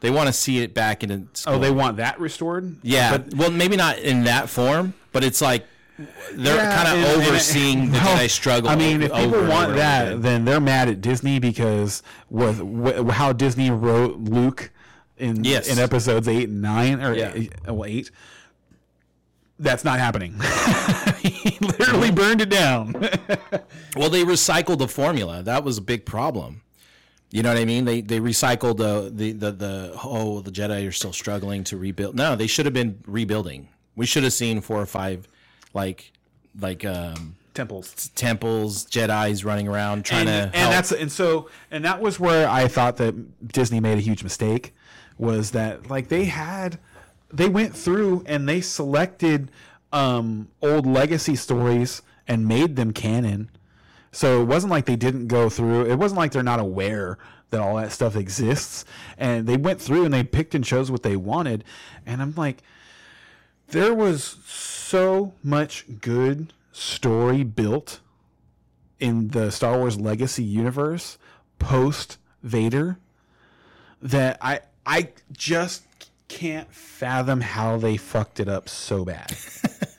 [0.00, 1.44] They want to see it back in its.
[1.46, 2.76] Oh, they want that restored.
[2.82, 3.18] yeah.
[3.18, 5.66] But well, maybe not in that form, but it's like
[6.32, 8.70] they're Yeah, kind and- of and- overseeing the Jedi struggle.
[8.70, 13.70] I mean, if people want that, then they're mad at Disney because with how Disney
[13.70, 14.70] wrote Luke
[15.18, 15.68] in Yes.
[15.68, 17.32] in episodes eight and nine or Yeah.
[17.34, 18.10] eight, oh, well eight.
[19.58, 20.40] That's not happening.
[21.18, 22.94] he literally burned it down.
[23.96, 25.42] Well, they recycled the formula.
[25.42, 26.62] That was a big problem.
[27.30, 27.84] You know what I mean?
[27.84, 32.16] They they recycled the the the, the oh the Jedi are still struggling to rebuild.
[32.16, 33.68] No, they should have been rebuilding.
[33.94, 35.28] We should have seen four or five
[35.72, 36.12] like
[36.58, 38.10] like um, Temples.
[38.14, 40.58] temples, Jedi's running around trying and, to.
[40.58, 40.72] and help.
[40.72, 44.74] that's and so and that was where I thought that Disney made a huge mistake
[45.18, 46.78] was that like they had
[47.32, 49.50] they went through and they selected
[49.92, 53.50] um, old legacy stories and made them canon.
[54.12, 55.86] So it wasn't like they didn't go through.
[55.86, 57.18] It wasn't like they're not aware
[57.50, 58.84] that all that stuff exists.
[59.18, 61.64] And they went through and they picked and chose what they wanted.
[62.06, 62.62] And I'm like,
[63.68, 68.00] there was so much good story built
[68.98, 71.18] in the Star Wars Legacy universe
[71.58, 72.98] post Vader
[74.02, 75.84] that I I just
[76.28, 79.32] can't fathom how they fucked it up so bad.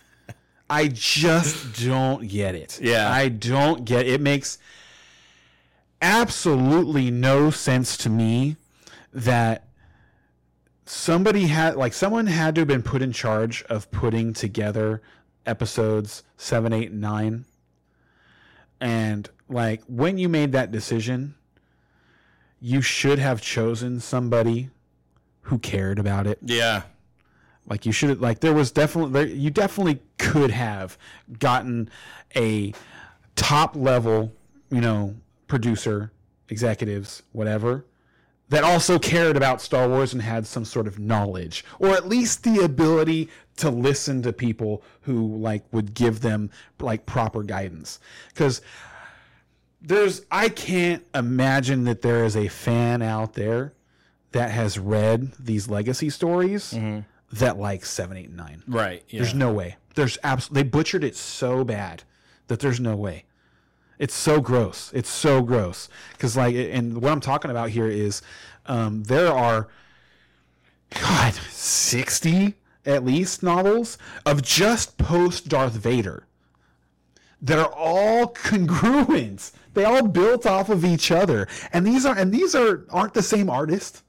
[0.72, 2.80] I just don't get it.
[2.82, 3.12] Yeah.
[3.12, 4.14] I don't get it.
[4.14, 4.58] it makes
[6.02, 8.56] absolutely no sense to me
[9.14, 9.68] that
[10.86, 15.02] somebody had like someone had to have been put in charge of putting together
[15.46, 17.46] episodes 7 8 and 9
[18.80, 21.36] and like when you made that decision
[22.60, 24.70] you should have chosen somebody
[25.44, 26.84] who cared about it yeah,
[27.68, 30.98] like you should have like there was definitely there, you definitely could have
[31.40, 31.90] gotten
[32.36, 32.74] a
[33.36, 34.32] top level,
[34.70, 35.16] you know,
[35.48, 36.12] producer,
[36.50, 37.86] executives, whatever,
[38.50, 42.44] that also cared about Star Wars and had some sort of knowledge or at least
[42.44, 46.50] the ability to listen to people who like would give them
[46.80, 48.00] like proper guidance.
[48.36, 48.62] Cuz
[49.82, 53.74] there's I can't imagine that there is a fan out there
[54.32, 57.00] that has read these legacy stories mm-hmm.
[57.34, 58.64] That like seven, eight, and nine.
[58.68, 59.04] right.
[59.10, 59.22] Yeah.
[59.22, 59.78] There's no way.
[59.96, 62.04] There's absolutely they butchered it so bad
[62.48, 63.26] that there's no way.
[64.00, 64.92] It's so gross.
[64.94, 68.22] It's so gross because like, and what I'm talking about here is
[68.66, 69.68] um, there are
[71.00, 76.26] God sixty at least novels of just post Darth Vader
[77.42, 79.52] that are all congruent.
[79.74, 83.22] They all built off of each other, and these are and these are aren't the
[83.24, 84.04] same artist.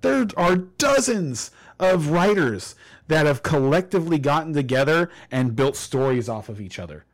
[0.00, 1.50] There are dozens
[1.82, 2.74] of writers
[3.08, 7.04] that have collectively gotten together and built stories off of each other.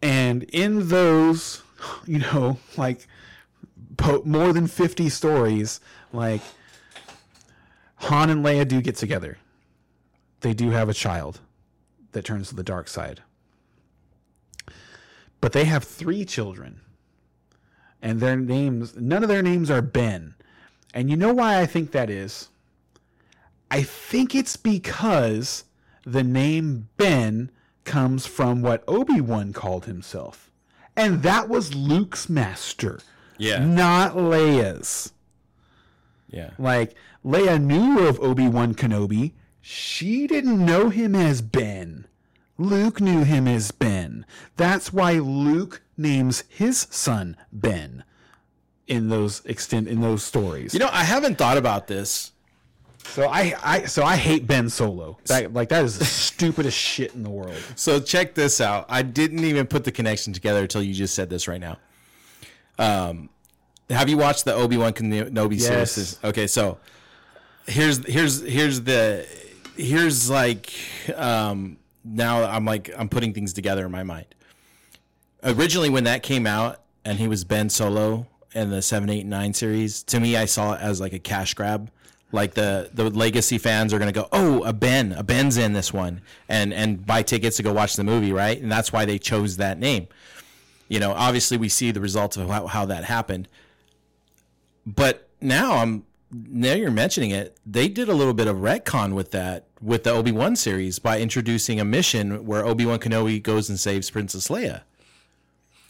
[0.00, 1.62] And in those,
[2.06, 3.06] you know, like
[3.96, 5.80] po- more than 50 stories,
[6.12, 6.40] like
[7.96, 9.38] Han and Leia do get together.
[10.40, 11.40] They do have a child
[12.12, 13.22] that turns to the dark side.
[15.40, 16.80] But they have three children.
[18.02, 20.34] And their names, none of their names are Ben.
[20.92, 22.48] And you know why I think that is?
[23.70, 25.64] I think it's because
[26.04, 27.50] the name Ben
[27.84, 30.50] comes from what Obi Wan called himself.
[30.96, 33.00] And that was Luke's master,
[33.38, 35.12] yeah, not Leia's.
[36.28, 36.50] yeah.
[36.58, 36.94] Like,
[37.24, 39.32] Leia knew of Obi Wan Kenobi.
[39.60, 42.06] She didn't know him as Ben.
[42.58, 44.26] Luke knew him as Ben.
[44.56, 48.04] That's why Luke names his son Ben
[48.90, 50.74] in those extent in those stories.
[50.74, 52.32] You know, I haven't thought about this.
[53.04, 55.16] So I, I so I hate Ben Solo.
[55.26, 57.56] That like that is the stupidest shit in the world.
[57.76, 58.86] So check this out.
[58.88, 61.78] I didn't even put the connection together until you just said this right now.
[62.78, 63.30] Um,
[63.88, 65.92] have you watched the Obi Wan Kenobi Yes.
[65.92, 66.18] series?
[66.24, 66.78] Okay, so
[67.66, 69.26] here's here's here's the
[69.76, 70.72] here's like
[71.16, 74.26] um, now I'm like I'm putting things together in my mind.
[75.44, 79.30] Originally, when that came out and he was Ben Solo in the seven, eight, and
[79.30, 81.90] nine series, to me I saw it as like a cash grab.
[82.32, 85.92] Like the the legacy fans are gonna go, oh, a Ben, a Ben's in this
[85.92, 88.60] one, and and buy tickets to go watch the movie, right?
[88.60, 90.06] And that's why they chose that name.
[90.88, 93.48] You know, obviously we see the results of how, how that happened.
[94.86, 99.32] But now I'm now you're mentioning it, they did a little bit of retcon with
[99.32, 103.68] that with the Obi Wan series by introducing a mission where Obi Wan Kenobi goes
[103.68, 104.82] and saves Princess Leia.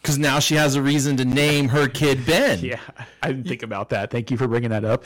[0.02, 2.58] Because now she has a reason to name her kid Ben.
[2.64, 2.80] Yeah,
[3.22, 4.10] I didn't think about that.
[4.10, 5.04] Thank you for bringing that up.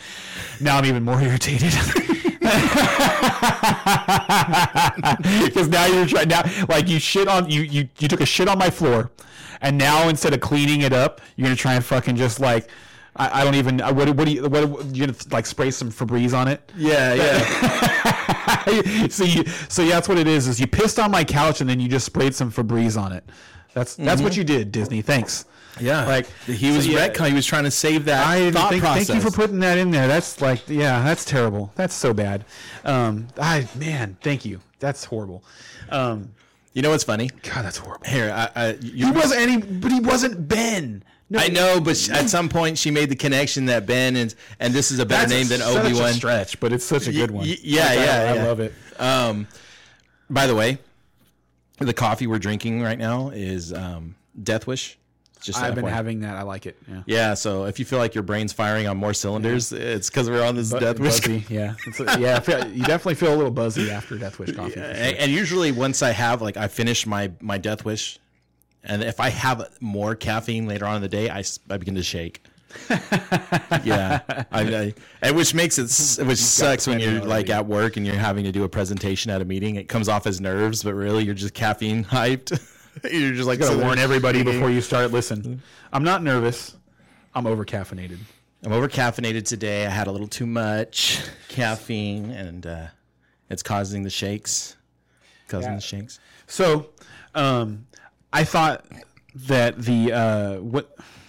[0.60, 1.72] Now I'm even more irritated.
[5.44, 8.48] Because now you're trying now, like you shit on you you you took a shit
[8.48, 9.10] on my floor,
[9.60, 12.68] and now instead of cleaning it up, you're gonna try and fucking just like.
[13.16, 13.78] I, I don't even.
[13.78, 14.48] What, what do you?
[14.48, 16.72] What you gonna like spray some Febreze on it?
[16.76, 19.08] Yeah, yeah.
[19.08, 20.48] so you, so yeah, that's what it is.
[20.48, 23.24] Is you pissed on my couch and then you just sprayed some Febreze on it.
[23.74, 25.02] That's that's what you did, Disney.
[25.02, 25.44] Thanks.
[25.80, 26.04] yeah.
[26.06, 27.08] Like, he was so, yeah.
[27.08, 27.28] retcon.
[27.28, 29.06] He was trying to save that I thought thank, process.
[29.08, 30.06] thank you for putting that in there.
[30.06, 31.72] That's like, yeah, that's terrible.
[31.74, 32.44] That's so bad.
[32.84, 34.60] Um, I man, thank you.
[34.78, 35.42] That's horrible.
[35.90, 36.30] Um,
[36.72, 37.30] you know what's funny?
[37.42, 38.06] God, that's horrible.
[38.06, 41.02] Here, I, I, you, He wasn't any, but he wasn't Ben.
[41.30, 44.34] No, I know, but sh- at some point she made the connection that Ben and
[44.60, 46.12] and this is a better name than Obi Wan.
[46.12, 47.46] stretch, but it's such a good one.
[47.48, 48.74] y- yeah, Like, I- yeah, I, love it.
[48.98, 49.48] Um,
[50.28, 50.78] by the way,
[51.78, 54.98] the coffee we're drinking right now is um, Death Wish.
[55.42, 55.90] Just I've been FYI.
[55.90, 56.36] having that.
[56.36, 56.78] I like it.
[56.88, 57.02] Yeah.
[57.04, 60.42] Yeah, so if you feel like your brain's firing on more cylinders, it's because we're
[60.42, 61.20] on this Bu- Death Wish.
[61.20, 61.74] buzzy, yeah,
[62.18, 62.64] yeah.
[62.66, 64.70] You definitely feel a little buzzy after Death Wish coffee.
[64.70, 64.84] for sure.
[64.84, 68.18] And, and usually, once I have like I finish my my Death Wish,
[68.84, 72.02] and if I have more caffeine later on in the day, I I begin to
[72.02, 72.42] shake.
[73.84, 74.20] yeah,
[74.52, 78.44] I, I, which makes it which sucks when you're like at work and you're having
[78.44, 79.76] to do a presentation at a meeting.
[79.76, 82.50] It comes off as nerves, but really you're just caffeine hyped.
[83.10, 85.10] you're just like Gotta sitting there warn everybody before you start.
[85.12, 85.62] Listen,
[85.92, 86.76] I'm not nervous.
[87.34, 88.18] I'm over caffeinated.
[88.64, 89.86] I'm over caffeinated today.
[89.86, 92.86] I had a little too much caffeine, and uh,
[93.50, 94.76] it's causing the shakes.
[95.48, 95.76] Causing Yeah.
[95.76, 96.20] the shakes.
[96.46, 96.86] So,
[97.34, 97.86] um,
[98.32, 98.84] I thought
[99.34, 101.23] that the uh, what It's just a-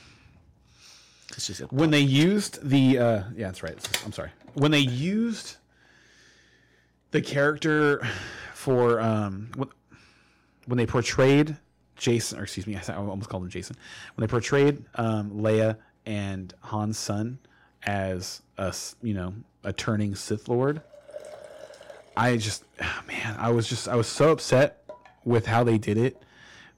[1.69, 3.77] when they used the uh, yeah, that's right.
[4.05, 4.31] I'm sorry.
[4.53, 5.57] When they used
[7.11, 8.05] the character
[8.53, 9.49] for um,
[10.67, 11.57] when, they portrayed
[11.97, 13.75] Jacen, or excuse me, I almost called him Jacen.
[14.15, 17.39] When they portrayed um, Leia and Han's son
[17.83, 19.33] as a you know
[19.63, 20.81] a turning Sith Lord,
[22.17, 24.83] I just ah, man, I was just I was so upset
[25.23, 26.21] with how they did it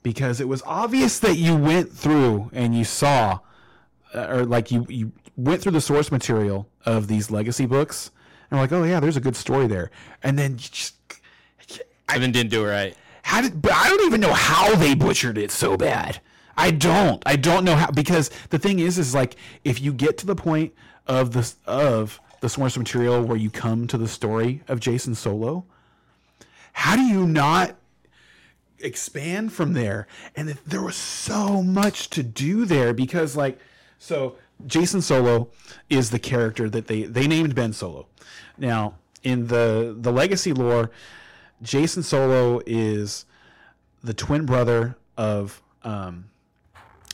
[0.03, 3.40] because it was obvious that you went through and you saw
[4.17, 8.09] Uh, or like you you went through the source material of these legacy books
[8.49, 9.91] and were like, oh yeah, there's a good story there,
[10.23, 10.95] and then you just
[12.09, 12.95] I then didn't do it right.
[13.23, 16.19] how did but I don't even know how they butchered it so bad.
[16.57, 17.21] I don't.
[17.25, 20.35] I don't know how because the thing is is like if you get to the
[20.35, 20.73] point
[21.05, 25.65] of this of the source material where you come to the story of Jacen Solo,
[26.73, 27.75] how do you not
[28.79, 30.07] expand from there?
[30.35, 33.59] And there was so much to do there because like
[34.00, 34.35] so
[34.66, 35.50] Jacen Solo
[35.90, 38.08] is the character that they they named Ben Solo.
[38.58, 40.92] Now, in the the legacy lore,
[41.64, 43.26] Jacen Solo is
[44.03, 46.30] the twin brother of um,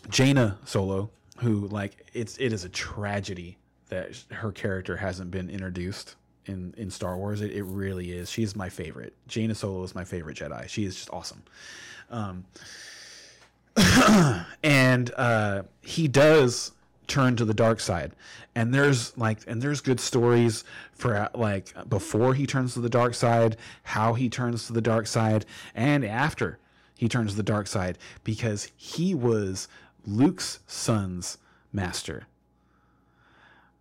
[0.09, 3.57] Jaina Solo, who like it's it is a tragedy
[3.89, 7.41] that her character hasn't been introduced in in Star Wars.
[7.41, 8.29] It, it really is.
[8.29, 9.13] She's my favorite.
[9.27, 10.67] Jaina Solo is my favorite Jedi.
[10.67, 11.43] She is just awesome.
[12.09, 12.45] Um,
[14.63, 16.71] and uh, he does
[17.07, 18.13] turn to the dark side.
[18.55, 22.89] And there's like and there's good stories for uh, like before he turns to the
[22.89, 26.59] dark side how he turns to the dark side and after
[26.95, 29.67] he turns to the dark side because he was
[30.05, 31.39] luke's son's
[31.71, 32.27] master.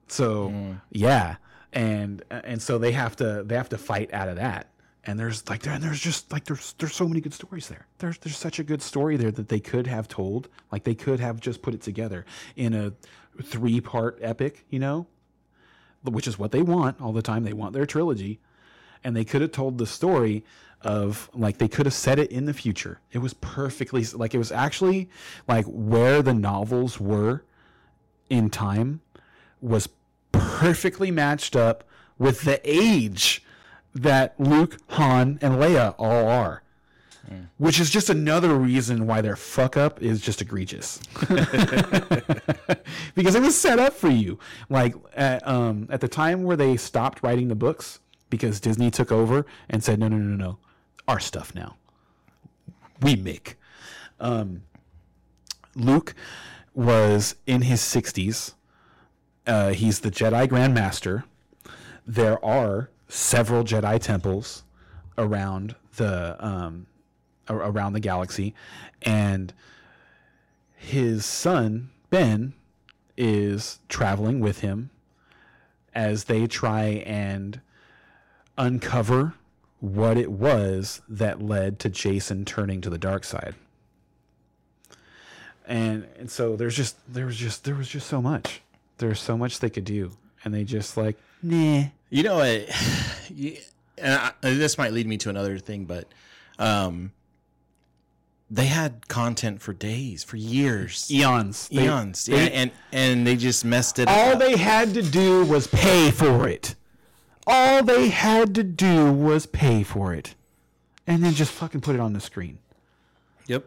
[0.09, 0.49] So
[0.91, 1.37] yeah.
[1.75, 4.69] And and so they have to they have to fight out of that
[5.05, 7.87] and there's like and there's just like there's there's so many good stories there.
[7.99, 10.49] There's there's such a good story there that they could have told.
[10.71, 12.25] Like they could have just put it together
[12.57, 12.93] in a
[13.43, 15.07] three part epic you know?
[16.05, 17.45] Which is what they want all the time.
[17.45, 18.41] They want their trilogy.
[19.05, 20.45] And they could have told the story
[20.83, 23.01] of like they could have set it in the future.
[23.13, 25.11] It was perfectly like it was actually
[25.49, 27.45] like where the novels were
[28.31, 29.01] in time
[29.61, 29.89] was
[30.33, 31.85] perfectly matched up
[32.19, 33.45] with the age
[33.95, 36.63] that Luke, Han, and Leia all are.
[37.57, 41.01] Which is just another reason why their fuck up is just egregious.
[43.15, 44.39] because it was set up for you.
[44.69, 49.13] Like at, um, at the time where they stopped writing the books, because Disney took
[49.13, 50.59] over and said, no, no, no, no,
[51.07, 51.77] our stuff now.
[53.01, 53.57] We make.
[54.19, 54.63] Um,
[55.75, 56.15] Luke
[56.75, 58.55] was in his 60s.
[59.47, 61.25] Uh, he's the Jedi Grand Master.
[62.07, 64.63] There are several Jedi temples
[65.19, 66.87] around the um,
[67.49, 68.55] around the galaxy,
[69.03, 69.53] and
[70.75, 72.55] his son Ben
[73.17, 74.91] is traveling with him
[75.95, 77.61] as they try and
[78.57, 79.35] uncover
[79.81, 83.55] what it was that led to Jacen turning to the dark side.
[85.67, 88.63] And and so there's just there was just there was just so much.
[88.97, 90.13] There's so much they could do,
[90.45, 91.85] and they just like nah.
[92.13, 92.69] You know, it,
[93.99, 96.07] and I, this might lead me to another thing, but
[96.59, 97.13] um,
[98.51, 103.65] they had content for days, for years, Eons, eons, they- yeah, and and they just
[103.65, 104.15] messed it up.
[104.17, 104.39] all up.
[104.39, 106.75] they had to do was pay for it.
[107.47, 110.35] All they had to do was pay for it,
[111.07, 112.59] and then just fucking put it on the screen.
[113.47, 113.65] yep.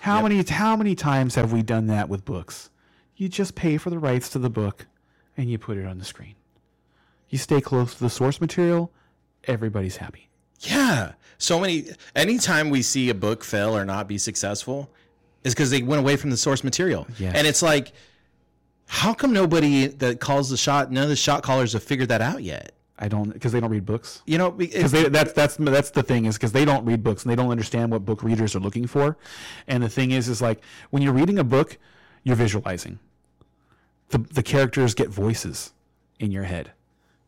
[0.00, 2.70] How many how many times have we done that with books?
[3.16, 4.86] You just pay for the rights to the book
[5.36, 6.34] and you put it on the screen.
[7.32, 8.92] You stay close to the source material,
[9.44, 10.28] everybody's happy.
[10.60, 11.12] Yeah.
[11.38, 11.86] So many.
[12.14, 14.90] Anytime we see a book fail or not be successful,
[15.42, 17.08] is because they went away from the source material.
[17.18, 17.34] Yes.
[17.34, 17.92] And it's like,
[18.86, 22.20] how come nobody that calls the shot, none of the shot callers have figured that
[22.20, 22.72] out yet?
[22.98, 24.20] I don't because they don't read books.
[24.26, 27.32] You know, Because that's that's that's the thing is because they don't read books and
[27.32, 29.16] they don't understand what book readers are looking for.
[29.66, 31.78] And the thing is, is like when you're reading a book,
[32.24, 32.98] you're visualizing.
[34.10, 35.72] The the characters get voices
[36.20, 36.72] in your head.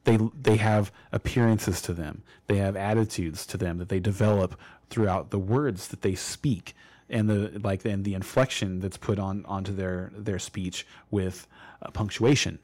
[0.04, 2.22] They they have appearances to them.
[2.46, 4.58] They have attitudes to them that they develop
[4.90, 6.74] throughout the words that they speak
[7.08, 11.46] and the like and the inflection that's put on onto their their speech with
[11.82, 12.58] uh, punctuation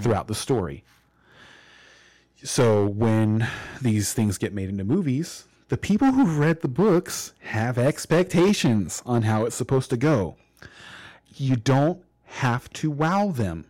[0.00, 0.84] throughout the story.
[2.44, 3.48] So when
[3.80, 9.22] these things get made into movies, the people who've read the books have expectations on
[9.22, 10.36] how it's supposed to go.
[11.36, 13.66] You don't have to wow them.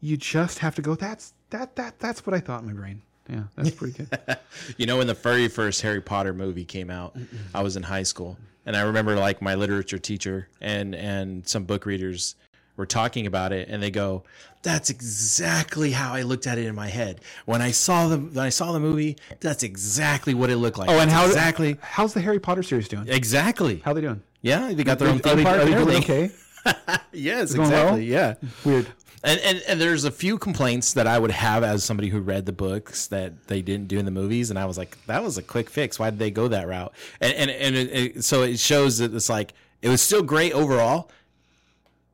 [0.00, 3.02] You just have to go, that's that that that's what I thought in my brain.
[3.28, 4.38] Yeah, that's pretty good.
[4.78, 7.16] You know, when the very first Harry Potter movie came out,
[7.54, 11.64] I was in high school, and I remember like my literature teacher and and some
[11.64, 12.36] book readers
[12.76, 14.22] were talking about it, and they go,
[14.62, 18.44] "That's exactly how I looked at it in my head when I saw the when
[18.44, 19.16] I saw the movie.
[19.40, 20.88] That's exactly what it looked like.
[20.88, 23.08] Oh, and That's how exactly how's the Harry Potter series doing?
[23.08, 23.82] exactly?
[23.84, 24.22] How they doing?
[24.42, 26.02] Yeah, they got their own Are theme park are they doing everything.
[26.26, 26.34] okay?
[27.12, 27.96] Yes, going well?
[27.96, 28.04] exactly.
[28.06, 28.34] Yeah.
[28.64, 28.86] Weird.
[29.24, 32.46] And, and and there's a few complaints that I would have as somebody who read
[32.46, 35.36] the books that they didn't do in the movies, and I was like, that was
[35.38, 35.98] a quick fix.
[35.98, 36.92] Why did they go that route?
[37.20, 40.52] And and and it, it, so it shows that it's like it was still great
[40.52, 41.10] overall,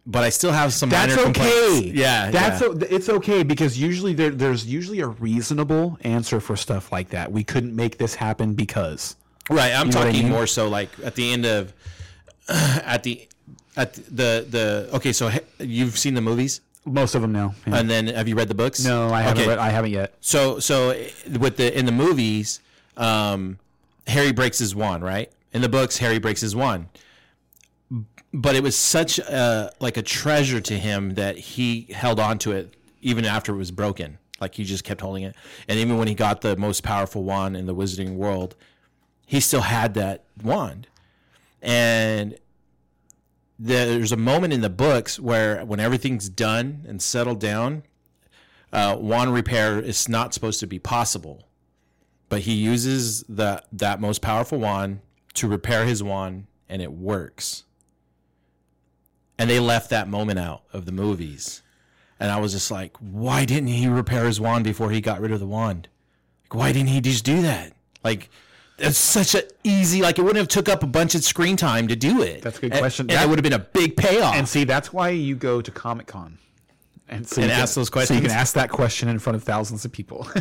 [0.07, 1.33] but I still have some That's minor okay.
[1.33, 1.99] complaints.
[1.99, 2.69] Yeah, that's yeah.
[2.69, 7.31] o- it's okay because usually there, there's usually a reasonable answer for stuff like that.
[7.31, 9.17] We couldn't make this happen because.
[9.51, 9.73] right.
[9.75, 10.33] I'm know what I talking mean?
[10.33, 11.75] more so like at the end of
[12.49, 13.29] at the
[13.77, 15.13] at the the okay.
[15.13, 17.55] So he- you've seen the movies, Most of them now.
[17.67, 17.77] Yeah.
[17.79, 18.85] and then have you read the books?
[18.85, 19.49] no, I haven't.
[19.49, 20.15] Read, I haven't yet.
[20.21, 20.89] So so
[21.39, 22.61] with the in the movies,
[22.97, 23.59] um,
[24.07, 25.31] Harry breaks his wand, right?
[25.53, 26.87] In the books, Harry breaks his wand.
[28.35, 32.53] But it was such a like a treasure to him that he held on to
[32.53, 34.19] it even after it was broken.
[34.41, 35.35] Like he just kept holding it.
[35.69, 38.57] And even when he got the most powerful wand in the wizarding world,
[39.27, 40.87] he still had that wand.
[41.61, 42.37] And
[43.65, 47.85] there's a moment in the books where when everything's done and settled down,
[48.73, 51.47] uh, wand repair is not supposed to be possible,
[52.29, 55.01] but he uses the that most powerful wand
[55.35, 57.63] to repair his wand, and it works.
[59.39, 61.63] And they left that moment out of the movies,
[62.19, 65.31] and I was just like, why didn't he repair his wand before he got rid
[65.31, 65.89] of the wand?
[66.45, 67.75] Like, why didn't he just do that?
[68.03, 68.29] Like.
[68.79, 71.89] It's such an easy like it wouldn't have took up a bunch of screen time
[71.89, 72.43] to do it.
[72.43, 73.05] That's a good And- question.
[73.11, 74.35] And, That- would have been a big payoff.
[74.35, 76.39] And see, that's why you go to Comic Con.
[77.09, 79.37] And, so And you can- ask those So you can ask that question in front
[79.37, 80.27] of thousands of people.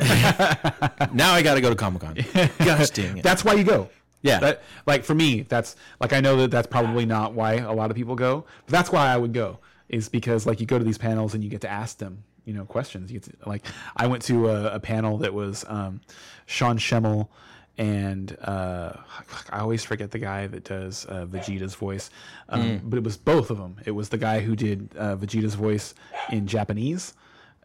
[1.14, 2.16] now I got to go to Comic Con.
[2.60, 3.24] Gosh dang it!
[3.24, 3.90] that's why you go.
[4.22, 4.40] Yeah.
[4.40, 7.90] That, like for me, that's like I know that that's probably not why a lot
[7.92, 9.60] of people go, but that's why I would go.
[9.90, 12.54] Is because like you go to these panels and you get to ask them, you
[12.54, 13.12] know, questions.
[13.12, 13.66] You get to, like
[13.98, 16.00] I went to a, a panel that was um,
[16.46, 17.28] Sean Schemmel
[17.82, 18.94] and uh,
[19.50, 22.12] I always forget the guy that does uh, Vegeta's voice,
[22.48, 23.78] um, but it was both of them.
[23.84, 25.96] It was the guy who did uh, Vegeta's voice
[26.32, 27.16] in Japanese.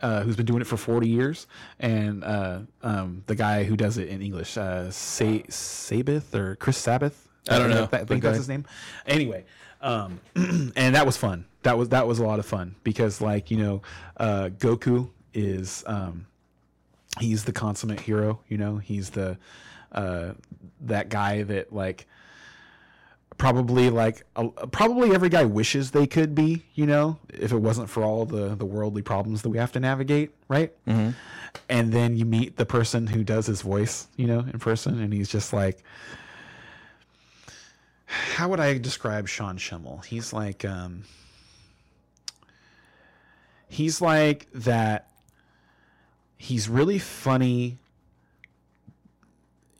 [0.02, 1.46] Uh, who's been doing it for 40 years,
[1.80, 6.76] and uh, um, the guy who does it in English, uh, Sa- Sabith or Chris
[6.76, 7.14] Sabat.
[7.48, 8.66] I don't know, I think that's his name.
[9.06, 9.46] Anyway,
[9.80, 11.46] um, and that was fun.
[11.62, 13.82] That was that was a lot of fun because, like you know,
[14.18, 16.26] uh, Goku is um,
[17.18, 18.40] he's the consummate hero.
[18.48, 19.38] You know, he's the
[19.92, 20.32] uh,
[20.82, 22.06] that guy that like
[23.38, 26.64] probably like uh, probably every guy wishes they could be.
[26.74, 29.80] You know, if it wasn't for all the the worldly problems that we have to
[29.80, 30.72] navigate, right?
[30.86, 31.10] Mm-hmm.
[31.68, 35.12] And then you meet the person who does his voice, you know, in person, and
[35.12, 35.82] he's just like.
[38.08, 40.04] How would I describe Sean Schemmel?
[40.04, 41.02] He's like, um,
[43.68, 45.10] he's like that.
[46.38, 47.78] He's really funny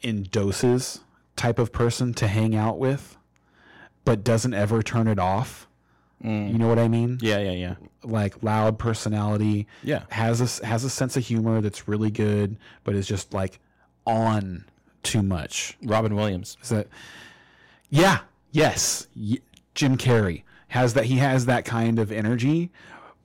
[0.07, 1.01] in doses
[1.35, 3.17] type of person to hang out with,
[4.05, 5.67] but doesn't ever turn it off.
[6.25, 6.53] Mm.
[6.53, 7.19] You know what I mean?
[7.21, 7.75] Yeah, yeah, yeah.
[8.05, 9.67] Like loud personality.
[9.83, 10.05] Yeah.
[10.11, 13.59] Has a has a sense of humor that's really good, but is just like
[14.07, 14.65] on
[15.03, 15.77] too much.
[15.83, 16.57] Robin Williams.
[16.63, 16.87] Is that?
[17.91, 18.21] Yeah.
[18.53, 19.09] Yes.
[19.17, 19.41] Y-
[19.75, 21.05] Jim Carrey has that.
[21.07, 22.71] He has that kind of energy,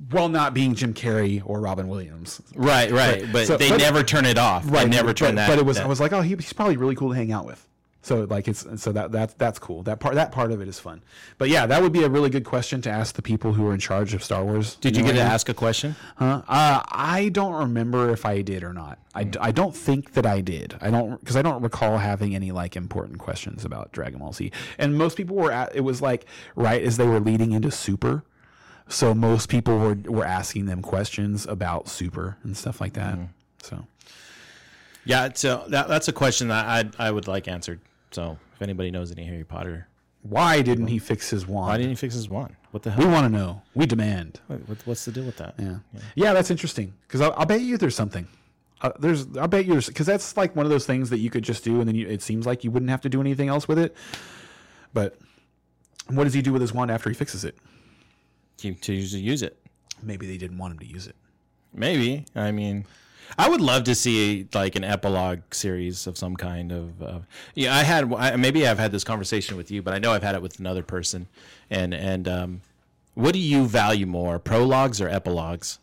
[0.10, 2.42] while not being Jim Carrey or Robin Williams.
[2.56, 3.26] Right, right.
[3.32, 4.64] But So- they but- never turn it off.
[4.66, 5.48] Right, they never but, turn that.
[5.48, 5.78] But it was.
[5.78, 7.68] that- I was like, oh, he, he's probably really cool to hang out with.
[8.04, 9.84] So like it's so that that's that's cool.
[9.84, 11.04] That part that part of it is fun.
[11.38, 13.76] But yeah, that would be a really good question to ask the people who are
[13.76, 14.74] in charge of Star Wars.
[14.78, 15.32] Did you know get to I mean?
[15.34, 15.96] ask a question?
[16.16, 16.42] Huh?
[16.48, 18.98] Uh, I don't remember if I did or not.
[19.14, 20.76] I I don't think that I did.
[20.82, 24.52] I don't because I don't recall having any like important questions about Dragon Ball Z.
[24.80, 28.24] And most people were at it was like right as they were leading into Super,
[28.92, 33.18] so most people were were asking them questions about Super and stuff like that.
[33.64, 33.86] So
[35.06, 36.66] Yeah, so that, that's a question that
[37.00, 37.80] I I would like answered.
[38.12, 39.88] So if anybody knows any Harry Potter,
[40.22, 41.68] Why didn't he fix his wand?
[41.70, 42.56] why didn't he fix his wand?
[42.72, 43.06] What the hell?
[43.06, 43.62] we want to know.
[43.74, 44.40] We demand.
[44.48, 45.56] What, what- what's the deal with that?
[45.58, 45.78] Yeah,
[46.16, 48.28] yeah, that's interesting because I'll, I'll bet you there's something.
[48.82, 51.44] Uh, there's, I bet you because that's like one of those things that you could
[51.44, 53.68] just do, and then you, it seems like you wouldn't have to do anything else
[53.68, 53.96] with it.
[54.94, 55.18] But
[56.08, 57.56] what does he do with his wand after he fixes it?
[58.62, 59.58] To, to use, use it.
[60.04, 61.16] Maybe they didn't want him to use it.
[61.74, 62.26] Maybe.
[62.36, 62.86] I mean,
[63.38, 67.02] I would love to see like an epilogue series of some kind of.
[67.02, 67.20] Uh,
[67.56, 70.24] yeah, I had I, maybe I've had this conversation with you, but I know I've
[70.24, 71.28] had it with another person.
[71.70, 72.62] And and um,
[73.16, 75.80] what do you value more, prologues or epilogues?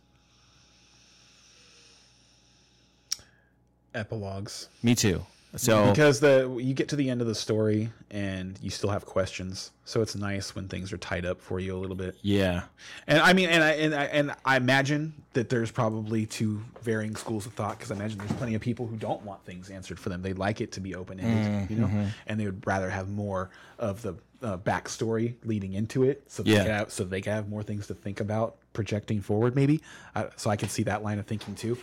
[3.95, 4.69] Epilogues.
[4.83, 5.25] Me too.
[5.57, 9.07] So because the you get to the end of the story and you still have
[9.07, 12.17] questions, so it's nice when things are tied up for you a little bit.
[12.21, 12.65] yeah,
[13.07, 17.17] And I mean, and I and I, and I imagine that there's probably two varying
[17.17, 19.99] schools of thought because I imagine there's plenty of people who don't want things answered
[19.99, 20.21] for them.
[20.21, 21.91] They like it to be open ended, you know,
[22.27, 26.53] and they would rather have more of the uh, backstory leading into it, so they
[26.53, 26.63] Yeah.
[26.65, 29.57] can have, so they can have more things to think about projecting forward.
[29.57, 29.81] Maybe,
[30.15, 31.79] uh, so I can see that line of thinking too.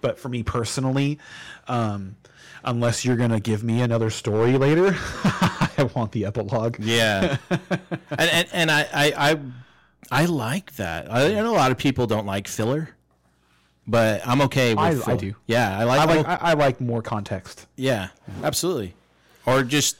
[0.00, 1.18] But for me personally,
[1.66, 2.16] um,
[2.64, 6.76] unless you're gonna give me another story later, I want the epilogue.
[6.80, 9.40] yeah, and and, and I, I I
[10.10, 11.10] I like that.
[11.12, 12.90] I, I know a lot of people don't like filler,
[13.86, 15.08] but I'm okay with.
[15.08, 15.34] I- I do.
[15.46, 16.00] Yeah, I like.
[16.00, 16.26] I like.
[16.28, 17.66] I, I like more context.
[17.76, 18.08] Yeah,
[18.42, 18.94] absolutely.
[19.46, 19.96] Or just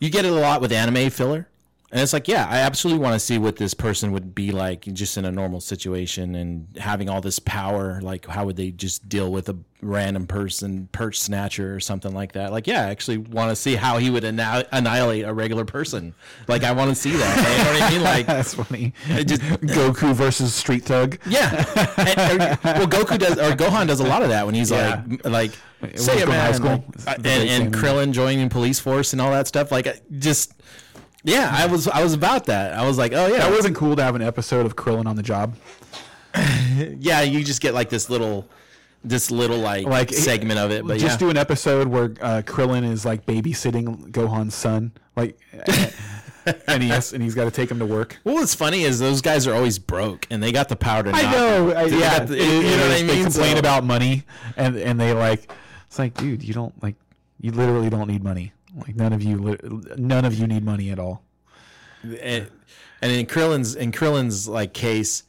[0.00, 1.48] you get it a lot with anime filler.
[1.94, 4.80] And it's like, yeah, I absolutely want to see what this person would be like
[4.92, 8.00] just in a normal situation and having all this power.
[8.02, 12.32] Like, how would they just deal with a random person, perch snatcher or something like
[12.32, 12.50] that?
[12.50, 16.14] Like, yeah, I actually want to see how he would anni- annihilate a regular person.
[16.48, 17.36] Like, I want to see that.
[17.36, 18.02] You know what I mean?
[18.02, 18.92] Like, That's funny.
[19.24, 21.16] just, Goku versus Street Thug.
[21.28, 21.64] yeah.
[21.96, 25.04] And, or- well, Goku does, or Gohan does a lot of that when he's Yeah.
[25.22, 25.24] like,
[25.80, 26.54] like, It say it, to high man.
[26.54, 26.84] school.
[27.06, 27.72] uh, and, great and.
[27.72, 29.70] Krillin joining police force and all that stuff.
[29.70, 30.54] Like, just,
[31.24, 32.74] yeah, I was, I was about that.
[32.74, 35.16] I was like, oh yeah, That wasn't cool to have an episode of Krillin on
[35.16, 35.56] the job.
[36.98, 37.22] yeah.
[37.22, 38.46] You just get like this little,
[39.02, 40.86] this little like, Like segment of it.
[40.86, 45.38] But just yeah, do an episode where uh, Krillin is like babysitting Gohan's son, like,
[46.66, 48.18] and he has, and he's got to take him to work.
[48.24, 51.10] well, what's funny is those guys are always broke and they got the power to.
[51.10, 52.18] I not- know, I, yeah.
[52.24, 53.06] the- it- you it know what I mean?
[53.06, 54.24] They complain So- about money,
[54.56, 55.50] and and they like,
[55.86, 56.96] it's like, dude, you don't like,
[57.40, 58.52] you literally don't need money.
[58.76, 59.58] Like none of you,
[59.96, 61.22] none of you need money at all.
[62.02, 62.50] and,
[63.00, 65.22] and in Krillin's in Krillin's like case,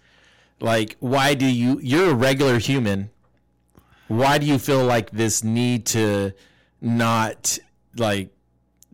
[0.60, 3.12] like why do you you're a regular human?
[4.08, 6.34] Why do you feel like this need to
[6.82, 7.58] not
[7.98, 8.35] like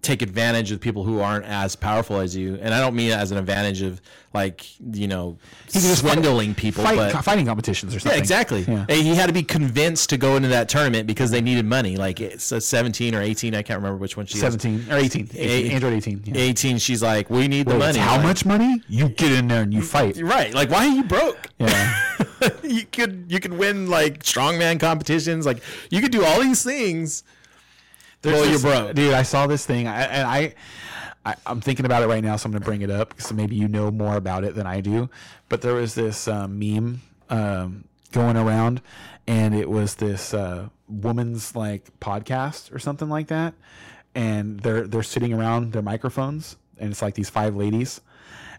[0.02, 2.58] take advantage of people who aren't as powerful as you?
[2.62, 4.02] And I don't mean it as an advantage of
[4.34, 5.38] like you know
[5.70, 8.20] just swindling people, Fight, but fighting competitions or yeah, something.
[8.20, 8.62] exactly.
[8.62, 8.86] Yeah.
[8.90, 11.98] He had to be convinced to go into that tournament because they needed money.
[11.98, 14.42] Like it's a 17 or 18, I can't remember which one she is.
[14.42, 16.22] Seventeen or 18, 18 Eight- Android eighteen.
[16.26, 16.34] Yeah.
[16.36, 18.00] 18, she's like, we need the money.
[18.00, 18.82] How Like, much money?
[18.88, 20.18] You get in there and you fight.
[20.22, 20.54] Right.
[20.54, 21.50] Like, why are you broke?
[21.60, 21.98] Yeah.
[22.64, 25.46] you could you could win like strongman competitions.
[25.46, 27.24] Like, you could do all these things.
[28.24, 28.96] Well, you're broke.
[28.96, 29.14] dude.
[29.14, 30.54] I saw this thing, I, and I,
[31.26, 33.56] I, I'm thinking about it right now, so I'm gonna bring it up because maybe
[33.56, 35.10] you know more about it than I do.
[35.50, 38.82] But there was this um, meme um, going around,
[39.28, 43.54] and it was this uh, woman's like podcast or something like that,
[44.16, 48.02] and they're they're sitting around their microphones, and it's like these five ladies,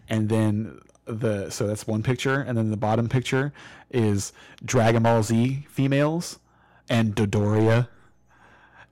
[0.09, 3.53] and then the so that's one picture, and then the bottom picture
[3.91, 4.33] is
[4.63, 6.39] Dragon Ball Z females
[6.89, 7.87] and Dodoria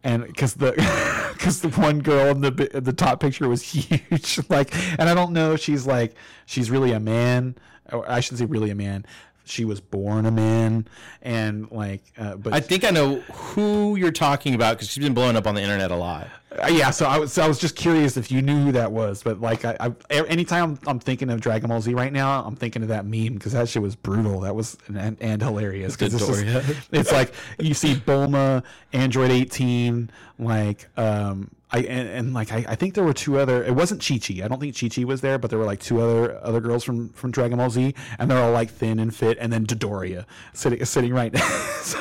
[0.03, 0.71] and because the
[1.33, 5.33] because the one girl in the the top picture was huge like and i don't
[5.33, 6.15] know if she's like
[6.45, 7.55] she's really a man
[7.91, 9.05] or i shouldn't say really a man
[9.51, 10.87] she was born a man
[11.21, 15.13] and like uh, but I think I know who you're talking about because she's been
[15.13, 16.27] blowing up on the internet a lot.
[16.61, 18.91] Uh, yeah, so I was so I was just curious if you knew who that
[18.91, 19.93] was, but like I, I
[20.27, 23.33] anytime I'm, I'm thinking of Dragon Ball Z right now, I'm thinking of that meme
[23.35, 24.41] because that shit was brutal.
[24.41, 28.63] That was and, and hilarious because it's, just- it's like you see Bulma,
[28.93, 33.63] Android 18, like um I and, and like I, I think there were two other.
[33.63, 34.43] It wasn't Chi Chi.
[34.43, 36.83] I don't think Chi Chi was there, but there were like two other other girls
[36.83, 40.25] from from Dragon Ball Z, and they're all like thin and fit, and then Dodoria
[40.53, 41.35] sitting sitting right.
[41.81, 41.99] so,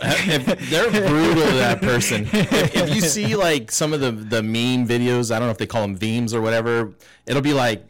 [0.00, 2.26] If they're brutal to that person.
[2.38, 5.58] If, if you see like some of the the meme videos, I don't know if
[5.58, 6.94] they call them memes or whatever.
[7.26, 7.84] It'll be like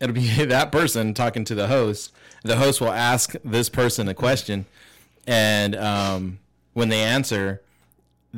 [0.00, 2.12] it'll be that person talking to the host.
[2.42, 4.66] The host will ask this person a question,
[5.26, 6.38] and um,
[6.74, 7.62] when they answer,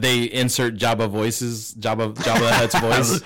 [0.00, 3.20] they insert Jabba voices, Jabba Jabba the Hutt's voice.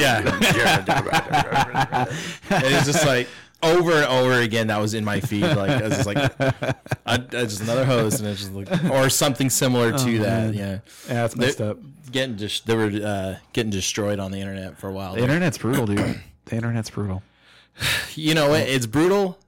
[0.00, 2.06] yeah,
[2.50, 3.28] and it's just like
[3.62, 5.42] over and over again that was in my feed.
[5.42, 6.74] Like I was just like, I,
[7.06, 10.44] I just another host, and it's just like, or something similar to Oh, that.
[10.44, 10.54] man.
[10.54, 10.78] Yeah,
[11.08, 11.78] Yeah, that's messed They- up.
[12.10, 15.14] getting just they were uh, getting destroyed on the internet for a while.
[15.14, 16.20] The internet's brutal, dude.
[16.46, 17.22] The internet's brutal.
[18.14, 18.62] you know what?
[18.62, 19.38] It's brutal,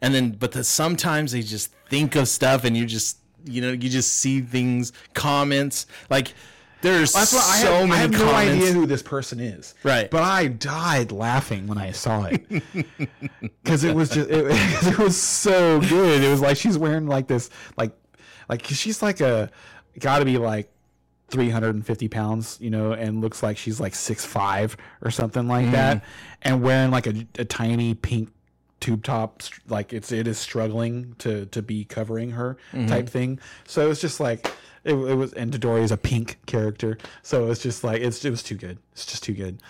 [0.00, 3.17] and then but the, sometimes they just think of stuff, and you just
[3.48, 6.34] you know you just see things, comments like.
[6.80, 9.74] There's I so have, many I have no idea who this person is.
[9.82, 10.08] Right.
[10.08, 12.48] But I died laughing when I saw it
[13.64, 14.46] because it was just it,
[14.86, 16.22] it was so good.
[16.22, 17.90] It was like she's wearing like this like
[18.48, 19.50] like 'cause she's like a
[19.98, 20.70] got to be like
[21.30, 25.72] 350 pounds, you know, and looks like she's like six five or something like mm-hmm.
[25.72, 26.04] that,
[26.42, 28.30] and wearing like a, a tiny pink
[28.80, 33.38] tube top like it's it is struggling to to be covering her type thing.
[33.66, 34.46] So it was just like
[34.84, 36.98] it, it was and Dory is a pink character.
[37.22, 38.78] So it was just like it's it was too good.
[38.92, 39.60] It's just too good.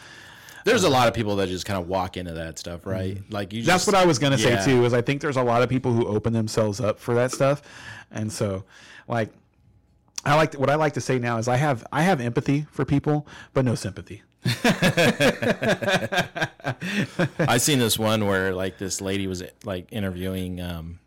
[0.65, 3.19] There's a lot of people that just kind of walk into that stuff, right?
[3.31, 3.61] Like you.
[3.61, 3.67] Mm-hmm.
[3.67, 5.93] that's what I was gonna say too is I think there's a lot of people
[5.93, 7.63] who open themselves up for that stuff.
[8.11, 8.65] And so
[9.07, 9.31] like
[10.25, 12.85] I like what I like to say now is I have I have empathy for
[12.85, 14.23] people but no sympathy
[17.39, 20.99] I seen this one where like this lady was like interviewing um,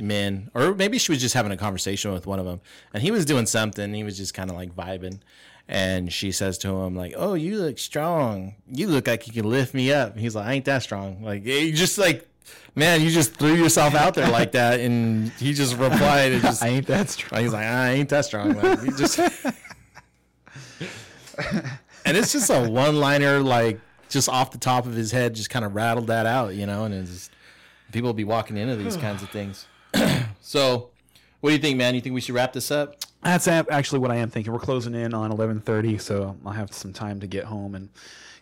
[0.00, 2.60] men, or maybe she was just having a conversation with one of them,
[2.92, 3.92] and he was doing something.
[3.94, 5.20] He was just kind of like vibing,
[5.68, 8.54] and she says to him like, "Oh, you look strong.
[8.70, 11.22] You look like you can lift me up." And he's like, "I ain't that strong."
[11.22, 12.28] Like you just like.
[12.76, 16.62] Man, you just threw yourself out there like that, and he just replied, and just
[16.62, 18.52] I ain't that strong He's like, I ain't that strong.
[18.52, 19.18] Like, he just,
[22.06, 23.78] and it's just a one-liner, like
[24.08, 26.84] just off the top of his head, just kind of rattled that out, you know.
[26.84, 27.30] And it's just,
[27.92, 29.66] people be walking into these kinds of things.
[30.40, 30.90] so,
[31.40, 31.94] what do you think, man?
[31.94, 32.96] You think we should wrap this up?
[33.22, 34.52] That's actually what I am thinking.
[34.52, 37.88] We're closing in on 11:30, so I'll have some time to get home and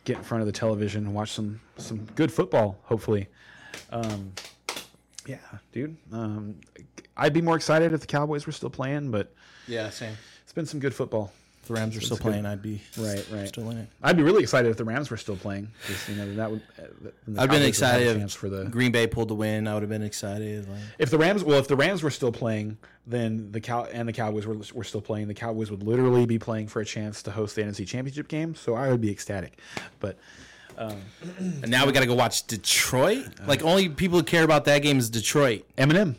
[0.05, 2.78] get in front of the television and watch some some good football.
[2.84, 3.28] Hopefully,
[3.91, 4.33] um,
[5.26, 5.39] yeah,
[5.73, 5.97] dude.
[6.12, 6.57] Um,
[7.17, 9.33] I'd be more excited if the Cowboys were still playing, but
[9.67, 10.15] Yeah, same.
[10.43, 11.33] it's been some good football.
[11.65, 12.31] If the Rams are still That's good.
[12.33, 13.49] playing, I'd be Right, right.
[13.49, 13.89] still in it.
[14.02, 15.70] I'd be really excited if the Rams were still playing.
[16.10, 16.60] you know that would.
[16.78, 19.67] uh, I've been excited if for the Green Bay pulled the win.
[19.67, 20.68] I would have been excited.
[20.68, 22.76] Like, If the Rams, well, if the Rams were still playing,
[23.07, 25.26] then the Cow and the Cowboys were, were still playing.
[25.28, 28.55] The Cowboys would literally be playing for a chance to host the NFC Championship game.
[28.55, 29.59] So I would be ecstatic.
[30.01, 30.18] But
[30.76, 33.25] and now we got to go watch Detroit.
[33.47, 35.65] Like, only people who care about that game is Detroit.
[35.78, 36.17] Eminem,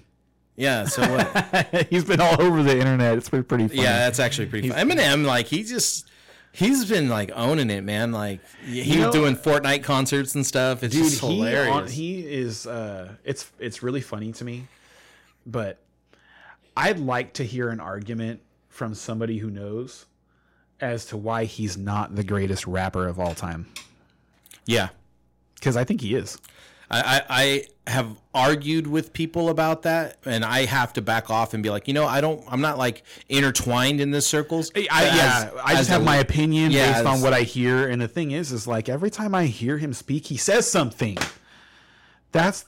[0.56, 0.86] Yeah.
[0.86, 1.88] So what?
[1.90, 3.18] he's been all over the internet.
[3.18, 3.82] It's been pretty funny.
[3.82, 4.90] Yeah, that's actually pretty fun.
[4.90, 6.08] Eminem, like he just
[6.52, 8.12] he's been like owning it, man.
[8.12, 10.82] Like he You was doing Fortnite concerts and stuff.
[10.84, 11.74] It's dude, just hilarious.
[11.74, 12.66] on- he is.
[12.68, 14.68] Uh, it's it's really funny to me,
[15.46, 15.80] but
[16.78, 20.06] I'd like to hear an argument from somebody who knows
[20.82, 23.66] as to why he's not the greatest rapper of all time.
[24.66, 24.90] yeah,
[25.56, 26.38] Because I think he is.
[26.90, 31.54] I, I I have argued with people about that, and I have to back off
[31.54, 32.44] and be like, you know, I don't.
[32.50, 34.72] I'm not like intertwined in this circles.
[34.76, 37.42] I, But yeah, as- I just have a- my opinion Yeah, based on what I
[37.42, 40.70] hear, and the thing is, is like every time I hear him speak, he says
[40.70, 41.18] something.
[42.32, 42.66] That's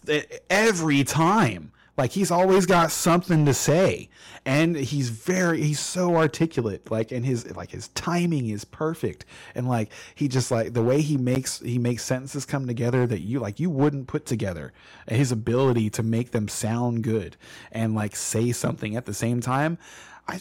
[0.49, 1.71] every time.
[1.97, 4.09] Like he's always got something to say,
[4.45, 6.91] and he's very he's so articulate.
[6.91, 11.01] Like and his like his timing is perfect, and like he just like the way
[11.01, 14.73] he makes he makes sentences come together that you like you wouldn't put together.
[15.07, 17.35] His ability to make them sound good
[17.71, 19.79] and like say something at the same time.
[20.27, 20.39] I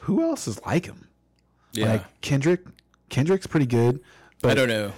[0.00, 1.08] who else is like him?
[1.72, 2.60] Yeah, Like Kendrick,
[3.08, 4.00] Kendrick's pretty good.
[4.40, 4.92] But I don't know.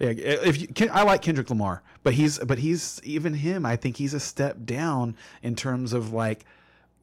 [0.00, 3.66] yeah, if you, I like Kendrick Lamar, but he's but he's even him.
[3.66, 6.44] I think he's a step down in terms of like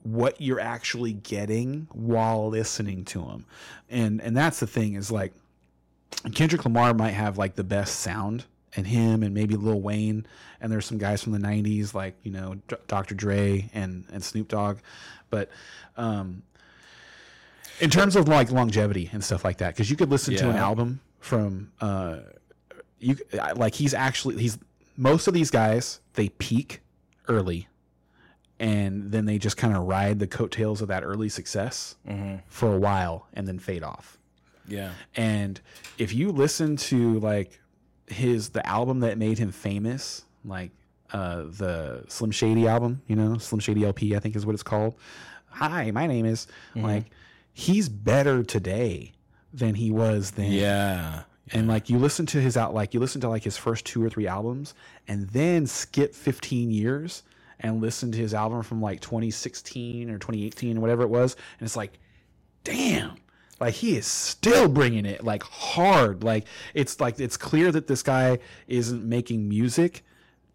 [0.01, 3.45] what you're actually getting while listening to him,
[3.89, 5.33] and and that's the thing is like
[6.33, 8.45] Kendrick Lamar might have like the best sound,
[8.77, 10.25] and him and maybe Lil Wayne,
[10.61, 13.13] and there's some guys from the '90s like you know D- Dr.
[13.13, 14.77] Dre and and Snoop Dogg,
[15.29, 15.49] but
[15.97, 16.43] um,
[17.81, 20.55] in terms of like longevity and stuff like that, because you could listen to an
[20.55, 22.19] album from uh,
[22.99, 23.17] you
[23.57, 24.57] like he's actually he's
[24.97, 26.81] most of these guys they peak
[27.27, 27.67] early
[28.59, 31.95] and then they just kind of ride the coattails of that early success
[32.47, 34.17] for a while and then fade off.
[34.67, 35.59] Yeah, and
[35.97, 37.59] if you listen to like
[38.07, 40.71] his the album that made him famous like
[41.11, 44.63] uh the slim shady album you know slim shady lp i think is what it's
[44.63, 44.95] called.
[45.49, 47.05] Hi my name is like
[47.51, 49.11] he's better today
[49.53, 50.51] than he was then.
[50.51, 53.85] Yeah, and like you listen to his out like you listen to like his first
[53.85, 54.73] two or three albums
[55.07, 57.23] and then skip 15 years
[57.59, 61.65] and listen to his album from like 2016 or 2018 or whatever it was and
[61.65, 61.99] it's like
[62.63, 63.11] damn
[63.59, 68.03] like he is still bringing it like hard like it's like it's clear that this
[68.03, 70.03] guy isn't making music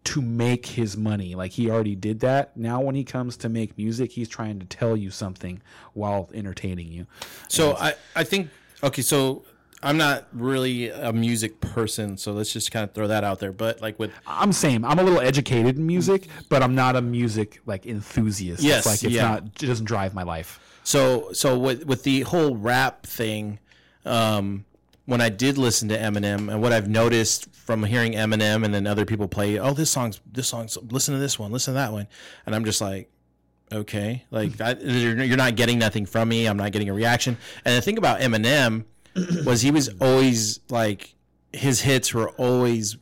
[0.05, 1.35] to make his money.
[1.35, 2.55] Like he already did that.
[2.55, 5.61] Now when he comes to make music, he's trying to tell you something
[5.93, 7.05] while entertaining you.
[7.47, 8.49] So I, I think
[8.83, 9.43] okay, so
[9.81, 13.53] I'm not really a music person, so let's just kind of throw that out there.
[13.53, 14.83] But like with I'm same.
[14.83, 18.61] I'm a little educated in music, but I'm not a music like enthusiast.
[18.61, 19.29] Yes, it's like it's yeah.
[19.29, 20.59] not it doesn't drive my life.
[20.83, 23.59] so so with with the whole rap thing,
[24.05, 24.65] um,
[25.05, 28.85] when I did listen to Eminem and what I've noticed from hearing Eminem and then
[28.85, 31.93] other people play, oh this song's this song's listen to this one, listen to that
[31.93, 32.07] one,
[32.45, 33.09] and I'm just like.
[33.71, 36.47] Okay, like I, you're you're not getting nothing from me.
[36.47, 37.37] I'm not getting a reaction.
[37.63, 38.85] And the thing about Eminem
[39.45, 41.15] was he was always like
[41.53, 42.97] his hits were always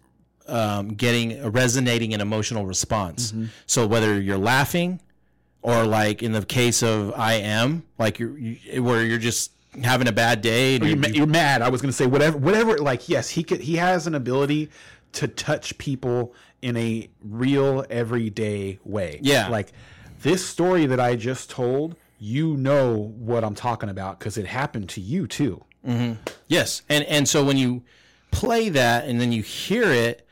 [0.47, 3.33] um, getting a resonating and emotional response.
[3.65, 5.01] So whether you're laughing
[5.61, 9.51] or like in the case of I am like you're you, where you're just
[9.83, 11.61] having a bad day and You're, you're, you're mad.
[11.61, 12.77] I was gonna say whatever, whatever.
[12.77, 13.61] Like yes, he could.
[13.61, 14.69] He has an ability
[15.13, 19.19] to touch people in a real everyday way.
[19.21, 19.49] Yeah.
[19.49, 19.71] like
[20.21, 21.95] this story that I just told.
[22.19, 25.63] You know what I'm talking about because it happened to you too.
[25.87, 26.13] Mm-hmm.
[26.47, 26.81] yes.
[26.89, 27.83] And and so when you
[28.31, 30.27] play that and then you hear it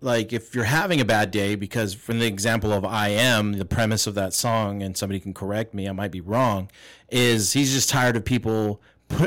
[0.00, 3.64] like if you're having a bad day because from the example of I am the
[3.64, 6.68] premise of that song and somebody can correct me I might be wrong
[7.08, 8.82] is he's just tired of people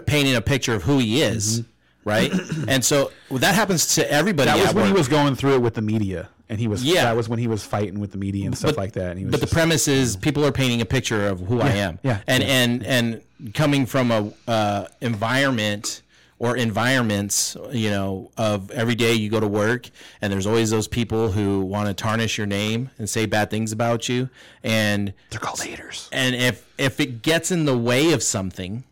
[0.06, 2.10] painting a picture of who he is mm-hmm.
[2.10, 2.32] right?
[2.68, 5.62] And so well, that happens to everybody That was when he was going through it
[5.62, 6.84] with the media, and he was.
[6.84, 7.04] Yeah.
[7.06, 9.12] that was when he was fighting with the media and stuff like that.
[9.12, 11.70] And he was but the premise is people are painting a picture of who I
[11.72, 12.00] am.
[12.04, 16.02] yeah, And and and coming from a uh, environment
[16.38, 19.90] or environments, you know, of every day you go to work
[20.22, 23.72] and there's always those people who want to tarnish your name and say bad things
[23.72, 24.30] about you
[24.64, 26.10] and they're called haters.
[26.12, 28.84] and if if it gets in the way of something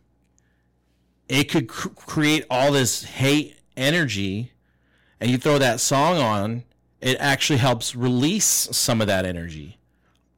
[1.28, 4.52] it could cr- create all this hate energy
[5.20, 6.64] and you throw that song on
[7.04, 9.78] it actually helps release some of that energy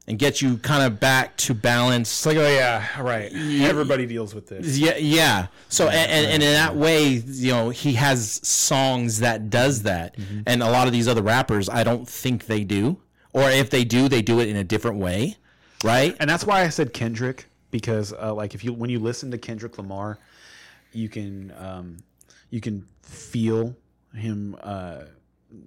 [0.08, 2.10] and get you kind of back to balance.
[2.12, 3.32] It's like, oh yeah, right.
[3.34, 4.78] Everybody deals with this.
[4.78, 5.48] yeah yeah.
[5.70, 10.16] So and, and, and in that way you know he has songs that does that.
[10.46, 12.98] And a lot of these other rappers i don't think they do.
[13.34, 15.38] Or if they do they do it in a different way
[15.84, 16.16] right?
[16.20, 19.38] And that's why I said Kendrick because uh, like if you when you listen to
[19.38, 20.18] Kendrick Lamar,
[20.92, 21.98] you can um,
[22.50, 23.76] you can feel
[24.14, 25.04] him uh,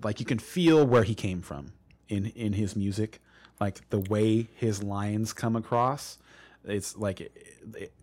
[0.03, 1.73] like you can feel where he came from
[2.09, 3.21] in in his music,
[3.61, 6.19] like the way his lines come across.
[6.65, 7.33] It's like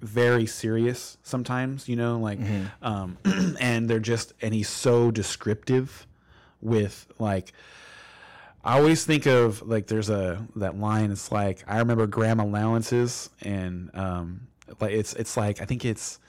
[0.02, 2.40] very serious sometimes, you know, like,
[2.82, 3.18] um,
[3.60, 6.08] and they're just and he's so descriptive
[6.62, 7.54] with like
[8.66, 11.12] I always think of like there's a that line.
[11.12, 14.48] It's like I remember gram allowances, and um,
[14.80, 16.20] like it's it's like I think it's.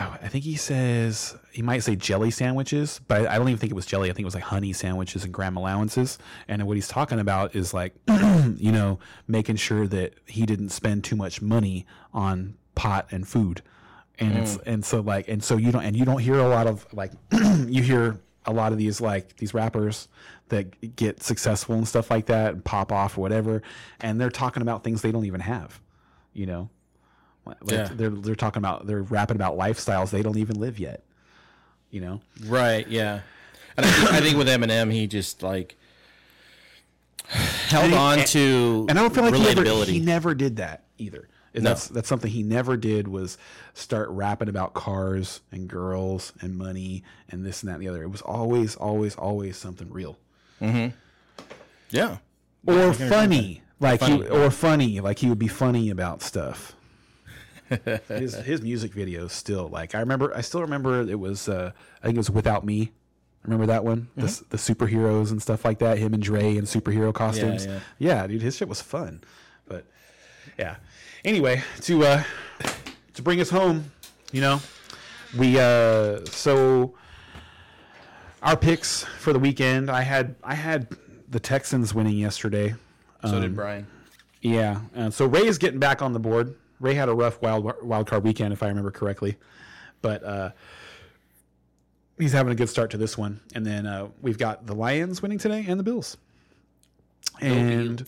[0.00, 3.70] I I think he says he might say jelly sandwiches, but I don't even think
[3.70, 4.10] it was jelly.
[4.10, 6.18] I think it was like honey sandwiches and gram allowances.
[6.48, 8.98] And what he's talking about is like, you know,
[9.28, 13.62] making sure that he didn't spend too much money on pot and food.
[14.18, 14.62] And it's mm.
[14.66, 17.12] and so like and so you don't and you don't hear a lot of like
[17.66, 20.08] you hear a lot of these like these rappers
[20.48, 23.62] that get successful and stuff like that and pop off or whatever
[24.00, 25.80] and they're talking about things they don't even have
[26.32, 26.68] you know
[27.46, 27.88] like Yeah.
[27.92, 31.02] they're they're talking about they're rapping about lifestyles they don't even live yet
[31.90, 32.86] you know Right.
[32.88, 33.20] Yeah.
[33.76, 35.76] And I think, I think with Eminem, he just like
[37.26, 40.56] held he- on and- to and I don't feel like he, ever, he never did
[40.56, 41.28] that either.
[41.54, 41.70] And No.
[41.70, 43.36] That's that's something he never did was
[43.74, 48.02] start rapping about cars and girls and money and this and that and the other.
[48.04, 50.16] It was always, always, always something real
[50.60, 50.94] Mm-hmm.
[51.90, 52.18] yeah.
[52.66, 54.16] or funny, like Funny.
[54.24, 56.74] he or funny, like he would be funny about stuff.
[58.08, 62.06] His his music videos still like I remember I still remember it was uh I
[62.06, 62.92] think it was without me.
[63.44, 64.08] Remember that one?
[64.16, 65.98] The s The, superheroes and stuff like that.
[65.98, 67.64] Him and Dre in superhero costumes.
[67.66, 67.80] yeah.
[67.98, 69.22] yeah, dude, his shit was fun.
[69.66, 69.84] But
[70.58, 70.76] yeah.
[71.24, 72.22] Anyway, to uh
[73.14, 73.90] to bring us home,
[74.32, 74.60] you know,
[75.38, 76.94] we uh so
[78.42, 79.90] our picks for the weekend.
[79.90, 80.88] I had I had
[81.28, 82.74] the Texans winning yesterday.
[83.24, 83.86] So Um, did Brian.
[84.42, 84.80] Yeah.
[84.96, 86.54] Uh, so Ray is getting back on the board.
[86.80, 89.36] Ray had a rough wild wild card weekend, if I remember correctly,
[90.02, 90.50] but uh,
[92.18, 93.40] he's having a good start to this one.
[93.54, 96.16] And then uh, we've got the Lions winning today and the Bills.
[97.40, 98.04] And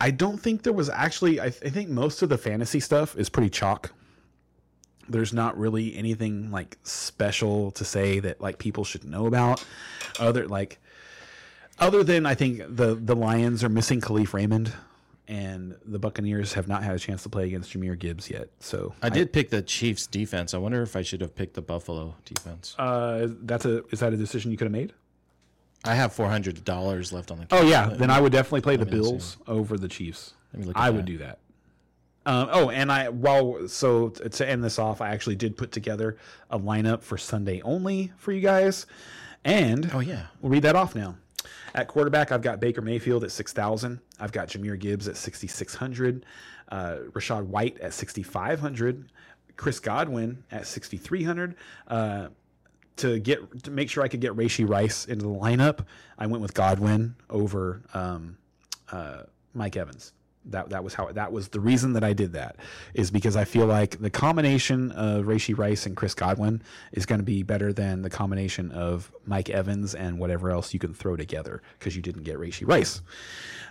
[0.00, 1.40] I don't think there was actually.
[1.40, 3.92] I, th- I think most of the fantasy stuff is pretty chalk.
[5.08, 9.64] There's not really anything like special to say that like people should know about.
[10.18, 10.78] Other like
[11.78, 14.72] other than I think the the Lions are missing Kalif Raymond,
[15.30, 18.48] and the Buccaneers have not had a chance to play against Jahmyr Gibbs yet.
[18.58, 20.54] So I did pick the Chiefs defense.
[20.54, 22.74] I wonder if I should have picked the Buffalo defense.
[22.76, 24.92] Uh, that's a is that a decision you could have made?
[25.84, 27.46] I have four hundred dollars left on the.
[27.52, 28.84] Oh yeah, then I would definitely play the.
[28.86, 30.34] Bills over the Chiefs.
[30.52, 31.38] Let me look at I would do that.
[32.26, 36.16] Um, oh, and I while so to end this off, I actually did put together
[36.50, 38.84] a lineup for Sunday only for you guys,
[39.44, 40.26] and Oh yeah.
[40.42, 41.16] we'll read that off now.
[41.74, 44.00] At quarterback, I've got Baker Mayfield at six thousand.
[44.18, 46.26] I've got Jahmyr Gibbs at sixty six hundred.
[46.68, 49.10] Uh, Rachaad White at sixty five hundred.
[49.56, 51.54] Chris Godwin at sixty three hundred.
[51.86, 52.28] Uh,
[52.96, 55.86] to get to make sure I could get Rashee Rice into the lineup,
[56.18, 58.36] I went with Godwin over um,
[58.90, 59.22] uh,
[59.54, 60.12] Mike Evans.
[60.50, 62.56] That that was how that was the reason that I did that
[62.94, 66.62] is because I feel like the combination of Rashee Rice and Chris Godwin
[66.92, 70.80] is going to be better than the combination of Mike Evans and whatever else you
[70.80, 73.00] can throw together because you didn't get Rashee Rice.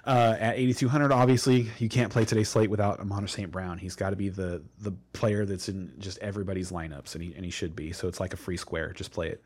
[0.05, 3.51] Uh, at 8,200, obviously, you can't play today's slate without Amon St.
[3.51, 3.77] Brown.
[3.77, 7.43] He's got to be the the player that's in just everybody's lineups, and he, and
[7.43, 7.91] he should be.
[7.91, 8.93] So it's like a free square.
[8.93, 9.43] Just play it.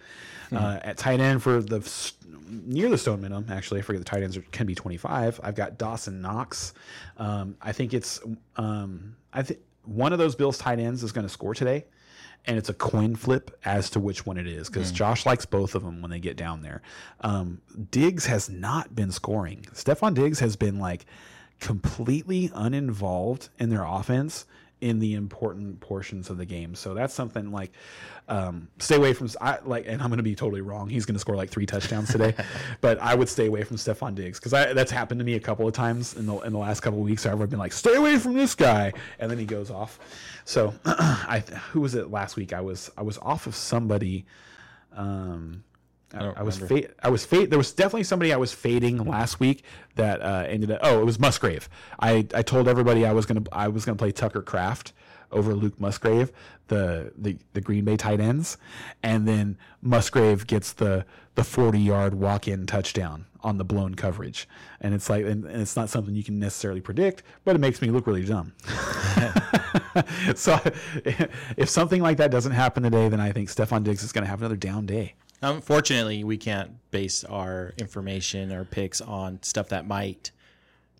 [0.51, 2.11] Uh, at tight end for the
[2.47, 5.39] near the stone minimum, actually, I forget the tight ends are, can be 25.
[5.43, 6.73] I've got Dawson Knox.
[7.23, 8.19] Um, I think it's
[8.57, 11.85] um, I think one of those Bills tight ends is going to score today
[12.45, 15.75] and it's a coin flip as to which one it is because Josh likes both
[15.75, 16.81] of them when they get down there.
[17.21, 17.61] Um,
[17.91, 19.65] Diggs has not been scoring.
[19.73, 21.05] Stefon Diggs has been like
[21.59, 24.45] completely uninvolved in their offense
[24.83, 26.75] in the important portions of the game.
[26.75, 27.71] So that's something like
[28.27, 29.29] um, stay away from.
[29.39, 30.89] I like, and I'm going to be totally wrong.
[30.89, 32.35] He's going to score like three touchdowns today,
[32.81, 35.65] but I would stay away from Stefon Diggs because that's happened to me a couple
[35.65, 37.25] of times in the in the last couple of weeks.
[37.25, 39.99] I've been like, stay away from this guy, and then he goes off.
[40.43, 41.39] So I
[41.71, 42.51] who was it last week?
[42.51, 44.25] I was I was off of somebody.
[44.91, 45.63] Um,
[46.13, 46.87] I, I was remember.
[46.87, 47.49] fa- I was fade.
[47.49, 49.63] There was definitely somebody I was fading last week
[49.95, 50.79] that uh, ended up.
[50.83, 51.67] Oh, it was Musgrave.
[51.99, 54.93] I, I told everybody I was gonna I was gonna play Tucker Kraft
[55.31, 56.31] over Luke Musgrave,
[56.67, 58.57] the the the Green Bay tight ends,
[59.01, 64.47] and then Musgrave gets the the forty yard walk in touchdown on the blown coverage,
[64.79, 67.81] and it's like and, and it's not something you can necessarily predict, but it makes
[67.81, 68.53] me look really dumb.
[70.35, 70.59] so
[71.57, 74.29] if something like that doesn't happen today, then I think Stefon Diggs is going to
[74.29, 75.15] have another down day.
[75.43, 80.31] Unfortunately, we can't base our information or picks on stuff that might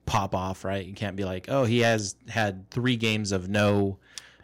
[0.06, 0.86] pop off, right?
[0.86, 3.98] You can't be like, oh, he has had three games of no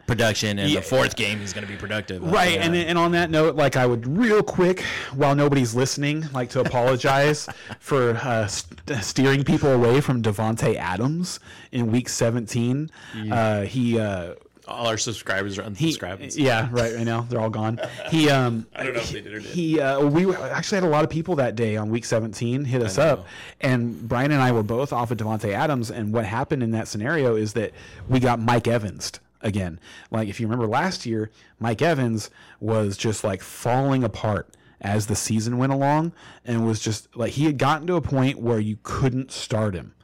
[0.06, 0.80] production, and Yeah.
[0.80, 2.20] the fourth game he's going to be productive.
[2.22, 4.80] Right, Uh, and and on that note, like I would real quick,
[5.14, 7.46] while nobody's listening, like to apologize
[7.78, 11.38] for uh, st- steering people away from Davante Adams
[11.70, 12.90] in Week 17.
[13.30, 14.00] Uh, he.
[14.00, 14.34] Uh,
[14.70, 16.36] all our subscribers are he, unsubscribed.
[16.36, 16.96] yeah, right.
[16.96, 17.80] I know they're all gone.
[18.10, 19.54] He, um, I don't know if they did or didn't.
[19.54, 22.82] he, uh, we actually had a lot of people that day on week 17 hit
[22.82, 23.26] us up,
[23.60, 25.90] and Brian and I were both off of Davante Adams.
[25.90, 27.72] And what happened in that scenario is that
[28.08, 29.78] we got Mike Evans again.
[30.10, 34.48] Like if you remember last year, Mike Evans was just like falling apart
[34.80, 36.12] as the season went along,
[36.44, 39.94] and was just like he had gotten to a point where you couldn't start him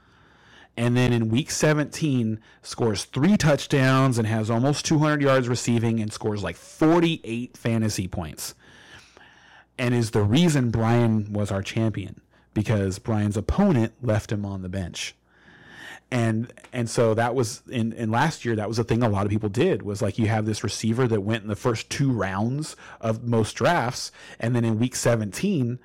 [0.77, 6.13] and then in week 17 scores three touchdowns and has almost 200 yards receiving and
[6.13, 8.55] scores like 48 fantasy points.
[9.79, 12.21] And is the reason Brian was our champion
[12.53, 15.15] because Brian's opponent left him on the bench.
[16.11, 19.27] And and so that was in, in last year that was a thing a lot
[19.27, 22.13] of people did was like you have this receiver that went in the first two
[22.13, 25.81] rounds of most drafts and then in week 17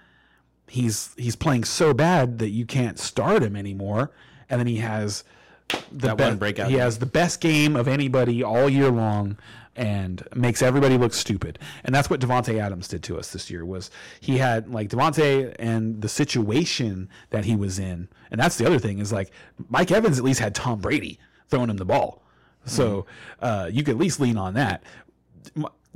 [0.67, 4.11] he's he's playing so bad that you can't start him anymore
[4.51, 5.23] and then he has
[5.69, 6.81] the That be- one breakout he game.
[6.81, 9.37] has the best game of anybody all year long
[9.75, 11.57] and makes everybody look stupid.
[11.85, 13.89] And that's what Davante Adams did to us this year was
[14.19, 18.09] he had like Davante and the situation that he was in.
[18.31, 19.31] And that's the other thing is like
[19.69, 22.21] Mike Evans at least had Tom Brady throwing him the ball.
[22.65, 23.05] So
[23.41, 24.83] uh, you could at least lean on that.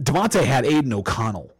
[0.01, 1.51] Davante had Aidan O'Connell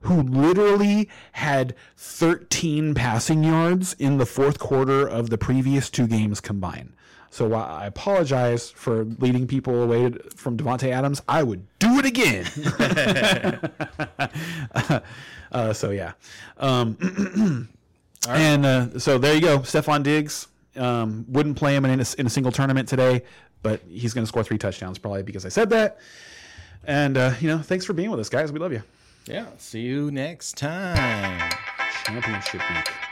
[0.00, 6.40] who literally had 13 passing yards in the fourth quarter of the previous two games
[6.40, 6.92] combined.
[7.30, 12.06] So while I apologize for leading people away from Davante Adams, I would do it
[12.06, 12.46] again.
[15.52, 16.12] uh, so yeah,
[16.56, 17.68] um,
[18.28, 20.48] and uh, so there you go, Stefon Diggs.
[20.76, 23.22] Um, wouldn't play him in a, in a single tournament today,
[23.62, 25.98] but he's going to score three touchdowns probably because I said that.
[26.84, 28.52] And uh, you know, thanks for being with us, guys.
[28.52, 28.82] We love you.
[29.28, 29.46] Yeah.
[29.58, 31.52] See you next time.
[32.06, 33.07] Championship week.